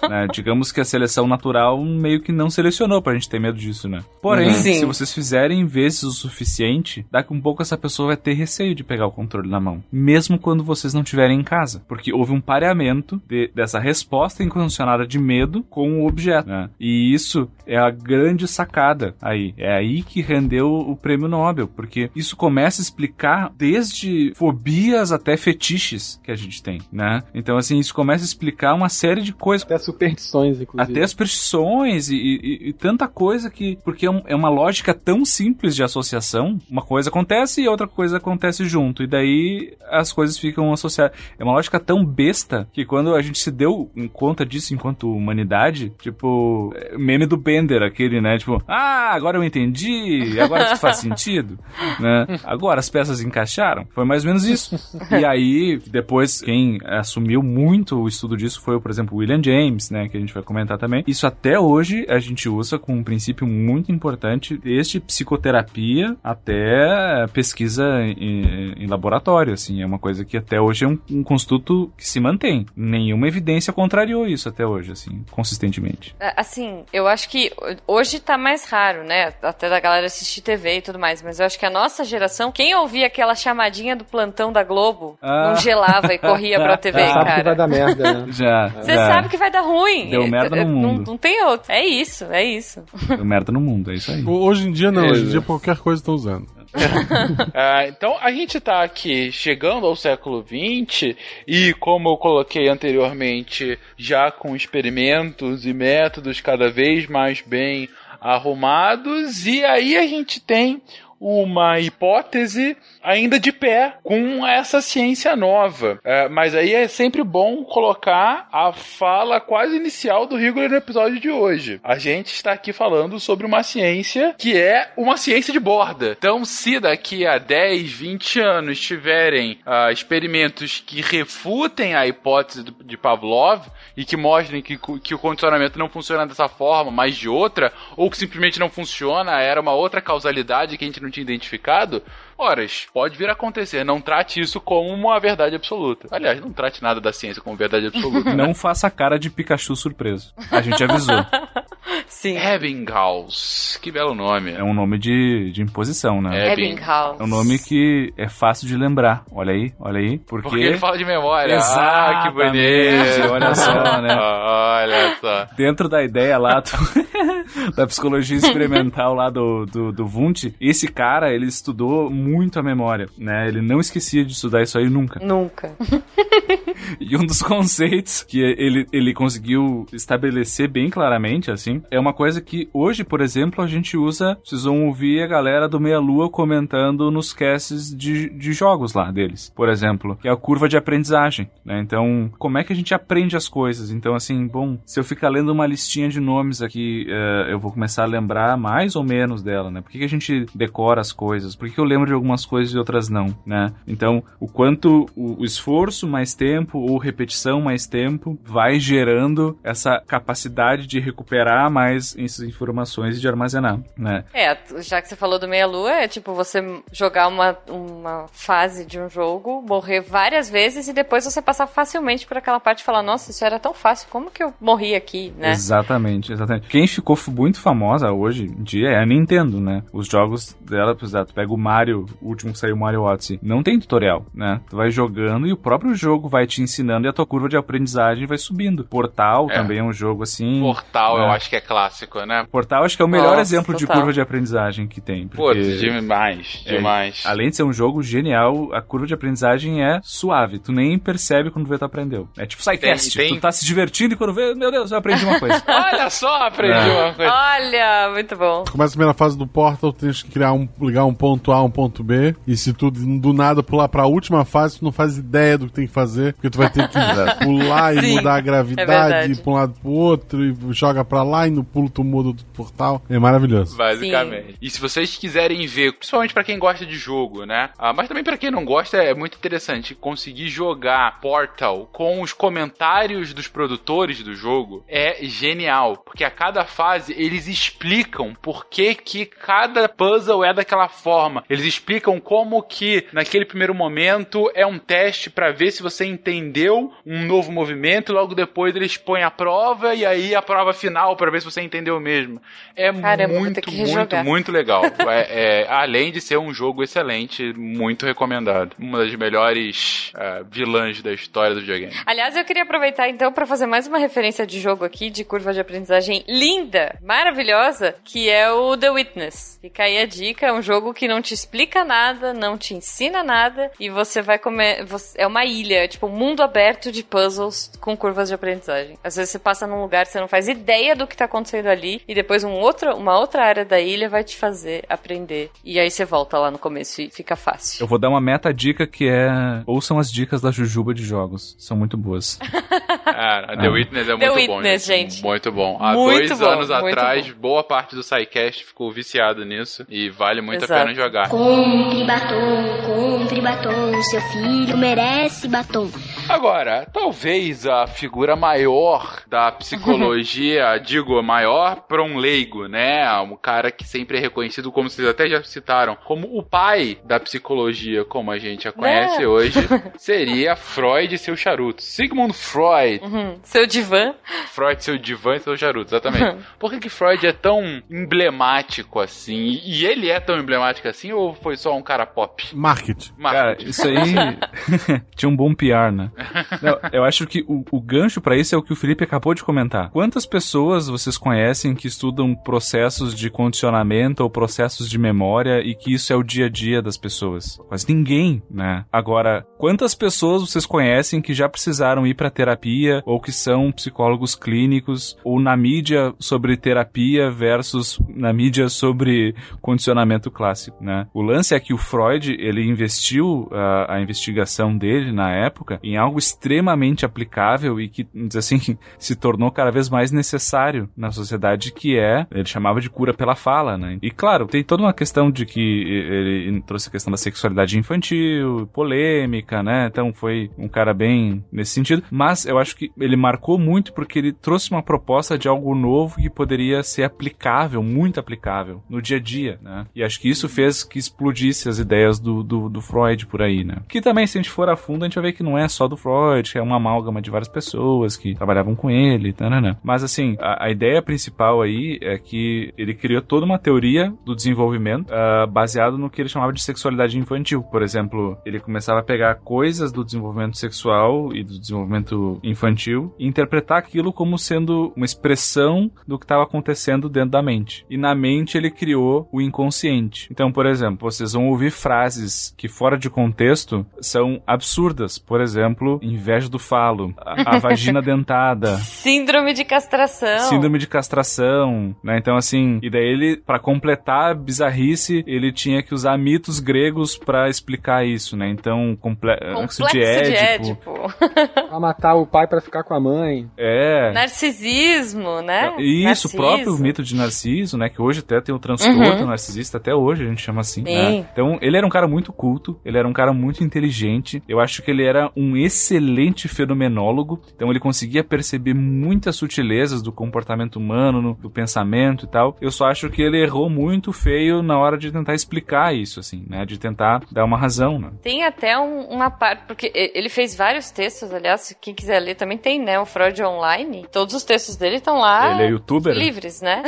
Né? 0.08 0.26
Digamos 0.32 0.72
que 0.72 0.80
a 0.80 0.84
seleção 0.84 1.28
natural 1.28 1.80
meio 1.84 2.20
que 2.20 2.32
não 2.32 2.50
selecionou 2.50 3.00
pra 3.00 3.14
gente 3.14 3.28
ter 3.28 3.38
medo 3.38 3.56
disso, 3.58 3.88
né? 3.88 4.00
Porém, 4.20 4.48
Uhum. 4.48 4.54
Sim. 4.54 4.74
se 4.74 4.84
vocês 4.84 5.12
fizerem 5.12 5.64
vezes 5.66 6.02
o 6.02 6.10
suficiente, 6.10 7.06
daqui 7.10 7.32
um 7.32 7.40
pouco 7.40 7.62
essa 7.62 7.76
pessoa 7.76 8.08
vai 8.08 8.16
ter 8.16 8.32
receio 8.40 8.74
de 8.74 8.82
pegar 8.84 9.06
o 9.06 9.12
controle 9.12 9.48
na 9.48 9.60
mão. 9.60 9.82
Mesmo 9.92 10.38
quando 10.38 10.64
vocês 10.64 10.92
não 10.94 11.02
estiverem 11.02 11.38
em 11.38 11.44
casa. 11.44 11.82
Porque 11.88 12.12
houve 12.12 12.32
um 12.32 12.40
pareamento 12.40 13.20
de- 13.28 13.50
dessa 13.54 13.78
resposta 13.78 14.42
incondicionada 14.42 15.06
de 15.06 15.18
medo 15.18 15.62
com 15.64 16.02
o 16.02 16.06
objeto. 16.06 16.48
né? 16.48 16.68
E 16.80 17.12
isso 17.14 17.48
é 17.66 17.76
a 17.76 17.90
grande 17.90 18.46
sacada 18.48 19.14
aí. 19.22 19.54
É 19.56 19.72
aí 19.72 20.02
que 20.02 20.20
rendeu 20.20 20.72
o 20.72 20.96
prêmio 20.96 21.28
Nobel. 21.28 21.68
Porque 21.68 22.10
isso 22.16 22.36
começa 22.36 22.80
a 22.80 22.84
explicar 22.84 23.52
desde 23.56 24.32
fobias 24.34 25.12
até 25.12 25.36
fetiches 25.36 26.20
que 26.24 26.30
a 26.30 26.36
gente 26.36 26.62
tem, 26.62 26.80
né? 26.92 27.22
Então, 27.34 27.56
assim, 27.56 27.78
isso 27.78 27.94
começa 27.94 28.24
a 28.24 28.26
explicar 28.26 28.74
uma 28.74 28.88
série 28.88 29.22
de 29.22 29.32
coisas. 29.32 29.64
Até 29.64 29.78
superstições, 29.78 30.60
inclusive. 30.60 30.92
Até 30.92 31.04
as 31.04 31.10
superstições 31.10 32.08
e, 32.10 32.16
e- 32.16 32.68
e 32.68 32.72
tanta 32.72 33.06
coisa 33.08 33.50
que. 33.50 33.76
Porque 33.84 34.06
é, 34.06 34.10
um- 34.10 34.22
é 34.26 34.34
uma 34.34 34.48
lógica 34.48 34.94
tão 34.94 35.24
simples 35.24 35.74
de 35.76 35.82
associação. 35.82 36.58
Uma 36.70 36.82
coisa 36.82 37.08
acontece 37.10 37.62
e 37.62 37.68
outra 37.68 37.86
coisa 37.86 38.16
acontece 38.16 38.29
junto. 38.64 39.02
E 39.02 39.06
daí 39.06 39.76
as 39.90 40.12
coisas 40.12 40.38
ficam 40.38 40.72
associadas. 40.72 41.16
É 41.38 41.44
uma 41.44 41.54
lógica 41.54 41.80
tão 41.80 42.04
besta 42.04 42.68
que 42.72 42.84
quando 42.84 43.14
a 43.14 43.22
gente 43.22 43.38
se 43.38 43.50
deu 43.50 43.90
conta 44.12 44.44
disso 44.44 44.74
enquanto 44.74 45.12
humanidade, 45.12 45.92
tipo, 46.00 46.72
é, 46.76 46.96
meme 46.96 47.26
do 47.26 47.36
Bender, 47.36 47.82
aquele, 47.82 48.20
né? 48.20 48.38
Tipo, 48.38 48.62
ah, 48.66 49.10
agora 49.14 49.38
eu 49.38 49.44
entendi, 49.44 50.38
agora 50.40 50.66
tudo 50.66 50.78
faz 50.78 50.98
sentido, 50.98 51.58
né? 51.98 52.26
Agora 52.44 52.80
as 52.80 52.88
peças 52.88 53.20
encaixaram. 53.20 53.86
Foi 53.90 54.04
mais 54.04 54.24
ou 54.24 54.28
menos 54.28 54.44
isso. 54.44 54.76
E 55.10 55.24
aí, 55.24 55.80
depois, 55.86 56.40
quem 56.40 56.78
assumiu 56.84 57.42
muito 57.42 58.00
o 58.00 58.08
estudo 58.08 58.36
disso 58.36 58.60
foi, 58.60 58.80
por 58.80 58.90
exemplo, 58.90 59.18
William 59.18 59.42
James, 59.42 59.90
né? 59.90 60.08
Que 60.08 60.16
a 60.16 60.20
gente 60.20 60.34
vai 60.34 60.42
comentar 60.42 60.78
também. 60.78 61.04
Isso 61.06 61.26
até 61.26 61.58
hoje 61.58 62.06
a 62.08 62.18
gente 62.18 62.48
usa 62.48 62.78
com 62.78 62.94
um 62.94 63.02
princípio 63.02 63.46
muito 63.46 63.92
importante, 63.92 64.56
desde 64.56 65.00
psicoterapia 65.00 66.16
até 66.22 67.26
pesquisa 67.32 67.84
em, 68.20 68.84
em 68.84 68.86
laboratório, 68.86 69.52
assim. 69.54 69.82
É 69.82 69.86
uma 69.86 69.98
coisa 69.98 70.24
que 70.24 70.36
até 70.36 70.60
hoje 70.60 70.84
é 70.84 70.88
um, 70.88 70.98
um 71.10 71.22
construto 71.22 71.90
que 71.96 72.06
se 72.06 72.20
mantém. 72.20 72.66
Nenhuma 72.76 73.26
evidência 73.26 73.72
contrariou 73.72 74.26
isso 74.26 74.48
até 74.48 74.66
hoje, 74.66 74.92
assim, 74.92 75.24
consistentemente. 75.30 76.14
É, 76.20 76.32
Assim, 76.36 76.84
eu 76.92 77.06
acho 77.06 77.28
que 77.28 77.52
hoje 77.86 78.18
tá 78.20 78.36
mais 78.38 78.64
raro, 78.64 79.04
né? 79.04 79.32
Até 79.42 79.68
da 79.68 79.78
galera 79.80 80.06
assistir 80.06 80.40
TV 80.42 80.78
e 80.78 80.82
tudo 80.82 80.98
mais. 80.98 81.22
Mas 81.22 81.38
eu 81.40 81.46
acho 81.46 81.58
que 81.58 81.66
a 81.66 81.70
nossa 81.70 82.04
geração, 82.04 82.50
quem 82.52 82.74
ouvia 82.74 83.06
aquela 83.06 83.34
chamadinha 83.34 83.94
do 83.96 84.04
plantão 84.04 84.52
da 84.52 84.62
Globo, 84.64 85.18
Ah. 85.22 85.48
não 85.50 85.56
gelava 85.56 86.12
e 86.12 86.18
corria 86.18 86.58
pra 86.60 86.76
TV, 86.78 86.98
Já 87.00 87.12
sabe 87.12 87.24
que 87.24 87.30
vai 87.34 87.42
cara. 87.44 87.54
dar 87.56 87.68
merda, 87.68 88.12
né? 88.14 88.26
Já. 88.32 88.68
Você 88.68 88.94
já. 88.94 89.06
sabe 89.06 89.28
que 89.28 89.36
vai 89.36 89.50
dar 89.50 89.60
ruim. 89.62 90.10
Deu 90.10 90.26
merda 90.28 90.56
no 90.56 90.62
É, 90.62 90.64
mundo. 90.64 90.98
Não, 90.98 91.04
não 91.12 91.16
tem 91.18 91.42
outro. 91.44 91.70
É 91.72 91.84
isso, 91.86 92.24
é 92.30 92.44
isso. 92.44 92.82
Deu 93.08 93.24
merda 93.24 93.52
no 93.52 93.60
mundo, 93.60 93.90
é 93.90 93.94
isso 93.94 94.10
aí. 94.10 94.24
Hoje 94.24 94.68
em 94.68 94.72
dia 94.72 94.90
não, 94.90 95.04
É, 95.04 95.10
hoje 95.10 95.24
em 95.24 95.28
dia 95.28 95.40
qualquer 95.40 95.76
coisa 95.78 96.00
estão 96.00 96.14
usando. 96.14 96.46
Ah, 97.54 97.86
então 97.86 98.16
a 98.20 98.30
gente 98.30 98.60
tá 98.60 98.82
aqui 98.82 99.32
chegando 99.32 99.86
ao 99.86 99.96
século 99.96 100.44
XX 100.44 101.16
e, 101.46 101.72
como 101.74 102.10
eu 102.10 102.16
coloquei 102.16 102.68
anteriormente, 102.68 103.78
já 103.96 104.30
com 104.30 104.54
experimentos 104.54 105.66
e 105.66 105.72
métodos 105.72 106.40
cada 106.40 106.70
vez 106.70 107.06
mais 107.06 107.40
bem 107.40 107.88
arrumados, 108.20 109.46
e 109.46 109.64
aí 109.64 109.96
a 109.96 110.06
gente 110.06 110.40
tem 110.40 110.82
uma 111.20 111.78
hipótese 111.78 112.76
ainda 113.02 113.38
de 113.38 113.52
pé 113.52 113.94
com 114.02 114.46
essa 114.46 114.80
ciência 114.80 115.36
nova. 115.36 116.00
É, 116.02 116.28
mas 116.28 116.54
aí 116.54 116.74
é 116.74 116.88
sempre 116.88 117.22
bom 117.22 117.62
colocar 117.64 118.48
a 118.50 118.72
fala 118.72 119.40
quase 119.40 119.76
inicial 119.76 120.26
do 120.26 120.36
Rigor 120.36 120.70
no 120.70 120.76
episódio 120.76 121.20
de 121.20 121.30
hoje. 121.30 121.78
A 121.84 121.98
gente 121.98 122.32
está 122.32 122.52
aqui 122.52 122.72
falando 122.72 123.20
sobre 123.20 123.46
uma 123.46 123.62
ciência 123.62 124.34
que 124.38 124.56
é 124.56 124.92
uma 124.96 125.16
ciência 125.16 125.52
de 125.52 125.60
borda. 125.60 126.16
Então, 126.18 126.44
se 126.44 126.80
daqui 126.80 127.26
a 127.26 127.36
10, 127.36 127.92
20 127.92 128.40
anos 128.40 128.80
tiverem 128.80 129.58
ah, 129.66 129.92
experimentos 129.92 130.82
que 130.84 131.02
refutem 131.02 131.94
a 131.94 132.06
hipótese 132.06 132.64
de 132.84 132.96
Pavlov 132.96 133.66
e 134.00 134.04
que 134.06 134.16
mostrem 134.16 134.62
que, 134.62 134.78
que 135.02 135.14
o 135.14 135.18
condicionamento 135.18 135.78
não 135.78 135.86
funciona 135.86 136.26
dessa 136.26 136.48
forma, 136.48 136.90
mas 136.90 137.14
de 137.14 137.28
outra, 137.28 137.70
ou 137.98 138.10
que 138.10 138.16
simplesmente 138.16 138.58
não 138.58 138.70
funciona, 138.70 139.42
era 139.42 139.60
uma 139.60 139.72
outra 139.72 140.00
causalidade 140.00 140.78
que 140.78 140.84
a 140.84 140.86
gente 140.86 141.02
não 141.02 141.10
tinha 141.10 141.20
identificado, 141.22 142.02
Horas, 142.40 142.86
pode 142.94 143.18
vir 143.18 143.28
a 143.28 143.32
acontecer. 143.32 143.84
Não 143.84 144.00
trate 144.00 144.40
isso 144.40 144.60
como 144.60 144.88
uma 144.88 145.20
verdade 145.20 145.54
absoluta. 145.54 146.08
Aliás, 146.10 146.40
não 146.40 146.50
trate 146.52 146.82
nada 146.82 147.00
da 147.00 147.12
ciência 147.12 147.42
como 147.42 147.54
verdade 147.56 147.86
absoluta. 147.88 148.34
Não 148.34 148.54
faça 148.54 148.86
a 148.86 148.90
cara 148.90 149.18
de 149.18 149.28
Pikachu 149.28 149.76
surpreso. 149.76 150.32
A 150.50 150.60
gente 150.62 150.82
avisou. 150.82 151.16
Sim. 152.08 152.36
Ebbinghaus. 152.38 153.78
Que 153.82 153.90
belo 153.90 154.14
nome. 154.14 154.52
É 154.52 154.62
um 154.62 154.72
nome 154.72 154.98
de, 154.98 155.50
de 155.52 155.62
imposição, 155.62 156.20
né? 156.22 156.52
Ebbinghaus. 156.52 157.20
É 157.20 157.22
um 157.22 157.26
nome 157.26 157.58
que 157.58 158.12
é 158.16 158.28
fácil 158.28 158.66
de 158.66 158.76
lembrar. 158.76 159.22
Olha 159.30 159.52
aí, 159.52 159.72
olha 159.78 160.00
aí. 160.00 160.18
Porque, 160.18 160.48
Porque 160.48 160.64
ele 160.64 160.78
fala 160.78 160.96
de 160.96 161.04
memória. 161.04 161.54
Ah, 161.58 162.22
que 162.22 162.28
Exatamente, 162.28 163.18
bonito. 163.20 163.32
olha 163.32 163.54
só, 163.54 164.00
né? 164.02 164.16
olha 164.20 165.16
só. 165.20 165.46
dentro 165.56 165.88
da 165.88 166.02
ideia 166.02 166.38
lá 166.38 166.60
do- 166.60 167.70
da 167.74 167.86
psicologia 167.86 168.36
experimental 168.36 169.14
lá 169.14 169.28
do, 169.30 169.66
do, 169.66 169.92
do 169.92 170.06
Wundt, 170.06 170.54
esse 170.60 170.88
cara, 170.88 171.32
ele 171.32 171.46
estudou 171.46 172.08
muito 172.10 172.29
a 172.58 172.62
memória, 172.62 173.08
né? 173.16 173.48
Ele 173.48 173.60
não 173.60 173.80
esquecia 173.80 174.24
de 174.24 174.32
estudar 174.32 174.62
isso 174.62 174.78
aí 174.78 174.88
nunca. 174.88 175.18
Nunca. 175.24 175.72
E 177.00 177.16
um 177.16 177.24
dos 177.24 177.42
conceitos 177.42 178.22
que 178.22 178.40
ele, 178.40 178.86
ele 178.92 179.12
conseguiu 179.12 179.86
estabelecer 179.92 180.68
bem 180.68 180.90
claramente, 180.90 181.50
assim, 181.50 181.82
é 181.90 181.98
uma 181.98 182.12
coisa 182.12 182.40
que 182.40 182.68
hoje, 182.72 183.04
por 183.04 183.20
exemplo, 183.20 183.62
a 183.62 183.66
gente 183.66 183.96
usa. 183.96 184.38
Vocês 184.44 184.64
vão 184.64 184.86
ouvir 184.86 185.22
a 185.22 185.26
galera 185.26 185.68
do 185.68 185.80
Meia 185.80 185.98
Lua 185.98 186.30
comentando 186.30 187.10
nos 187.10 187.32
casts 187.32 187.94
de, 187.94 188.28
de 188.30 188.52
jogos 188.52 188.94
lá 188.94 189.10
deles, 189.10 189.52
por 189.54 189.68
exemplo, 189.68 190.16
que 190.16 190.28
é 190.28 190.30
a 190.30 190.36
curva 190.36 190.68
de 190.68 190.76
aprendizagem, 190.76 191.50
né? 191.64 191.80
Então, 191.80 192.30
como 192.38 192.58
é 192.58 192.64
que 192.64 192.72
a 192.72 192.76
gente 192.76 192.94
aprende 192.94 193.36
as 193.36 193.48
coisas? 193.48 193.90
Então, 193.90 194.14
assim, 194.14 194.46
bom, 194.46 194.78
se 194.84 194.98
eu 194.98 195.04
ficar 195.04 195.28
lendo 195.28 195.52
uma 195.52 195.66
listinha 195.66 196.08
de 196.08 196.20
nomes 196.20 196.62
aqui, 196.62 197.06
eh, 197.08 197.48
eu 197.50 197.58
vou 197.58 197.72
começar 197.72 198.04
a 198.04 198.06
lembrar 198.06 198.56
mais 198.56 198.96
ou 198.96 199.02
menos 199.02 199.42
dela, 199.42 199.70
né? 199.70 199.80
Por 199.80 199.90
que, 199.90 199.98
que 199.98 200.04
a 200.04 200.08
gente 200.08 200.46
decora 200.54 201.00
as 201.00 201.12
coisas? 201.12 201.56
Por 201.56 201.68
que, 201.68 201.74
que 201.74 201.80
eu 201.80 201.84
lembro 201.84 202.06
de 202.06 202.12
algumas 202.12 202.44
coisas 202.44 202.74
e 202.74 202.78
outras 202.78 203.08
não, 203.08 203.34
né? 203.44 203.72
Então, 203.86 204.22
o 204.38 204.46
quanto 204.46 205.06
o, 205.16 205.40
o 205.40 205.44
esforço 205.44 206.06
mais 206.06 206.34
tempo 206.34 206.79
ou 206.80 206.98
repetição 206.98 207.60
mais 207.60 207.86
tempo 207.86 208.38
vai 208.44 208.78
gerando 208.78 209.58
essa 209.62 210.02
capacidade 210.06 210.86
de 210.86 211.00
recuperar 211.00 211.70
mais 211.70 212.16
essas 212.16 212.46
informações 212.46 213.16
e 213.16 213.20
de 213.20 213.28
armazenar, 213.28 213.78
né? 213.96 214.24
É, 214.32 214.56
já 214.78 215.00
que 215.00 215.08
você 215.08 215.16
falou 215.16 215.38
do 215.38 215.48
meia-lua, 215.48 215.92
é 215.92 216.08
tipo 216.08 216.32
você 216.32 216.60
jogar 216.92 217.28
uma, 217.28 217.56
uma 217.68 218.26
fase 218.32 218.84
de 218.84 218.98
um 218.98 219.08
jogo, 219.08 219.62
morrer 219.62 220.00
várias 220.00 220.50
vezes 220.50 220.88
e 220.88 220.92
depois 220.92 221.24
você 221.24 221.40
passar 221.40 221.66
facilmente 221.66 222.26
por 222.26 222.36
aquela 222.36 222.60
parte 222.60 222.80
e 222.80 222.84
falar: 222.84 223.02
Nossa, 223.02 223.30
isso 223.30 223.44
era 223.44 223.58
tão 223.58 223.74
fácil, 223.74 224.08
como 224.10 224.30
que 224.30 224.42
eu 224.42 224.52
morri 224.60 224.94
aqui, 224.94 225.32
né? 225.36 225.50
Exatamente, 225.50 226.32
exatamente. 226.32 226.68
Quem 226.68 226.86
ficou 226.86 227.18
muito 227.28 227.60
famosa 227.60 228.10
hoje 228.10 228.44
em 228.44 228.62
dia 228.62 228.90
é 228.90 229.02
a 229.02 229.06
Nintendo, 229.06 229.60
né? 229.60 229.82
Os 229.92 230.06
jogos 230.06 230.56
dela, 230.60 230.94
por 230.94 231.04
exemplo, 231.04 231.26
tu 231.26 231.34
pega 231.34 231.52
o 231.52 231.58
Mario, 231.58 232.06
o 232.20 232.28
último 232.28 232.52
que 232.52 232.58
saiu, 232.58 232.74
o 232.74 232.78
Mario 232.78 233.02
Odyssey, 233.02 233.38
não 233.42 233.62
tem 233.62 233.78
tutorial, 233.78 234.24
né? 234.34 234.60
Tu 234.68 234.76
vai 234.76 234.90
jogando 234.90 235.46
e 235.46 235.52
o 235.52 235.56
próprio 235.56 235.94
jogo 235.94 236.28
vai 236.28 236.46
te 236.46 236.62
ensinando 236.62 236.69
e 237.06 237.08
a 237.08 237.12
tua 237.12 237.26
curva 237.26 237.48
de 237.48 237.56
aprendizagem 237.56 238.26
vai 238.26 238.38
subindo. 238.38 238.84
Portal 238.84 239.48
É. 239.50 239.54
também 239.54 239.78
é 239.78 239.82
um 239.82 239.92
jogo 239.92 240.22
assim. 240.22 240.60
Portal, 240.60 241.18
eu 241.18 241.24
É. 241.24 241.36
acho 241.36 241.48
que 241.50 241.56
é 241.56 241.60
clássico, 241.60 242.20
né? 242.24 242.46
Portal 242.50 242.84
acho 242.84 242.96
que 242.96 243.02
é 243.02 243.04
o 243.04 243.08
melhor 243.08 243.30
Nossa, 243.36 243.40
exemplo 243.42 243.74
de 243.74 243.84
total. 243.86 243.96
curva 243.98 244.12
de 244.12 244.20
aprendizagem 244.20 244.86
que 244.86 245.00
tem. 245.00 245.28
Pô, 245.28 245.44
Porque... 245.44 245.60
demais, 245.76 246.62
É, 246.66 246.76
demais. 246.76 247.22
Além 247.26 247.50
de 247.50 247.56
ser 247.56 247.62
um 247.62 247.72
jogo 247.72 248.02
genial, 248.02 248.72
a 248.72 248.80
curva 248.82 249.06
de 249.06 249.14
aprendizagem 249.14 249.82
é 249.84 250.00
suave. 250.02 250.58
Tu 250.58 250.72
nem 250.72 250.98
percebe 250.98 251.50
quando 251.50 251.66
vê 251.68 251.78
tu 251.78 251.84
aprendeu. 251.84 252.28
É 252.36 252.46
tipo. 252.46 252.62
Tem- 252.64 252.78
tem- 252.78 253.34
Tu 253.34 253.40
tá 253.40 253.52
se 253.52 253.64
divertindo 253.64 254.14
e 254.14 254.16
quando 254.16 254.32
vê, 254.34 254.54
meu 254.54 254.70
Deus, 254.70 254.90
eu 254.90 254.98
aprendi 254.98 255.24
uma 255.24 255.38
coisa. 255.38 255.62
Olha 255.66 256.10
só, 256.10 256.46
aprendi 256.46 256.72
É. 256.90 257.02
uma 257.04 257.14
coisa. 257.14 257.32
Olha, 257.32 258.10
muito 258.12 258.36
bom. 258.36 258.64
Começa 258.70 258.90
a 258.92 258.96
primeira 258.96 259.14
fase 259.14 259.36
do 259.38 259.46
Portal, 259.46 259.92
tem 259.92 260.10
que 260.10 260.24
criar 260.30 260.52
um, 260.52 260.68
ligar 260.80 261.04
um 261.04 261.14
ponto 261.14 261.52
A, 261.52 261.62
um 261.62 261.70
ponto 261.70 262.02
B. 262.02 262.34
E 262.46 262.56
se 262.56 262.72
tu 262.72 262.90
do 262.90 263.32
nada 263.32 263.62
pular 263.62 263.88
pra 263.88 264.06
última 264.06 264.44
fase, 264.44 264.78
tu 264.78 264.84
não 264.84 264.92
faz 264.92 265.16
ideia 265.18 265.56
do 265.58 265.66
que 265.66 265.72
tem 265.72 265.86
que 265.86 265.92
fazer. 265.92 266.34
Porque 266.34 266.50
tu 266.50 266.58
vai 266.60 266.70
ter 266.70 266.88
que 266.88 266.98
pular 267.44 267.96
e 267.96 268.00
Sim, 268.00 268.16
mudar 268.16 268.34
a 268.34 268.38
é 268.38 268.42
gravidade, 268.42 269.32
ir 269.32 269.36
pra 269.38 269.50
um 269.50 269.54
lado 269.54 269.74
pro 269.80 269.90
outro, 269.90 270.44
e 270.44 270.54
joga 270.72 271.04
pra 271.04 271.22
lá 271.22 271.46
e 271.46 271.50
no 271.50 271.64
pulo 271.64 271.88
tu 271.88 272.04
muda 272.04 272.32
do 272.32 272.44
portal. 272.46 273.02
É 273.08 273.18
maravilhoso. 273.18 273.76
Basicamente. 273.76 274.56
E 274.60 274.70
se 274.70 274.80
vocês 274.80 275.16
quiserem 275.16 275.66
ver, 275.66 275.92
principalmente 275.92 276.34
pra 276.34 276.44
quem 276.44 276.58
gosta 276.58 276.84
de 276.84 276.96
jogo, 276.96 277.44
né? 277.44 277.70
Ah, 277.78 277.92
mas 277.92 278.08
também 278.08 278.22
pra 278.22 278.36
quem 278.36 278.50
não 278.50 278.64
gosta, 278.64 278.98
é 278.98 279.14
muito 279.14 279.36
interessante 279.36 279.94
conseguir 279.94 280.48
jogar 280.48 281.20
Portal 281.20 281.88
com 281.92 282.22
os 282.22 282.32
comentários 282.32 283.32
dos 283.32 283.48
produtores 283.48 284.22
do 284.22 284.34
jogo. 284.34 284.84
É 284.88 285.24
genial, 285.24 285.96
porque 285.98 286.24
a 286.24 286.30
cada 286.30 286.64
fase 286.64 287.14
eles 287.16 287.46
explicam 287.46 288.34
por 288.40 288.66
que 288.66 288.94
que 288.94 289.26
cada 289.26 289.88
puzzle 289.88 290.44
é 290.44 290.52
daquela 290.52 290.88
forma. 290.88 291.44
Eles 291.48 291.64
explicam 291.64 292.20
como 292.20 292.62
que 292.62 293.06
naquele 293.12 293.44
primeiro 293.44 293.74
momento 293.74 294.50
é 294.54 294.66
um 294.66 294.78
teste 294.78 295.30
pra 295.30 295.52
ver 295.52 295.70
se 295.70 295.82
você 295.82 296.04
entendeu 296.40 296.92
um 297.06 297.24
novo 297.26 297.52
movimento, 297.52 298.10
e 298.12 298.14
logo 298.14 298.34
depois 298.34 298.74
eles 298.74 298.96
põem 298.96 299.22
a 299.22 299.30
prova 299.30 299.94
e 299.94 300.04
aí 300.06 300.34
a 300.34 300.40
prova 300.42 300.72
final 300.72 301.14
pra 301.16 301.30
ver 301.30 301.40
se 301.40 301.44
você 301.50 301.60
entendeu 301.60 302.00
mesmo. 302.00 302.40
É 302.74 302.92
Caramba, 302.92 303.38
muito, 303.38 303.60
muito, 303.70 304.16
muito 304.24 304.52
legal. 304.52 304.82
É, 305.10 305.62
é, 305.62 305.68
além 305.68 306.12
de 306.12 306.20
ser 306.20 306.38
um 306.38 306.52
jogo 306.54 306.82
excelente, 306.84 307.52
muito 307.54 308.06
recomendado. 308.06 308.76
Uma 308.78 308.98
das 309.04 309.14
melhores 309.16 310.12
é, 310.16 310.42
vilãs 310.50 311.02
da 311.02 311.12
história 311.12 311.54
do 311.54 311.60
videogame. 311.60 311.92
Aliás, 312.06 312.36
eu 312.36 312.44
queria 312.44 312.62
aproveitar 312.62 313.08
então 313.08 313.32
para 313.32 313.44
fazer 313.46 313.66
mais 313.66 313.86
uma 313.88 313.98
referência 313.98 314.46
de 314.46 314.60
jogo 314.60 314.84
aqui, 314.84 315.10
de 315.10 315.24
curva 315.24 315.52
de 315.52 315.60
aprendizagem 315.60 316.24
linda, 316.28 316.96
maravilhosa, 317.02 317.94
que 318.04 318.28
é 318.30 318.50
o 318.52 318.76
The 318.76 318.90
Witness. 318.90 319.58
Fica 319.60 319.82
aí 319.84 319.98
a 319.98 320.06
dica, 320.06 320.46
é 320.46 320.52
um 320.52 320.62
jogo 320.62 320.94
que 320.94 321.08
não 321.08 321.20
te 321.20 321.34
explica 321.34 321.84
nada, 321.84 322.32
não 322.32 322.56
te 322.56 322.74
ensina 322.74 323.22
nada, 323.24 323.70
e 323.80 323.88
você 323.90 324.22
vai 324.22 324.38
comer. 324.38 324.84
você- 324.84 325.20
é 325.20 325.26
uma 325.26 325.44
ilha, 325.44 325.84
é 325.84 325.88
tipo 325.88 326.06
um 326.06 326.10
mundo 326.10 326.29
aberto 326.42 326.92
de 326.92 327.02
puzzles 327.02 327.70
com 327.80 327.96
curvas 327.96 328.28
de 328.28 328.34
aprendizagem. 328.34 328.96
Às 329.02 329.16
vezes 329.16 329.30
você 329.30 329.38
passa 329.38 329.66
num 329.66 329.80
lugar 329.82 330.04
que 330.06 330.12
você 330.12 330.20
não 330.20 330.28
faz 330.28 330.48
ideia 330.48 330.94
do 330.94 331.06
que 331.06 331.16
tá 331.16 331.24
acontecendo 331.24 331.66
ali, 331.66 332.00
e 332.06 332.14
depois 332.14 332.44
um 332.44 332.52
outro, 332.52 332.94
uma 332.96 333.18
outra 333.18 333.44
área 333.44 333.64
da 333.64 333.80
ilha 333.80 334.08
vai 334.08 334.22
te 334.24 334.36
fazer 334.36 334.84
aprender. 334.88 335.50
E 335.64 335.78
aí 335.78 335.90
você 335.90 336.04
volta 336.04 336.38
lá 336.38 336.50
no 336.50 336.58
começo 336.58 337.00
e 337.02 337.10
fica 337.10 337.36
fácil. 337.36 337.82
Eu 337.82 337.86
vou 337.88 337.98
dar 337.98 338.08
uma 338.08 338.20
meta 338.20 338.52
dica 338.52 338.86
que 338.86 339.08
é 339.08 339.28
ouçam 339.66 339.98
as 339.98 340.10
dicas 340.10 340.40
da 340.40 340.50
Jujuba 340.50 340.94
de 340.94 341.02
jogos. 341.04 341.54
São 341.58 341.76
muito 341.76 341.96
boas. 341.96 342.38
Cara, 343.04 343.56
The 343.56 343.66
Ah. 343.66 343.70
Witness 343.70 344.08
é 344.08 344.16
The 344.16 344.28
muito 344.30 344.46
bom, 344.46 344.56
Witness, 344.56 344.86
gente. 344.86 345.12
gente. 345.14 345.22
Muito 345.24 345.52
bom. 345.52 345.76
Há 345.80 345.92
Muito 345.92 346.28
dois 346.28 346.38
bom, 346.38 346.46
anos 346.46 346.68
muito 346.68 346.88
atrás, 346.88 347.28
bom. 347.28 347.40
boa 347.40 347.64
parte 347.64 347.94
do 347.94 348.02
SciCast 348.02 348.64
ficou 348.64 348.90
viciado 348.92 349.44
nisso 349.44 349.84
e 349.88 350.08
vale 350.10 350.40
muito 350.40 350.64
Exato. 350.64 350.72
a 350.74 350.84
pena 350.84 350.94
jogar. 350.94 351.28
Compre 351.28 352.04
batom, 352.04 352.82
compre 352.86 353.40
batom, 353.40 354.02
seu 354.02 354.20
filho 354.20 354.76
merece 354.76 355.48
batom. 355.48 355.88
Agora, 356.30 356.86
talvez 356.92 357.66
a 357.66 357.88
figura 357.88 358.36
maior 358.36 359.22
da 359.26 359.50
psicologia, 359.50 360.78
digo, 360.82 361.20
maior 361.22 361.80
para 361.88 362.02
um 362.04 362.16
leigo, 362.16 362.68
né? 362.68 363.04
Um 363.20 363.36
cara 363.36 363.72
que 363.72 363.84
sempre 363.84 364.18
é 364.18 364.20
reconhecido, 364.20 364.70
como 364.70 364.88
vocês 364.88 365.08
até 365.08 365.28
já 365.28 365.42
citaram, 365.42 365.96
como 365.96 366.38
o 366.38 366.40
pai 366.40 366.98
da 367.04 367.18
psicologia, 367.18 368.04
como 368.04 368.30
a 368.30 368.38
gente 368.38 368.68
a 368.68 368.72
conhece 368.72 369.18
Né? 369.18 369.26
hoje, 369.26 369.58
seria 369.98 370.54
Freud 370.54 371.12
e 371.12 371.18
seu 371.18 371.36
charuto. 371.36 371.82
Sigmund 371.82 372.32
Freud. 372.32 373.00
Uhum. 373.02 373.40
Seu 373.42 373.66
divã. 373.66 374.14
Freud, 374.52 374.84
seu 374.84 374.96
divã 374.96 375.34
e 375.34 375.40
seu 375.40 375.56
charuto, 375.56 375.90
exatamente. 375.90 376.44
Por 376.60 376.70
que, 376.70 376.78
que 376.78 376.88
Freud 376.88 377.26
é 377.26 377.32
tão 377.32 377.82
emblemático 377.90 379.00
assim? 379.00 379.60
E 379.64 379.84
ele 379.84 380.08
é 380.08 380.20
tão 380.20 380.38
emblemático 380.38 380.86
assim 380.86 381.10
ou 381.10 381.34
foi 381.34 381.56
só 381.56 381.76
um 381.76 381.82
cara 381.82 382.06
pop? 382.06 382.44
Market. 382.54 383.08
Cara, 383.20 383.48
Marketing. 383.48 383.70
isso 383.70 383.88
aí 383.88 385.00
tinha 385.16 385.28
um 385.28 385.36
bom 385.36 385.52
PR, 385.52 385.90
né? 385.92 386.10
Não, 386.62 386.78
eu 386.92 387.04
acho 387.04 387.26
que 387.26 387.44
o, 387.46 387.64
o 387.70 387.80
gancho 387.80 388.20
para 388.20 388.36
isso 388.36 388.54
é 388.54 388.58
o 388.58 388.62
que 388.62 388.72
o 388.72 388.76
Felipe 388.76 389.04
acabou 389.04 389.34
de 389.34 389.44
comentar. 389.44 389.90
Quantas 389.90 390.26
pessoas 390.26 390.88
vocês 390.88 391.16
conhecem 391.16 391.74
que 391.74 391.86
estudam 391.86 392.34
processos 392.34 393.14
de 393.14 393.30
condicionamento 393.30 394.22
ou 394.22 394.30
processos 394.30 394.88
de 394.88 394.98
memória 394.98 395.60
e 395.60 395.74
que 395.74 395.92
isso 395.92 396.12
é 396.12 396.16
o 396.16 396.22
dia 396.22 396.46
a 396.46 396.48
dia 396.48 396.82
das 396.82 396.96
pessoas? 396.96 397.58
Quase 397.68 397.86
ninguém, 397.92 398.42
né? 398.50 398.84
Agora, 398.92 399.46
quantas 399.58 399.94
pessoas 399.94 400.42
vocês 400.42 400.66
conhecem 400.66 401.20
que 401.22 401.34
já 401.34 401.48
precisaram 401.48 402.06
ir 402.06 402.14
para 402.14 402.30
terapia 402.30 403.02
ou 403.06 403.20
que 403.20 403.32
são 403.32 403.70
psicólogos 403.72 404.34
clínicos 404.34 405.16
ou 405.24 405.40
na 405.40 405.56
mídia 405.56 406.14
sobre 406.18 406.56
terapia 406.56 407.30
versus 407.30 407.98
na 408.08 408.32
mídia 408.32 408.68
sobre 408.68 409.34
condicionamento 409.60 410.30
clássico, 410.30 410.82
né? 410.82 411.06
O 411.12 411.22
lance 411.22 411.54
é 411.54 411.60
que 411.60 411.74
o 411.74 411.78
Freud, 411.78 412.36
ele 412.38 412.64
investiu 412.66 413.48
a, 413.52 413.94
a 413.94 414.00
investigação 414.00 414.76
dele 414.76 415.12
na 415.12 415.30
época 415.30 415.78
em 415.82 415.96
algo 415.96 416.09
extremamente 416.18 417.04
aplicável 417.04 417.80
e 417.80 417.88
que, 417.88 418.06
assim, 418.36 418.78
se 418.98 419.16
tornou 419.16 419.50
cada 419.50 419.70
vez 419.70 419.88
mais 419.88 420.10
necessário 420.10 420.88
na 420.96 421.10
sociedade, 421.10 421.72
que 421.72 421.98
é, 421.98 422.26
ele 422.30 422.46
chamava 422.46 422.80
de 422.80 422.90
cura 422.90 423.14
pela 423.14 423.34
fala, 423.34 423.76
né? 423.76 423.98
E 424.02 424.10
claro, 424.10 424.46
tem 424.46 424.62
toda 424.62 424.82
uma 424.82 424.92
questão 424.92 425.30
de 425.30 425.46
que 425.46 425.60
ele 425.60 426.60
trouxe 426.62 426.88
a 426.88 426.92
questão 426.92 427.10
da 427.10 427.16
sexualidade 427.16 427.78
infantil, 427.78 428.68
polêmica, 428.72 429.62
né? 429.62 429.86
Então 429.86 430.12
foi 430.12 430.50
um 430.58 430.68
cara 430.68 430.92
bem 430.92 431.44
nesse 431.52 431.72
sentido, 431.72 432.02
mas 432.10 432.46
eu 432.46 432.58
acho 432.58 432.76
que 432.76 432.90
ele 432.98 433.16
marcou 433.16 433.58
muito 433.58 433.92
porque 433.92 434.18
ele 434.18 434.32
trouxe 434.32 434.70
uma 434.70 434.82
proposta 434.82 435.38
de 435.38 435.48
algo 435.48 435.74
novo 435.74 436.16
que 436.16 436.30
poderia 436.30 436.82
ser 436.82 437.04
aplicável, 437.04 437.82
muito 437.82 438.20
aplicável 438.20 438.82
no 438.88 439.00
dia 439.00 439.16
a 439.16 439.20
dia, 439.20 439.58
né? 439.62 439.86
E 439.94 440.02
acho 440.02 440.20
que 440.20 440.28
isso 440.28 440.48
fez 440.48 440.84
que 440.84 440.98
explodisse 440.98 441.68
as 441.68 441.78
ideias 441.78 442.18
do, 442.18 442.42
do, 442.42 442.68
do 442.68 442.80
Freud 442.80 443.26
por 443.26 443.42
aí, 443.42 443.64
né? 443.64 443.78
Que 443.88 444.00
também, 444.00 444.26
se 444.26 444.38
a 444.38 444.42
gente 444.42 444.50
for 444.50 444.68
a 444.68 444.76
fundo, 444.76 445.04
a 445.04 445.08
gente 445.08 445.14
vai 445.14 445.30
ver 445.30 445.32
que 445.32 445.42
não 445.42 445.56
é 445.56 445.68
só 445.68 445.86
do 445.90 445.96
Freud, 445.96 446.50
que 446.50 446.58
é 446.58 446.62
uma 446.62 446.76
amálgama 446.76 447.20
de 447.20 447.30
várias 447.30 447.48
pessoas 447.48 448.16
que 448.16 448.34
trabalhavam 448.34 448.74
com 448.74 448.90
ele, 448.90 449.34
né? 449.38 449.76
Mas 449.82 450.02
assim, 450.02 450.36
a, 450.40 450.64
a, 450.64 450.70
ideia 450.70 451.02
principal 451.02 451.60
aí 451.60 451.98
é 452.00 452.18
que 452.18 452.72
ele 452.78 452.94
criou 452.94 453.20
toda 453.20 453.44
uma 453.44 453.58
teoria 453.58 454.12
do 454.24 454.34
desenvolvimento 454.34 455.10
uh, 455.10 455.46
baseado 455.46 455.98
no 455.98 456.08
que 456.08 456.22
ele 456.22 456.28
chamava 456.28 456.52
de 456.52 456.62
sexualidade 456.62 457.18
infantil. 457.18 457.62
Por 457.62 457.82
exemplo, 457.82 458.38
ele 458.44 458.60
começava 458.60 459.00
a 459.00 459.02
pegar 459.02 459.36
coisas 459.36 459.92
do 459.92 460.04
desenvolvimento 460.04 460.56
sexual 460.56 461.34
e 461.34 461.42
do 461.42 461.58
desenvolvimento 461.58 462.40
infantil 462.42 463.14
e 463.18 463.26
interpretar 463.26 463.78
aquilo 463.78 464.12
como 464.12 464.38
sendo 464.38 464.92
uma 464.96 465.04
expressão 465.04 465.90
do 466.06 466.18
que 466.18 466.24
estava 466.24 466.44
acontecendo 466.44 467.08
dentro 467.08 467.30
da 467.30 467.42
mente. 467.42 467.84
E 467.90 467.96
na 467.96 468.14
mente 468.14 468.56
ele 468.56 468.70
criou 468.70 469.28
o 469.32 469.40
inconsciente. 469.40 470.28
Então, 470.30 470.52
por 470.52 470.66
exemplo, 470.66 471.10
vocês 471.10 471.32
vão 471.32 471.48
ouvir 471.48 471.70
frases 471.70 472.54
que 472.56 472.68
fora 472.68 472.96
de 472.96 473.10
contexto 473.10 473.84
são 474.00 474.42
absurdas. 474.46 475.18
Por 475.18 475.40
exemplo, 475.40 475.79
inveja 476.02 476.48
do 476.48 476.58
falo, 476.58 477.14
a, 477.16 477.56
a 477.56 477.58
vagina 477.58 478.02
dentada. 478.02 478.76
Síndrome 478.84 479.52
de 479.52 479.64
castração. 479.64 480.38
Síndrome 480.40 480.78
de 480.78 480.86
castração, 480.86 481.94
né? 482.02 482.18
Então, 482.18 482.36
assim, 482.36 482.78
e 482.82 482.90
daí 482.90 483.04
ele, 483.04 483.36
para 483.36 483.58
completar 483.58 484.30
a 484.30 484.34
bizarrice, 484.34 485.24
ele 485.26 485.52
tinha 485.52 485.82
que 485.82 485.94
usar 485.94 486.18
mitos 486.18 486.60
gregos 486.60 487.16
para 487.16 487.48
explicar 487.48 488.04
isso, 488.04 488.36
né? 488.36 488.48
Então, 488.48 488.96
comple 489.00 489.30
complexo 489.30 489.84
de 489.92 490.02
Édipo. 490.02 490.30
De 490.30 490.36
Édipo. 490.36 490.92
pra 491.68 491.80
matar 491.80 492.14
o 492.14 492.26
pai 492.26 492.46
para 492.46 492.60
ficar 492.60 492.82
com 492.82 492.94
a 492.94 493.00
mãe. 493.00 493.48
É. 493.56 494.12
Narcisismo, 494.12 495.40
né? 495.42 495.74
Isso, 495.78 496.28
o 496.28 496.30
próprio 496.30 496.76
mito 496.78 497.02
de 497.02 497.14
Narciso, 497.14 497.76
né? 497.76 497.88
Que 497.88 498.00
hoje 498.00 498.20
até 498.20 498.40
tem 498.40 498.54
o 498.54 498.58
transtorno 498.58 499.00
uhum. 499.00 499.26
narcisista, 499.26 499.78
até 499.78 499.94
hoje 499.94 500.24
a 500.24 500.28
gente 500.28 500.42
chama 500.42 500.60
assim. 500.60 500.82
Né? 500.82 501.26
Então, 501.32 501.58
ele 501.60 501.76
era 501.76 501.86
um 501.86 501.90
cara 501.90 502.08
muito 502.08 502.32
culto, 502.32 502.78
ele 502.84 502.98
era 502.98 503.06
um 503.06 503.12
cara 503.12 503.32
muito 503.32 503.62
inteligente. 503.62 504.42
Eu 504.48 504.60
acho 504.60 504.82
que 504.82 504.90
ele 504.90 505.04
era 505.04 505.30
um 505.36 505.56
excelente 505.70 506.48
fenomenólogo. 506.48 507.40
Então, 507.54 507.70
ele 507.70 507.80
conseguia 507.80 508.24
perceber 508.24 508.74
muitas 508.74 509.36
sutilezas 509.36 510.02
do 510.02 510.12
comportamento 510.12 510.76
humano, 510.76 511.38
do 511.40 511.48
pensamento 511.48 512.26
e 512.26 512.28
tal. 512.28 512.56
Eu 512.60 512.70
só 512.70 512.86
acho 512.86 513.08
que 513.08 513.22
ele 513.22 513.42
errou 513.42 513.70
muito 513.70 514.12
feio 514.12 514.62
na 514.62 514.78
hora 514.78 514.98
de 514.98 515.12
tentar 515.12 515.34
explicar 515.34 515.94
isso, 515.94 516.20
assim, 516.20 516.44
né? 516.48 516.66
De 516.66 516.78
tentar 516.78 517.22
dar 517.30 517.44
uma 517.44 517.56
razão, 517.56 517.98
né? 517.98 518.10
Tem 518.22 518.44
até 518.44 518.78
um, 518.78 519.02
uma 519.04 519.30
parte, 519.30 519.64
porque 519.66 519.90
ele 519.94 520.28
fez 520.28 520.54
vários 520.54 520.90
textos, 520.90 521.32
aliás, 521.32 521.74
quem 521.80 521.94
quiser 521.94 522.18
ler 522.20 522.34
também 522.34 522.58
tem, 522.58 522.80
né? 522.80 522.98
O 522.98 523.06
Freud 523.06 523.42
Online. 523.42 524.06
Todos 524.10 524.34
os 524.34 524.44
textos 524.44 524.76
dele 524.76 524.96
estão 524.96 525.18
lá. 525.18 525.52
Ele 525.54 525.62
é 525.62 525.70
youtuber? 525.70 526.14
Livres, 526.14 526.60
né? 526.60 526.82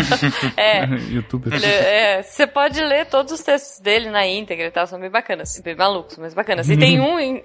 é. 0.56 0.84
youtuber. 1.10 1.52
é, 1.62 2.22
você 2.22 2.46
pode 2.46 2.80
ler 2.80 3.06
todos 3.06 3.32
os 3.32 3.40
textos 3.40 3.80
dele 3.80 4.10
na 4.10 4.26
íntegra 4.26 4.66
e 4.66 4.70
tal, 4.70 4.86
são 4.86 4.98
bem 4.98 5.10
bacanas. 5.10 5.60
Bem 5.62 5.76
malucos, 5.76 6.16
mas 6.18 6.34
bacanas. 6.34 6.68
E 6.70 6.76
tem 6.76 6.98
um 7.02 7.18
em 7.18 7.42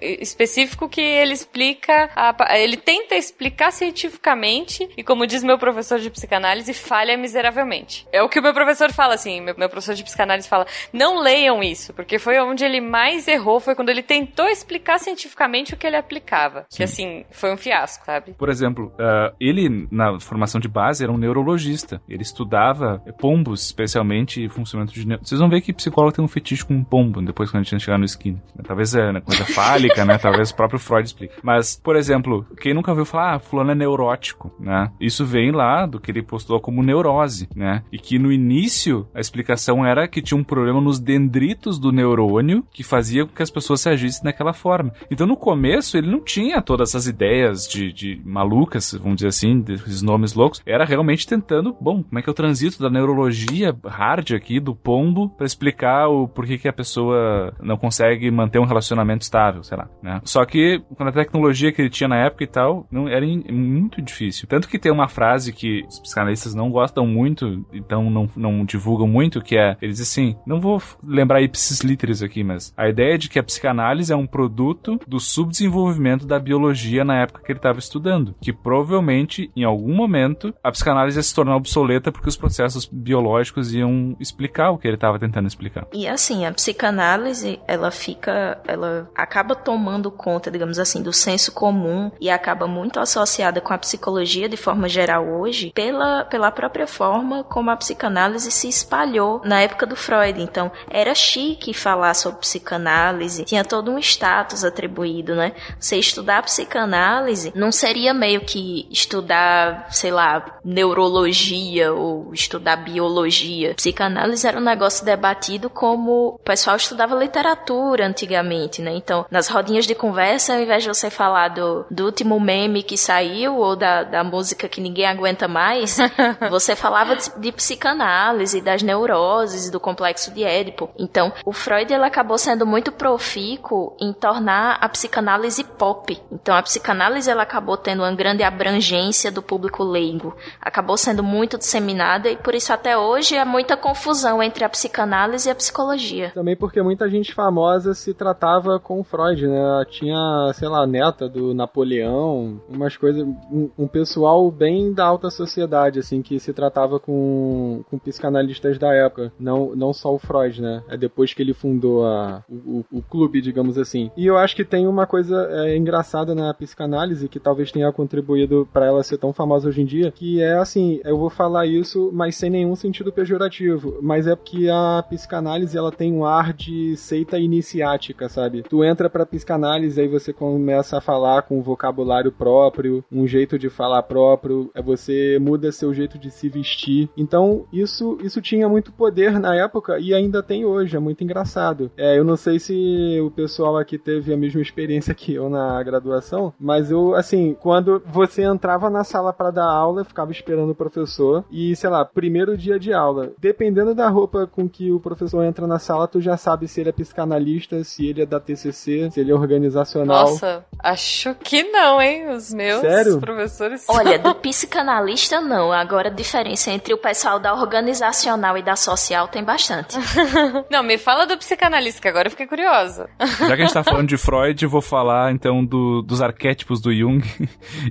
específico 0.70 0.88
que 0.88 1.00
ele 1.00 1.32
explica, 1.32 2.10
a, 2.14 2.58
ele 2.58 2.76
tenta 2.76 3.14
explicar 3.16 3.72
cientificamente 3.72 4.88
e, 4.96 5.02
como 5.02 5.26
diz 5.26 5.42
meu 5.42 5.58
professor 5.58 5.98
de 5.98 6.10
psicanálise, 6.10 6.72
falha 6.72 7.16
miseravelmente. 7.16 8.06
É 8.12 8.22
o 8.22 8.28
que 8.28 8.38
o 8.38 8.42
meu 8.42 8.54
professor 8.54 8.92
fala, 8.92 9.14
assim, 9.14 9.40
meu, 9.40 9.54
meu 9.56 9.68
professor 9.68 9.94
de 9.94 10.04
psicanálise 10.04 10.48
fala, 10.48 10.66
não 10.92 11.20
leiam 11.20 11.62
isso, 11.62 11.92
porque 11.92 12.18
foi 12.18 12.38
onde 12.40 12.64
ele 12.64 12.80
mais 12.80 13.26
errou, 13.26 13.60
foi 13.60 13.74
quando 13.74 13.88
ele 13.88 14.02
tentou 14.02 14.46
explicar 14.46 14.98
cientificamente 14.98 15.74
o 15.74 15.76
que 15.76 15.86
ele 15.86 15.96
aplicava. 15.96 16.66
Sim. 16.68 16.76
Que, 16.78 16.82
assim, 16.84 17.24
foi 17.30 17.52
um 17.52 17.56
fiasco, 17.56 18.04
sabe? 18.04 18.32
Por 18.32 18.48
exemplo, 18.48 18.92
uh, 18.94 19.34
ele, 19.40 19.88
na 19.90 20.18
formação 20.20 20.60
de 20.60 20.68
base, 20.68 21.02
era 21.02 21.12
um 21.12 21.18
neurologista. 21.18 22.00
Ele 22.08 22.22
estudava 22.22 23.02
pombos, 23.18 23.64
especialmente 23.64 24.48
funcionamento 24.48 24.94
de... 24.94 25.04
Vocês 25.18 25.40
vão 25.40 25.48
ver 25.48 25.60
que 25.60 25.72
psicólogo 25.72 26.14
tem 26.14 26.24
um 26.24 26.28
fetiche 26.28 26.64
com 26.64 26.74
um 26.74 26.84
pombo, 26.84 27.20
depois 27.22 27.50
quando 27.50 27.62
a 27.62 27.64
gente 27.64 27.82
chegar 27.82 27.98
no 27.98 28.04
skin. 28.04 28.40
Talvez 28.66 28.94
é 28.94 29.12
né, 29.12 29.20
coisa 29.20 29.44
fálica, 29.46 30.04
né? 30.04 30.18
Talvez 30.18 30.52
próprio 30.60 30.78
Freud 30.78 31.06
explique. 31.06 31.34
Mas, 31.42 31.80
por 31.82 31.96
exemplo, 31.96 32.44
quem 32.60 32.74
nunca 32.74 32.90
ouviu 32.90 33.06
falar, 33.06 33.34
ah, 33.34 33.38
fulano 33.38 33.70
é 33.70 33.74
neurótico, 33.74 34.52
né? 34.60 34.90
Isso 35.00 35.24
vem 35.24 35.50
lá 35.50 35.86
do 35.86 35.98
que 35.98 36.10
ele 36.10 36.22
postou 36.22 36.60
como 36.60 36.82
neurose, 36.82 37.48
né? 37.54 37.82
E 37.90 37.98
que 37.98 38.18
no 38.18 38.30
início 38.30 39.08
a 39.14 39.20
explicação 39.20 39.84
era 39.84 40.06
que 40.06 40.20
tinha 40.20 40.38
um 40.38 40.44
problema 40.44 40.80
nos 40.80 41.00
dendritos 41.00 41.78
do 41.78 41.90
neurônio 41.90 42.64
que 42.70 42.82
fazia 42.82 43.24
com 43.24 43.34
que 43.34 43.42
as 43.42 43.50
pessoas 43.50 43.80
se 43.80 43.88
agissem 43.88 44.22
daquela 44.22 44.52
forma. 44.52 44.92
Então, 45.10 45.26
no 45.26 45.36
começo, 45.36 45.96
ele 45.96 46.10
não 46.10 46.20
tinha 46.20 46.60
todas 46.60 46.90
essas 46.90 47.06
ideias 47.06 47.66
de, 47.66 47.92
de 47.92 48.20
malucas, 48.24 48.92
vamos 48.92 49.16
dizer 49.16 49.28
assim, 49.28 49.60
desses 49.60 50.02
nomes 50.02 50.34
loucos. 50.34 50.60
Era 50.66 50.84
realmente 50.84 51.26
tentando, 51.26 51.74
bom, 51.80 52.02
como 52.02 52.18
é 52.18 52.22
que 52.22 52.30
o 52.30 52.34
transito 52.34 52.82
da 52.82 52.90
neurologia 52.90 53.74
hard 53.86 54.32
aqui, 54.32 54.60
do 54.60 54.74
pombo, 54.74 55.30
para 55.30 55.46
explicar 55.46 56.08
o 56.08 56.28
porquê 56.28 56.58
que 56.58 56.68
a 56.68 56.72
pessoa 56.72 57.54
não 57.62 57.76
consegue 57.76 58.30
manter 58.30 58.58
um 58.58 58.64
relacionamento 58.64 59.22
estável, 59.22 59.62
sei 59.62 59.78
lá, 59.78 59.88
né? 60.02 60.20
Só 60.24 60.44
que, 60.44 60.49
com 60.96 61.04
a 61.04 61.12
tecnologia 61.12 61.72
que 61.72 61.82
ele 61.82 61.90
tinha 61.90 62.08
na 62.08 62.16
época 62.16 62.44
e 62.44 62.46
tal, 62.46 62.86
não 62.90 63.08
era 63.08 63.24
muito 63.26 64.00
difícil. 64.00 64.48
Tanto 64.48 64.68
que 64.68 64.78
tem 64.78 64.92
uma 64.92 65.08
frase 65.08 65.52
que 65.52 65.84
os 65.88 65.98
psicanalistas 66.00 66.54
não 66.54 66.70
gostam 66.70 67.06
muito, 67.06 67.64
então 67.72 68.10
não, 68.10 68.28
não 68.36 68.64
divulgam 68.64 69.06
muito, 69.06 69.42
que 69.42 69.56
é, 69.56 69.76
eles 69.80 69.98
dizem 69.98 70.30
assim, 70.30 70.36
não 70.46 70.60
vou 70.60 70.82
lembrar 71.04 71.42
ipsis 71.42 71.80
literis 71.80 72.22
aqui, 72.22 72.42
mas 72.42 72.72
a 72.76 72.88
ideia 72.88 73.18
de 73.18 73.28
que 73.28 73.38
a 73.38 73.42
psicanálise 73.42 74.12
é 74.12 74.16
um 74.16 74.26
produto 74.26 75.00
do 75.06 75.20
subdesenvolvimento 75.20 76.26
da 76.26 76.38
biologia 76.38 77.04
na 77.04 77.22
época 77.22 77.42
que 77.44 77.52
ele 77.52 77.58
estava 77.58 77.78
estudando, 77.78 78.34
que 78.40 78.52
provavelmente, 78.52 79.50
em 79.54 79.64
algum 79.64 79.94
momento, 79.94 80.54
a 80.62 80.70
psicanálise 80.70 81.18
ia 81.18 81.22
se 81.22 81.34
tornar 81.34 81.56
obsoleta 81.56 82.10
porque 82.10 82.28
os 82.28 82.36
processos 82.36 82.86
biológicos 82.86 83.74
iam 83.74 84.16
explicar 84.18 84.70
o 84.70 84.78
que 84.78 84.86
ele 84.86 84.94
estava 84.96 85.18
tentando 85.18 85.46
explicar. 85.46 85.86
E 85.92 86.06
assim, 86.06 86.46
a 86.46 86.52
psicanálise, 86.52 87.60
ela 87.66 87.90
fica, 87.90 88.58
ela 88.66 89.10
acaba 89.14 89.54
tomando 89.54 90.10
conta, 90.10 90.39
digamos 90.48 90.78
assim, 90.78 91.02
do 91.02 91.12
senso 91.12 91.50
comum 91.50 92.12
e 92.20 92.30
acaba 92.30 92.68
muito 92.68 93.00
associada 93.00 93.60
com 93.60 93.74
a 93.74 93.78
psicologia 93.78 94.48
de 94.48 94.56
forma 94.56 94.88
geral 94.88 95.26
hoje, 95.26 95.72
pela, 95.74 96.24
pela 96.24 96.52
própria 96.52 96.86
forma 96.86 97.42
como 97.42 97.70
a 97.70 97.76
psicanálise 97.76 98.52
se 98.52 98.68
espalhou 98.68 99.40
na 99.44 99.60
época 99.60 99.86
do 99.86 99.96
Freud. 99.96 100.40
Então, 100.40 100.70
era 100.88 101.14
chique 101.14 101.74
falar 101.74 102.14
sobre 102.14 102.40
psicanálise, 102.40 103.44
tinha 103.44 103.64
todo 103.64 103.90
um 103.90 103.98
status 103.98 104.64
atribuído, 104.64 105.34
né? 105.34 105.52
Você 105.78 105.96
estudar 105.96 106.42
psicanálise 106.42 107.52
não 107.54 107.72
seria 107.72 108.14
meio 108.14 108.42
que 108.42 108.86
estudar, 108.90 109.88
sei 109.90 110.10
lá, 110.10 110.58
neurologia 110.64 111.92
ou 111.92 112.32
estudar 112.32 112.76
biologia. 112.76 113.74
Psicanálise 113.74 114.46
era 114.46 114.58
um 114.58 114.62
negócio 114.62 115.04
debatido 115.04 115.68
como 115.70 116.34
o 116.34 116.38
pessoal 116.38 116.76
estudava 116.76 117.14
literatura 117.14 118.06
antigamente, 118.06 118.82
né? 118.82 118.92
Então, 118.94 119.24
nas 119.30 119.48
rodinhas 119.48 119.86
de 119.86 119.94
conversa, 119.94 120.29
ao 120.50 120.60
invés 120.60 120.82
de 120.82 120.88
você 120.88 121.10
falar 121.10 121.48
do, 121.48 121.84
do 121.90 122.04
último 122.04 122.38
meme 122.38 122.82
que 122.82 122.96
saiu 122.96 123.56
ou 123.56 123.74
da, 123.74 124.02
da 124.02 124.24
música 124.24 124.68
que 124.68 124.80
ninguém 124.80 125.06
aguenta 125.06 125.48
mais, 125.48 125.98
você 126.50 126.76
falava 126.76 127.16
de, 127.16 127.30
de 127.38 127.52
psicanálise, 127.52 128.60
das 128.60 128.82
neuroses, 128.82 129.70
do 129.70 129.80
complexo 129.80 130.32
de 130.32 130.42
Édipo. 130.44 130.90
Então, 130.98 131.32
o 131.44 131.52
Freud 131.52 131.92
ele 131.92 132.04
acabou 132.04 132.38
sendo 132.38 132.66
muito 132.66 132.92
profícuo 132.92 133.96
em 134.00 134.12
tornar 134.12 134.78
a 134.80 134.88
psicanálise 134.88 135.64
pop. 135.64 136.20
Então 136.30 136.54
a 136.54 136.62
psicanálise 136.62 137.30
ela 137.30 137.42
acabou 137.42 137.76
tendo 137.76 138.02
uma 138.02 138.14
grande 138.14 138.42
abrangência 138.42 139.30
do 139.30 139.42
público 139.42 139.82
leigo, 139.82 140.36
acabou 140.60 140.96
sendo 140.96 141.22
muito 141.22 141.58
disseminada 141.58 142.28
e 142.30 142.36
por 142.36 142.54
isso 142.54 142.72
até 142.72 142.96
hoje 142.96 143.36
é 143.36 143.44
muita 143.44 143.76
confusão 143.76 144.42
entre 144.42 144.64
a 144.64 144.68
psicanálise 144.68 145.48
e 145.48 145.52
a 145.52 145.54
psicologia. 145.54 146.30
Também 146.34 146.56
porque 146.56 146.82
muita 146.82 147.08
gente 147.08 147.34
famosa 147.34 147.94
se 147.94 148.12
tratava 148.14 148.78
com 148.78 149.02
Freud, 149.02 149.46
né? 149.46 149.84
Tinha, 149.90 150.19
sei 150.54 150.68
lá, 150.68 150.86
neta 150.86 151.28
do 151.28 151.54
Napoleão, 151.54 152.60
umas 152.68 152.96
coisas, 152.96 153.22
um, 153.50 153.70
um 153.78 153.86
pessoal 153.86 154.50
bem 154.50 154.92
da 154.92 155.04
alta 155.04 155.30
sociedade, 155.30 155.98
assim, 155.98 156.22
que 156.22 156.38
se 156.38 156.52
tratava 156.52 156.98
com, 156.98 157.82
com 157.90 157.98
psicanalistas 157.98 158.78
da 158.78 158.94
época, 158.94 159.32
não, 159.38 159.74
não 159.74 159.92
só 159.92 160.14
o 160.14 160.18
Freud, 160.18 160.60
né? 160.60 160.82
É 160.88 160.96
depois 160.96 161.32
que 161.34 161.42
ele 161.42 161.54
fundou 161.54 162.06
a, 162.06 162.42
o, 162.48 162.84
o, 162.92 162.98
o 162.98 163.02
clube, 163.02 163.40
digamos 163.40 163.78
assim. 163.78 164.10
E 164.16 164.26
eu 164.26 164.36
acho 164.36 164.56
que 164.56 164.64
tem 164.64 164.86
uma 164.86 165.06
coisa 165.06 165.48
é, 165.50 165.76
engraçada 165.76 166.34
na 166.34 166.52
psicanálise 166.54 167.28
que 167.28 167.40
talvez 167.40 167.70
tenha 167.72 167.92
contribuído 167.92 168.68
para 168.72 168.86
ela 168.86 169.02
ser 169.02 169.18
tão 169.18 169.32
famosa 169.32 169.68
hoje 169.68 169.82
em 169.82 169.86
dia, 169.86 170.10
que 170.10 170.40
é 170.40 170.54
assim, 170.54 171.00
eu 171.04 171.18
vou 171.18 171.30
falar 171.30 171.66
isso, 171.66 172.10
mas 172.12 172.36
sem 172.36 172.50
nenhum 172.50 172.74
sentido 172.74 173.12
pejorativo, 173.12 173.98
mas 174.02 174.26
é 174.26 174.34
porque 174.34 174.68
a 174.68 175.04
psicanálise 175.08 175.76
ela 175.76 175.92
tem 175.92 176.12
um 176.12 176.24
ar 176.24 176.52
de 176.52 176.96
seita 176.96 177.38
iniciática, 177.38 178.28
sabe? 178.28 178.62
Tu 178.62 178.84
entra 178.84 179.08
pra 179.08 179.26
psicanálise 179.26 179.99
aí 180.00 180.08
você 180.08 180.32
começa 180.32 180.98
a 180.98 181.00
falar 181.00 181.42
com 181.42 181.58
um 181.58 181.62
vocabulário 181.62 182.32
próprio, 182.32 183.04
um 183.10 183.26
jeito 183.26 183.58
de 183.58 183.68
falar 183.68 184.02
próprio, 184.02 184.70
é 184.74 184.82
você 184.82 185.38
muda 185.40 185.72
seu 185.72 185.92
jeito 185.92 186.18
de 186.18 186.30
se 186.30 186.48
vestir. 186.48 187.08
Então, 187.16 187.66
isso 187.72 188.18
isso 188.22 188.40
tinha 188.40 188.68
muito 188.68 188.92
poder 188.92 189.38
na 189.38 189.54
época 189.54 189.98
e 189.98 190.14
ainda 190.14 190.42
tem 190.42 190.64
hoje, 190.64 190.96
é 190.96 191.00
muito 191.00 191.22
engraçado. 191.22 191.90
É, 191.96 192.18
eu 192.18 192.24
não 192.24 192.36
sei 192.36 192.58
se 192.58 193.20
o 193.20 193.30
pessoal 193.30 193.76
aqui 193.76 193.98
teve 193.98 194.32
a 194.32 194.36
mesma 194.36 194.60
experiência 194.60 195.14
que 195.14 195.34
eu 195.34 195.48
na 195.48 195.82
graduação, 195.82 196.52
mas 196.58 196.90
eu 196.90 197.14
assim, 197.14 197.56
quando 197.60 198.02
você 198.06 198.42
entrava 198.42 198.90
na 198.90 199.04
sala 199.04 199.32
para 199.32 199.50
dar 199.50 199.70
aula, 199.70 200.04
ficava 200.04 200.32
esperando 200.32 200.70
o 200.70 200.74
professor 200.74 201.44
e, 201.50 201.74
sei 201.76 201.90
lá, 201.90 202.04
primeiro 202.04 202.56
dia 202.56 202.78
de 202.78 202.92
aula, 202.92 203.32
dependendo 203.38 203.94
da 203.94 204.08
roupa 204.08 204.46
com 204.46 204.68
que 204.68 204.90
o 204.90 205.00
professor 205.00 205.44
entra 205.44 205.66
na 205.66 205.78
sala, 205.78 206.08
tu 206.08 206.20
já 206.20 206.36
sabe 206.36 206.66
se 206.68 206.80
ele 206.80 206.90
é 206.90 206.92
psicanalista, 206.92 207.82
se 207.84 208.06
ele 208.06 208.22
é 208.22 208.26
da 208.26 208.40
TCC, 208.40 209.10
se 209.10 209.20
ele 209.20 209.30
é 209.30 209.34
organizacional. 209.34 209.89
Nossa, 209.98 210.64
acho 210.78 211.34
que 211.42 211.62
não, 211.64 212.00
hein? 212.00 212.28
Os 212.30 212.52
meus 212.52 212.80
Sério? 212.80 213.20
professores. 213.20 213.84
Olha, 213.88 214.18
do 214.20 214.34
psicanalista 214.34 215.40
não. 215.40 215.72
Agora 215.72 216.08
a 216.08 216.12
diferença 216.12 216.70
entre 216.70 216.94
o 216.94 216.98
pessoal 216.98 217.38
da 217.38 217.52
organizacional 217.54 218.56
e 218.56 218.62
da 218.62 218.76
social 218.76 219.28
tem 219.28 219.42
bastante. 219.44 219.96
Não, 220.70 220.82
me 220.82 220.96
fala 220.98 221.26
do 221.26 221.36
psicanalista, 221.36 222.00
que 222.00 222.08
agora 222.08 222.26
eu 222.28 222.30
fiquei 222.30 222.46
curiosa. 222.46 223.08
Já 223.38 223.46
que 223.56 223.62
a 223.62 223.64
gente 223.64 223.72
tá 223.74 223.82
falando 223.82 224.08
de 224.08 224.16
Freud, 224.18 224.62
eu 224.62 224.70
vou 224.70 224.80
falar 224.80 225.32
então 225.32 225.64
do- 225.64 226.02
dos 226.02 226.22
arquétipos 226.22 226.80
do 226.80 226.94
Jung 226.94 227.22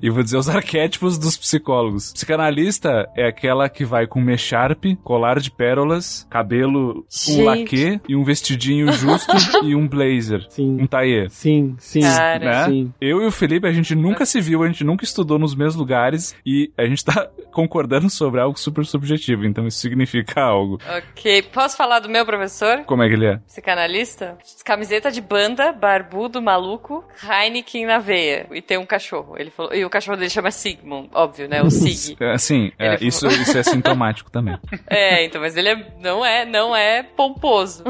e 0.01 0.09
vou 0.09 0.23
dizer 0.23 0.37
os 0.37 0.49
arquétipos 0.49 1.17
dos 1.17 1.37
psicólogos. 1.37 2.11
Psicanalista 2.13 3.09
é 3.15 3.27
aquela 3.27 3.67
que 3.69 3.83
vai 3.85 4.07
com 4.07 4.19
mecharpe, 4.21 4.95
colar 5.03 5.39
de 5.39 5.51
pérolas, 5.51 6.25
cabelo 6.29 7.05
Gente. 7.09 7.37
com 7.37 7.43
laque 7.45 8.01
e 8.07 8.15
um 8.15 8.23
vestidinho 8.23 8.91
justo 8.91 9.35
e 9.63 9.75
um 9.75 9.87
blazer, 9.87 10.45
Sim. 10.49 10.77
um 10.81 10.87
taillé. 10.87 11.27
Sim, 11.29 11.75
sim, 11.89 12.01
Cara. 12.01 12.39
Né? 12.39 12.65
sim. 12.65 12.93
Eu 13.01 13.21
e 13.21 13.25
o 13.25 13.31
Felipe, 13.31 13.67
a 13.67 13.71
gente 13.71 13.95
nunca 13.95 14.25
se 14.25 14.39
viu, 14.41 14.63
a 14.63 14.67
gente 14.67 14.83
nunca 14.83 15.03
estudou 15.03 15.37
nos 15.39 15.55
mesmos 15.55 15.75
lugares 15.75 16.35
e 16.45 16.71
a 16.77 16.85
gente 16.85 17.03
tá 17.03 17.27
concordando 17.51 18.09
sobre 18.09 18.39
algo 18.39 18.57
super 18.59 18.85
subjetivo, 18.85 19.45
então 19.45 19.65
isso 19.67 19.79
significa 19.79 20.41
algo. 20.41 20.79
Ok, 20.97 21.41
posso 21.53 21.75
falar 21.75 21.99
do 21.99 22.09
meu 22.09 22.25
professor? 22.25 22.83
Como 22.85 23.03
é 23.03 23.07
que 23.07 23.13
ele 23.15 23.25
é? 23.25 23.37
Psicanalista? 23.47 24.37
Camiseta 24.63 25.11
de 25.11 25.21
banda, 25.21 25.71
barbudo, 25.71 26.41
maluco, 26.41 27.03
Heineken 27.23 27.85
na 27.85 27.97
veia. 27.99 28.45
E 28.51 28.61
tem 28.61 28.77
um 28.77 28.85
cachorro. 28.85 29.35
Ele 29.37 29.49
falou. 29.49 29.73
E 29.73 29.83
o 29.83 29.89
cachorro 29.89 30.17
dele 30.17 30.29
chama 30.29 30.51
Sigmund, 30.51 31.09
óbvio, 31.13 31.47
né? 31.47 31.61
O 31.61 31.69
Sig. 31.69 32.15
É, 32.19 32.31
Assim, 32.33 32.71
é, 32.77 32.93
Ele 32.95 33.07
isso, 33.07 33.27
isso 33.27 33.57
é 33.57 33.63
sintomático 33.63 34.29
também. 34.31 34.57
É, 34.87 35.23
então, 35.25 35.39
mas 35.41 35.55
ele 35.55 35.69
é- 35.69 35.87
não 36.01 36.25
é, 36.25 36.45
não 36.45 36.75
é 36.75 37.03
pomposo. 37.03 37.83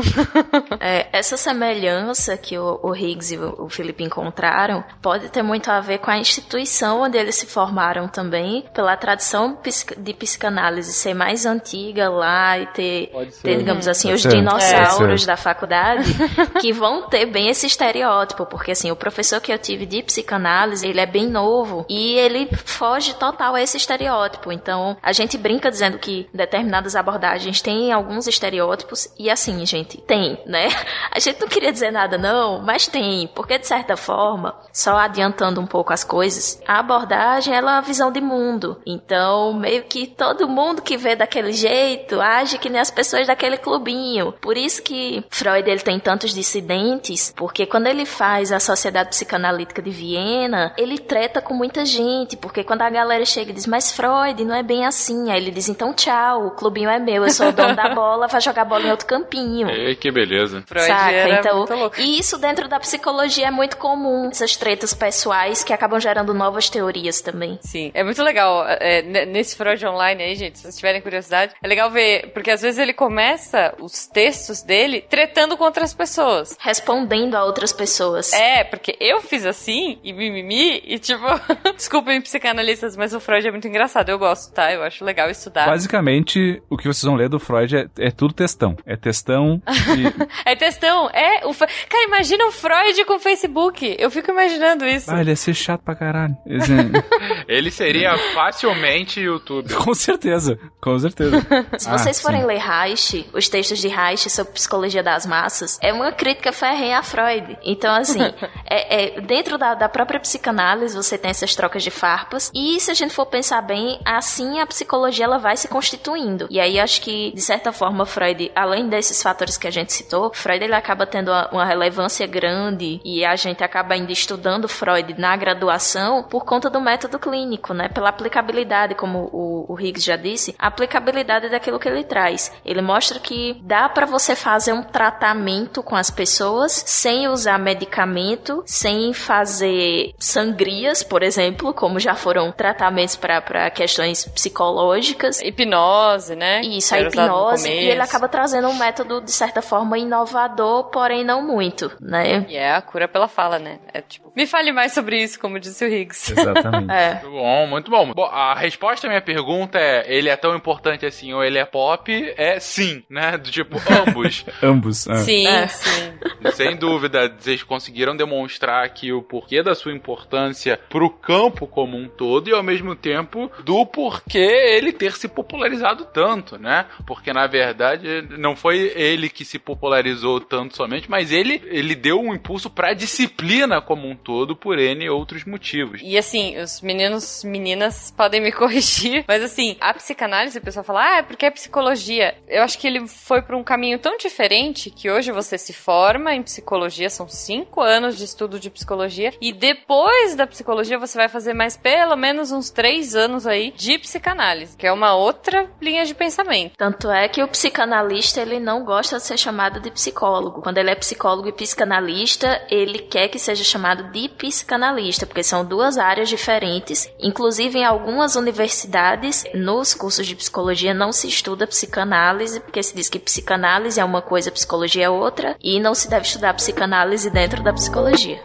É, 0.79 1.07
essa 1.11 1.37
semelhança 1.37 2.37
que 2.37 2.57
o, 2.57 2.79
o 2.83 2.95
Higgs 2.95 3.33
e 3.33 3.37
o, 3.37 3.65
o 3.65 3.69
Felipe 3.69 3.88
encontraram 3.99 4.83
pode 5.01 5.29
ter 5.29 5.41
muito 5.41 5.69
a 5.69 5.79
ver 5.79 5.99
com 5.99 6.11
a 6.11 6.17
instituição 6.17 7.01
onde 7.01 7.17
eles 7.17 7.35
se 7.35 7.45
formaram 7.45 8.07
também, 8.07 8.65
pela 8.73 8.95
tradição 8.97 9.57
de 9.97 10.13
psicanálise 10.13 10.93
ser 10.93 11.13
mais 11.13 11.45
antiga 11.45 12.09
lá 12.09 12.57
e 12.57 12.67
ter, 12.67 13.11
ter 13.41 13.57
digamos 13.57 13.87
assim, 13.87 14.09
Pode 14.09 14.15
os 14.15 14.21
ser. 14.23 14.29
dinossauros 14.29 15.21
ser. 15.21 15.27
da 15.27 15.37
faculdade 15.37 16.09
que 16.59 16.71
vão 16.71 17.07
ter 17.07 17.25
bem 17.25 17.49
esse 17.49 17.65
estereótipo, 17.65 18.45
porque 18.45 18.71
assim, 18.71 18.91
o 18.91 18.95
professor 18.95 19.39
que 19.41 19.51
eu 19.51 19.57
tive 19.57 19.85
de 19.85 20.03
psicanálise, 20.03 20.87
ele 20.87 20.99
é 20.99 21.05
bem 21.05 21.27
novo 21.27 21.85
e 21.89 22.15
ele 22.15 22.49
foge 22.65 23.13
total 23.15 23.55
a 23.55 23.61
esse 23.61 23.77
estereótipo. 23.77 24.51
Então, 24.51 24.97
a 25.01 25.11
gente 25.11 25.37
brinca 25.37 25.69
dizendo 25.69 25.97
que 25.97 26.29
determinadas 26.33 26.95
abordagens 26.95 27.61
têm 27.61 27.91
alguns 27.91 28.27
estereótipos 28.27 29.09
e 29.17 29.29
assim, 29.29 29.65
gente, 29.65 29.99
tem, 30.01 30.41
né? 30.45 30.67
A 31.11 31.19
gente 31.19 31.41
não 31.41 31.47
queria 31.47 31.71
dizer 31.71 31.91
nada 31.91 32.17
não, 32.17 32.61
mas 32.61 32.87
tem, 32.87 33.27
porque 33.33 33.57
de 33.57 33.67
certa 33.67 33.78
forma, 33.97 34.55
só 34.71 34.97
adiantando 34.97 35.59
um 35.61 35.65
pouco 35.67 35.93
as 35.93 36.03
coisas, 36.03 36.61
a 36.67 36.79
abordagem 36.79 37.53
ela 37.53 37.71
é 37.71 37.75
uma 37.75 37.81
visão 37.81 38.11
de 38.11 38.21
mundo. 38.21 38.77
Então, 38.85 39.53
meio 39.53 39.83
que 39.83 40.07
todo 40.07 40.47
mundo 40.47 40.81
que 40.81 40.97
vê 40.97 41.15
daquele 41.15 41.51
jeito 41.53 42.19
age 42.21 42.57
que 42.57 42.69
nem 42.69 42.79
as 42.81 42.91
pessoas 42.91 43.27
daquele 43.27 43.57
clubinho. 43.57 44.33
Por 44.41 44.57
isso 44.57 44.81
que 44.81 45.23
Freud 45.29 45.69
ele 45.69 45.79
tem 45.81 45.99
tantos 45.99 46.33
dissidentes, 46.33 47.33
porque 47.35 47.65
quando 47.65 47.87
ele 47.87 48.05
faz 48.05 48.51
a 48.51 48.59
Sociedade 48.59 49.09
Psicanalítica 49.09 49.81
de 49.81 49.89
Viena, 49.89 50.73
ele 50.77 50.97
treta 50.97 51.41
com 51.41 51.53
muita 51.53 51.85
gente, 51.85 52.35
porque 52.37 52.63
quando 52.63 52.81
a 52.81 52.89
galera 52.89 53.25
chega 53.25 53.51
e 53.51 53.53
diz, 53.53 53.65
mas 53.67 53.91
Freud 53.91 54.43
não 54.43 54.55
é 54.55 54.63
bem 54.63 54.85
assim, 54.85 55.31
aí 55.31 55.37
ele 55.41 55.51
diz, 55.51 55.69
então 55.69 55.93
tchau, 55.93 56.47
o 56.47 56.51
clubinho 56.51 56.89
é 56.89 56.99
meu, 56.99 57.23
eu 57.23 57.29
sou 57.31 57.49
o 57.49 57.51
dono 57.51 57.75
da 57.75 57.89
bola, 57.95 58.27
vai 58.27 58.41
jogar 58.41 58.65
bola 58.65 58.83
em 58.83 58.91
outro 58.91 59.07
campinho. 59.07 59.69
Ei, 59.69 59.95
que 59.95 60.11
beleza. 60.11 60.63
Freud 60.65 60.87
Saca? 60.87 61.11
era 61.11 61.39
Então, 61.39 61.57
muito 61.57 61.73
louco. 61.73 61.99
e 61.99 62.19
isso 62.19 62.37
dentro 62.37 62.67
da 62.67 62.79
psicologia 62.79 63.47
é 63.47 63.51
muito 63.51 63.68
comum, 63.77 64.29
essas 64.29 64.55
tretas 64.55 64.93
pessoais 64.93 65.63
que 65.63 65.73
acabam 65.73 65.99
gerando 65.99 66.33
novas 66.33 66.69
teorias 66.69 67.21
também. 67.21 67.57
Sim, 67.61 67.91
é 67.93 68.03
muito 68.03 68.21
legal. 68.23 68.65
é, 68.67 69.01
ne- 69.01 69.25
nesse 69.25 69.55
Freud 69.55 69.83
Online 69.85 70.23
aí, 70.23 70.35
gente, 70.35 70.57
se 70.57 70.63
vocês 70.63 70.75
tiverem 70.75 71.01
curiosidade, 71.01 71.53
é 71.61 71.67
legal 71.67 71.89
ver, 71.89 72.31
porque 72.33 72.51
às 72.51 72.61
vezes 72.61 72.79
ele 72.79 72.93
começa 72.93 73.73
os 73.79 74.05
textos 74.07 74.61
dele 74.61 75.01
tretando 75.09 75.55
com 75.57 75.63
outras 75.63 75.93
pessoas. 75.93 76.55
Respondendo 76.59 77.35
a 77.35 77.43
outras 77.45 77.71
pessoas. 77.73 78.31
É, 78.33 78.63
porque 78.63 78.95
eu 78.99 79.21
fiz 79.21 79.45
assim, 79.45 79.99
e 80.03 80.13
mimimi, 80.13 80.81
e 80.85 80.99
tipo, 80.99 81.23
desculpem 81.75 82.21
psicanalistas, 82.21 82.95
mas 82.95 83.13
o 83.13 83.19
Freud 83.19 83.47
é 83.47 83.51
muito 83.51 83.67
engraçado, 83.67 84.09
eu 84.09 84.19
gosto, 84.19 84.53
tá? 84.53 84.71
Eu 84.71 84.83
acho 84.83 85.03
legal 85.03 85.29
estudar. 85.29 85.65
Basicamente, 85.67 86.61
o 86.69 86.77
que 86.77 86.87
vocês 86.87 87.03
vão 87.03 87.15
ler 87.15 87.29
do 87.29 87.39
Freud 87.39 87.75
é, 87.75 87.87
é 87.99 88.11
tudo 88.11 88.33
textão. 88.33 88.75
É 88.85 88.95
textão 88.95 89.61
e... 89.97 90.49
É 90.49 90.55
textão, 90.55 91.09
é. 91.09 91.45
O 91.45 91.53
Cara, 91.89 92.03
imagina 92.07 92.45
o 92.45 92.51
Freud 92.51 93.05
com 93.05 93.15
o 93.15 93.19
Facebook. 93.19 93.58
Eu 93.99 94.09
fico 94.09 94.31
imaginando 94.31 94.85
isso. 94.85 95.11
ah, 95.11 95.19
ele 95.21 95.31
ia 95.31 95.35
ser 95.35 95.53
chato 95.53 95.81
pra 95.81 95.95
caralho. 95.95 96.35
Ele 97.47 97.71
seria 97.71 98.15
facilmente 98.33 99.19
YouTube. 99.19 99.73
com 99.73 99.93
certeza, 99.93 100.57
com 100.81 100.97
certeza. 100.99 101.39
Se 101.77 101.89
Ah, 101.89 101.97
vocês 101.97 102.17
sim. 102.17 102.23
forem 102.23 102.45
ler 102.45 102.59
Reich, 102.59 103.27
os 103.33 103.49
textos 103.49 103.79
de 103.79 103.87
Reich 103.87 104.29
sobre 104.29 104.53
psicologia 104.53 105.01
das 105.03 105.25
massas, 105.25 105.79
é 105.81 105.91
uma 105.91 106.11
crítica 106.11 106.51
ferrenha 106.51 106.99
a 106.99 107.03
Freud. 107.03 107.57
Então, 107.63 107.93
assim, 107.93 108.21
é, 108.69 109.17
é- 109.17 109.21
dentro 109.21 109.57
da, 109.57 109.73
da 109.73 109.89
própria 109.89 110.19
psicanálise 110.19 110.95
você 110.95 111.17
tem 111.17 111.31
essas 111.31 111.55
trocas 111.55 111.83
de 111.83 111.89
farpas. 111.91 112.51
E 112.53 112.79
se 112.79 112.91
a 112.91 112.93
gente 112.93 113.13
for 113.13 113.25
pensar 113.25 113.61
bem, 113.61 113.99
assim 114.05 114.59
a 114.59 114.65
psicologia 114.67 115.25
ela 115.25 115.37
vai 115.39 115.57
se 115.57 115.67
constituindo. 115.67 116.47
E 116.49 116.59
aí 116.59 116.79
acho 116.79 117.01
que, 117.01 117.31
de 117.33 117.41
certa 117.41 117.71
forma, 117.71 118.05
Freud, 118.05 118.51
além 118.55 118.87
desses 118.89 119.21
fatores 119.21 119.57
que 119.57 119.67
a 119.67 119.71
gente 119.71 119.91
citou, 119.91 120.31
Freud 120.33 120.63
ele 120.63 120.75
acaba 120.75 121.05
tendo 121.05 121.29
uma, 121.31 121.49
uma 121.51 121.65
relevância 121.65 122.27
grande 122.27 122.99
e 123.03 123.25
a 123.25 123.35
gente 123.35 123.48
acaba 123.63 123.93
ainda 123.93 124.11
estudando 124.11 124.67
Freud 124.67 125.15
na 125.17 125.35
graduação 125.35 126.23
por 126.23 126.45
conta 126.45 126.69
do 126.69 126.81
método 126.81 127.19
clínico, 127.19 127.73
né? 127.73 127.89
Pela 127.89 128.09
aplicabilidade, 128.09 128.95
como 128.95 129.29
o, 129.31 129.65
o 129.73 129.79
Higgs 129.79 130.05
já 130.05 130.15
disse, 130.15 130.55
a 130.57 130.67
aplicabilidade 130.67 131.49
daquilo 131.49 131.79
que 131.79 131.87
ele 131.87 132.03
traz. 132.03 132.51
Ele 132.65 132.81
mostra 132.81 133.19
que 133.19 133.59
dá 133.63 133.87
pra 133.87 134.05
você 134.05 134.35
fazer 134.35 134.73
um 134.73 134.83
tratamento 134.83 135.81
com 135.81 135.95
as 135.95 136.09
pessoas 136.09 136.83
sem 136.85 137.27
usar 137.27 137.57
medicamento, 137.57 138.63
sem 138.65 139.13
fazer 139.13 140.13
sangrias, 140.19 141.03
por 141.03 141.23
exemplo, 141.23 141.73
como 141.73 141.99
já 141.99 142.15
foram 142.15 142.51
tratamentos 142.51 143.15
para 143.15 143.69
questões 143.69 144.25
psicológicas. 144.25 145.41
Hipnose, 145.41 146.35
né? 146.35 146.61
Isso, 146.61 146.93
a 146.93 146.99
hipnose, 146.99 147.69
e 147.69 147.89
ele 147.89 148.01
acaba 148.01 148.27
trazendo 148.27 148.67
um 148.67 148.75
método, 148.75 149.21
de 149.21 149.31
certa 149.31 149.61
forma, 149.61 149.97
inovador, 149.97 150.85
porém 150.85 151.23
não 151.23 151.41
muito, 151.41 151.91
né? 152.01 152.45
E 152.49 152.55
é 152.55 152.75
a 152.75 152.81
cura 152.81 153.07
pela 153.07 153.27
fala, 153.29 153.59
né? 153.59 153.79
É 153.93 154.01
tipo. 154.01 154.28
Me 154.39 154.47
fale 154.47 154.71
mais 154.71 154.93
sobre 154.93 155.21
isso, 155.21 155.37
como 155.37 155.59
disse 155.59 155.83
o 155.83 155.87
Higgs. 155.89 156.31
Exatamente. 156.31 156.89
É. 156.89 157.15
Muito 157.15 157.29
bom, 157.31 157.67
muito 157.67 157.91
bom. 157.91 158.13
Bom, 158.13 158.23
a 158.25 158.55
resposta 158.55 159.05
à 159.05 159.09
minha 159.09 159.21
pergunta 159.21 159.77
é: 159.77 160.05
ele 160.07 160.29
é 160.29 160.35
tão 160.37 160.55
importante 160.55 161.05
assim 161.05 161.33
ou 161.33 161.43
ele 161.43 161.57
é 161.57 161.65
pop? 161.65 162.09
É 162.37 162.57
sim, 162.57 163.03
né? 163.09 163.37
Do 163.37 163.51
tipo, 163.51 163.75
ambos. 164.07 164.45
Ambos. 164.63 165.07
ah. 165.09 165.15
Sim, 165.17 165.45
É. 165.45 165.67
sim. 165.67 166.13
Sem 166.53 166.77
dúvida, 166.77 167.35
vocês 167.37 167.63
conseguiram 167.63 168.15
demonstrar 168.15 168.85
aqui 168.85 169.11
o 169.11 169.21
porquê 169.21 169.61
da 169.61 169.75
sua 169.75 169.91
importância 169.91 170.79
pro 170.89 171.09
campo 171.09 171.67
como 171.67 171.97
um 171.97 172.07
todo 172.07 172.49
e 172.49 172.53
ao 172.53 172.63
mesmo 172.63 172.95
tempo 172.95 173.51
do 173.65 173.85
porquê 173.85 174.39
ele 174.39 174.93
ter 174.93 175.11
se 175.17 175.27
popularizado 175.27 176.05
tanto, 176.05 176.57
né? 176.57 176.85
Porque 177.05 177.33
na 177.33 177.45
verdade 177.45 178.21
não 178.37 178.55
foi 178.55 178.93
ele 178.95 179.29
que 179.29 179.43
se 179.43 179.59
popularizou 179.59 180.39
tanto 180.39 180.77
somente, 180.77 181.09
mas 181.11 181.29
ele 181.33 181.61
ele 181.65 181.93
deu 181.93 182.21
um 182.21 182.33
impulso 182.33 182.69
pra 182.69 182.93
disciplina 182.93 183.81
como 183.81 184.07
um 184.07 184.15
todo 184.15 184.28
por 184.55 184.77
N 184.77 185.09
outros 185.09 185.45
motivos. 185.45 186.01
E 186.03 186.17
assim, 186.17 186.57
os 186.57 186.81
meninos, 186.81 187.43
meninas 187.43 188.11
podem 188.15 188.41
me 188.41 188.51
corrigir, 188.53 189.25
mas 189.27 189.43
assim, 189.43 189.75
a 189.79 189.93
psicanálise, 189.93 190.57
o 190.57 190.61
pessoal 190.61 190.83
fala, 190.83 191.03
ah, 191.03 191.17
é 191.17 191.21
porque 191.21 191.45
é 191.45 191.51
psicologia. 191.51 192.35
Eu 192.47 192.63
acho 192.63 192.77
que 192.77 192.87
ele 192.87 193.07
foi 193.07 193.41
por 193.41 193.55
um 193.55 193.63
caminho 193.63 193.99
tão 193.99 194.17
diferente 194.17 194.89
que 194.89 195.09
hoje 195.09 195.31
você 195.31 195.57
se 195.57 195.73
forma 195.73 196.33
em 196.33 196.43
psicologia, 196.43 197.09
são 197.09 197.27
cinco 197.27 197.81
anos 197.81 198.17
de 198.17 198.25
estudo 198.25 198.59
de 198.59 198.69
psicologia, 198.69 199.33
e 199.41 199.51
depois 199.51 200.35
da 200.35 200.47
psicologia 200.47 200.97
você 200.97 201.17
vai 201.17 201.29
fazer 201.29 201.53
mais 201.53 201.75
pelo 201.77 202.15
menos 202.15 202.51
uns 202.51 202.69
três 202.69 203.15
anos 203.15 203.47
aí 203.47 203.71
de 203.75 203.97
psicanálise, 203.97 204.77
que 204.77 204.87
é 204.87 204.91
uma 204.91 205.15
outra 205.15 205.69
linha 205.81 206.05
de 206.05 206.13
pensamento. 206.13 206.73
Tanto 206.77 207.09
é 207.09 207.27
que 207.27 207.41
o 207.41 207.47
psicanalista 207.47 208.41
ele 208.41 208.59
não 208.59 208.83
gosta 208.83 209.17
de 209.17 209.23
ser 209.23 209.37
chamado 209.37 209.79
de 209.79 209.91
psicólogo. 209.91 210.61
Quando 210.61 210.77
ele 210.77 210.91
é 210.91 210.95
psicólogo 210.95 211.47
e 211.47 211.53
psicanalista, 211.53 212.61
ele 212.69 212.99
quer 212.99 213.27
que 213.27 213.39
seja 213.39 213.63
chamado 213.63 214.08
de 214.11 214.27
psicanalista, 214.29 215.25
porque 215.25 215.43
são 215.43 215.65
duas 215.65 215.97
áreas 215.97 216.29
diferentes. 216.29 217.09
Inclusive, 217.19 217.79
em 217.79 217.85
algumas 217.85 218.35
universidades, 218.35 219.45
nos 219.53 219.93
cursos 219.93 220.25
de 220.25 220.35
psicologia, 220.35 220.93
não 220.93 221.11
se 221.11 221.27
estuda 221.27 221.67
psicanálise, 221.67 222.59
porque 222.59 222.83
se 222.83 222.95
diz 222.95 223.09
que 223.09 223.19
psicanálise 223.19 223.99
é 223.99 224.05
uma 224.05 224.21
coisa, 224.21 224.51
psicologia 224.51 225.05
é 225.05 225.09
outra, 225.09 225.55
e 225.61 225.79
não 225.79 225.93
se 225.93 226.09
deve 226.09 226.25
estudar 226.25 226.53
psicanálise 226.53 227.29
dentro 227.29 227.63
da 227.63 227.73
psicologia. 227.73 228.41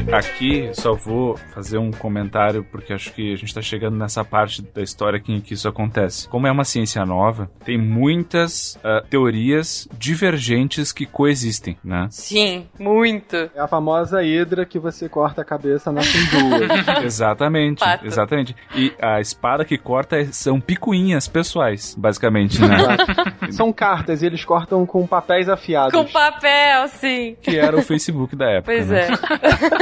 Que 0.00 0.14
aqui 0.14 0.70
só 0.74 0.94
vou 0.94 1.36
fazer 1.54 1.78
um 1.78 1.90
comentário, 1.90 2.64
porque 2.70 2.92
acho 2.92 3.12
que 3.12 3.32
a 3.32 3.36
gente 3.36 3.48
está 3.48 3.60
chegando 3.60 3.96
nessa 3.96 4.24
parte 4.24 4.62
da 4.62 4.82
história 4.82 5.18
aqui 5.18 5.32
em 5.32 5.40
que 5.40 5.54
isso 5.54 5.68
acontece. 5.68 6.28
Como 6.28 6.46
é 6.46 6.50
uma 6.50 6.64
ciência 6.64 7.04
nova, 7.04 7.50
tem 7.64 7.78
muitas 7.78 8.78
ah, 8.82 9.02
teorias 9.08 9.88
divergentes 9.98 10.92
que 10.92 11.06
coexistem, 11.06 11.76
né? 11.84 12.06
Sim, 12.10 12.66
muito. 12.78 13.36
É 13.54 13.60
a 13.60 13.68
famosa 13.68 14.22
hidra 14.22 14.64
que 14.64 14.78
você 14.78 15.08
corta 15.08 15.42
a 15.42 15.44
cabeça 15.44 15.90
na 15.92 16.00
duas. 16.00 17.02
Exatamente, 17.04 17.80
Fato. 17.80 18.06
exatamente. 18.06 18.56
E 18.74 18.92
a 19.00 19.20
espada 19.20 19.64
que 19.64 19.76
corta 19.76 20.16
é- 20.16 20.26
são 20.26 20.60
picuinhas 20.60 21.28
pessoais, 21.28 21.94
basicamente, 21.98 22.60
né? 22.60 22.76
São 23.50 23.72
cartas 23.72 24.22
e 24.22 24.26
eles 24.26 24.44
cortam 24.44 24.86
com 24.86 25.06
papéis 25.06 25.48
afiados. 25.48 25.92
Com 25.92 26.06
papel, 26.06 26.88
sim. 26.88 27.36
que 27.42 27.58
era 27.58 27.76
o 27.76 27.82
Facebook 27.82 28.34
da 28.34 28.50
época. 28.50 28.72
Pois 28.72 28.88
né? 28.88 29.08
é. 29.08 29.81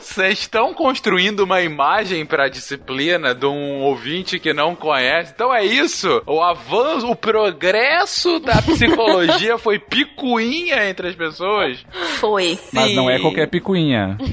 Vocês 0.00 0.40
estão 0.40 0.74
construindo 0.74 1.40
uma 1.40 1.60
imagem 1.62 2.24
pra 2.26 2.48
disciplina 2.48 3.34
de 3.34 3.46
um 3.46 3.82
ouvinte 3.82 4.38
que 4.38 4.52
não 4.52 4.74
conhece. 4.74 5.32
Então 5.34 5.54
é 5.54 5.64
isso. 5.64 6.22
O 6.26 6.42
avanço, 6.42 7.10
o 7.10 7.16
progresso 7.16 8.38
da 8.40 8.60
psicologia 8.62 9.58
foi 9.58 9.78
picuinha 9.78 10.88
entre 10.88 11.08
as 11.08 11.14
pessoas. 11.14 11.84
Foi. 12.18 12.58
Mas 12.72 12.94
não 12.94 13.08
é 13.10 13.16
Sim. 13.16 13.22
qualquer 13.22 13.46
picuinha. 13.48 14.16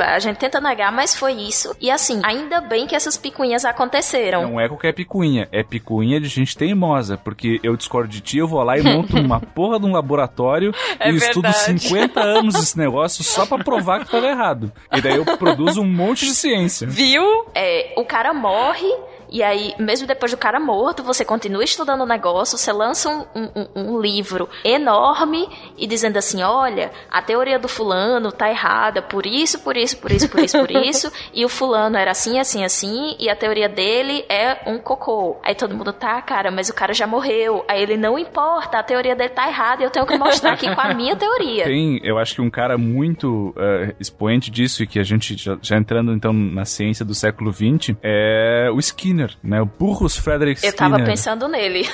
A 0.00 0.18
gente 0.18 0.36
tenta 0.36 0.60
negar, 0.60 0.92
mas 0.92 1.14
foi 1.14 1.32
isso. 1.32 1.74
E 1.80 1.90
assim, 1.90 2.20
ainda 2.24 2.60
bem 2.60 2.86
que 2.86 2.94
essas 2.94 3.16
picuinhas 3.16 3.64
aconteceram. 3.64 4.42
Não 4.42 4.60
é 4.60 4.68
qualquer 4.68 4.92
picuinha. 4.92 5.48
É 5.52 5.62
picuinha 5.62 6.20
de 6.20 6.28
gente 6.28 6.56
teimosa. 6.56 7.16
Porque 7.18 7.60
eu 7.62 7.76
discordo 7.76 8.08
de 8.08 8.20
ti, 8.20 8.38
eu 8.38 8.48
vou 8.48 8.62
lá 8.62 8.78
e 8.78 8.82
monto 8.82 9.16
uma 9.18 9.40
porra 9.40 9.78
de 9.78 9.86
um 9.86 9.92
laboratório 9.92 10.72
É 10.98 11.10
e 11.10 11.16
estudo 11.16 11.42
verdade. 11.42 11.80
50 11.80 12.20
anos 12.20 12.54
esse 12.54 12.78
negócio 12.78 13.22
só 13.24 13.46
pra 13.46 13.58
provar 13.58 14.04
que 14.04 14.10
tava 14.10 14.26
errado. 14.26 14.72
E 14.92 15.00
daí 15.00 15.16
eu 15.16 15.24
produzo 15.36 15.80
um 15.80 15.86
monte 15.86 16.26
de 16.26 16.34
ciência. 16.34 16.86
Viu? 16.86 17.46
É, 17.54 17.94
o 17.96 18.04
cara 18.04 18.32
morre. 18.32 18.90
E 19.30 19.42
aí, 19.42 19.74
mesmo 19.78 20.06
depois 20.06 20.30
do 20.32 20.36
cara 20.38 20.58
morto, 20.60 21.02
você 21.02 21.24
continua 21.24 21.64
estudando 21.64 22.02
o 22.02 22.06
negócio, 22.06 22.56
você 22.58 22.72
lança 22.72 23.08
um, 23.08 23.24
um- 23.34 23.68
um- 23.74 24.00
livro 24.00 24.48
enorme 24.64 25.48
e 25.76 25.86
dizendo 25.86 26.16
assim: 26.16 26.42
olha, 26.42 26.90
a 27.10 27.20
teoria 27.22 27.58
do 27.58 27.68
fulano 27.68 28.30
tá 28.30 28.48
errada 28.50 29.02
por 29.02 29.26
isso, 29.26 29.58
por 29.60 29.76
isso, 29.76 29.96
por 29.98 30.10
isso, 30.12 30.28
por 30.28 30.40
isso, 30.40 30.58
por 30.58 30.70
isso, 30.70 31.12
e 31.34 31.44
o 31.44 31.48
fulano 31.48 31.96
era 31.96 32.10
assim, 32.10 32.38
assim, 32.38 32.64
assim, 32.64 33.16
e 33.18 33.28
a 33.28 33.36
teoria 33.36 33.68
dele 33.68 34.24
é 34.28 34.58
um 34.70 34.78
cocô. 34.78 35.36
Aí 35.42 35.54
todo 35.54 35.74
mundo 35.74 35.92
tá, 35.92 36.20
cara, 36.22 36.50
mas 36.50 36.68
o 36.68 36.74
cara 36.74 36.92
já 36.94 37.06
morreu. 37.06 37.64
Aí 37.68 37.82
ele 37.82 37.96
não 37.96 38.18
importa, 38.18 38.78
a 38.78 38.82
teoria 38.82 39.16
dele 39.16 39.30
tá 39.30 39.48
errada 39.48 39.82
e 39.82 39.86
eu 39.86 39.90
tenho 39.90 40.06
que 40.06 40.16
mostrar 40.16 40.52
aqui 40.52 40.72
com 40.74 40.80
a 40.80 40.94
minha 40.94 41.14
teoria. 41.16 41.64
Tem, 41.64 42.00
eu 42.02 42.18
acho 42.18 42.34
que 42.34 42.40
um 42.40 42.50
cara 42.50 42.76
muito 42.78 43.54
eh, 43.56 43.94
expoente 43.98 44.50
disso 44.50 44.82
e 44.82 44.86
que 44.86 44.98
a 44.98 45.02
gente 45.02 45.36
já, 45.36 45.56
já 45.60 45.76
entrando 45.76 46.12
então 46.12 46.32
na 46.32 46.64
ciência 46.64 47.04
do 47.04 47.14
século 47.14 47.52
XX 47.52 47.96
é 48.02 48.68
o 48.72 48.78
Skinner, 48.78 49.25
né? 49.42 49.60
O 49.60 49.66
Burrus 49.66 50.16
Frederick 50.16 50.62
Eu 50.64 50.70
Skinner. 50.70 50.90
tava 50.92 51.04
pensando 51.04 51.48
nele. 51.48 51.84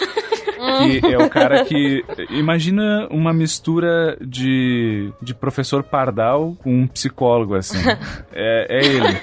que 1.01 1.07
é 1.13 1.19
o 1.19 1.29
cara 1.29 1.65
que 1.65 2.05
imagina 2.31 3.07
uma 3.11 3.33
mistura 3.33 4.17
de, 4.21 5.13
de 5.21 5.35
professor 5.35 5.83
Pardal 5.83 6.57
com 6.63 6.73
um 6.83 6.87
psicólogo 6.87 7.55
assim. 7.55 7.79
É, 8.33 8.67
é 8.69 8.85
ele. 8.87 9.21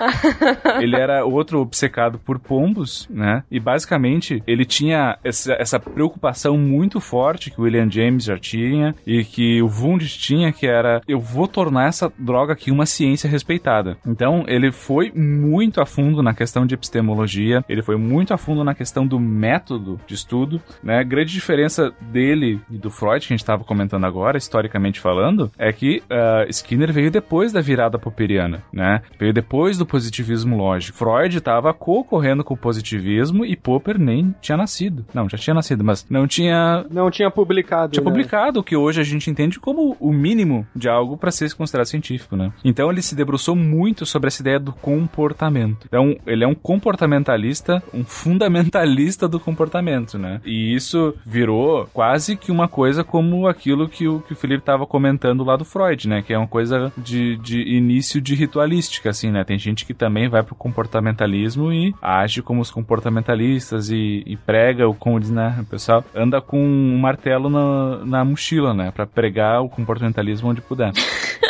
Ele 0.80 0.96
era 0.96 1.24
outro 1.24 1.60
obcecado 1.60 2.18
por 2.18 2.38
pombos, 2.38 3.08
né? 3.10 3.42
E 3.50 3.60
basicamente 3.60 4.42
ele 4.46 4.64
tinha 4.64 5.18
essa, 5.22 5.52
essa 5.54 5.78
preocupação 5.78 6.56
muito 6.56 7.00
forte 7.00 7.50
que 7.50 7.60
o 7.60 7.64
William 7.64 7.90
James 7.90 8.24
já 8.24 8.38
tinha 8.38 8.94
e 9.06 9.24
que 9.24 9.62
o 9.62 9.66
Wundt 9.66 10.18
tinha, 10.18 10.52
que 10.52 10.66
era 10.66 11.00
eu 11.06 11.18
vou 11.18 11.46
tornar 11.46 11.88
essa 11.88 12.12
droga 12.18 12.52
aqui 12.52 12.70
uma 12.70 12.86
ciência 12.86 13.28
respeitada. 13.28 13.96
Então 14.06 14.44
ele 14.46 14.72
foi 14.72 15.12
muito 15.14 15.80
a 15.80 15.86
fundo 15.86 16.22
na 16.22 16.34
questão 16.34 16.66
de 16.66 16.74
epistemologia, 16.74 17.64
ele 17.68 17.82
foi 17.82 17.96
muito 17.96 18.32
a 18.32 18.38
fundo 18.38 18.64
na 18.64 18.74
questão 18.74 19.06
do 19.06 19.18
método 19.18 20.00
de 20.06 20.14
estudo, 20.14 20.60
né? 20.82 20.98
A 20.98 21.04
grande 21.04 21.32
diferença 21.32 21.92
dele 22.00 22.60
e 22.70 22.78
do 22.78 22.90
Freud 22.90 23.26
que 23.26 23.32
a 23.32 23.36
gente 23.36 23.42
estava 23.42 23.64
comentando 23.64 24.04
agora, 24.04 24.38
historicamente 24.38 25.00
falando, 25.00 25.50
é 25.58 25.72
que 25.72 26.02
ah, 26.10 26.44
Skinner 26.48 26.92
veio 26.92 27.10
depois 27.10 27.52
da 27.52 27.60
virada 27.60 27.98
popperiana, 27.98 28.62
né? 28.72 29.02
Veio 29.18 29.32
depois 29.32 29.76
do 29.76 29.86
positivismo 29.90 30.56
lógico. 30.56 30.96
Freud 30.96 31.36
estava 31.36 31.74
concorrendo 31.74 32.44
com 32.44 32.54
o 32.54 32.56
positivismo 32.56 33.44
e 33.44 33.56
Popper 33.56 33.98
nem 33.98 34.34
tinha 34.40 34.56
nascido. 34.56 35.04
Não, 35.12 35.28
já 35.28 35.36
tinha 35.36 35.54
nascido, 35.54 35.82
mas 35.82 36.06
não 36.08 36.26
tinha 36.26 36.86
Não 36.90 37.10
tinha 37.10 37.30
publicado. 37.30 37.92
tinha 37.92 38.04
né? 38.04 38.10
publicado 38.10 38.60
o 38.60 38.64
que 38.64 38.76
hoje 38.76 39.00
a 39.00 39.04
gente 39.04 39.28
entende 39.28 39.58
como 39.58 39.96
o 39.98 40.12
mínimo 40.12 40.66
de 40.74 40.88
algo 40.88 41.16
para 41.16 41.30
ser 41.30 41.52
considerado 41.54 41.86
científico, 41.86 42.36
né? 42.36 42.52
Então 42.64 42.90
ele 42.90 43.02
se 43.02 43.14
debruçou 43.14 43.56
muito 43.56 44.06
sobre 44.06 44.28
essa 44.28 44.42
ideia 44.42 44.60
do 44.60 44.72
comportamento. 44.72 45.86
Então 45.86 46.16
ele 46.26 46.44
é 46.44 46.46
um 46.46 46.54
comportamentalista, 46.54 47.82
um 47.92 48.04
fundamentalista 48.04 49.26
do 49.26 49.40
comportamento, 49.40 50.18
né? 50.18 50.40
E 50.44 50.74
isso 50.74 51.14
virou 51.26 51.88
quase 51.92 52.36
que 52.36 52.52
uma 52.52 52.68
coisa 52.68 53.02
como 53.02 53.48
aquilo 53.48 53.88
que 53.88 54.06
o, 54.06 54.20
que 54.20 54.32
o 54.32 54.36
Felipe 54.36 54.60
estava 54.60 54.86
comentando 54.86 55.42
lá 55.42 55.56
do 55.56 55.64
Freud, 55.64 56.08
né? 56.08 56.22
Que 56.22 56.32
é 56.32 56.38
uma 56.38 56.46
coisa 56.46 56.92
de, 56.96 57.36
de 57.38 57.60
início 57.62 58.20
de 58.20 58.34
ritualística, 58.34 59.10
assim, 59.10 59.30
né? 59.30 59.42
Tem 59.44 59.58
gente 59.58 59.79
que 59.84 59.94
também 59.94 60.28
vai 60.28 60.42
pro 60.42 60.54
comportamentalismo 60.54 61.72
e 61.72 61.94
age 62.00 62.42
como 62.42 62.60
os 62.60 62.70
comportamentalistas 62.70 63.90
e, 63.90 64.22
e 64.26 64.36
prega, 64.36 64.88
o 64.88 64.94
como 64.94 65.18
diz, 65.18 65.30
né? 65.30 65.58
O 65.60 65.64
pessoal 65.64 66.04
anda 66.14 66.40
com 66.40 66.60
um 66.62 66.98
martelo 66.98 67.48
na, 67.48 68.04
na 68.04 68.24
mochila, 68.24 68.72
né? 68.74 68.90
Pra 68.90 69.06
pregar 69.06 69.62
o 69.62 69.68
comportamentalismo 69.68 70.50
onde 70.50 70.60
puder. 70.60 70.92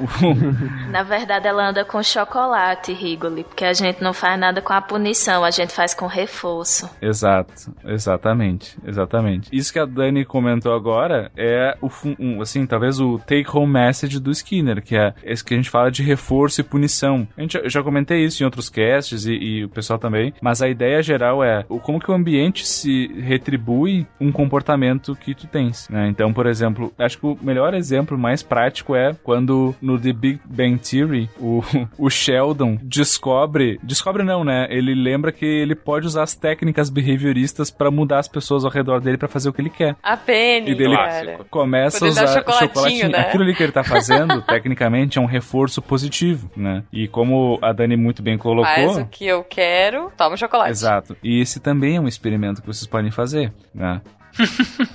Na 0.90 1.02
verdade, 1.02 1.46
ela 1.46 1.68
anda 1.68 1.84
com 1.84 2.02
chocolate, 2.02 2.92
Rigoli, 2.92 3.44
porque 3.44 3.64
a 3.64 3.72
gente 3.72 4.02
não 4.02 4.12
faz 4.12 4.38
nada 4.38 4.60
com 4.60 4.72
a 4.72 4.80
punição, 4.80 5.44
a 5.44 5.50
gente 5.50 5.72
faz 5.72 5.94
com 5.94 6.06
reforço. 6.06 6.88
Exato, 7.00 7.72
exatamente, 7.84 8.76
exatamente. 8.86 9.48
Isso 9.52 9.72
que 9.72 9.78
a 9.78 9.84
Dani 9.84 10.24
comentou 10.24 10.74
agora 10.74 11.30
é 11.36 11.76
o 11.80 11.88
um, 12.18 12.40
assim, 12.40 12.66
talvez 12.66 13.00
o 13.00 13.18
take 13.18 13.46
home 13.52 13.72
message 13.72 14.20
do 14.20 14.30
Skinner, 14.30 14.82
que 14.82 14.96
é 14.96 15.14
esse 15.24 15.44
que 15.44 15.54
a 15.54 15.56
gente 15.56 15.70
fala 15.70 15.90
de 15.90 16.02
reforço 16.02 16.60
e 16.60 16.64
punição. 16.64 17.26
A 17.36 17.40
gente, 17.40 17.56
eu 17.56 17.70
já 17.70 17.82
comentei 17.82 18.24
isso 18.24 18.42
em 18.42 18.44
outros 18.44 18.68
casts 18.68 19.26
e, 19.26 19.32
e 19.32 19.64
o 19.64 19.68
pessoal 19.68 19.98
também, 19.98 20.32
mas 20.40 20.62
a 20.62 20.68
ideia 20.68 21.02
geral 21.02 21.42
é 21.42 21.64
o, 21.68 21.78
como 21.78 22.00
que 22.00 22.10
o 22.10 22.14
ambiente 22.14 22.66
se 22.66 23.08
retribui 23.20 24.06
um 24.20 24.30
comportamento 24.30 25.16
que 25.16 25.34
tu 25.34 25.46
tens, 25.46 25.88
né? 25.88 26.08
Então, 26.08 26.32
por 26.32 26.46
exemplo, 26.46 26.92
acho 26.98 27.18
que 27.18 27.26
o 27.26 27.38
melhor 27.40 27.74
exemplo 27.74 28.18
mais 28.18 28.42
prático 28.42 28.94
é 28.94 29.14
quando 29.22 29.74
no 29.86 29.98
The 29.98 30.12
Big 30.12 30.40
Bang 30.44 30.78
Theory 30.78 31.28
o, 31.38 31.62
o 31.98 32.10
Sheldon 32.10 32.78
descobre, 32.82 33.78
descobre 33.82 34.22
não, 34.22 34.44
né? 34.44 34.66
Ele 34.70 34.94
lembra 34.94 35.32
que 35.32 35.44
ele 35.46 35.74
pode 35.74 36.06
usar 36.06 36.24
as 36.24 36.34
técnicas 36.34 36.90
behavioristas 36.90 37.70
pra 37.70 37.90
mudar 37.90 38.18
as 38.18 38.28
pessoas 38.28 38.64
ao 38.64 38.70
redor 38.70 39.00
dele 39.00 39.16
pra 39.16 39.28
fazer 39.28 39.48
o 39.48 39.52
que 39.52 39.60
ele 39.62 39.70
quer. 39.70 39.96
A 40.02 40.16
Penny, 40.16 40.72
E 40.72 40.74
dele 40.74 40.96
cara. 40.96 41.38
começa 41.50 42.04
a 42.04 42.08
usar 42.08 42.26
chocolatinho, 42.26 42.68
chocolatinho. 42.68 43.08
né? 43.10 43.18
Aquilo 43.20 43.42
ali 43.44 43.54
que 43.54 43.62
ele 43.62 43.72
tá 43.72 43.84
fazendo, 43.84 44.42
tecnicamente, 44.42 45.18
é 45.18 45.20
um 45.20 45.26
reforço 45.26 45.80
positivo, 45.80 46.50
né? 46.56 46.82
E 46.92 47.06
como 47.08 47.58
a 47.62 47.72
Dani 47.72 47.96
muito 47.96 48.22
bem 48.22 48.36
colocou. 48.36 48.64
Faz 48.74 48.96
o 48.98 49.06
que 49.06 49.26
eu 49.26 49.44
quero, 49.44 50.10
toma 50.16 50.36
chocolate. 50.36 50.70
Exato. 50.70 51.16
E 51.22 51.40
esse 51.40 51.60
também 51.60 51.96
é 51.96 52.00
um 52.00 52.08
experimento 52.08 52.60
que 52.60 52.66
vocês 52.66 52.86
podem 52.86 53.10
fazer, 53.10 53.52
né? 53.74 54.00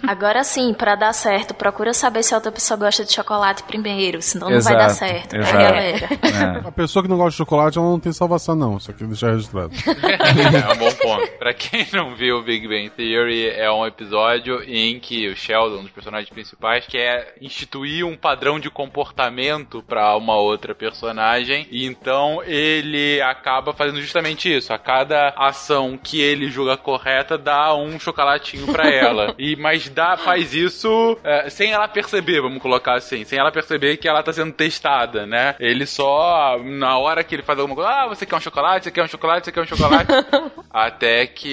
Agora 0.08 0.44
sim, 0.44 0.74
pra 0.74 0.96
dar 0.96 1.14
certo, 1.14 1.54
procura 1.54 1.94
saber 1.94 2.24
se 2.24 2.34
a 2.34 2.38
outra 2.38 2.52
pessoa 2.52 2.78
gosta 2.78 3.04
de 3.06 3.14
chocolate 3.14 3.64
primeiro, 3.64 4.22
senão 4.22 4.50
não 4.50 4.62
vai 4.62 4.76
dar 4.76 4.86
Exato, 4.86 5.00
certo, 5.00 5.36
exato. 5.36 5.52
tá, 5.52 5.64
galera? 5.64 6.10
É. 6.64 6.68
A 6.68 6.72
pessoa 6.72 7.04
que 7.04 7.10
não 7.10 7.18
gosta 7.18 7.32
de 7.32 7.38
chocolate, 7.38 7.78
ela 7.78 7.88
não 7.88 8.00
tem 8.00 8.12
salvação, 8.12 8.56
não. 8.56 8.78
Isso 8.78 8.92
aqui 8.92 9.04
deixar 9.06 9.32
registrado. 9.32 9.72
é 9.78 10.74
um 10.74 10.78
bom 10.78 10.92
ponto. 10.94 11.32
Pra 11.38 11.54
quem 11.54 11.88
não 11.94 12.16
viu 12.16 12.42
Big 12.44 12.68
Bang 12.68 12.90
Theory, 12.90 13.50
é 13.50 13.72
um 13.72 13.86
episódio 13.86 14.62
em 14.64 15.00
que 15.00 15.28
o 15.30 15.36
Sheldon, 15.36 15.80
um 15.80 15.84
dos 15.84 15.92
personagens 15.92 16.30
principais, 16.30 16.86
quer 16.88 17.36
instituir 17.42 18.06
um 18.06 18.16
padrão 18.16 18.60
de 18.60 18.70
comportamento 18.70 19.84
pra 19.84 20.16
uma 20.16 20.36
outra 20.36 20.74
personagem. 20.74 21.68
E 21.70 21.86
então 21.86 22.42
ele 22.44 23.22
acaba 23.22 23.74
fazendo 23.74 24.02
justamente 24.02 24.54
isso. 24.56 24.74
A 24.74 24.78
cada 24.78 25.30
ação 25.38 25.98
que 25.98 26.20
ele 26.20 26.50
julga 26.50 26.78
correta, 26.78 27.38
dá 27.38 27.74
um 27.76 28.00
chocolatinho 28.00 28.68
pra 28.68 28.90
ela. 28.90 29.31
E 29.38 29.56
mas 29.56 29.90
dá, 29.90 30.18
faz 30.18 30.54
isso 30.54 31.18
é, 31.24 31.50
sem 31.50 31.72
ela 31.72 31.88
perceber, 31.88 32.42
vamos 32.42 32.62
colocar 32.62 32.96
assim, 32.96 33.24
sem 33.24 33.40
ela 33.40 33.52
perceber 33.52 33.98
que 33.98 34.08
ela 34.08 34.24
tá 34.24 34.34
sendo 34.34 34.52
testada, 34.52 35.26
né? 35.26 35.56
Ele 35.60 35.86
só 35.86 36.58
na 36.64 36.98
hora 36.98 37.24
que 37.24 37.36
ele 37.36 37.44
faz 37.44 37.60
alguma 37.60 37.76
coisa, 37.76 37.90
ah, 37.90 38.08
você 38.08 38.26
quer 38.26 38.36
um 38.36 38.42
chocolate, 38.42 38.86
você 38.86 38.92
quer 38.92 39.04
um 39.04 39.08
chocolate, 39.08 39.46
você 39.46 39.52
quer 39.52 39.62
um 39.62 39.66
chocolate, 39.66 40.08
até 40.70 41.28
que 41.28 41.52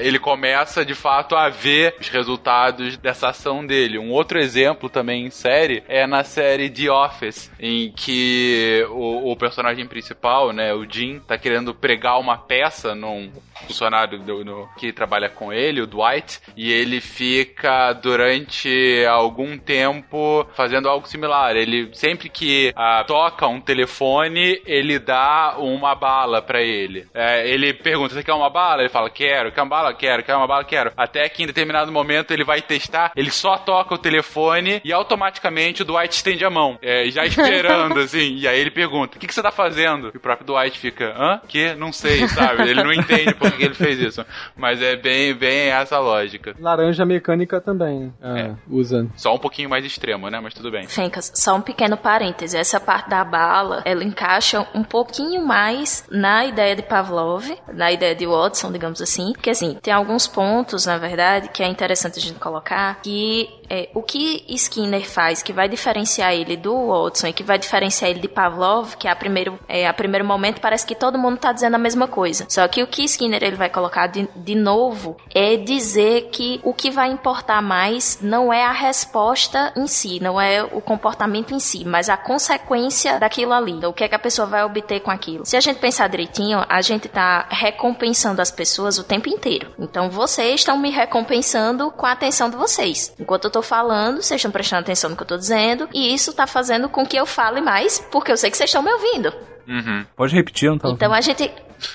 ele 0.00 0.18
começa 0.18 0.84
de 0.84 0.94
fato 0.94 1.34
a 1.36 1.48
ver 1.48 1.94
os 2.00 2.08
resultados 2.08 2.96
dessa 2.96 3.28
ação 3.28 3.66
dele. 3.66 3.98
Um 3.98 4.10
outro 4.10 4.38
exemplo 4.38 4.88
também 4.88 5.26
em 5.26 5.30
série 5.30 5.82
é 5.88 6.06
na 6.06 6.24
série 6.24 6.70
The 6.70 6.90
Office, 6.90 7.50
em 7.58 7.92
que 7.92 8.86
o, 8.90 9.32
o 9.32 9.36
personagem 9.36 9.86
principal, 9.86 10.52
né, 10.52 10.72
o 10.74 10.84
Jim, 10.88 11.20
tá 11.20 11.38
querendo 11.38 11.74
pregar 11.74 12.18
uma 12.18 12.36
peça 12.36 12.94
num 12.94 13.30
funcionário 13.66 14.18
do- 14.18 14.44
no- 14.44 14.68
que 14.76 14.92
trabalha 14.92 15.28
com 15.28 15.52
ele, 15.52 15.80
o 15.80 15.86
Dwight, 15.86 16.40
e 16.56 16.72
ele 16.72 17.00
fica 17.00 17.92
durante 17.92 19.04
algum 19.08 19.56
tempo 19.58 20.46
fazendo 20.54 20.88
algo 20.88 21.06
similar. 21.08 21.56
Ele 21.56 21.90
sempre 21.94 22.28
que 22.28 22.72
ah, 22.76 23.04
toca 23.06 23.46
um 23.46 23.60
telefone, 23.60 24.60
ele 24.66 24.98
dá 24.98 25.54
uma 25.58 25.94
bala 25.94 26.42
pra 26.42 26.60
ele. 26.62 27.06
É, 27.14 27.48
ele 27.48 27.72
pergunta: 27.72 28.14
"Você 28.14 28.22
quer 28.22 28.32
uma 28.34 28.50
bala?" 28.50 28.82
Ele 28.82 28.88
fala: 28.88 29.10
"Quero." 29.10 29.52
"Quer 29.52 29.60
uma 29.62 29.68
bala?" 29.68 29.94
"Quero." 29.94 30.22
"Quer 30.22 30.36
uma 30.36 30.46
bala?" 30.46 30.64
"Quero." 30.64 30.92
Até 30.96 31.28
que 31.28 31.42
em 31.42 31.46
determinado 31.46 31.90
momento 31.92 32.32
ele 32.32 32.44
vai 32.44 32.60
testar, 32.62 33.12
ele 33.16 33.30
só 33.30 33.56
toca 33.58 33.94
o 33.94 33.98
telefone 33.98 34.80
e 34.84 34.92
automaticamente 34.92 35.82
o 35.82 35.84
Dwight 35.84 36.14
estende 36.14 36.44
a 36.44 36.50
mão, 36.50 36.78
é, 36.82 37.08
já 37.10 37.24
esperando 37.24 37.98
assim. 38.00 38.36
E 38.36 38.48
aí 38.48 38.58
ele 38.60 38.70
pergunta: 38.70 39.16
"O 39.16 39.20
que, 39.20 39.26
que 39.26 39.34
você 39.34 39.42
tá 39.42 39.50
fazendo?" 39.50 40.10
E 40.14 40.16
o 40.16 40.20
próprio 40.20 40.46
Dwight 40.46 40.78
fica: 40.78 41.14
"Hã? 41.16 41.40
Que? 41.48 41.74
Não 41.74 41.92
sei", 41.92 42.26
sabe? 42.28 42.68
Ele 42.68 42.82
não 42.82 42.92
entende 42.92 43.34
por 43.50 43.56
que 43.58 43.64
ele 43.64 43.74
fez 43.74 43.98
isso. 44.00 44.24
Mas 44.56 44.80
é 44.82 44.96
bem, 44.96 45.34
bem 45.34 45.68
essa 45.70 45.98
lógica. 45.98 46.54
Laranja 46.58 47.04
mecânica 47.04 47.60
também 47.60 48.12
é, 48.22 48.40
É. 48.40 48.54
usa. 48.68 49.06
Só 49.16 49.34
um 49.34 49.38
pouquinho 49.38 49.68
mais 49.70 49.84
extremo, 49.84 50.28
né? 50.30 50.40
Mas 50.40 50.54
tudo 50.54 50.70
bem. 50.70 50.86
Fencas, 50.86 51.32
só 51.34 51.54
um 51.56 51.60
pequeno 51.60 51.96
parêntese. 51.96 52.56
Essa 52.56 52.80
parte 52.80 53.08
da 53.10 53.24
bala, 53.24 53.82
ela 53.84 54.04
encaixa 54.04 54.66
um 54.74 54.82
pouquinho 54.84 55.44
mais 55.46 56.04
na 56.10 56.44
ideia 56.46 56.74
de 56.76 56.82
Pavlov, 56.82 57.44
na 57.72 57.92
ideia 57.92 58.14
de 58.14 58.26
Watson, 58.26 58.72
digamos 58.72 59.00
assim. 59.00 59.32
Porque, 59.32 59.50
assim, 59.50 59.78
tem 59.82 59.92
alguns 59.92 60.26
pontos, 60.26 60.86
na 60.86 60.98
verdade, 60.98 61.48
que 61.48 61.62
é 61.62 61.68
interessante 61.68 62.18
a 62.18 62.22
gente 62.22 62.38
colocar, 62.38 63.00
que 63.02 63.48
é, 63.68 63.88
o 63.94 64.02
que 64.02 64.44
Skinner 64.48 65.04
faz 65.08 65.42
que 65.42 65.52
vai 65.52 65.68
diferenciar 65.68 66.32
ele 66.34 66.56
do 66.56 66.88
Watson 66.88 67.26
e 67.28 67.32
que 67.32 67.42
vai 67.42 67.58
diferenciar 67.58 68.10
ele 68.10 68.20
de 68.20 68.28
Pavlov, 68.28 68.94
que 68.96 69.08
é 69.08 69.10
a 69.10 69.16
primeiro, 69.16 69.58
é, 69.68 69.86
a 69.88 69.92
primeiro 69.92 70.24
momento 70.24 70.60
parece 70.60 70.86
que 70.86 70.94
todo 70.94 71.18
mundo 71.18 71.36
tá 71.38 71.52
dizendo 71.52 71.74
a 71.74 71.78
mesma 71.78 72.06
coisa. 72.06 72.46
Só 72.48 72.66
que 72.68 72.82
o 72.82 72.86
que 72.86 73.02
Skinner 73.04 73.35
ele 73.44 73.56
vai 73.56 73.68
colocar 73.68 74.06
de, 74.06 74.28
de 74.34 74.54
novo 74.54 75.16
é 75.34 75.56
dizer 75.56 76.30
que 76.32 76.60
o 76.62 76.72
que 76.72 76.90
vai 76.90 77.10
importar 77.10 77.60
mais 77.60 78.18
não 78.20 78.52
é 78.52 78.64
a 78.64 78.72
resposta 78.72 79.72
em 79.76 79.86
si, 79.86 80.20
não 80.20 80.40
é 80.40 80.62
o 80.64 80.80
comportamento 80.80 81.54
em 81.54 81.60
si, 81.60 81.84
mas 81.84 82.08
a 82.08 82.16
consequência 82.16 83.18
daquilo 83.18 83.52
ali. 83.52 83.72
Então, 83.72 83.90
o 83.90 83.94
que 83.94 84.04
é 84.04 84.08
que 84.08 84.14
a 84.14 84.18
pessoa 84.18 84.46
vai 84.46 84.64
obter 84.64 85.00
com 85.00 85.10
aquilo. 85.10 85.44
Se 85.44 85.56
a 85.56 85.60
gente 85.60 85.78
pensar 85.78 86.08
direitinho, 86.08 86.64
a 86.68 86.80
gente 86.80 87.08
tá 87.08 87.46
recompensando 87.48 88.40
as 88.40 88.50
pessoas 88.50 88.98
o 88.98 89.04
tempo 89.04 89.28
inteiro. 89.28 89.72
Então, 89.78 90.10
vocês 90.10 90.60
estão 90.60 90.78
me 90.78 90.90
recompensando 90.90 91.90
com 91.90 92.06
a 92.06 92.12
atenção 92.12 92.50
de 92.50 92.56
vocês. 92.56 93.14
Enquanto 93.18 93.44
eu 93.44 93.50
tô 93.50 93.62
falando, 93.62 94.22
vocês 94.22 94.38
estão 94.38 94.50
prestando 94.50 94.82
atenção 94.82 95.10
no 95.10 95.16
que 95.16 95.22
eu 95.22 95.26
tô 95.26 95.36
dizendo, 95.36 95.88
e 95.92 96.12
isso 96.12 96.32
tá 96.32 96.46
fazendo 96.46 96.88
com 96.88 97.06
que 97.06 97.16
eu 97.16 97.26
fale 97.26 97.60
mais, 97.60 97.98
porque 98.10 98.32
eu 98.32 98.36
sei 98.36 98.50
que 98.50 98.56
vocês 98.56 98.70
estão 98.70 98.82
me 98.82 98.92
ouvindo. 98.92 99.32
Uhum. 99.68 100.04
Pode 100.16 100.34
repetir, 100.34 100.70
não 100.70 100.78
tá 100.78 100.88
Então 100.90 101.12
a 101.12 101.20
gente. 101.20 101.50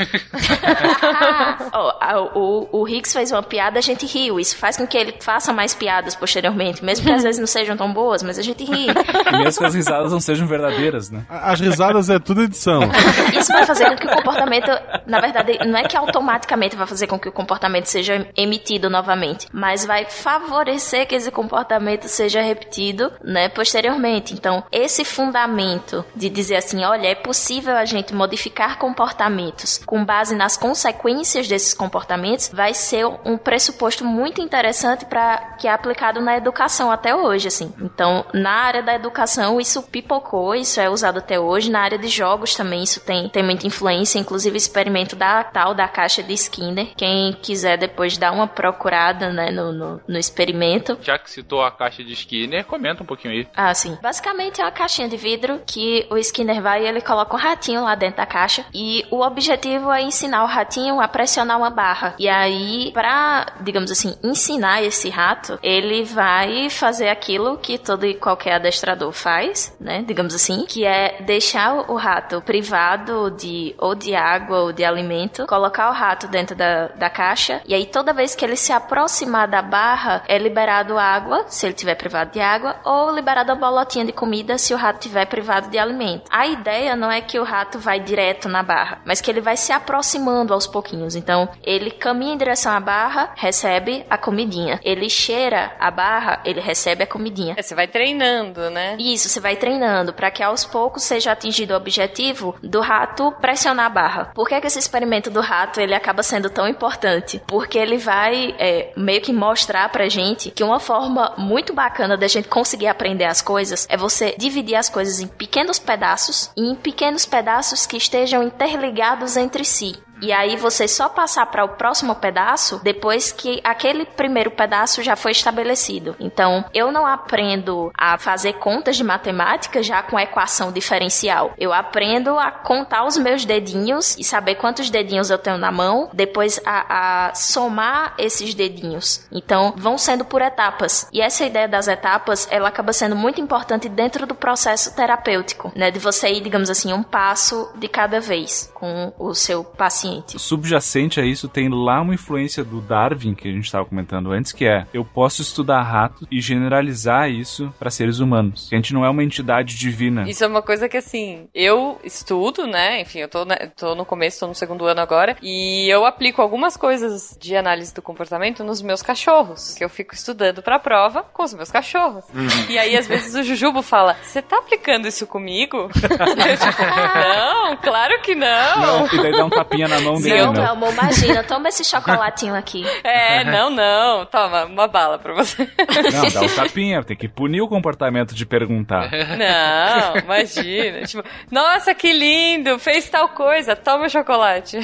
A- 1.74 2.22
o, 2.36 2.68
o 2.72 2.88
Higgs 2.88 3.14
fez 3.14 3.32
uma 3.32 3.42
piada, 3.42 3.80
a 3.80 3.82
gente 3.82 4.06
riu. 4.06 4.40
Isso 4.40 4.56
faz 4.58 4.78
com 4.78 4.86
que 4.86 4.98
ele 4.98 5.16
faça 5.20 5.52
mais 5.54 5.74
piadas 5.74 6.16
posteriormente, 6.16 6.84
mesmo 6.84 7.06
que 7.06 7.12
às 7.12 7.24
vezes 7.24 7.40
não 7.40 7.48
sejam 7.48 7.76
tão 7.78 7.92
boas, 7.92 8.22
mas 8.24 8.38
a 8.38 8.42
gente 8.42 8.64
ri. 8.64 8.88
E 8.90 9.38
mesmo 9.38 9.60
que 9.60 9.66
as 9.66 9.74
risadas 9.74 10.12
não 10.12 10.20
sejam 10.20 10.48
verdadeiras, 10.48 11.10
né? 11.10 11.26
As 11.30 11.60
risadas 11.60 12.10
é 12.10 12.20
tudo 12.20 12.44
edição. 12.44 12.82
Isso 13.38 13.52
vai 13.52 13.66
fazer 13.66 13.86
com 13.90 13.96
que 13.96 14.08
o 14.08 14.16
comportamento, 14.16 14.70
na 15.08 15.20
verdade, 15.20 15.58
não 15.66 15.78
é 15.78 15.84
que 15.84 15.96
automaticamente 15.98 16.76
vai 16.76 16.88
fazer 16.88 17.08
com 17.08 17.18
que 17.20 17.30
o 17.30 17.32
comportamento 17.32 17.86
seja 17.86 18.28
emitido 18.36 18.90
novamente, 18.90 19.48
mas 19.52 19.86
vai 19.86 20.06
favorecer 20.06 21.08
que 21.08 21.16
esse 21.16 21.32
comportamento 21.32 22.08
seja 22.08 22.42
repetido, 22.42 23.12
né, 23.24 23.50
posteriormente. 23.50 24.34
Então, 24.34 24.64
esse 24.72 25.04
fundamento 25.06 26.04
de 26.16 26.30
dizer 26.30 26.58
assim, 26.58 26.84
olha, 26.84 27.08
é 27.08 27.16
possível 27.16 27.61
a 27.70 27.86
gente 27.86 28.14
modificar 28.14 28.78
comportamentos 28.78 29.80
com 29.86 30.04
base 30.04 30.36
nas 30.36 30.58
consequências 30.58 31.48
desses 31.48 31.74
comportamentos, 31.74 32.50
vai 32.54 32.74
ser 32.74 33.06
um 33.26 33.38
pressuposto 33.38 34.06
muito 34.06 34.42
interessante 34.42 35.06
para 35.06 35.38
que 35.60 35.68
é 35.68 35.72
aplicado 35.72 36.22
na 36.22 36.38
educação 36.38 36.92
até 36.92 37.16
hoje, 37.16 37.48
assim. 37.48 37.74
Então, 37.82 38.26
na 38.34 38.52
área 38.52 38.82
da 38.82 38.94
educação, 38.96 39.60
isso 39.60 39.84
pipocou, 39.84 40.56
isso 40.56 40.80
é 40.80 40.90
usado 40.90 41.20
até 41.20 41.40
hoje. 41.40 41.72
Na 41.72 41.82
área 41.82 41.98
de 41.98 42.08
jogos 42.08 42.56
também 42.56 42.84
isso 42.84 43.00
tem, 43.00 43.30
tem 43.30 43.44
muita 43.44 43.68
influência, 43.68 44.20
inclusive 44.20 44.56
o 44.56 44.58
experimento 44.58 45.16
da 45.16 45.44
tal 45.44 45.74
da 45.74 45.88
caixa 45.88 46.24
de 46.24 46.34
Skinner. 46.34 46.94
Quem 46.96 47.34
quiser 47.34 47.78
depois 47.78 48.18
dar 48.18 48.32
uma 48.32 48.48
procurada, 48.48 49.32
né, 49.32 49.52
no, 49.52 49.72
no, 49.72 50.02
no 50.08 50.18
experimento, 50.18 50.98
Já 51.02 51.18
que 51.18 51.30
citou 51.30 51.64
a 51.64 51.72
caixa 51.72 52.04
de 52.04 52.14
Skinner, 52.14 52.66
comenta 52.66 53.04
um 53.04 53.06
pouquinho 53.06 53.34
aí. 53.34 53.48
ah, 53.56 53.74
sim. 53.74 53.98
Basicamente 54.02 54.62
é 54.62 54.64
uma 54.64 54.72
caixinha 54.72 55.08
de 55.08 55.18
vidro 55.18 55.62
que 55.66 56.08
o 56.10 56.18
Skinner 56.18 56.62
vai 56.62 56.84
e 56.84 56.88
ele 56.88 57.02
coloca 57.02 57.36
um 57.36 57.40
ratinho 57.52 57.84
lá 57.84 57.96
dentro 57.96 58.18
da 58.18 58.26
caixa. 58.26 58.66
E 58.74 59.06
o 59.12 59.22
objetivo 59.22 59.92
é 59.92 60.02
ensinar 60.02 60.44
o 60.44 60.48
ratinho 60.48 61.00
a 61.00 61.08
pressionar 61.08 61.58
uma 61.58 61.70
barra. 61.70 62.16
E 62.18 62.28
aí, 62.28 62.92
pra, 62.94 63.46
digamos 63.62 63.92
assim, 63.92 64.16
ensinar 64.24 64.82
esse 64.84 65.10
rato, 65.10 65.60
ele 65.62 66.04
vai 66.04 66.70
fazer 66.70 67.10
aquilo 67.10 67.58
que 67.58 67.78
todo 67.78 68.06
e 68.06 68.16
qualquer 68.16 68.54
adestrador 68.54 69.12
faz, 69.12 69.76
né? 69.80 70.04
Digamos 70.06 70.34
assim, 70.34 70.66
que 70.66 70.86
é 70.86 71.22
deixar 71.22 71.74
o 71.90 71.96
rato 71.96 72.42
privado 72.42 73.32
de 73.32 73.76
ou 73.78 73.94
de 73.96 74.16
água 74.16 74.62
ou 74.62 74.74
de 74.74 74.84
alimento, 74.84 75.46
colocar 75.48 75.90
o 75.90 75.94
rato 75.94 76.28
dentro 76.28 76.56
da, 76.56 76.88
da 76.88 77.10
caixa. 77.10 77.62
E 77.66 77.74
aí, 77.74 77.86
toda 77.86 78.14
vez 78.14 78.36
que 78.36 78.46
ele 78.46 78.56
se 78.56 78.72
aproximar 78.72 79.48
da 79.48 79.62
barra, 79.62 80.24
é 80.28 80.38
liberado 80.38 80.98
água, 80.98 81.46
se 81.48 81.66
ele 81.66 81.74
tiver 81.74 81.96
privado 81.96 82.32
de 82.32 82.40
água, 82.40 82.78
ou 82.84 83.14
liberado 83.14 83.52
a 83.52 83.56
bolotinha 83.56 84.06
de 84.06 84.14
comida 84.14 84.58
se 84.58 84.74
o 84.74 84.78
rato 84.78 85.00
tiver 85.00 85.26
privado 85.26 85.70
de 85.70 85.78
alimento. 85.78 86.24
A 86.30 86.48
ideia 86.48 86.96
não 86.96 87.12
é 87.12 87.22
que 87.22 87.40
o 87.42 87.46
rato 87.46 87.80
vai 87.80 88.00
direto 88.00 88.48
na 88.48 88.64
barra, 88.64 89.02
mas 89.06 89.22
que 89.22 89.30
ele 89.30 89.42
vai 89.42 89.58
se 89.58 89.72
aproximando 89.72 90.54
aos 90.54 90.68
pouquinhos. 90.68 91.16
Então, 91.16 91.50
ele 91.64 91.92
caminha 91.92 92.34
em 92.34 92.38
direção 92.38 92.72
à 92.72 92.80
barra, 92.80 93.32
recebe 93.36 94.06
a 94.10 94.18
comidinha. 94.18 94.80
Ele 94.84 95.10
cheira 95.10 95.76
a 95.80 95.92
barra, 95.92 96.42
ele 96.46 96.60
recebe 96.60 97.04
a 97.04 97.08
comidinha. 97.08 97.56
É, 97.58 97.62
você 97.62 97.76
vai 97.76 97.88
treinando, 97.88 98.70
né? 98.70 98.96
Isso, 99.00 99.30
você 99.30 99.40
vai 99.40 99.56
treinando 99.56 100.14
para 100.14 100.32
que 100.32 100.44
aos 100.44 100.66
poucos 100.66 101.04
seja 101.04 101.32
atingido 101.32 101.74
o 101.74 101.78
objetivo 101.78 102.56
do 102.64 102.80
rato 102.80 103.32
pressionar 103.42 103.86
a 103.86 103.90
barra. 103.90 104.26
Por 104.34 104.48
que, 104.48 104.60
que 104.60 104.68
esse 104.68 104.80
experimento 104.80 105.30
do 105.30 105.42
rato 105.42 105.80
ele 105.80 105.94
acaba 105.94 106.24
sendo 106.24 106.50
tão 106.50 106.68
importante? 106.68 107.42
Porque 107.48 107.78
ele 107.78 107.98
vai 107.98 108.56
é, 108.60 108.92
meio 108.96 109.22
que 109.22 109.34
mostrar 109.34 109.90
pra 109.90 110.08
gente 110.10 110.52
que 110.52 110.64
uma 110.64 110.80
forma 110.80 111.34
muito 111.38 111.74
bacana 111.74 112.18
da 112.18 112.28
gente 112.28 112.48
conseguir 112.48 112.88
aprender 112.88 113.26
as 113.26 113.42
coisas 113.42 113.88
é 113.90 113.98
você 113.98 114.36
dividir 114.38 114.76
as 114.76 114.90
coisas 114.90 115.20
em 115.20 115.28
pequenos 115.28 115.80
pedaços 115.80 116.52
e 116.56 116.70
em 116.70 116.76
pequenos 116.76 117.21
pedaços 117.26 117.86
que 117.86 117.98
estejam 117.98 118.44
interligados 118.44 119.38
entre 119.38 119.64
si. 119.64 119.96
E 120.22 120.32
aí 120.32 120.56
você 120.56 120.88
só 120.88 121.10
passar 121.10 121.48
para 121.48 121.66
o 121.66 121.70
próximo 121.70 122.16
pedaço 122.16 122.80
depois 122.84 123.32
que 123.32 123.60
aquele 123.64 124.06
primeiro 124.06 124.52
pedaço 124.52 125.02
já 125.02 125.16
foi 125.16 125.32
estabelecido. 125.32 126.16
Então, 126.20 126.64
eu 126.74 126.92
não 126.92 127.08
aprendo 127.08 127.92
a 127.98 128.18
fazer 128.18 128.54
contas 128.54 128.96
de 128.96 129.04
matemática 129.04 129.82
já 129.82 130.04
com 130.04 130.20
equação 130.20 130.72
diferencial. 130.72 131.54
Eu 131.58 131.74
aprendo 131.74 132.38
a 132.38 132.52
contar 132.52 133.06
os 133.06 133.18
meus 133.18 133.46
dedinhos 133.46 134.16
e 134.18 134.24
saber 134.24 134.56
quantos 134.56 134.90
dedinhos 134.90 135.32
eu 135.32 135.38
tenho 135.40 135.58
na 135.58 135.72
mão, 135.72 136.10
depois 136.14 136.60
a, 136.66 137.30
a 137.30 137.36
somar 137.36 138.14
esses 138.18 138.54
dedinhos. 138.54 139.26
Então, 139.32 139.74
vão 139.76 139.98
sendo 139.98 140.24
por 140.24 140.42
etapas. 140.42 141.08
E 141.12 141.20
essa 141.22 141.46
ideia 141.46 141.68
das 141.68 141.88
etapas, 141.88 142.48
ela 142.52 142.70
acaba 142.70 142.94
sendo 142.94 143.16
muito 143.16 143.42
importante 143.42 143.90
dentro 143.90 144.28
do 144.28 144.36
processo 144.36 144.96
terapêutico, 144.96 145.72
né? 145.76 145.90
De 145.90 146.00
você 146.00 146.30
ir, 146.30 146.42
digamos 146.42 146.70
assim, 146.70 146.94
um 146.94 147.02
passo 147.02 147.72
de 147.76 147.88
cada 147.88 148.20
vez 148.20 148.72
com 148.74 149.14
o 149.18 149.34
seu 149.34 149.64
paciente. 149.64 150.11
Subjacente 150.28 151.20
a 151.20 151.26
isso 151.26 151.48
tem 151.48 151.70
lá 151.70 152.02
uma 152.02 152.14
influência 152.14 152.64
do 152.64 152.82
Darwin 152.82 153.34
que 153.34 153.48
a 153.48 153.52
gente 153.52 153.66
estava 153.66 153.86
comentando 153.86 154.32
antes, 154.32 154.52
que 154.52 154.66
é 154.66 154.86
eu 154.94 155.06
posso 155.06 155.42
estudar 155.42 155.82
ratos 155.82 156.28
e 156.32 156.42
generalizar 156.42 157.30
isso 157.30 157.74
para 157.80 157.90
seres 157.90 158.20
humanos. 158.20 158.70
A 158.72 158.76
gente 158.76 158.94
não 158.94 159.06
é 159.06 159.10
uma 159.10 159.24
entidade 159.24 159.78
divina. 159.78 160.30
Isso 160.30 160.44
é 160.44 160.48
uma 160.48 160.62
coisa 160.62 160.90
que 160.90 160.98
assim, 160.98 161.48
eu 161.54 162.00
estudo, 162.04 162.68
né? 162.68 163.02
Enfim, 163.02 163.20
eu 163.20 163.30
tô, 163.30 163.46
né, 163.46 163.56
tô 163.76 163.96
no 163.96 164.06
começo, 164.06 164.40
tô 164.40 164.48
no 164.48 164.56
segundo 164.56 164.86
ano 164.86 165.02
agora, 165.02 165.38
e 165.42 165.88
eu 165.90 166.06
aplico 166.06 166.42
algumas 166.42 166.76
coisas 166.76 167.38
de 167.40 167.56
análise 167.56 167.94
do 167.94 168.02
comportamento 168.02 168.64
nos 168.64 168.82
meus 168.82 169.02
cachorros, 169.02 169.76
que 169.76 169.84
eu 169.84 169.90
fico 169.90 170.14
estudando 170.14 170.62
pra 170.62 170.80
prova 170.80 171.24
com 171.24 171.44
os 171.44 171.54
meus 171.54 171.72
cachorros. 171.72 172.26
E 172.70 172.78
aí, 172.78 172.98
às 172.98 173.08
vezes, 173.08 173.36
o 173.36 173.44
Jujubo 173.44 173.82
fala: 173.82 174.16
Você 174.24 174.42
tá 174.42 174.58
aplicando 174.58 175.08
isso 175.08 175.26
comigo? 175.28 175.90
eu, 175.96 176.58
tipo, 176.58 176.82
não, 176.84 177.78
claro 177.78 178.22
que 178.22 178.36
não. 178.36 178.82
Não, 178.82 179.08
e 179.08 179.18
daí 179.22 179.32
dá 179.32 179.46
um 179.46 179.50
tapinha 179.50 179.88
na 179.88 180.00
mão 180.02 180.16
dele, 180.22 180.42
Não, 180.42 180.54
né? 180.54 180.66
Telmo, 180.66 180.86
imagina, 180.88 181.44
toma 181.44 181.70
esse 181.70 181.84
chocolatinho 181.90 182.56
aqui. 182.56 182.84
É, 183.04 183.44
não, 183.44 183.70
não. 183.70 184.26
Toma, 184.26 184.66
uma 184.66 184.88
bala 184.88 185.18
pra 185.18 185.34
você. 185.34 185.68
Não, 185.78 186.30
dá 186.30 186.42
um 186.42 186.50
tapinha, 186.56 187.04
tem 187.04 187.16
que 187.18 187.28
punir 187.28 187.62
o 187.62 187.68
comportamento 187.68 188.34
de 188.34 188.46
perguntar. 188.46 189.10
Não, 189.12 190.18
imagina. 190.24 191.04
Tipo, 191.04 191.24
nossa, 191.50 191.94
que 191.94 192.12
lindo, 192.12 192.78
fez 192.80 193.10
tal 193.10 193.30
coisa, 193.30 193.76
toma 193.76 194.06
o 194.06 194.10
chocolate. 194.10 194.78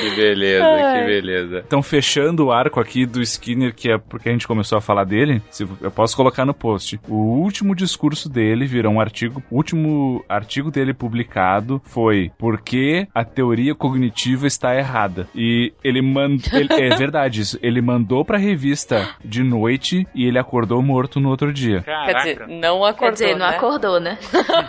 Que 0.00 0.10
beleza, 0.10 0.64
Ai. 0.64 1.00
que 1.00 1.06
beleza. 1.06 1.62
Então, 1.66 1.82
fechando 1.82 2.46
o 2.46 2.52
arco 2.52 2.80
aqui 2.80 3.06
do 3.06 3.22
Skinner, 3.22 3.74
que 3.74 3.90
é 3.90 3.98
porque 3.98 4.28
a 4.28 4.32
gente 4.32 4.46
começou 4.46 4.76
a 4.76 4.80
falar 4.80 5.04
dele, 5.04 5.40
se 5.50 5.66
eu 5.80 5.90
posso 5.90 6.16
colocar 6.16 6.44
no 6.44 6.52
post. 6.52 7.00
O 7.08 7.14
último 7.40 7.74
discurso 7.74 8.28
dele 8.28 8.66
virou 8.66 8.92
um 8.92 9.00
artigo. 9.00 9.42
O 9.50 9.56
último 9.56 10.24
artigo 10.28 10.70
dele 10.70 10.92
publicado 10.92 11.80
foi 11.84 12.30
Por 12.38 12.60
que 12.60 13.06
a 13.14 13.24
teoria 13.24 13.55
cognitiva 13.74 14.46
está 14.46 14.74
errada? 14.74 15.28
E 15.34 15.72
ele 15.82 16.02
mandou. 16.02 16.46
É 16.70 16.94
verdade 16.96 17.40
isso. 17.40 17.58
Ele 17.62 17.80
mandou 17.80 18.24
pra 18.24 18.38
revista 18.38 19.08
de 19.24 19.42
noite 19.42 20.06
e 20.14 20.26
ele 20.26 20.38
acordou 20.38 20.82
morto 20.82 21.20
no 21.20 21.28
outro 21.28 21.52
dia. 21.52 21.82
Quer 21.82 22.14
dizer, 22.14 22.48
não 22.48 22.84
acordou, 22.84 22.96
Quer 22.96 23.12
dizer, 23.12 23.36
não 23.36 23.46
né? 23.46 23.56
acordou, 23.56 24.00
né? 24.00 24.18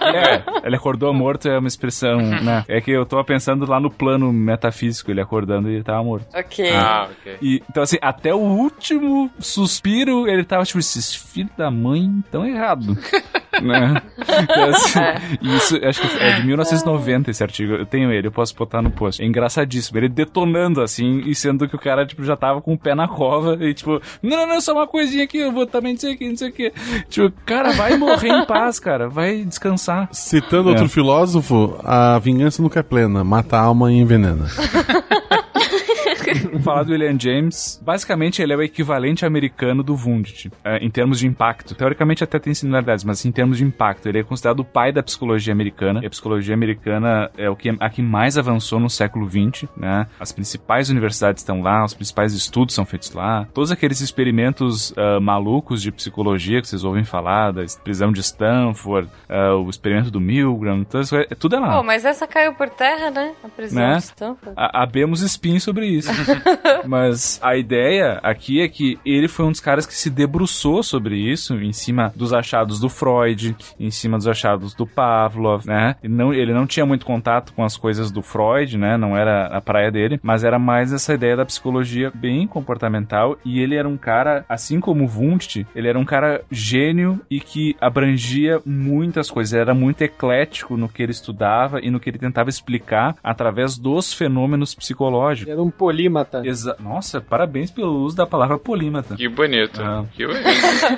É, 0.01 0.43
ele 0.67 0.75
acordou 0.75 1.13
morto 1.13 1.47
é 1.47 1.57
uma 1.57 1.67
expressão, 1.67 2.17
né? 2.17 2.63
É 2.67 2.81
que 2.81 2.91
eu 2.91 3.05
tô 3.05 3.23
pensando 3.23 3.69
lá 3.69 3.79
no 3.79 3.89
plano 3.89 4.31
metafísico, 4.31 5.11
ele 5.11 5.21
acordando 5.21 5.69
e 5.69 5.75
ele 5.75 5.83
tava 5.83 6.03
morto. 6.03 6.27
Ok. 6.35 6.69
Ah, 6.71 7.07
ok. 7.11 7.37
E, 7.41 7.61
então, 7.69 7.83
assim, 7.83 7.97
até 8.01 8.33
o 8.33 8.39
último 8.39 9.29
suspiro, 9.39 10.27
ele 10.27 10.43
tava 10.43 10.63
tipo, 10.63 10.79
esses 10.79 11.15
filhos 11.15 11.51
da 11.57 11.71
mãe 11.71 12.23
tão 12.31 12.45
errado. 12.45 12.97
né? 13.61 14.01
Então, 14.43 14.69
assim, 14.69 14.99
isso, 15.41 15.79
acho 15.83 16.01
que 16.01 16.23
é 16.23 16.39
de 16.39 16.45
1990 16.47 17.31
esse 17.31 17.43
artigo. 17.43 17.73
Eu 17.73 17.85
tenho 17.85 18.11
ele, 18.11 18.27
eu 18.27 18.31
posso 18.31 18.55
botar 18.67 18.81
no 18.81 18.91
post. 18.91 19.23
É 19.23 19.25
engraçadíssimo. 19.25 19.97
Ele 19.97 20.09
detonando, 20.09 20.81
assim, 20.81 21.21
e 21.25 21.33
sendo 21.33 21.67
que 21.67 21.75
o 21.75 21.79
cara, 21.79 22.05
tipo, 22.05 22.23
já 22.23 22.35
tava 22.35 22.61
com 22.61 22.73
o 22.73 22.77
pé 22.77 22.93
na 22.93 23.07
cova 23.07 23.57
e, 23.65 23.73
tipo, 23.73 24.01
não, 24.21 24.37
não, 24.37 24.47
não, 24.47 24.61
só 24.61 24.73
uma 24.73 24.85
coisinha 24.85 25.23
aqui, 25.23 25.37
eu 25.39 25.51
vou 25.51 25.65
também 25.65 25.95
dizer 25.95 26.11
aqui, 26.11 26.27
não 26.29 26.35
sei 26.35 26.49
o 26.49 26.51
que. 26.53 26.71
Tipo, 27.09 27.33
cara, 27.45 27.71
vai 27.71 27.97
morrer 27.97 28.29
em 28.29 28.45
paz, 28.45 28.79
cara. 28.79 29.07
Vai 29.09 29.43
descansar. 29.45 30.09
Citando 30.11 30.69
É. 30.69 30.71
outro 30.73 30.89
filósofo, 30.89 31.79
a 31.83 32.19
vingança 32.19 32.61
nunca 32.61 32.81
é 32.81 32.83
plena, 32.83 33.23
mata 33.23 33.57
a 33.57 33.61
alma 33.61 33.91
e 33.91 33.95
envenena. 33.97 34.45
Vamos 36.43 36.63
falar 36.65 36.83
do 36.83 36.91
William 36.91 37.17
James. 37.19 37.81
Basicamente, 37.83 38.41
ele 38.41 38.53
é 38.53 38.55
o 38.55 38.61
equivalente 38.61 39.25
americano 39.25 39.83
do 39.83 39.93
Wundt, 39.95 40.51
é, 40.63 40.77
em 40.77 40.89
termos 40.89 41.19
de 41.19 41.27
impacto. 41.27 41.75
Teoricamente, 41.75 42.23
até 42.23 42.39
tem 42.39 42.53
similaridades, 42.53 43.03
mas 43.03 43.23
em 43.25 43.31
termos 43.31 43.57
de 43.57 43.63
impacto, 43.63 44.07
ele 44.07 44.19
é 44.19 44.23
considerado 44.23 44.59
o 44.61 44.65
pai 44.65 44.91
da 44.91 45.01
psicologia 45.03 45.53
americana. 45.53 46.01
E 46.03 46.07
a 46.07 46.09
psicologia 46.09 46.53
americana 46.53 47.29
é 47.37 47.49
o 47.49 47.55
que, 47.55 47.75
a 47.79 47.89
que 47.89 48.01
mais 48.01 48.37
avançou 48.37 48.79
no 48.79 48.89
século 48.89 49.29
XX, 49.29 49.67
né? 49.75 50.07
As 50.19 50.31
principais 50.31 50.89
universidades 50.89 51.41
estão 51.41 51.61
lá, 51.61 51.83
os 51.83 51.93
principais 51.93 52.33
estudos 52.33 52.73
são 52.75 52.85
feitos 52.85 53.11
lá. 53.13 53.47
Todos 53.53 53.71
aqueles 53.71 54.01
experimentos 54.01 54.93
ah, 54.97 55.19
malucos 55.19 55.81
de 55.81 55.91
psicologia 55.91 56.61
que 56.61 56.67
vocês 56.67 56.83
ouvem 56.83 57.03
falar, 57.03 57.51
da 57.51 57.63
prisão 57.83 58.11
de 58.11 58.19
Stanford, 58.21 59.09
ah, 59.29 59.55
o 59.55 59.69
experimento 59.69 60.11
do 60.11 60.19
Milgram, 60.19 60.83
todas, 60.83 61.07
as 61.07 61.09
coisas, 61.09 61.37
tudo 61.39 61.55
é 61.55 61.59
lá. 61.59 61.77
Pô, 61.77 61.83
mas 61.83 62.05
essa 62.05 62.27
caiu 62.27 62.53
por 62.53 62.69
terra, 62.69 63.09
né? 63.11 63.33
A 63.43 63.47
prisão 63.49 63.81
Né? 63.81 63.95
de 63.97 64.03
Stanford. 64.03 64.53
A- 64.55 64.83
Abemos 64.83 65.21
spin 65.21 65.59
sobre 65.59 65.87
isso. 65.87 66.09
Mas 66.85 67.39
a 67.41 67.55
ideia 67.55 68.19
aqui 68.23 68.61
é 68.61 68.67
que 68.67 68.99
ele 69.05 69.27
foi 69.27 69.45
um 69.45 69.51
dos 69.51 69.59
caras 69.59 69.85
que 69.85 69.93
se 69.93 70.09
debruçou 70.09 70.83
sobre 70.83 71.15
isso, 71.15 71.55
em 71.55 71.73
cima 71.73 72.11
dos 72.15 72.33
achados 72.33 72.79
do 72.79 72.89
Freud, 72.89 73.55
em 73.79 73.91
cima 73.91 74.17
dos 74.17 74.27
achados 74.27 74.73
do 74.73 74.85
Pavlov, 74.85 75.65
né? 75.65 75.95
Ele 76.03 76.13
não, 76.13 76.33
ele 76.33 76.53
não 76.53 76.65
tinha 76.65 76.85
muito 76.85 77.05
contato 77.05 77.53
com 77.53 77.63
as 77.63 77.77
coisas 77.77 78.11
do 78.11 78.21
Freud, 78.21 78.77
né? 78.77 78.97
Não 78.97 79.15
era 79.15 79.47
a 79.47 79.61
praia 79.61 79.91
dele, 79.91 80.19
mas 80.23 80.43
era 80.43 80.59
mais 80.59 80.93
essa 80.93 81.13
ideia 81.13 81.35
da 81.35 81.45
psicologia 81.45 82.11
bem 82.13 82.47
comportamental. 82.47 83.37
E 83.45 83.59
ele 83.59 83.75
era 83.75 83.87
um 83.87 83.97
cara, 83.97 84.45
assim 84.47 84.79
como 84.79 85.07
Wundt, 85.07 85.65
ele 85.75 85.87
era 85.87 85.99
um 85.99 86.05
cara 86.05 86.41
gênio 86.51 87.19
e 87.29 87.39
que 87.39 87.75
abrangia 87.79 88.61
muitas 88.65 89.29
coisas. 89.29 89.53
Ele 89.53 89.61
era 89.61 89.73
muito 89.73 90.01
eclético 90.01 90.77
no 90.77 90.89
que 90.89 91.03
ele 91.03 91.11
estudava 91.11 91.79
e 91.81 91.89
no 91.89 91.99
que 91.99 92.09
ele 92.09 92.17
tentava 92.17 92.49
explicar 92.49 93.15
através 93.23 93.77
dos 93.77 94.13
fenômenos 94.13 94.73
psicológicos. 94.75 95.51
Era 95.51 95.61
um 95.61 95.69
polímata. 96.07 96.41
Exa 96.45 96.75
Nossa, 96.79 97.21
parabéns 97.21 97.69
pelo 97.69 98.03
uso 98.03 98.15
da 98.15 98.25
palavra 98.25 98.57
polímata. 98.57 99.15
Que 99.15 99.27
bonito. 99.27 99.81
Ah. 99.81 100.05
Que 100.13 100.25
bonito. 100.25 100.43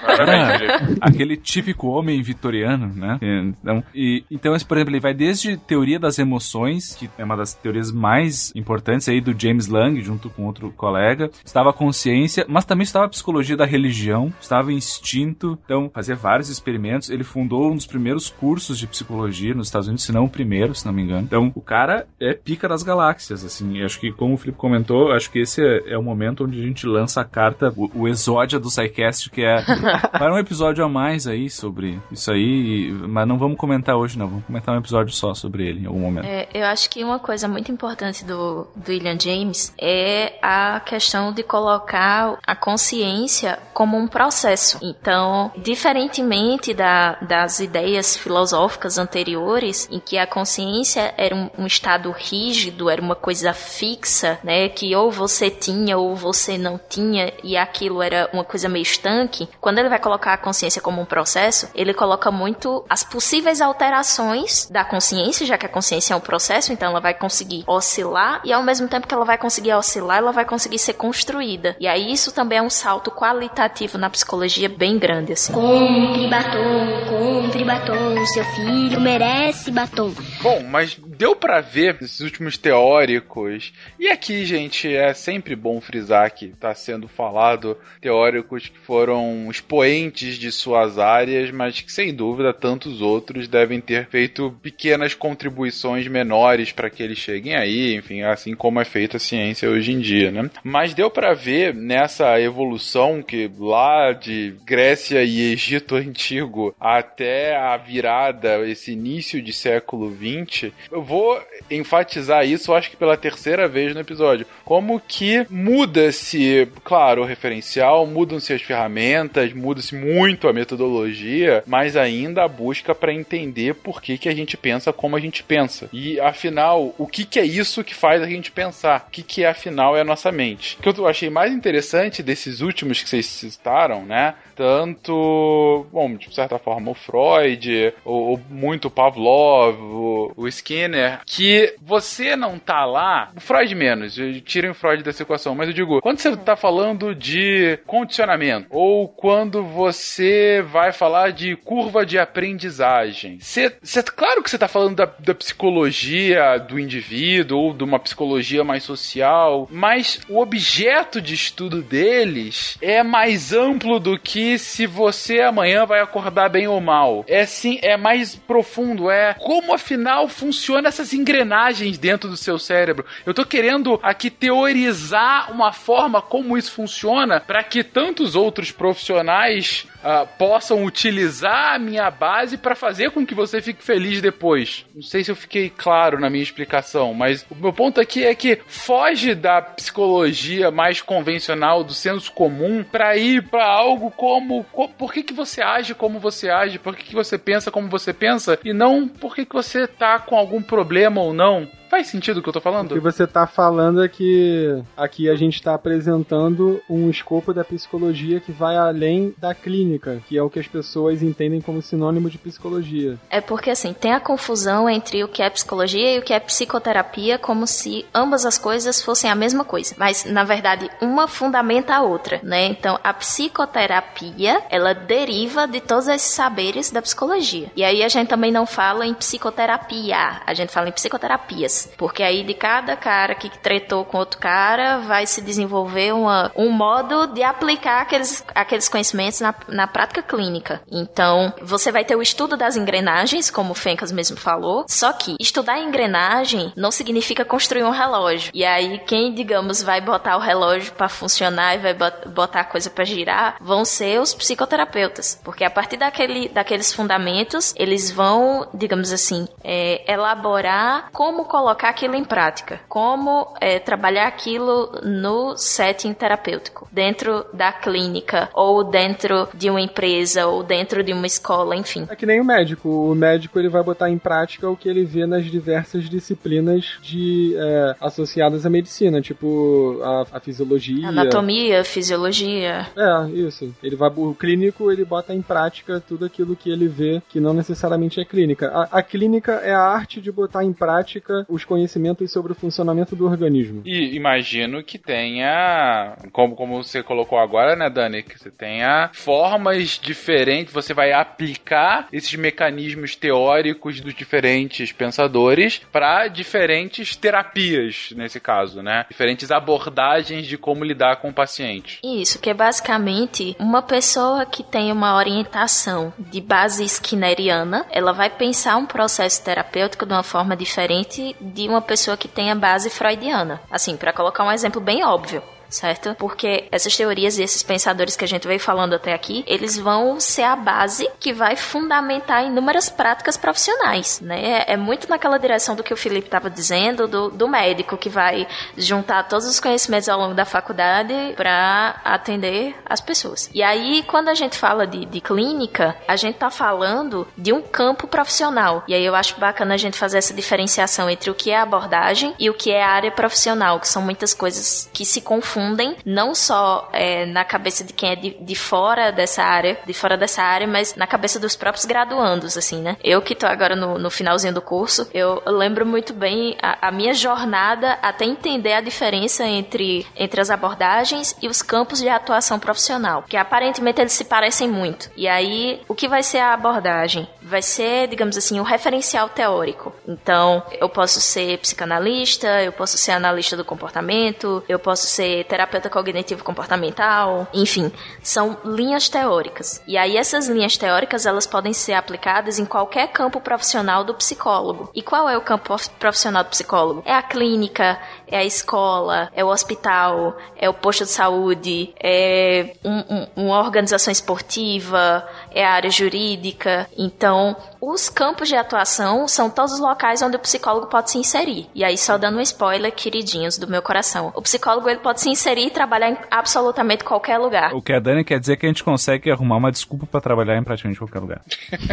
Parabéns. 0.05 0.61
Era 0.61 0.97
aquele 1.01 1.35
típico 1.35 1.87
homem 1.87 2.21
vitoriano, 2.21 2.87
né? 2.93 3.17
Então, 3.21 3.83
e, 3.93 4.23
então, 4.29 4.55
esse, 4.55 4.65
por 4.65 4.77
exemplo, 4.77 4.93
ele 4.93 4.99
vai 4.99 5.13
desde 5.13 5.57
teoria 5.57 5.99
das 5.99 6.19
emoções, 6.19 6.95
que 6.95 7.09
é 7.17 7.23
uma 7.23 7.35
das 7.35 7.53
teorias 7.53 7.91
mais 7.91 8.51
importantes 8.55 9.09
aí 9.09 9.19
do 9.19 9.37
James 9.37 9.67
Lang, 9.67 9.99
junto 10.01 10.29
com 10.29 10.45
outro 10.45 10.71
colega. 10.71 11.29
Estava 11.43 11.71
a 11.71 11.73
consciência, 11.73 12.45
mas 12.47 12.65
também 12.65 12.83
estava 12.83 13.05
a 13.05 13.09
psicologia 13.09 13.57
da 13.57 13.65
religião, 13.65 14.31
estava 14.39 14.71
instinto. 14.71 15.57
Então, 15.65 15.89
fazia 15.93 16.15
vários 16.15 16.49
experimentos. 16.49 17.09
Ele 17.09 17.23
fundou 17.23 17.71
um 17.71 17.75
dos 17.75 17.85
primeiros 17.85 18.29
cursos 18.29 18.77
de 18.77 18.87
psicologia 18.87 19.53
nos 19.53 19.67
Estados 19.67 19.87
Unidos, 19.87 20.03
se 20.03 20.11
não 20.11 20.25
o 20.25 20.29
primeiro, 20.29 20.75
se 20.75 20.85
não 20.85 20.93
me 20.93 21.01
engano. 21.01 21.23
Então, 21.23 21.51
o 21.55 21.61
cara 21.61 22.07
é 22.19 22.33
pica 22.33 22.67
das 22.67 22.83
galáxias, 22.83 23.43
assim. 23.43 23.77
E 23.77 23.83
acho 23.83 23.99
que, 23.99 24.11
como 24.11 24.33
o 24.33 24.37
Felipe 24.37 24.57
comentou, 24.57 24.98
acho 25.11 25.31
que 25.31 25.39
esse 25.39 25.65
é, 25.65 25.93
é 25.93 25.97
o 25.97 26.03
momento 26.03 26.43
onde 26.43 26.59
a 26.59 26.63
gente 26.63 26.85
lança 26.85 27.21
a 27.21 27.25
carta, 27.25 27.73
o, 27.75 27.89
o 28.01 28.07
exódia 28.07 28.59
do 28.59 28.69
SciCast, 28.69 29.29
que 29.29 29.43
é 29.43 29.63
para 30.11 30.33
um 30.33 30.37
episódio 30.37 30.83
a 30.83 30.89
mais 30.89 31.27
aí 31.27 31.49
sobre 31.49 31.99
isso 32.11 32.31
aí, 32.31 32.91
mas 32.91 33.27
não 33.27 33.37
vamos 33.37 33.57
comentar 33.57 33.95
hoje, 33.95 34.17
não. 34.17 34.27
Vamos 34.27 34.45
comentar 34.45 34.75
um 34.75 34.79
episódio 34.79 35.13
só 35.13 35.33
sobre 35.33 35.67
ele 35.67 35.81
em 35.81 35.85
algum 35.85 35.99
momento. 35.99 36.25
É, 36.25 36.47
eu 36.53 36.65
acho 36.65 36.89
que 36.89 37.03
uma 37.03 37.19
coisa 37.19 37.47
muito 37.47 37.71
importante 37.71 38.23
do, 38.25 38.67
do 38.75 38.89
William 38.91 39.17
James 39.19 39.73
é 39.79 40.33
a 40.41 40.79
questão 40.79 41.31
de 41.33 41.43
colocar 41.43 42.37
a 42.45 42.55
consciência 42.55 43.59
como 43.73 43.97
um 43.97 44.07
processo. 44.07 44.77
Então, 44.81 45.51
diferentemente 45.57 46.73
da, 46.73 47.13
das 47.21 47.59
ideias 47.59 48.17
filosóficas 48.17 48.97
anteriores, 48.97 49.87
em 49.91 49.99
que 49.99 50.17
a 50.17 50.27
consciência 50.27 51.13
era 51.17 51.35
um, 51.35 51.49
um 51.57 51.65
estado 51.65 52.11
rígido, 52.11 52.89
era 52.89 53.01
uma 53.01 53.15
coisa 53.15 53.53
fixa, 53.53 54.39
né, 54.43 54.69
que 54.69 54.88
que 54.89 54.95
ou 54.95 55.11
você 55.11 55.51
tinha 55.51 55.97
ou 55.99 56.15
você 56.15 56.57
não 56.57 56.79
tinha 56.89 57.31
e 57.43 57.55
aquilo 57.55 58.01
era 58.01 58.27
uma 58.33 58.43
coisa 58.43 58.67
meio 58.67 58.81
estanque, 58.81 59.47
quando 59.61 59.77
ele 59.77 59.89
vai 59.89 59.99
colocar 59.99 60.33
a 60.33 60.37
consciência 60.37 60.81
como 60.81 60.99
um 60.99 61.05
processo, 61.05 61.69
ele 61.75 61.93
coloca 61.93 62.31
muito 62.31 62.83
as 62.89 63.03
possíveis 63.03 63.61
alterações 63.61 64.67
da 64.67 64.83
consciência, 64.83 65.45
já 65.45 65.59
que 65.59 65.65
a 65.67 65.69
consciência 65.69 66.13
é 66.13 66.17
um 66.17 66.19
processo, 66.19 66.73
então 66.73 66.89
ela 66.89 66.99
vai 66.99 67.13
conseguir 67.13 67.63
oscilar 67.67 68.41
e 68.43 68.51
ao 68.51 68.63
mesmo 68.63 68.87
tempo 68.87 69.07
que 69.07 69.13
ela 69.13 69.25
vai 69.25 69.37
conseguir 69.37 69.73
oscilar, 69.73 70.17
ela 70.17 70.31
vai 70.31 70.45
conseguir 70.45 70.79
ser 70.79 70.93
construída. 70.93 71.75
E 71.79 71.87
aí 71.87 72.11
isso 72.11 72.31
também 72.33 72.57
é 72.57 72.61
um 72.61 72.69
salto 72.69 73.11
qualitativo 73.11 73.97
na 73.99 74.09
psicologia 74.09 74.69
bem 74.69 74.97
grande 74.97 75.33
assim. 75.33 75.53
Compre 75.53 76.27
batom, 76.27 77.05
compre 77.09 77.63
batom, 77.63 78.25
seu 78.25 78.43
filho 78.55 78.99
merece 78.99 79.69
batom. 79.69 80.11
Bom, 80.41 80.63
mas 80.63 80.99
deu 81.19 81.35
para 81.35 81.59
ver 81.59 81.97
esses 82.01 82.21
últimos 82.21 82.57
teóricos. 82.57 83.73
E 83.99 84.07
aqui, 84.07 84.45
gente, 84.45 84.95
é 84.95 85.13
sempre 85.13 85.53
bom 85.53 85.81
frisar 85.81 86.33
que 86.33 86.45
está 86.45 86.73
sendo 86.73 87.09
falado 87.09 87.77
teóricos 87.99 88.69
que 88.69 88.79
foram 88.79 89.51
expoentes 89.51 90.35
de 90.35 90.49
suas 90.49 90.97
áreas, 90.97 91.51
mas 91.51 91.81
que 91.81 91.91
sem 91.91 92.15
dúvida 92.15 92.53
tantos 92.53 93.01
outros 93.01 93.49
devem 93.49 93.81
ter 93.81 94.07
feito 94.07 94.57
pequenas 94.63 95.13
contribuições 95.13 96.07
menores 96.07 96.71
para 96.71 96.89
que 96.89 97.03
eles 97.03 97.17
cheguem 97.17 97.53
aí, 97.53 97.95
enfim, 97.95 98.21
assim 98.21 98.55
como 98.55 98.79
é 98.79 98.85
feita 98.85 99.17
a 99.17 99.19
ciência 99.19 99.69
hoje 99.69 99.91
em 99.91 99.99
dia, 99.99 100.31
né? 100.31 100.49
Mas 100.63 100.93
deu 100.93 101.09
para 101.09 101.33
ver 101.33 101.75
nessa 101.75 102.39
evolução 102.39 103.21
que 103.21 103.51
lá 103.59 104.13
de 104.13 104.55
Grécia 104.65 105.21
e 105.21 105.51
Egito 105.51 105.95
antigo 105.99 106.73
até 106.79 107.57
a 107.57 107.75
virada, 107.75 108.65
esse 108.65 108.93
início 108.93 109.41
de 109.41 109.51
século 109.51 110.09
20, 110.09 110.73
eu 110.89 111.08
vou 111.09 111.41
enfatizar 111.71 112.45
isso, 112.45 112.71
acho 112.71 112.91
que 112.91 112.95
pela 112.95 113.17
terceira 113.17 113.67
vez 113.67 113.95
no 113.95 113.99
episódio. 113.99 114.45
Como 114.63 114.99
que 114.99 115.43
muda-se, 115.49 116.67
claro, 116.83 117.23
o 117.23 117.25
referencial, 117.25 118.05
mudam-se 118.05 118.53
as 118.53 118.61
ferramentas, 118.61 119.51
muda-se 119.51 119.95
muito 119.95 120.47
a 120.47 120.53
metodologia, 120.53 121.63
mas 121.65 121.97
ainda 121.97 122.43
a 122.43 122.47
busca 122.47 122.93
para 122.93 123.11
entender 123.11 123.73
por 123.73 124.03
que, 124.03 124.19
que 124.19 124.29
a 124.29 124.35
gente 124.35 124.55
pensa 124.55 124.93
como 124.93 125.15
a 125.15 125.19
gente 125.19 125.41
pensa. 125.41 125.89
E 125.91 126.19
afinal, 126.19 126.93
o 126.95 127.07
que, 127.07 127.25
que 127.25 127.39
é 127.39 127.45
isso 127.45 127.83
que 127.83 127.95
faz 127.95 128.21
a 128.21 128.27
gente 128.27 128.51
pensar? 128.51 129.07
O 129.07 129.11
que, 129.11 129.23
que 129.23 129.43
afinal 129.43 129.97
é 129.97 130.01
a 130.01 130.05
nossa 130.05 130.31
mente? 130.31 130.77
O 130.79 130.93
que 130.93 130.99
eu 130.99 131.07
achei 131.07 131.31
mais 131.31 131.51
interessante 131.51 132.21
desses 132.21 132.61
últimos 132.61 133.01
que 133.01 133.09
vocês 133.09 133.25
citaram, 133.25 134.05
né? 134.05 134.35
Tanto, 134.55 135.85
bom, 135.91 136.15
de 136.15 136.35
certa 136.35 136.59
forma, 136.59 136.91
o 136.91 136.93
Freud, 136.93 137.93
ou, 138.03 138.31
ou 138.31 138.41
muito 138.49 138.89
o 138.89 138.91
Pavlov, 138.91 139.79
o, 139.79 140.33
o 140.35 140.47
Skinner, 140.49 140.98
que 141.25 141.75
você 141.81 142.35
não 142.35 142.57
tá 142.57 142.85
lá, 142.85 143.31
o 143.35 143.39
Freud 143.39 143.73
menos, 143.75 144.17
tirem 144.45 144.71
o 144.71 144.75
Freud 144.75 145.03
dessa 145.03 145.23
equação, 145.23 145.55
mas 145.55 145.67
eu 145.67 145.73
digo, 145.73 146.01
quando 146.01 146.19
você 146.19 146.35
tá 146.37 146.55
falando 146.55 147.13
de 147.15 147.79
condicionamento, 147.85 148.67
ou 148.69 149.07
quando 149.07 149.63
você 149.63 150.63
vai 150.69 150.91
falar 150.91 151.31
de 151.31 151.55
curva 151.55 152.05
de 152.05 152.17
aprendizagem, 152.17 153.39
você, 153.39 153.75
você 153.81 154.03
claro 154.03 154.43
que 154.43 154.49
você 154.49 154.57
tá 154.57 154.67
falando 154.67 154.95
da, 154.95 155.05
da 155.19 155.35
psicologia 155.35 156.57
do 156.57 156.79
indivíduo, 156.79 157.59
ou 157.59 157.73
de 157.73 157.83
uma 157.83 157.99
psicologia 157.99 158.63
mais 158.63 158.83
social, 158.83 159.67
mas 159.71 160.19
o 160.29 160.39
objeto 160.39 161.21
de 161.21 161.33
estudo 161.33 161.81
deles 161.81 162.77
é 162.81 163.03
mais 163.03 163.53
amplo 163.53 163.99
do 163.99 164.17
que 164.17 164.57
se 164.57 164.85
você 164.85 165.41
amanhã 165.41 165.85
vai 165.85 166.01
acordar 166.01 166.49
bem 166.49 166.67
ou 166.67 166.79
mal. 166.79 167.23
É 167.27 167.45
sim, 167.45 167.79
é 167.81 167.97
mais 167.97 168.35
profundo, 168.35 169.09
é 169.09 169.33
como 169.33 169.73
afinal 169.73 170.27
funciona 170.27 170.88
essas 170.89 171.13
engrenagens 171.13 171.97
dentro 171.97 172.29
do 172.29 172.37
seu 172.37 172.59
cérebro. 172.59 173.05
Eu 173.25 173.33
tô 173.33 173.45
querendo 173.45 173.99
aqui 174.03 174.29
teorizar 174.29 175.51
uma 175.51 175.71
forma 175.71 176.21
como 176.21 176.57
isso 176.57 176.71
funciona 176.71 177.39
para 177.39 177.63
que 177.63 177.83
tantos 177.83 178.35
outros 178.35 178.71
profissionais 178.71 179.87
uh, 179.99 180.27
possam 180.37 180.83
utilizar 180.83 181.75
a 181.75 181.79
minha 181.79 182.09
base 182.09 182.57
para 182.57 182.75
fazer 182.75 183.11
com 183.11 183.25
que 183.25 183.35
você 183.35 183.61
fique 183.61 183.83
feliz 183.83 184.21
depois. 184.21 184.85
Não 184.93 185.01
sei 185.01 185.23
se 185.23 185.31
eu 185.31 185.35
fiquei 185.35 185.69
claro 185.69 186.19
na 186.19 186.29
minha 186.29 186.43
explicação, 186.43 187.13
mas 187.13 187.45
o 187.49 187.55
meu 187.55 187.73
ponto 187.73 187.99
aqui 188.01 188.25
é 188.25 188.33
que 188.35 188.59
foge 188.67 189.35
da 189.35 189.61
psicologia 189.61 190.71
mais 190.71 191.01
convencional, 191.01 191.83
do 191.83 191.93
senso 191.93 192.31
comum, 192.31 192.83
para 192.83 193.15
ir 193.17 193.43
para 193.43 193.65
algo 193.65 194.11
como 194.11 194.63
por 194.97 195.13
que, 195.13 195.23
que 195.23 195.33
você 195.33 195.61
age 195.61 195.93
como 195.93 196.19
você 196.19 196.49
age, 196.49 196.79
por 196.79 196.95
que, 196.95 197.05
que 197.05 197.15
você 197.15 197.37
pensa 197.37 197.71
como 197.71 197.89
você 197.89 198.13
pensa, 198.13 198.59
e 198.63 198.73
não 198.73 199.07
por 199.07 199.35
que, 199.35 199.45
que 199.45 199.53
você 199.53 199.87
tá 199.87 200.19
com 200.19 200.37
algum 200.37 200.61
problema 200.69 201.19
ou 201.19 201.33
não. 201.33 201.67
Faz 201.89 202.05
sentido 202.05 202.37
o 202.37 202.43
que 202.43 202.49
eu 202.49 202.53
tô 202.53 202.61
falando? 202.61 202.91
O 202.91 202.93
que 202.93 202.99
você 202.99 203.25
tá 203.25 203.47
falando 203.47 204.03
é 204.03 204.07
que 204.07 204.79
aqui 204.95 205.27
a 205.27 205.35
gente 205.35 205.61
tá 205.61 205.73
apresentando 205.73 206.79
um 206.87 207.09
escopo 207.09 207.51
da 207.51 207.63
psicologia 207.63 208.39
que 208.39 208.51
vai 208.51 208.77
além 208.77 209.33
da 209.39 209.55
clínica, 209.55 210.21
que 210.27 210.37
é 210.37 210.43
o 210.43 210.51
que 210.51 210.59
as 210.59 210.67
pessoas 210.67 211.23
entendem 211.23 211.61
como 211.61 211.81
sinônimo 211.81 212.29
de 212.29 212.37
psicologia. 212.37 213.17
É 213.27 213.41
porque 213.41 213.71
assim, 213.71 213.91
tem 213.91 214.13
a 214.13 214.19
confusão 214.19 214.87
entre 214.87 215.23
o 215.23 215.27
que 215.27 215.41
é 215.41 215.49
psicologia 215.49 216.15
e 216.15 216.19
o 216.19 216.21
que 216.21 216.31
é 216.31 216.39
psicoterapia, 216.39 217.39
como 217.39 217.65
se 217.65 218.05
ambas 218.13 218.45
as 218.45 218.59
coisas 218.59 219.01
fossem 219.01 219.29
a 219.31 219.35
mesma 219.35 219.65
coisa. 219.65 219.95
Mas, 219.97 220.25
na 220.25 220.43
verdade, 220.43 220.89
uma 221.01 221.27
fundamenta 221.27 221.95
a 221.95 222.03
outra, 222.03 222.39
né? 222.43 222.67
Então, 222.67 222.99
a 223.03 223.11
psicoterapia, 223.15 224.61
ela 224.69 224.93
deriva 224.93 225.67
de 225.67 225.81
todos 225.81 226.07
esses 226.07 226.29
saberes 226.29 226.91
da 226.91 227.01
psicologia. 227.01 227.71
E 227.75 227.83
aí 227.83 228.03
a 228.03 228.09
gente 228.09 228.27
também 228.27 228.51
não 228.51 228.67
fala 228.67 229.07
em 229.07 229.13
psicoterapia, 229.15 230.41
a 230.45 230.53
gente 230.53 230.71
fala 230.71 230.87
em 230.87 230.91
psicoterapias. 230.91 231.78
Porque 231.97 232.23
aí 232.23 232.43
de 232.43 232.53
cada 232.53 232.95
cara 232.95 233.35
que 233.35 233.49
tretou 233.49 234.05
com 234.05 234.17
outro 234.17 234.39
cara 234.39 234.99
vai 234.99 235.25
se 235.25 235.41
desenvolver 235.41 236.13
uma, 236.13 236.51
um 236.55 236.69
modo 236.69 237.27
de 237.27 237.43
aplicar 237.43 238.01
aqueles, 238.01 238.43
aqueles 238.53 238.89
conhecimentos 238.89 239.39
na, 239.39 239.53
na 239.67 239.87
prática 239.87 240.21
clínica. 240.21 240.81
Então, 240.91 241.53
você 241.61 241.91
vai 241.91 242.03
ter 242.03 242.15
o 242.15 242.21
estudo 242.21 242.57
das 242.57 242.75
engrenagens, 242.75 243.49
como 243.49 243.71
o 243.71 243.75
Fencas 243.75 244.11
mesmo 244.11 244.37
falou, 244.37 244.85
só 244.87 245.11
que 245.13 245.35
estudar 245.39 245.79
engrenagem 245.79 246.73
não 246.75 246.91
significa 246.91 247.45
construir 247.45 247.83
um 247.83 247.91
relógio. 247.91 248.51
E 248.53 248.65
aí, 248.65 248.99
quem, 248.99 249.33
digamos, 249.33 249.81
vai 249.81 250.01
botar 250.01 250.37
o 250.37 250.39
relógio 250.39 250.93
para 250.93 251.09
funcionar 251.09 251.75
e 251.75 251.79
vai 251.79 251.93
botar 252.27 252.61
a 252.61 252.65
coisa 252.65 252.89
para 252.89 253.03
girar, 253.03 253.57
vão 253.61 253.85
ser 253.85 254.19
os 254.19 254.33
psicoterapeutas. 254.33 255.39
Porque 255.43 255.63
a 255.63 255.69
partir 255.69 255.97
daquele, 255.97 256.49
daqueles 256.49 256.93
fundamentos, 256.93 257.73
eles 257.77 258.11
vão, 258.11 258.67
digamos 258.73 259.11
assim, 259.11 259.47
é, 259.63 260.11
elaborar 260.11 261.09
como 261.11 261.45
colocar 261.45 261.68
colocar 261.69 261.89
aquilo 261.89 262.15
em 262.15 262.23
prática, 262.23 262.79
como 262.89 263.53
é, 263.61 263.77
trabalhar 263.77 264.27
aquilo 264.27 264.91
no 265.03 265.55
setting 265.55 266.13
terapêutico, 266.13 266.87
dentro 266.91 267.45
da 267.53 267.71
clínica, 267.71 268.49
ou 268.53 268.83
dentro 268.83 269.47
de 269.53 269.69
uma 269.69 269.79
empresa, 269.79 270.47
ou 270.47 270.63
dentro 270.63 271.03
de 271.03 271.13
uma 271.13 271.27
escola, 271.27 271.75
enfim. 271.75 272.07
É 272.09 272.15
que 272.15 272.25
nem 272.25 272.41
o 272.41 272.43
médico. 272.43 272.89
O 272.89 273.13
médico 273.13 273.59
ele 273.59 273.69
vai 273.69 273.83
botar 273.83 274.09
em 274.09 274.17
prática 274.17 274.67
o 274.67 274.75
que 274.75 274.89
ele 274.89 275.05
vê 275.05 275.27
nas 275.27 275.45
diversas 275.45 276.09
disciplinas 276.09 276.97
de 277.01 277.55
é, 277.55 277.95
associadas 278.01 278.65
à 278.65 278.69
medicina, 278.69 279.21
tipo 279.21 279.99
a, 280.03 280.37
a 280.37 280.39
fisiologia, 280.39 281.07
anatomia, 281.07 281.83
fisiologia. 281.83 282.87
É, 282.97 283.29
isso. 283.29 283.73
Ele 283.83 283.95
vai 283.95 284.09
o 284.15 284.33
clínico 284.33 284.91
ele 284.91 285.05
bota 285.05 285.35
em 285.35 285.41
prática 285.41 286.01
tudo 286.05 286.25
aquilo 286.25 286.55
que 286.55 286.69
ele 286.71 286.87
vê 286.87 287.21
que 287.29 287.39
não 287.39 287.53
necessariamente 287.53 288.19
é 288.19 288.25
clínica. 288.25 288.69
A, 288.69 288.99
a 288.99 289.03
clínica 289.03 289.53
é 289.53 289.71
a 289.71 289.81
arte 289.81 290.19
de 290.19 290.31
botar 290.31 290.63
em 290.63 290.73
prática 290.73 291.45
os 291.59 291.65
conhecimentos 291.65 292.31
sobre 292.31 292.53
o 292.53 292.55
funcionamento 292.55 293.15
do 293.15 293.25
organismo. 293.25 293.81
E 293.85 294.15
imagino 294.15 294.83
que 294.83 294.97
tenha, 294.97 296.15
como, 296.31 296.55
como 296.55 296.81
você 296.81 297.03
colocou 297.03 297.37
agora, 297.37 297.75
né, 297.75 297.89
Dani, 297.89 298.23
que 298.23 298.39
você 298.39 298.49
tenha 298.49 299.09
formas 299.13 299.99
diferentes, 300.01 300.73
você 300.73 300.93
vai 300.93 301.11
aplicar 301.11 302.07
esses 302.11 302.33
mecanismos 302.35 303.15
teóricos 303.15 303.99
dos 303.99 304.15
diferentes 304.15 304.91
pensadores 304.91 305.81
para 305.91 306.27
diferentes 306.27 307.15
terapias, 307.15 308.11
nesse 308.15 308.39
caso, 308.39 308.81
né? 308.81 309.05
Diferentes 309.09 309.51
abordagens 309.51 310.47
de 310.47 310.57
como 310.57 310.83
lidar 310.83 311.17
com 311.17 311.29
o 311.29 311.33
paciente. 311.33 311.99
Isso, 312.03 312.39
que 312.39 312.49
é 312.49 312.53
basicamente 312.53 313.55
uma 313.59 313.81
pessoa 313.81 314.45
que 314.45 314.63
tem 314.63 314.91
uma 314.91 315.15
orientação 315.15 316.13
de 316.17 316.39
base 316.39 316.83
skinneriana, 316.83 317.85
ela 317.91 318.13
vai 318.13 318.29
pensar 318.29 318.77
um 318.77 318.85
processo 318.85 319.43
terapêutico 319.43 320.05
de 320.05 320.13
uma 320.13 320.23
forma 320.23 320.55
diferente 320.55 321.35
de 321.49 321.67
uma 321.67 321.81
pessoa 321.81 322.17
que 322.17 322.27
tenha 322.27 322.55
base 322.55 322.89
freudiana. 322.89 323.61
Assim, 323.69 323.97
para 323.97 324.13
colocar 324.13 324.43
um 324.43 324.51
exemplo 324.51 324.79
bem 324.79 325.03
óbvio. 325.03 325.43
Certo? 325.69 326.15
Porque 326.15 326.67
essas 326.71 326.95
teorias 326.95 327.37
e 327.37 327.43
esses 327.43 327.63
pensadores 327.63 328.15
que 328.15 328.25
a 328.25 328.27
gente 328.27 328.47
veio 328.47 328.59
falando 328.59 328.93
até 328.93 329.13
aqui, 329.13 329.43
eles 329.47 329.77
vão 329.77 330.19
ser 330.19 330.43
a 330.43 330.55
base 330.55 331.09
que 331.19 331.31
vai 331.33 331.55
fundamentar 331.55 332.45
inúmeras 332.45 332.89
práticas 332.89 333.37
profissionais, 333.37 334.19
né? 334.19 334.63
É 334.67 334.75
muito 334.75 335.09
naquela 335.09 335.37
direção 335.37 335.75
do 335.75 335.83
que 335.83 335.93
o 335.93 335.97
Felipe 335.97 336.27
estava 336.27 336.49
dizendo, 336.49 337.07
do, 337.07 337.29
do 337.29 337.47
médico 337.47 337.97
que 337.97 338.09
vai 338.09 338.47
juntar 338.77 339.23
todos 339.27 339.47
os 339.47 339.59
conhecimentos 339.59 340.09
ao 340.09 340.19
longo 340.19 340.33
da 340.33 340.45
faculdade 340.45 341.13
para 341.35 342.01
atender 342.03 342.75
as 342.85 342.99
pessoas. 342.99 343.49
E 343.53 343.61
aí, 343.61 344.03
quando 344.07 344.29
a 344.29 344.33
gente 344.33 344.57
fala 344.57 344.87
de, 344.87 345.05
de 345.05 345.21
clínica, 345.21 345.95
a 346.07 346.15
gente 346.15 346.37
tá 346.37 346.49
falando 346.49 347.27
de 347.37 347.53
um 347.53 347.61
campo 347.61 348.07
profissional. 348.07 348.83
E 348.87 348.93
aí 348.93 349.05
eu 349.05 349.15
acho 349.15 349.39
bacana 349.39 349.75
a 349.75 349.77
gente 349.77 349.97
fazer 349.97 350.17
essa 350.17 350.33
diferenciação 350.33 351.09
entre 351.09 351.29
o 351.29 351.35
que 351.35 351.51
é 351.51 351.59
abordagem 351.59 352.33
e 352.39 352.49
o 352.49 352.53
que 352.53 352.71
é 352.71 352.83
área 352.83 353.11
profissional, 353.11 353.79
que 353.79 353.87
são 353.87 354.01
muitas 354.01 354.33
coisas 354.33 354.89
que 354.93 355.05
se 355.05 355.21
confundem, 355.21 355.58
não 356.05 356.33
só 356.33 356.89
é, 356.93 357.25
na 357.25 357.43
cabeça 357.43 357.83
de 357.83 357.93
quem 357.93 358.11
é 358.11 358.15
de, 358.15 358.31
de 358.39 358.55
fora 358.55 359.11
dessa 359.11 359.43
área, 359.43 359.77
de 359.85 359.93
fora 359.93 360.17
dessa 360.17 360.41
área, 360.41 360.67
mas 360.67 360.95
na 360.95 361.07
cabeça 361.07 361.39
dos 361.39 361.55
próprios 361.55 361.85
graduandos, 361.85 362.57
assim, 362.57 362.81
né? 362.81 362.97
Eu 363.03 363.21
que 363.21 363.35
tô 363.35 363.45
agora 363.45 363.75
no, 363.75 363.97
no 363.97 364.09
finalzinho 364.09 364.53
do 364.53 364.61
curso, 364.61 365.09
eu 365.13 365.41
lembro 365.45 365.85
muito 365.85 366.13
bem 366.13 366.57
a, 366.61 366.87
a 366.87 366.91
minha 366.91 367.13
jornada 367.13 367.97
até 368.01 368.25
entender 368.25 368.73
a 368.73 368.81
diferença 368.81 369.45
entre, 369.45 370.05
entre 370.15 370.41
as 370.41 370.49
abordagens 370.49 371.35
e 371.41 371.47
os 371.47 371.61
campos 371.61 371.99
de 371.99 372.09
atuação 372.09 372.59
profissional, 372.59 373.23
que 373.27 373.37
aparentemente 373.37 374.01
eles 374.01 374.13
se 374.13 374.25
parecem 374.25 374.69
muito. 374.69 375.09
E 375.15 375.27
aí, 375.27 375.81
o 375.87 375.95
que 375.95 376.07
vai 376.07 376.23
ser 376.23 376.39
a 376.39 376.53
abordagem? 376.53 377.27
Vai 377.41 377.61
ser, 377.61 378.07
digamos 378.07 378.37
assim, 378.37 378.59
o 378.59 378.63
referencial 378.63 379.29
teórico. 379.29 379.93
Então, 380.07 380.63
eu 380.79 380.89
posso 380.89 381.19
ser 381.21 381.57
psicanalista, 381.57 382.61
eu 382.61 382.71
posso 382.71 382.97
ser 382.97 383.11
analista 383.11 383.57
do 383.57 383.65
comportamento, 383.65 384.63
eu 384.67 384.79
posso 384.79 385.07
ser 385.07 385.45
terapeuta 385.49 385.89
cognitivo 385.89 386.43
comportamental, 386.43 387.47
enfim, 387.53 387.91
são 388.21 388.57
linhas 388.63 389.09
teóricas. 389.09 389.81
E 389.87 389.97
aí 389.97 390.15
essas 390.15 390.47
linhas 390.47 390.77
teóricas, 390.77 391.25
elas 391.25 391.47
podem 391.47 391.73
ser 391.73 391.93
aplicadas 391.93 392.59
em 392.59 392.65
qualquer 392.65 393.07
campo 393.07 393.41
profissional 393.41 394.03
do 394.03 394.13
psicólogo. 394.13 394.91
E 394.93 395.01
qual 395.01 395.27
é 395.27 395.37
o 395.37 395.41
campo 395.41 395.75
profissional 395.99 396.43
do 396.43 396.51
psicólogo? 396.51 397.01
É 397.05 397.13
a 397.13 397.23
clínica, 397.23 397.99
é 398.29 398.37
a 398.37 398.45
escola, 398.45 399.29
é 399.35 399.43
o 399.43 399.47
hospital, 399.47 400.37
é 400.55 400.69
o 400.69 400.73
posto 400.73 401.05
de 401.05 401.11
saúde, 401.11 401.93
é 402.01 402.75
um, 402.83 402.99
um, 402.99 403.27
uma 403.47 403.59
organização 403.59 404.11
esportiva, 404.11 405.27
é 405.51 405.65
a 405.65 405.71
área 405.71 405.89
jurídica. 405.89 406.87
Então, 406.97 407.55
os 407.81 408.09
campos 408.09 408.47
de 408.47 408.55
atuação 408.55 409.27
são 409.27 409.49
todos 409.49 409.73
os 409.73 409.79
locais 409.79 410.21
onde 410.21 410.35
o 410.35 410.39
psicólogo 410.39 410.87
pode 410.87 411.11
se 411.11 411.17
inserir. 411.17 411.67
E 411.73 411.83
aí, 411.83 411.97
só 411.97 412.17
dando 412.17 412.37
um 412.37 412.41
spoiler, 412.41 412.91
queridinhos 412.93 413.57
do 413.57 413.67
meu 413.67 413.81
coração. 413.81 414.31
O 414.35 414.41
psicólogo 414.41 414.89
ele 414.89 414.99
pode 414.99 415.21
se 415.21 415.29
inserir 415.29 415.67
e 415.67 415.69
trabalhar 415.69 416.09
em 416.09 416.17
absolutamente 416.29 417.03
qualquer 417.03 417.37
lugar. 417.37 417.73
O 417.73 417.81
que 417.81 417.93
a 417.93 417.99
Dani 417.99 418.23
quer 418.23 418.39
dizer 418.39 418.53
é 418.53 418.55
que 418.57 418.65
a 418.65 418.69
gente 418.69 418.83
consegue 418.83 419.31
arrumar 419.31 419.57
uma 419.57 419.71
desculpa 419.71 420.05
para 420.05 420.21
trabalhar 420.21 420.57
em 420.57 420.63
praticamente 420.63 420.99
qualquer 420.99 421.19
lugar. 421.19 421.41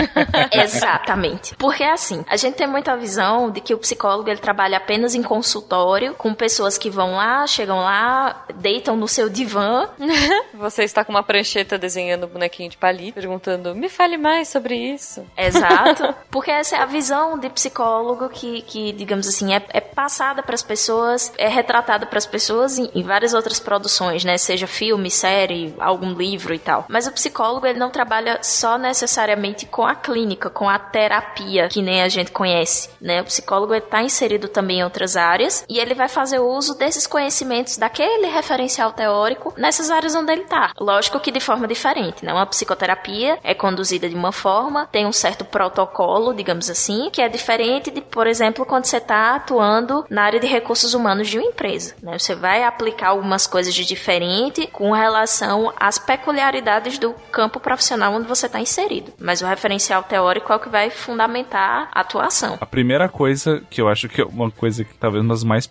Exatamente. 0.52 1.54
Porque 1.56 1.84
assim, 1.84 2.24
a 2.28 2.36
gente 2.36 2.54
tem 2.54 2.66
muita 2.66 2.96
visão 2.96 3.50
de 3.50 3.60
que 3.60 3.74
o 3.74 3.78
psicólogo 3.78 4.28
ele 4.28 4.40
trabalha 4.40 4.76
apenas 4.76 5.14
em 5.14 5.22
consultório, 5.22 6.14
com 6.26 6.34
pessoas 6.34 6.76
que 6.76 6.90
vão 6.90 7.14
lá, 7.14 7.46
chegam 7.46 7.78
lá, 7.78 8.44
deitam 8.56 8.96
no 8.96 9.06
seu 9.06 9.28
divã. 9.28 9.88
Você 10.54 10.82
está 10.82 11.04
com 11.04 11.12
uma 11.12 11.22
prancheta 11.22 11.78
desenhando 11.78 12.26
bonequinho 12.26 12.68
de 12.68 12.76
palito, 12.76 13.14
perguntando: 13.14 13.76
me 13.76 13.88
fale 13.88 14.16
mais 14.16 14.48
sobre 14.48 14.74
isso. 14.74 15.24
Exato. 15.36 16.12
Porque 16.28 16.50
essa 16.50 16.74
é 16.74 16.80
a 16.80 16.84
visão 16.84 17.38
de 17.38 17.48
psicólogo 17.48 18.28
que, 18.28 18.62
que 18.62 18.90
digamos 18.90 19.28
assim, 19.28 19.54
é, 19.54 19.62
é 19.68 19.80
passada 19.80 20.42
para 20.42 20.56
as 20.56 20.64
pessoas, 20.64 21.32
é 21.38 21.46
retratada 21.46 22.06
para 22.06 22.18
as 22.18 22.26
pessoas 22.26 22.76
em, 22.76 22.90
em, 22.92 23.04
várias 23.04 23.32
outras 23.32 23.60
produções, 23.60 24.24
né? 24.24 24.36
Seja 24.36 24.66
filme, 24.66 25.12
série, 25.12 25.76
algum 25.78 26.12
livro 26.12 26.52
e 26.52 26.58
tal. 26.58 26.86
Mas 26.88 27.06
o 27.06 27.12
psicólogo, 27.12 27.68
ele 27.68 27.78
não 27.78 27.90
trabalha 27.90 28.40
só 28.42 28.76
necessariamente 28.76 29.64
com 29.64 29.86
a 29.86 29.94
clínica, 29.94 30.50
com 30.50 30.68
a 30.68 30.76
terapia, 30.76 31.68
que 31.68 31.80
nem 31.80 32.02
a 32.02 32.08
gente 32.08 32.32
conhece, 32.32 32.90
né? 33.00 33.20
O 33.20 33.24
psicólogo 33.26 33.72
está 33.74 34.02
inserido 34.02 34.48
também 34.48 34.80
em 34.80 34.84
outras 34.84 35.16
áreas 35.16 35.64
e 35.68 35.78
ele 35.78 35.94
vai 35.94 36.08
fazer 36.16 36.38
uso 36.38 36.78
desses 36.78 37.06
conhecimentos 37.06 37.76
daquele 37.76 38.28
referencial 38.28 38.90
teórico 38.90 39.52
nessas 39.54 39.90
áreas 39.90 40.14
onde 40.14 40.32
ele 40.32 40.44
está. 40.44 40.72
Lógico 40.80 41.20
que 41.20 41.30
de 41.30 41.40
forma 41.40 41.68
diferente, 41.68 42.24
né? 42.24 42.32
Uma 42.32 42.46
psicoterapia 42.46 43.38
é 43.44 43.52
conduzida 43.52 44.08
de 44.08 44.14
uma 44.14 44.32
forma, 44.32 44.86
tem 44.86 45.04
um 45.04 45.12
certo 45.12 45.44
protocolo, 45.44 46.32
digamos 46.32 46.70
assim, 46.70 47.10
que 47.12 47.20
é 47.20 47.28
diferente 47.28 47.90
de, 47.90 48.00
por 48.00 48.26
exemplo, 48.26 48.64
quando 48.64 48.86
você 48.86 48.96
está 48.96 49.34
atuando 49.34 50.06
na 50.08 50.22
área 50.22 50.40
de 50.40 50.46
recursos 50.46 50.94
humanos 50.94 51.28
de 51.28 51.38
uma 51.38 51.48
empresa. 51.48 51.94
Né? 52.02 52.18
Você 52.18 52.34
vai 52.34 52.64
aplicar 52.64 53.08
algumas 53.08 53.46
coisas 53.46 53.74
de 53.74 53.84
diferente 53.84 54.66
com 54.68 54.92
relação 54.92 55.70
às 55.78 55.98
peculiaridades 55.98 56.98
do 56.98 57.12
campo 57.30 57.60
profissional 57.60 58.14
onde 58.14 58.26
você 58.26 58.46
está 58.46 58.58
inserido. 58.58 59.12
Mas 59.18 59.42
o 59.42 59.46
referencial 59.46 60.02
teórico 60.02 60.50
é 60.50 60.56
o 60.56 60.60
que 60.60 60.70
vai 60.70 60.88
fundamentar 60.88 61.90
a 61.92 62.00
atuação. 62.00 62.56
A 62.58 62.64
primeira 62.64 63.06
coisa 63.06 63.62
que 63.68 63.82
eu 63.82 63.88
acho 63.88 64.08
que 64.08 64.22
é 64.22 64.24
uma 64.24 64.50
coisa 64.50 64.82
que 64.82 64.94
talvez 64.94 65.26
das 65.26 65.44
mais 65.44 65.66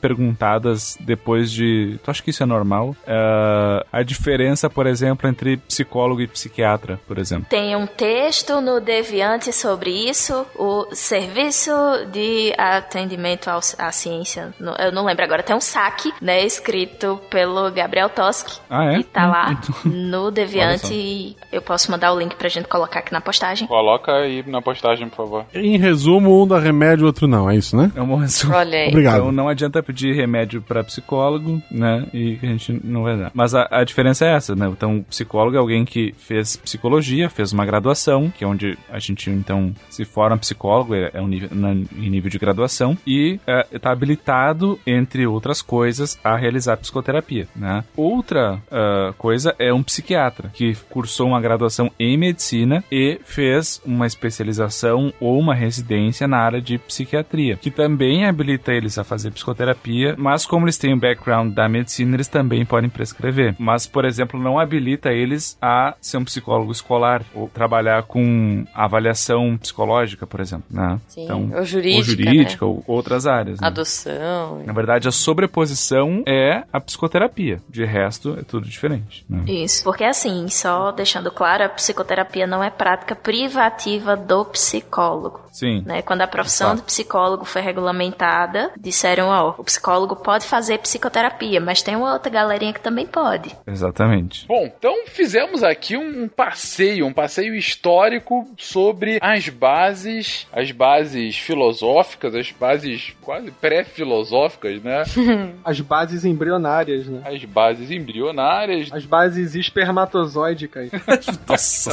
depois 1.00 1.52
de. 1.52 2.00
Tu 2.04 2.12
acha 2.12 2.24
que 2.24 2.30
isso 2.30 2.44
é 2.44 2.46
normal? 2.46 2.96
É 3.08 3.86
a 3.92 4.04
diferença, 4.04 4.70
por 4.70 4.88
exemplo, 4.88 5.30
entre 5.30 5.58
psicólogo 5.58 6.22
e 6.22 6.28
psiquiatra, 6.28 7.00
por 7.08 7.18
exemplo. 7.18 7.48
Tem 7.50 7.76
um 7.76 7.88
texto 7.88 8.62
no 8.62 8.80
Deviante 8.80 9.52
sobre 9.54 9.90
isso, 9.90 10.46
o 10.56 10.88
Serviço 10.92 11.72
de 12.12 12.54
Atendimento 12.58 13.50
à 13.50 13.92
Ciência. 13.92 14.54
Eu 14.80 14.92
não 14.92 15.06
lembro 15.06 15.24
agora, 15.24 15.44
tem 15.44 15.56
um 15.56 15.62
saque, 15.62 16.14
né, 16.22 16.44
escrito 16.46 17.20
pelo 17.30 17.72
Gabriel 17.72 18.10
Toski. 18.10 18.60
Ah, 18.70 18.94
é? 18.94 19.00
E 19.00 19.04
tá 19.04 19.28
lá 19.28 19.52
então... 19.54 19.76
no 19.92 20.32
Deviante 20.32 20.94
e 20.94 21.36
eu 21.52 21.62
posso 21.62 21.90
mandar 21.92 22.14
o 22.14 22.20
link 22.20 22.36
pra 22.36 22.50
gente 22.50 22.68
colocar 22.68 23.00
aqui 23.00 23.12
na 23.12 23.22
postagem. 23.22 23.68
Coloca 23.68 24.12
aí 24.12 24.44
na 24.48 24.62
postagem, 24.62 25.08
por 25.10 25.18
favor. 25.18 25.46
Em 25.54 25.78
resumo, 25.78 26.44
um 26.44 26.48
dá 26.48 26.60
remédio, 26.60 27.04
o 27.04 27.08
outro 27.08 27.28
não, 27.28 27.50
é 27.50 27.56
isso, 27.56 27.76
né? 27.76 27.92
É 27.96 28.02
um 28.02 28.08
bom 28.08 28.18
resumo. 28.18 28.54
Olha 28.54 28.78
aí. 28.78 28.90
Obrigado. 28.90 29.16
Então 29.18 29.32
não 29.32 29.48
adianta 29.48 29.82
pedir 29.82 30.14
remédio 30.14 30.25
pra 30.62 30.84
psicólogo, 30.84 31.62
né, 31.70 32.06
e 32.14 32.38
a 32.42 32.46
gente 32.46 32.80
não 32.84 33.04
vai 33.04 33.18
dar. 33.18 33.32
Mas 33.34 33.54
a, 33.54 33.68
a 33.72 33.84
diferença 33.84 34.26
é 34.26 34.34
essa, 34.34 34.56
né? 34.56 34.68
Então, 34.68 35.04
psicólogo 35.10 35.56
é 35.56 35.60
alguém 35.60 35.86
que 35.86 36.14
fez 36.18 36.56
psicologia, 36.56 37.30
fez 37.30 37.54
uma 37.54 37.66
graduação, 37.66 38.30
que 38.30 38.44
é 38.44 38.48
onde 38.48 38.78
a 38.90 39.00
gente, 39.00 39.30
então, 39.30 39.74
se 39.90 40.06
forma 40.06 40.38
psicólogo, 40.38 40.94
é, 40.94 41.12
é 41.14 41.22
um 41.22 41.28
nível, 41.28 41.50
na, 41.52 41.72
em 41.72 42.10
nível 42.10 42.30
de 42.30 42.38
graduação, 42.38 42.98
e 43.06 43.40
está 43.72 43.90
é, 43.90 43.92
habilitado, 43.92 44.80
entre 44.86 45.26
outras 45.28 45.62
coisas, 45.62 46.20
a 46.24 46.36
realizar 46.36 46.78
psicoterapia, 46.78 47.48
né? 47.56 47.84
Outra 47.96 48.56
uh, 48.56 49.14
coisa 49.18 49.56
é 49.60 49.74
um 49.74 49.84
psiquiatra, 49.84 50.50
que 50.54 50.76
cursou 50.90 51.28
uma 51.28 51.42
graduação 51.42 51.92
em 52.00 52.18
medicina 52.18 52.84
e 52.92 53.20
fez 53.24 53.82
uma 53.86 54.06
especialização 54.06 55.14
ou 55.20 55.40
uma 55.40 55.56
residência 55.56 56.28
na 56.28 56.38
área 56.38 56.62
de 56.62 56.78
psiquiatria, 56.78 57.58
que 57.58 57.72
também 57.72 58.26
habilita 58.26 58.74
eles 58.74 58.98
a 58.98 59.04
fazer 59.04 59.32
psicoterapia, 59.32 60.15
mas 60.18 60.46
como 60.46 60.66
eles 60.66 60.78
têm 60.78 60.94
o 60.94 61.00
background 61.00 61.54
da 61.54 61.68
medicina, 61.68 62.16
eles 62.16 62.28
também 62.28 62.66
podem 62.66 62.90
prescrever. 62.90 63.56
Mas, 63.58 63.86
por 63.86 64.06
exemplo, 64.06 64.40
não 64.40 64.60
habilita 64.60 65.12
eles 65.12 65.58
a 65.62 65.96
ser 66.02 66.18
um 66.18 66.26
psicólogo 66.26 66.72
escolar 66.72 67.24
ou 67.34 67.48
trabalhar 67.48 68.04
com 68.04 68.66
avaliação 68.74 69.58
psicológica, 69.58 70.26
por 70.26 70.40
exemplo, 70.40 70.66
né? 70.70 71.00
Sim, 71.08 71.24
então, 71.24 71.52
ou 71.56 71.66
jurídica, 71.66 71.98
ou, 71.98 72.04
jurídica 72.04 72.66
né? 72.66 72.72
ou 72.72 72.84
outras 72.88 73.28
áreas. 73.28 73.60
Né? 73.60 73.68
Adoção. 73.68 74.64
Na 74.66 74.74
verdade, 74.74 75.08
a 75.08 75.12
sobreposição 75.12 76.24
é 76.28 76.64
a 76.72 76.80
psicoterapia. 76.80 77.62
De 77.70 77.84
resto, 77.86 78.38
é 78.40 78.44
tudo 78.44 78.68
diferente. 78.68 79.26
Né? 79.30 79.44
Isso, 79.48 79.84
porque 79.84 80.04
assim, 80.04 80.48
só 80.50 80.92
deixando 80.92 81.32
claro, 81.32 81.64
a 81.64 81.70
psicoterapia 81.70 82.48
não 82.48 82.64
é 82.64 82.70
prática 82.70 83.16
privativa 83.16 84.16
do 84.16 84.46
psicólogo. 84.46 85.45
Sim. 85.56 85.84
Né? 85.86 86.02
Quando 86.02 86.22
a 86.22 86.28
profissão 86.28 86.68
Exato. 86.74 86.82
de 86.82 86.88
psicólogo 86.88 87.46
foi 87.46 87.62
regulamentada, 87.62 88.72
disseram, 88.78 89.30
ó, 89.30 89.56
o 89.58 89.64
psicólogo 89.64 90.18
pode 90.18 90.46
fazer 90.46 90.80
psicoterapia, 90.80 91.62
mas 91.62 91.82
tem 91.82 91.96
uma 91.96 92.12
outra 92.12 92.30
galerinha 92.30 92.74
que 92.74 92.82
também 92.82 93.08
pode. 93.08 93.56
Exatamente. 93.66 94.46
Bom, 94.48 94.66
então 94.66 94.94
fizemos 95.08 95.64
aqui 95.64 95.96
um 95.96 96.28
passeio, 96.28 97.08
um 97.08 97.14
passeio 97.14 97.56
histórico 97.56 98.46
sobre 98.58 99.18
as 99.22 99.48
bases, 99.48 100.46
as 100.52 100.72
bases 100.72 101.38
filosóficas, 101.38 102.36
as 102.36 102.52
bases 102.52 103.16
quase 103.22 103.50
pré-filosóficas, 103.50 104.84
né? 104.84 105.04
as 105.64 105.80
bases 105.80 106.26
embrionárias, 106.26 107.08
né? 107.08 107.22
As 107.24 107.46
bases 107.46 107.92
embrionárias. 107.92 108.92
As 108.92 109.06
bases 109.06 109.56
espermatozoídicas. 109.56 110.90
Nossa. 111.48 111.92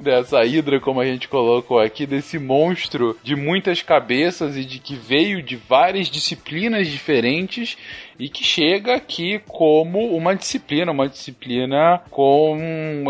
Dessa 0.00 0.44
hidra, 0.44 0.80
como 0.80 1.00
a 1.00 1.04
gente 1.04 1.28
colocou 1.28 1.78
aqui, 1.78 2.06
desse 2.06 2.40
monstro 2.40 2.55
monstro 2.56 3.18
de 3.22 3.36
muitas 3.36 3.82
cabeças 3.82 4.56
e 4.56 4.64
de 4.64 4.78
que 4.78 4.94
veio 4.94 5.42
de 5.42 5.56
várias 5.56 6.08
disciplinas 6.08 6.88
diferentes 6.88 7.76
e 8.18 8.28
que 8.28 8.44
chega 8.44 8.94
aqui 8.94 9.40
como 9.46 10.16
uma 10.16 10.34
disciplina, 10.34 10.92
uma 10.92 11.08
disciplina 11.08 12.00
com 12.10 12.56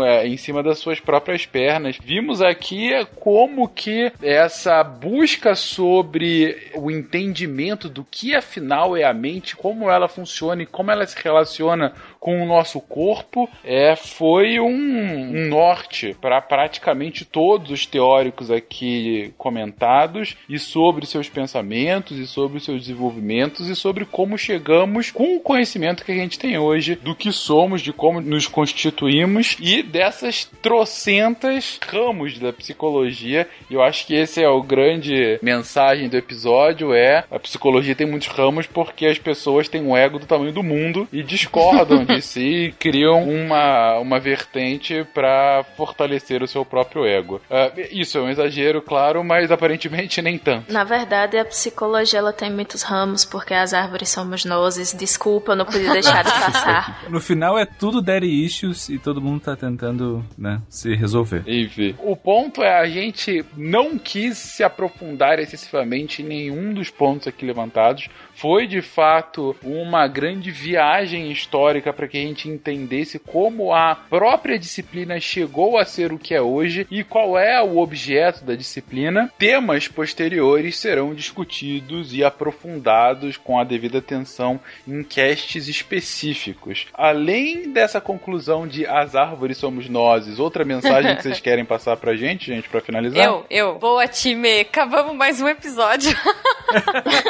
é, 0.03 0.27
em 0.27 0.37
cima 0.37 0.61
das 0.63 0.79
suas 0.79 0.99
próprias 0.99 1.45
pernas. 1.45 1.97
Vimos 2.01 2.41
aqui 2.41 2.91
como 3.19 3.67
que 3.67 4.11
essa 4.21 4.83
busca 4.83 5.55
sobre 5.55 6.71
o 6.75 6.89
entendimento 6.91 7.89
do 7.89 8.03
que 8.03 8.35
afinal 8.35 8.95
é 8.95 9.03
a 9.03 9.13
mente, 9.13 9.55
como 9.55 9.89
ela 9.89 10.07
funciona 10.07 10.63
e 10.63 10.65
como 10.65 10.91
ela 10.91 11.05
se 11.05 11.15
relaciona 11.21 11.93
com 12.19 12.43
o 12.43 12.45
nosso 12.45 12.81
corpo, 12.81 13.49
é, 13.63 13.95
foi 13.95 14.59
um, 14.59 14.67
um 14.67 15.47
norte 15.47 16.15
para 16.19 16.41
praticamente 16.41 17.23
todos 17.23 17.71
os 17.71 17.85
teóricos 17.85 18.51
aqui 18.51 19.33
comentados 19.37 20.35
e 20.49 20.59
sobre 20.59 21.05
seus 21.05 21.29
pensamentos 21.29 22.17
e 22.17 22.27
sobre 22.27 22.59
seus 22.59 22.81
desenvolvimentos 22.81 23.69
e 23.69 23.75
sobre 23.75 24.05
como 24.05 24.37
chegamos 24.37 24.96
com 25.11 25.35
o 25.35 25.39
conhecimento 25.39 26.03
que 26.03 26.11
a 26.11 26.15
gente 26.15 26.39
tem 26.39 26.57
hoje 26.57 26.95
do 26.95 27.15
que 27.15 27.31
somos, 27.31 27.81
de 27.81 27.93
como 27.93 28.21
nos 28.21 28.47
constituímos 28.47 29.55
e 29.59 29.81
dessas 29.81 30.45
trocentas 30.61 31.79
ramos 31.87 32.39
da 32.39 32.51
psicologia. 32.51 33.47
E 33.69 33.73
eu 33.73 33.81
acho 33.81 34.05
que 34.05 34.15
esse 34.15 34.41
é 34.41 34.49
o 34.49 34.61
grande 34.61 35.39
mensagem 35.41 36.09
do 36.09 36.17
episódio 36.17 36.93
é 36.93 37.23
a 37.29 37.39
psicologia 37.39 37.95
tem 37.95 38.07
muitos 38.07 38.27
ramos 38.27 38.65
porque 38.65 39.05
as 39.05 39.17
pessoas 39.17 39.67
têm 39.67 39.81
um 39.81 39.95
ego 39.95 40.19
do 40.19 40.25
tamanho 40.25 40.51
do 40.51 40.63
mundo 40.63 41.07
e 41.11 41.23
discordam 41.23 42.03
de 42.05 42.21
si 42.21 42.41
e 42.67 42.71
criam 42.71 43.23
uma, 43.23 43.99
uma 43.99 44.19
vertente 44.19 45.05
para 45.13 45.65
fortalecer 45.75 46.43
o 46.43 46.47
seu 46.47 46.63
próprio 46.65 47.05
ego. 47.05 47.41
Uh, 47.49 47.87
isso 47.91 48.17
é 48.17 48.21
um 48.21 48.29
exagero, 48.29 48.81
claro, 48.81 49.23
mas 49.23 49.51
aparentemente 49.51 50.21
nem 50.21 50.37
tanto. 50.37 50.71
Na 50.71 50.83
verdade, 50.83 51.37
a 51.37 51.45
psicologia 51.45 52.19
ela 52.19 52.33
tem 52.33 52.51
muitos 52.51 52.81
ramos 52.81 53.25
porque 53.25 53.53
as 53.53 53.73
árvores 53.73 54.09
somos 54.09 54.45
nós. 54.45 54.77
Desculpa, 54.93 55.55
não 55.55 55.65
podia 55.65 55.91
deixar 55.91 56.23
de 56.23 56.31
passar. 56.39 57.05
no 57.09 57.19
final 57.19 57.57
é 57.57 57.65
tudo 57.65 58.01
daddy 58.01 58.45
issues 58.45 58.89
e 58.89 58.97
todo 58.99 59.21
mundo 59.21 59.41
tá 59.41 59.55
tentando, 59.55 60.23
né, 60.37 60.61
se 60.69 60.95
resolver. 60.95 61.43
Enfim. 61.47 61.95
O 61.99 62.15
ponto 62.15 62.63
é 62.63 62.79
a 62.79 62.87
gente 62.87 63.45
não 63.55 63.97
quis 63.97 64.37
se 64.37 64.63
aprofundar 64.63 65.39
excessivamente 65.39 66.21
em 66.21 66.25
nenhum 66.25 66.73
dos 66.73 66.89
pontos 66.89 67.27
aqui 67.27 67.45
levantados 67.45 68.09
foi 68.37 68.67
de 68.67 68.83
fato 68.83 69.55
uma 69.63 70.07
grande 70.07 70.51
viagem 70.51 71.31
histórica 71.31 71.91
para 71.91 72.07
que 72.07 72.17
a 72.17 72.21
gente 72.21 72.47
entendesse 72.47 73.17
como 73.17 73.73
a 73.73 73.95
própria 73.95 74.59
disciplina 74.59 75.19
chegou 75.19 75.75
a 75.75 75.85
ser 75.85 76.13
o 76.13 76.19
que 76.19 76.35
é 76.35 76.41
hoje 76.41 76.85
e 76.91 77.03
qual 77.03 77.37
é 77.37 77.59
o 77.63 77.79
objeto 77.79 78.45
da 78.45 78.53
disciplina. 78.53 79.31
Temas 79.39 79.87
posteriores 79.87 80.77
serão 80.77 81.15
discutidos 81.15 82.13
e 82.13 82.23
aprofundados 82.23 83.37
com 83.37 83.59
a 83.59 83.63
devida 83.63 83.97
atenção 83.97 84.59
em 84.87 85.03
casts 85.03 85.67
específicos. 85.67 86.87
Além 86.93 87.71
dessa 87.71 88.01
conclusão 88.01 88.67
de 88.67 88.85
as 88.85 89.15
árvores 89.15 89.57
somos 89.57 89.87
nós, 89.89 90.39
outra 90.39 90.65
mensagem 90.65 91.15
que 91.15 91.23
vocês 91.23 91.39
querem 91.41 91.65
passar 91.65 91.97
pra 91.97 92.15
gente, 92.15 92.47
gente, 92.47 92.69
para 92.69 92.81
finalizar? 92.81 93.23
Eu, 93.23 93.45
eu. 93.49 93.79
Boa, 93.79 94.07
time. 94.07 94.61
Acabamos 94.61 95.15
mais 95.15 95.41
um 95.41 95.47
episódio. 95.47 96.15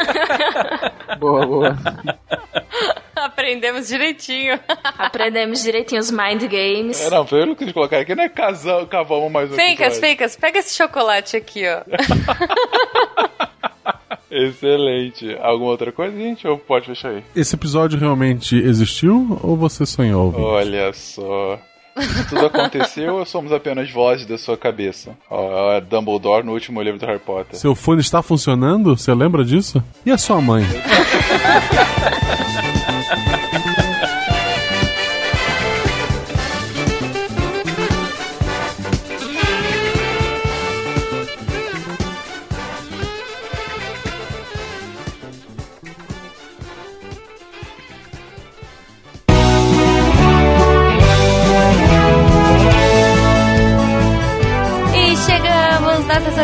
boa, 1.19 1.45
boa. 1.45 1.77
Aprendemos 3.15 3.87
direitinho. 3.87 4.59
Aprendemos 4.97 5.63
direitinho 5.63 5.99
os 5.99 6.11
mind 6.11 6.43
games. 6.43 7.01
É, 7.01 7.09
não, 7.09 7.25
pelo 7.25 7.55
que 7.55 7.63
eles 7.63 7.73
colocaram 7.73 8.03
aqui, 8.03 8.13
não 8.15 8.23
é 8.23 8.29
casal, 8.29 8.85
cavamos 8.87 9.31
mais 9.31 9.51
um 9.51 9.55
Feicas, 9.55 9.99
feicas, 9.99 10.35
pega 10.35 10.59
esse 10.59 10.75
chocolate 10.75 11.35
aqui, 11.35 11.63
ó. 11.67 11.81
Excelente. 14.29 15.35
Alguma 15.41 15.71
outra 15.71 15.91
coisa, 15.91 16.17
gente? 16.17 16.47
Ou 16.47 16.57
pode 16.57 16.87
fechar 16.87 17.09
aí? 17.09 17.23
Esse 17.35 17.55
episódio 17.55 17.99
realmente 17.99 18.55
existiu 18.55 19.39
ou 19.41 19.55
você 19.55 19.85
sonhou? 19.85 20.25
Ouvinte? 20.25 20.43
Olha 20.43 20.93
só. 20.93 21.59
Tudo 22.29 22.45
aconteceu 22.45 23.15
ou 23.15 23.25
somos 23.25 23.51
apenas 23.51 23.89
vozes 23.91 24.25
da 24.25 24.37
sua 24.37 24.57
cabeça? 24.57 25.17
Ó, 25.29 25.79
Dumbledore 25.79 26.45
no 26.45 26.53
último 26.53 26.81
livro 26.81 26.99
do 26.99 27.05
Harry 27.05 27.19
Potter. 27.19 27.57
Seu 27.57 27.73
fone 27.73 28.01
está 28.01 28.21
funcionando? 28.21 28.97
Você 28.97 29.13
lembra 29.13 29.43
disso? 29.43 29.83
E 30.05 30.11
a 30.11 30.17
sua 30.17 30.41
mãe? 30.41 30.63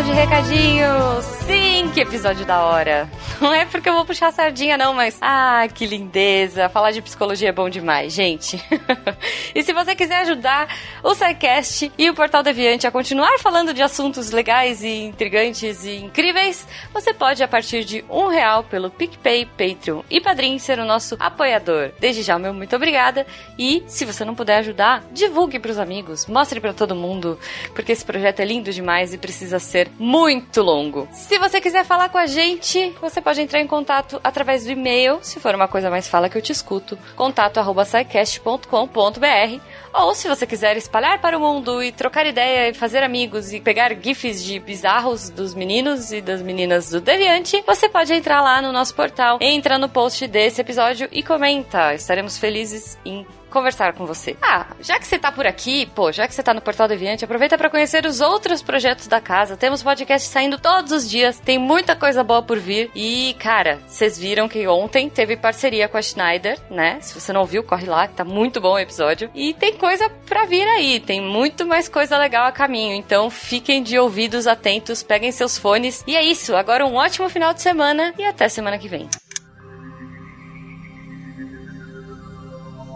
de 0.02 0.12
recadinhos. 0.12 1.43
Sim, 1.84 1.90
que 1.90 2.00
episódio 2.00 2.46
da 2.46 2.64
hora. 2.64 3.10
Não 3.42 3.54
é 3.54 3.66
porque 3.66 3.90
eu 3.90 3.94
vou 3.94 4.06
puxar 4.06 4.28
a 4.28 4.32
sardinha, 4.32 4.78
não, 4.78 4.94
mas. 4.94 5.18
Ah, 5.22 5.68
que 5.68 5.86
lindeza. 5.86 6.70
Falar 6.70 6.92
de 6.92 7.02
psicologia 7.02 7.50
é 7.50 7.52
bom 7.52 7.70
demais, 7.70 8.14
gente. 8.14 8.64
e 9.54 9.62
se 9.62 9.74
você 9.74 9.94
quiser 9.94 10.22
ajudar 10.22 10.74
o 11.04 11.14
SciCast 11.14 11.92
e 11.98 12.10
o 12.10 12.14
Portal 12.14 12.42
Deviante 12.42 12.88
a 12.88 12.92
continuar 12.92 13.38
falando 13.40 13.74
de 13.74 13.82
assuntos 13.82 14.32
legais 14.32 14.82
e 14.82 15.04
intrigantes 15.04 15.84
e 15.84 15.98
incríveis, 15.98 16.66
você 16.94 17.14
pode, 17.14 17.44
a 17.44 17.48
partir 17.48 17.84
de 17.84 18.06
um 18.10 18.28
real 18.28 18.64
pelo 18.64 18.90
PicPay, 18.90 19.46
Patreon 19.46 20.04
e 20.10 20.22
Padrim, 20.22 20.58
ser 20.60 20.80
o 20.80 20.86
nosso 20.86 21.18
apoiador. 21.20 21.92
Desde 22.00 22.22
já, 22.22 22.40
meu 22.40 22.54
muito 22.54 22.76
obrigada. 22.76 23.28
E 23.60 23.84
se 23.88 24.06
você 24.06 24.24
não 24.24 24.36
puder 24.36 24.60
ajudar, 24.60 25.04
divulgue 25.12 25.60
para 25.60 25.72
os 25.72 25.80
amigos, 25.80 26.28
mostre 26.28 26.62
para 26.62 26.74
todo 26.74 26.96
mundo, 26.96 27.38
porque 27.74 27.92
esse 27.92 28.06
projeto 28.06 28.40
é 28.40 28.46
lindo 28.46 28.72
demais 28.72 29.14
e 29.14 29.18
precisa 29.18 29.60
ser 29.60 29.92
muito 30.00 30.62
longo. 30.62 31.10
Se 31.12 31.38
você 31.38 31.60
quiser 31.60 31.73
falar 31.84 32.10
com 32.10 32.18
a 32.18 32.26
gente, 32.26 32.94
você 33.00 33.22
pode 33.22 33.42
entrar 33.42 33.62
em 33.62 33.68
contato 33.68 34.20
através 34.24 34.66
do 34.66 34.72
e-mail, 34.72 35.20
se 35.22 35.40
for 35.40 35.56
uma 35.56 35.68
coisa 35.68 35.90
mais 35.90 36.08
fala 36.08 36.30
que 36.30 36.38
eu 36.38 36.42
te 36.42 36.52
escuto, 36.52 36.98
contato@saicast.com.br 37.16 39.62
ou 39.94 40.16
se 40.16 40.28
você 40.28 40.46
quiser 40.46 40.76
espalhar 40.76 41.22
para 41.22 41.38
o 41.38 41.40
mundo 41.40 41.82
e 41.82 41.92
trocar 41.92 42.26
ideia 42.26 42.70
e 42.70 42.74
fazer 42.74 43.04
amigos 43.04 43.54
e 43.54 43.62
pegar 43.62 43.94
gifs 43.94 44.44
de 44.44 44.60
bizarros 44.60 45.30
dos 45.30 45.54
meninos 45.54 46.12
e 46.12 46.20
das 46.20 46.42
meninas 46.42 46.90
do 46.90 47.00
Deviante, 47.00 47.64
você 47.66 47.88
pode 47.88 48.14
entrar 48.14 48.42
lá 48.42 48.62
no 48.62 48.72
nosso 48.72 48.96
portal, 48.96 49.38
entra 49.40 49.78
no 49.78 49.88
post 49.88 50.28
desse 50.28 50.60
episódio 50.60 51.08
e 51.12 51.22
comenta. 51.22 51.94
Estaremos 51.94 52.38
felizes 52.38 52.98
em 53.06 53.26
conversar 53.54 53.94
com 53.94 54.06
você. 54.06 54.36
Ah, 54.42 54.66
já 54.82 55.00
que 55.00 55.08
você 55.08 55.18
tá 55.18 55.32
por 55.32 55.48
aqui, 55.48 55.86
pô, 55.86 56.12
já 56.12 56.28
que 56.28 56.34
você 56.34 56.44
tá 56.44 56.54
no 56.54 56.62
Portal 56.62 56.88
Deviante, 56.88 57.24
aproveita 57.24 57.58
para 57.58 57.70
conhecer 57.70 58.06
os 58.06 58.20
outros 58.20 58.62
projetos 58.62 59.08
da 59.08 59.22
casa. 59.22 59.56
Temos 59.56 59.84
podcast 59.84 60.28
saindo 60.28 60.58
todos 60.58 60.92
os 60.92 61.10
dias, 61.10 61.40
tem 61.40 61.58
muita 61.58 61.96
coisa 61.96 62.24
boa 62.24 62.42
por 62.42 62.58
vir. 62.58 62.90
E, 62.96 63.36
cara, 63.40 63.80
vocês 63.88 64.18
viram 64.18 64.50
que 64.50 64.68
ontem 64.68 65.10
teve 65.10 65.38
parceria 65.38 65.88
com 65.88 65.98
a 65.98 66.02
Schneider, 66.02 66.60
né? 66.70 66.98
Se 67.02 67.14
você 67.14 67.32
não 67.32 67.42
ouviu, 67.42 67.64
corre 67.64 67.86
lá, 67.86 68.08
que 68.08 68.16
tá 68.16 68.26
muito 68.26 68.60
bom 68.60 68.74
o 68.74 68.80
episódio. 68.80 69.30
E 69.36 69.54
tem 69.54 69.78
coisa 69.78 70.10
pra 70.26 70.46
vir 70.46 70.68
aí, 70.68 71.00
tem 71.00 71.22
muito 71.22 71.66
mais 71.66 71.88
coisa 71.88 72.18
legal 72.18 72.48
a 72.48 72.52
caminho. 72.52 72.96
Então 72.96 73.30
fiquem 73.30 73.84
de 73.84 74.00
ouvidos 74.00 74.48
atentos, 74.48 75.04
peguem 75.04 75.32
seus 75.32 75.58
fones. 75.58 76.04
E 76.08 76.16
é 76.16 76.24
isso, 76.24 76.56
agora 76.56 76.86
um 76.86 76.96
ótimo 76.96 77.30
final 77.30 77.54
de 77.54 77.62
semana 77.62 78.14
e 78.18 78.26
até 78.26 78.50
semana 78.50 78.78
que 78.78 78.88
vem. 78.88 79.08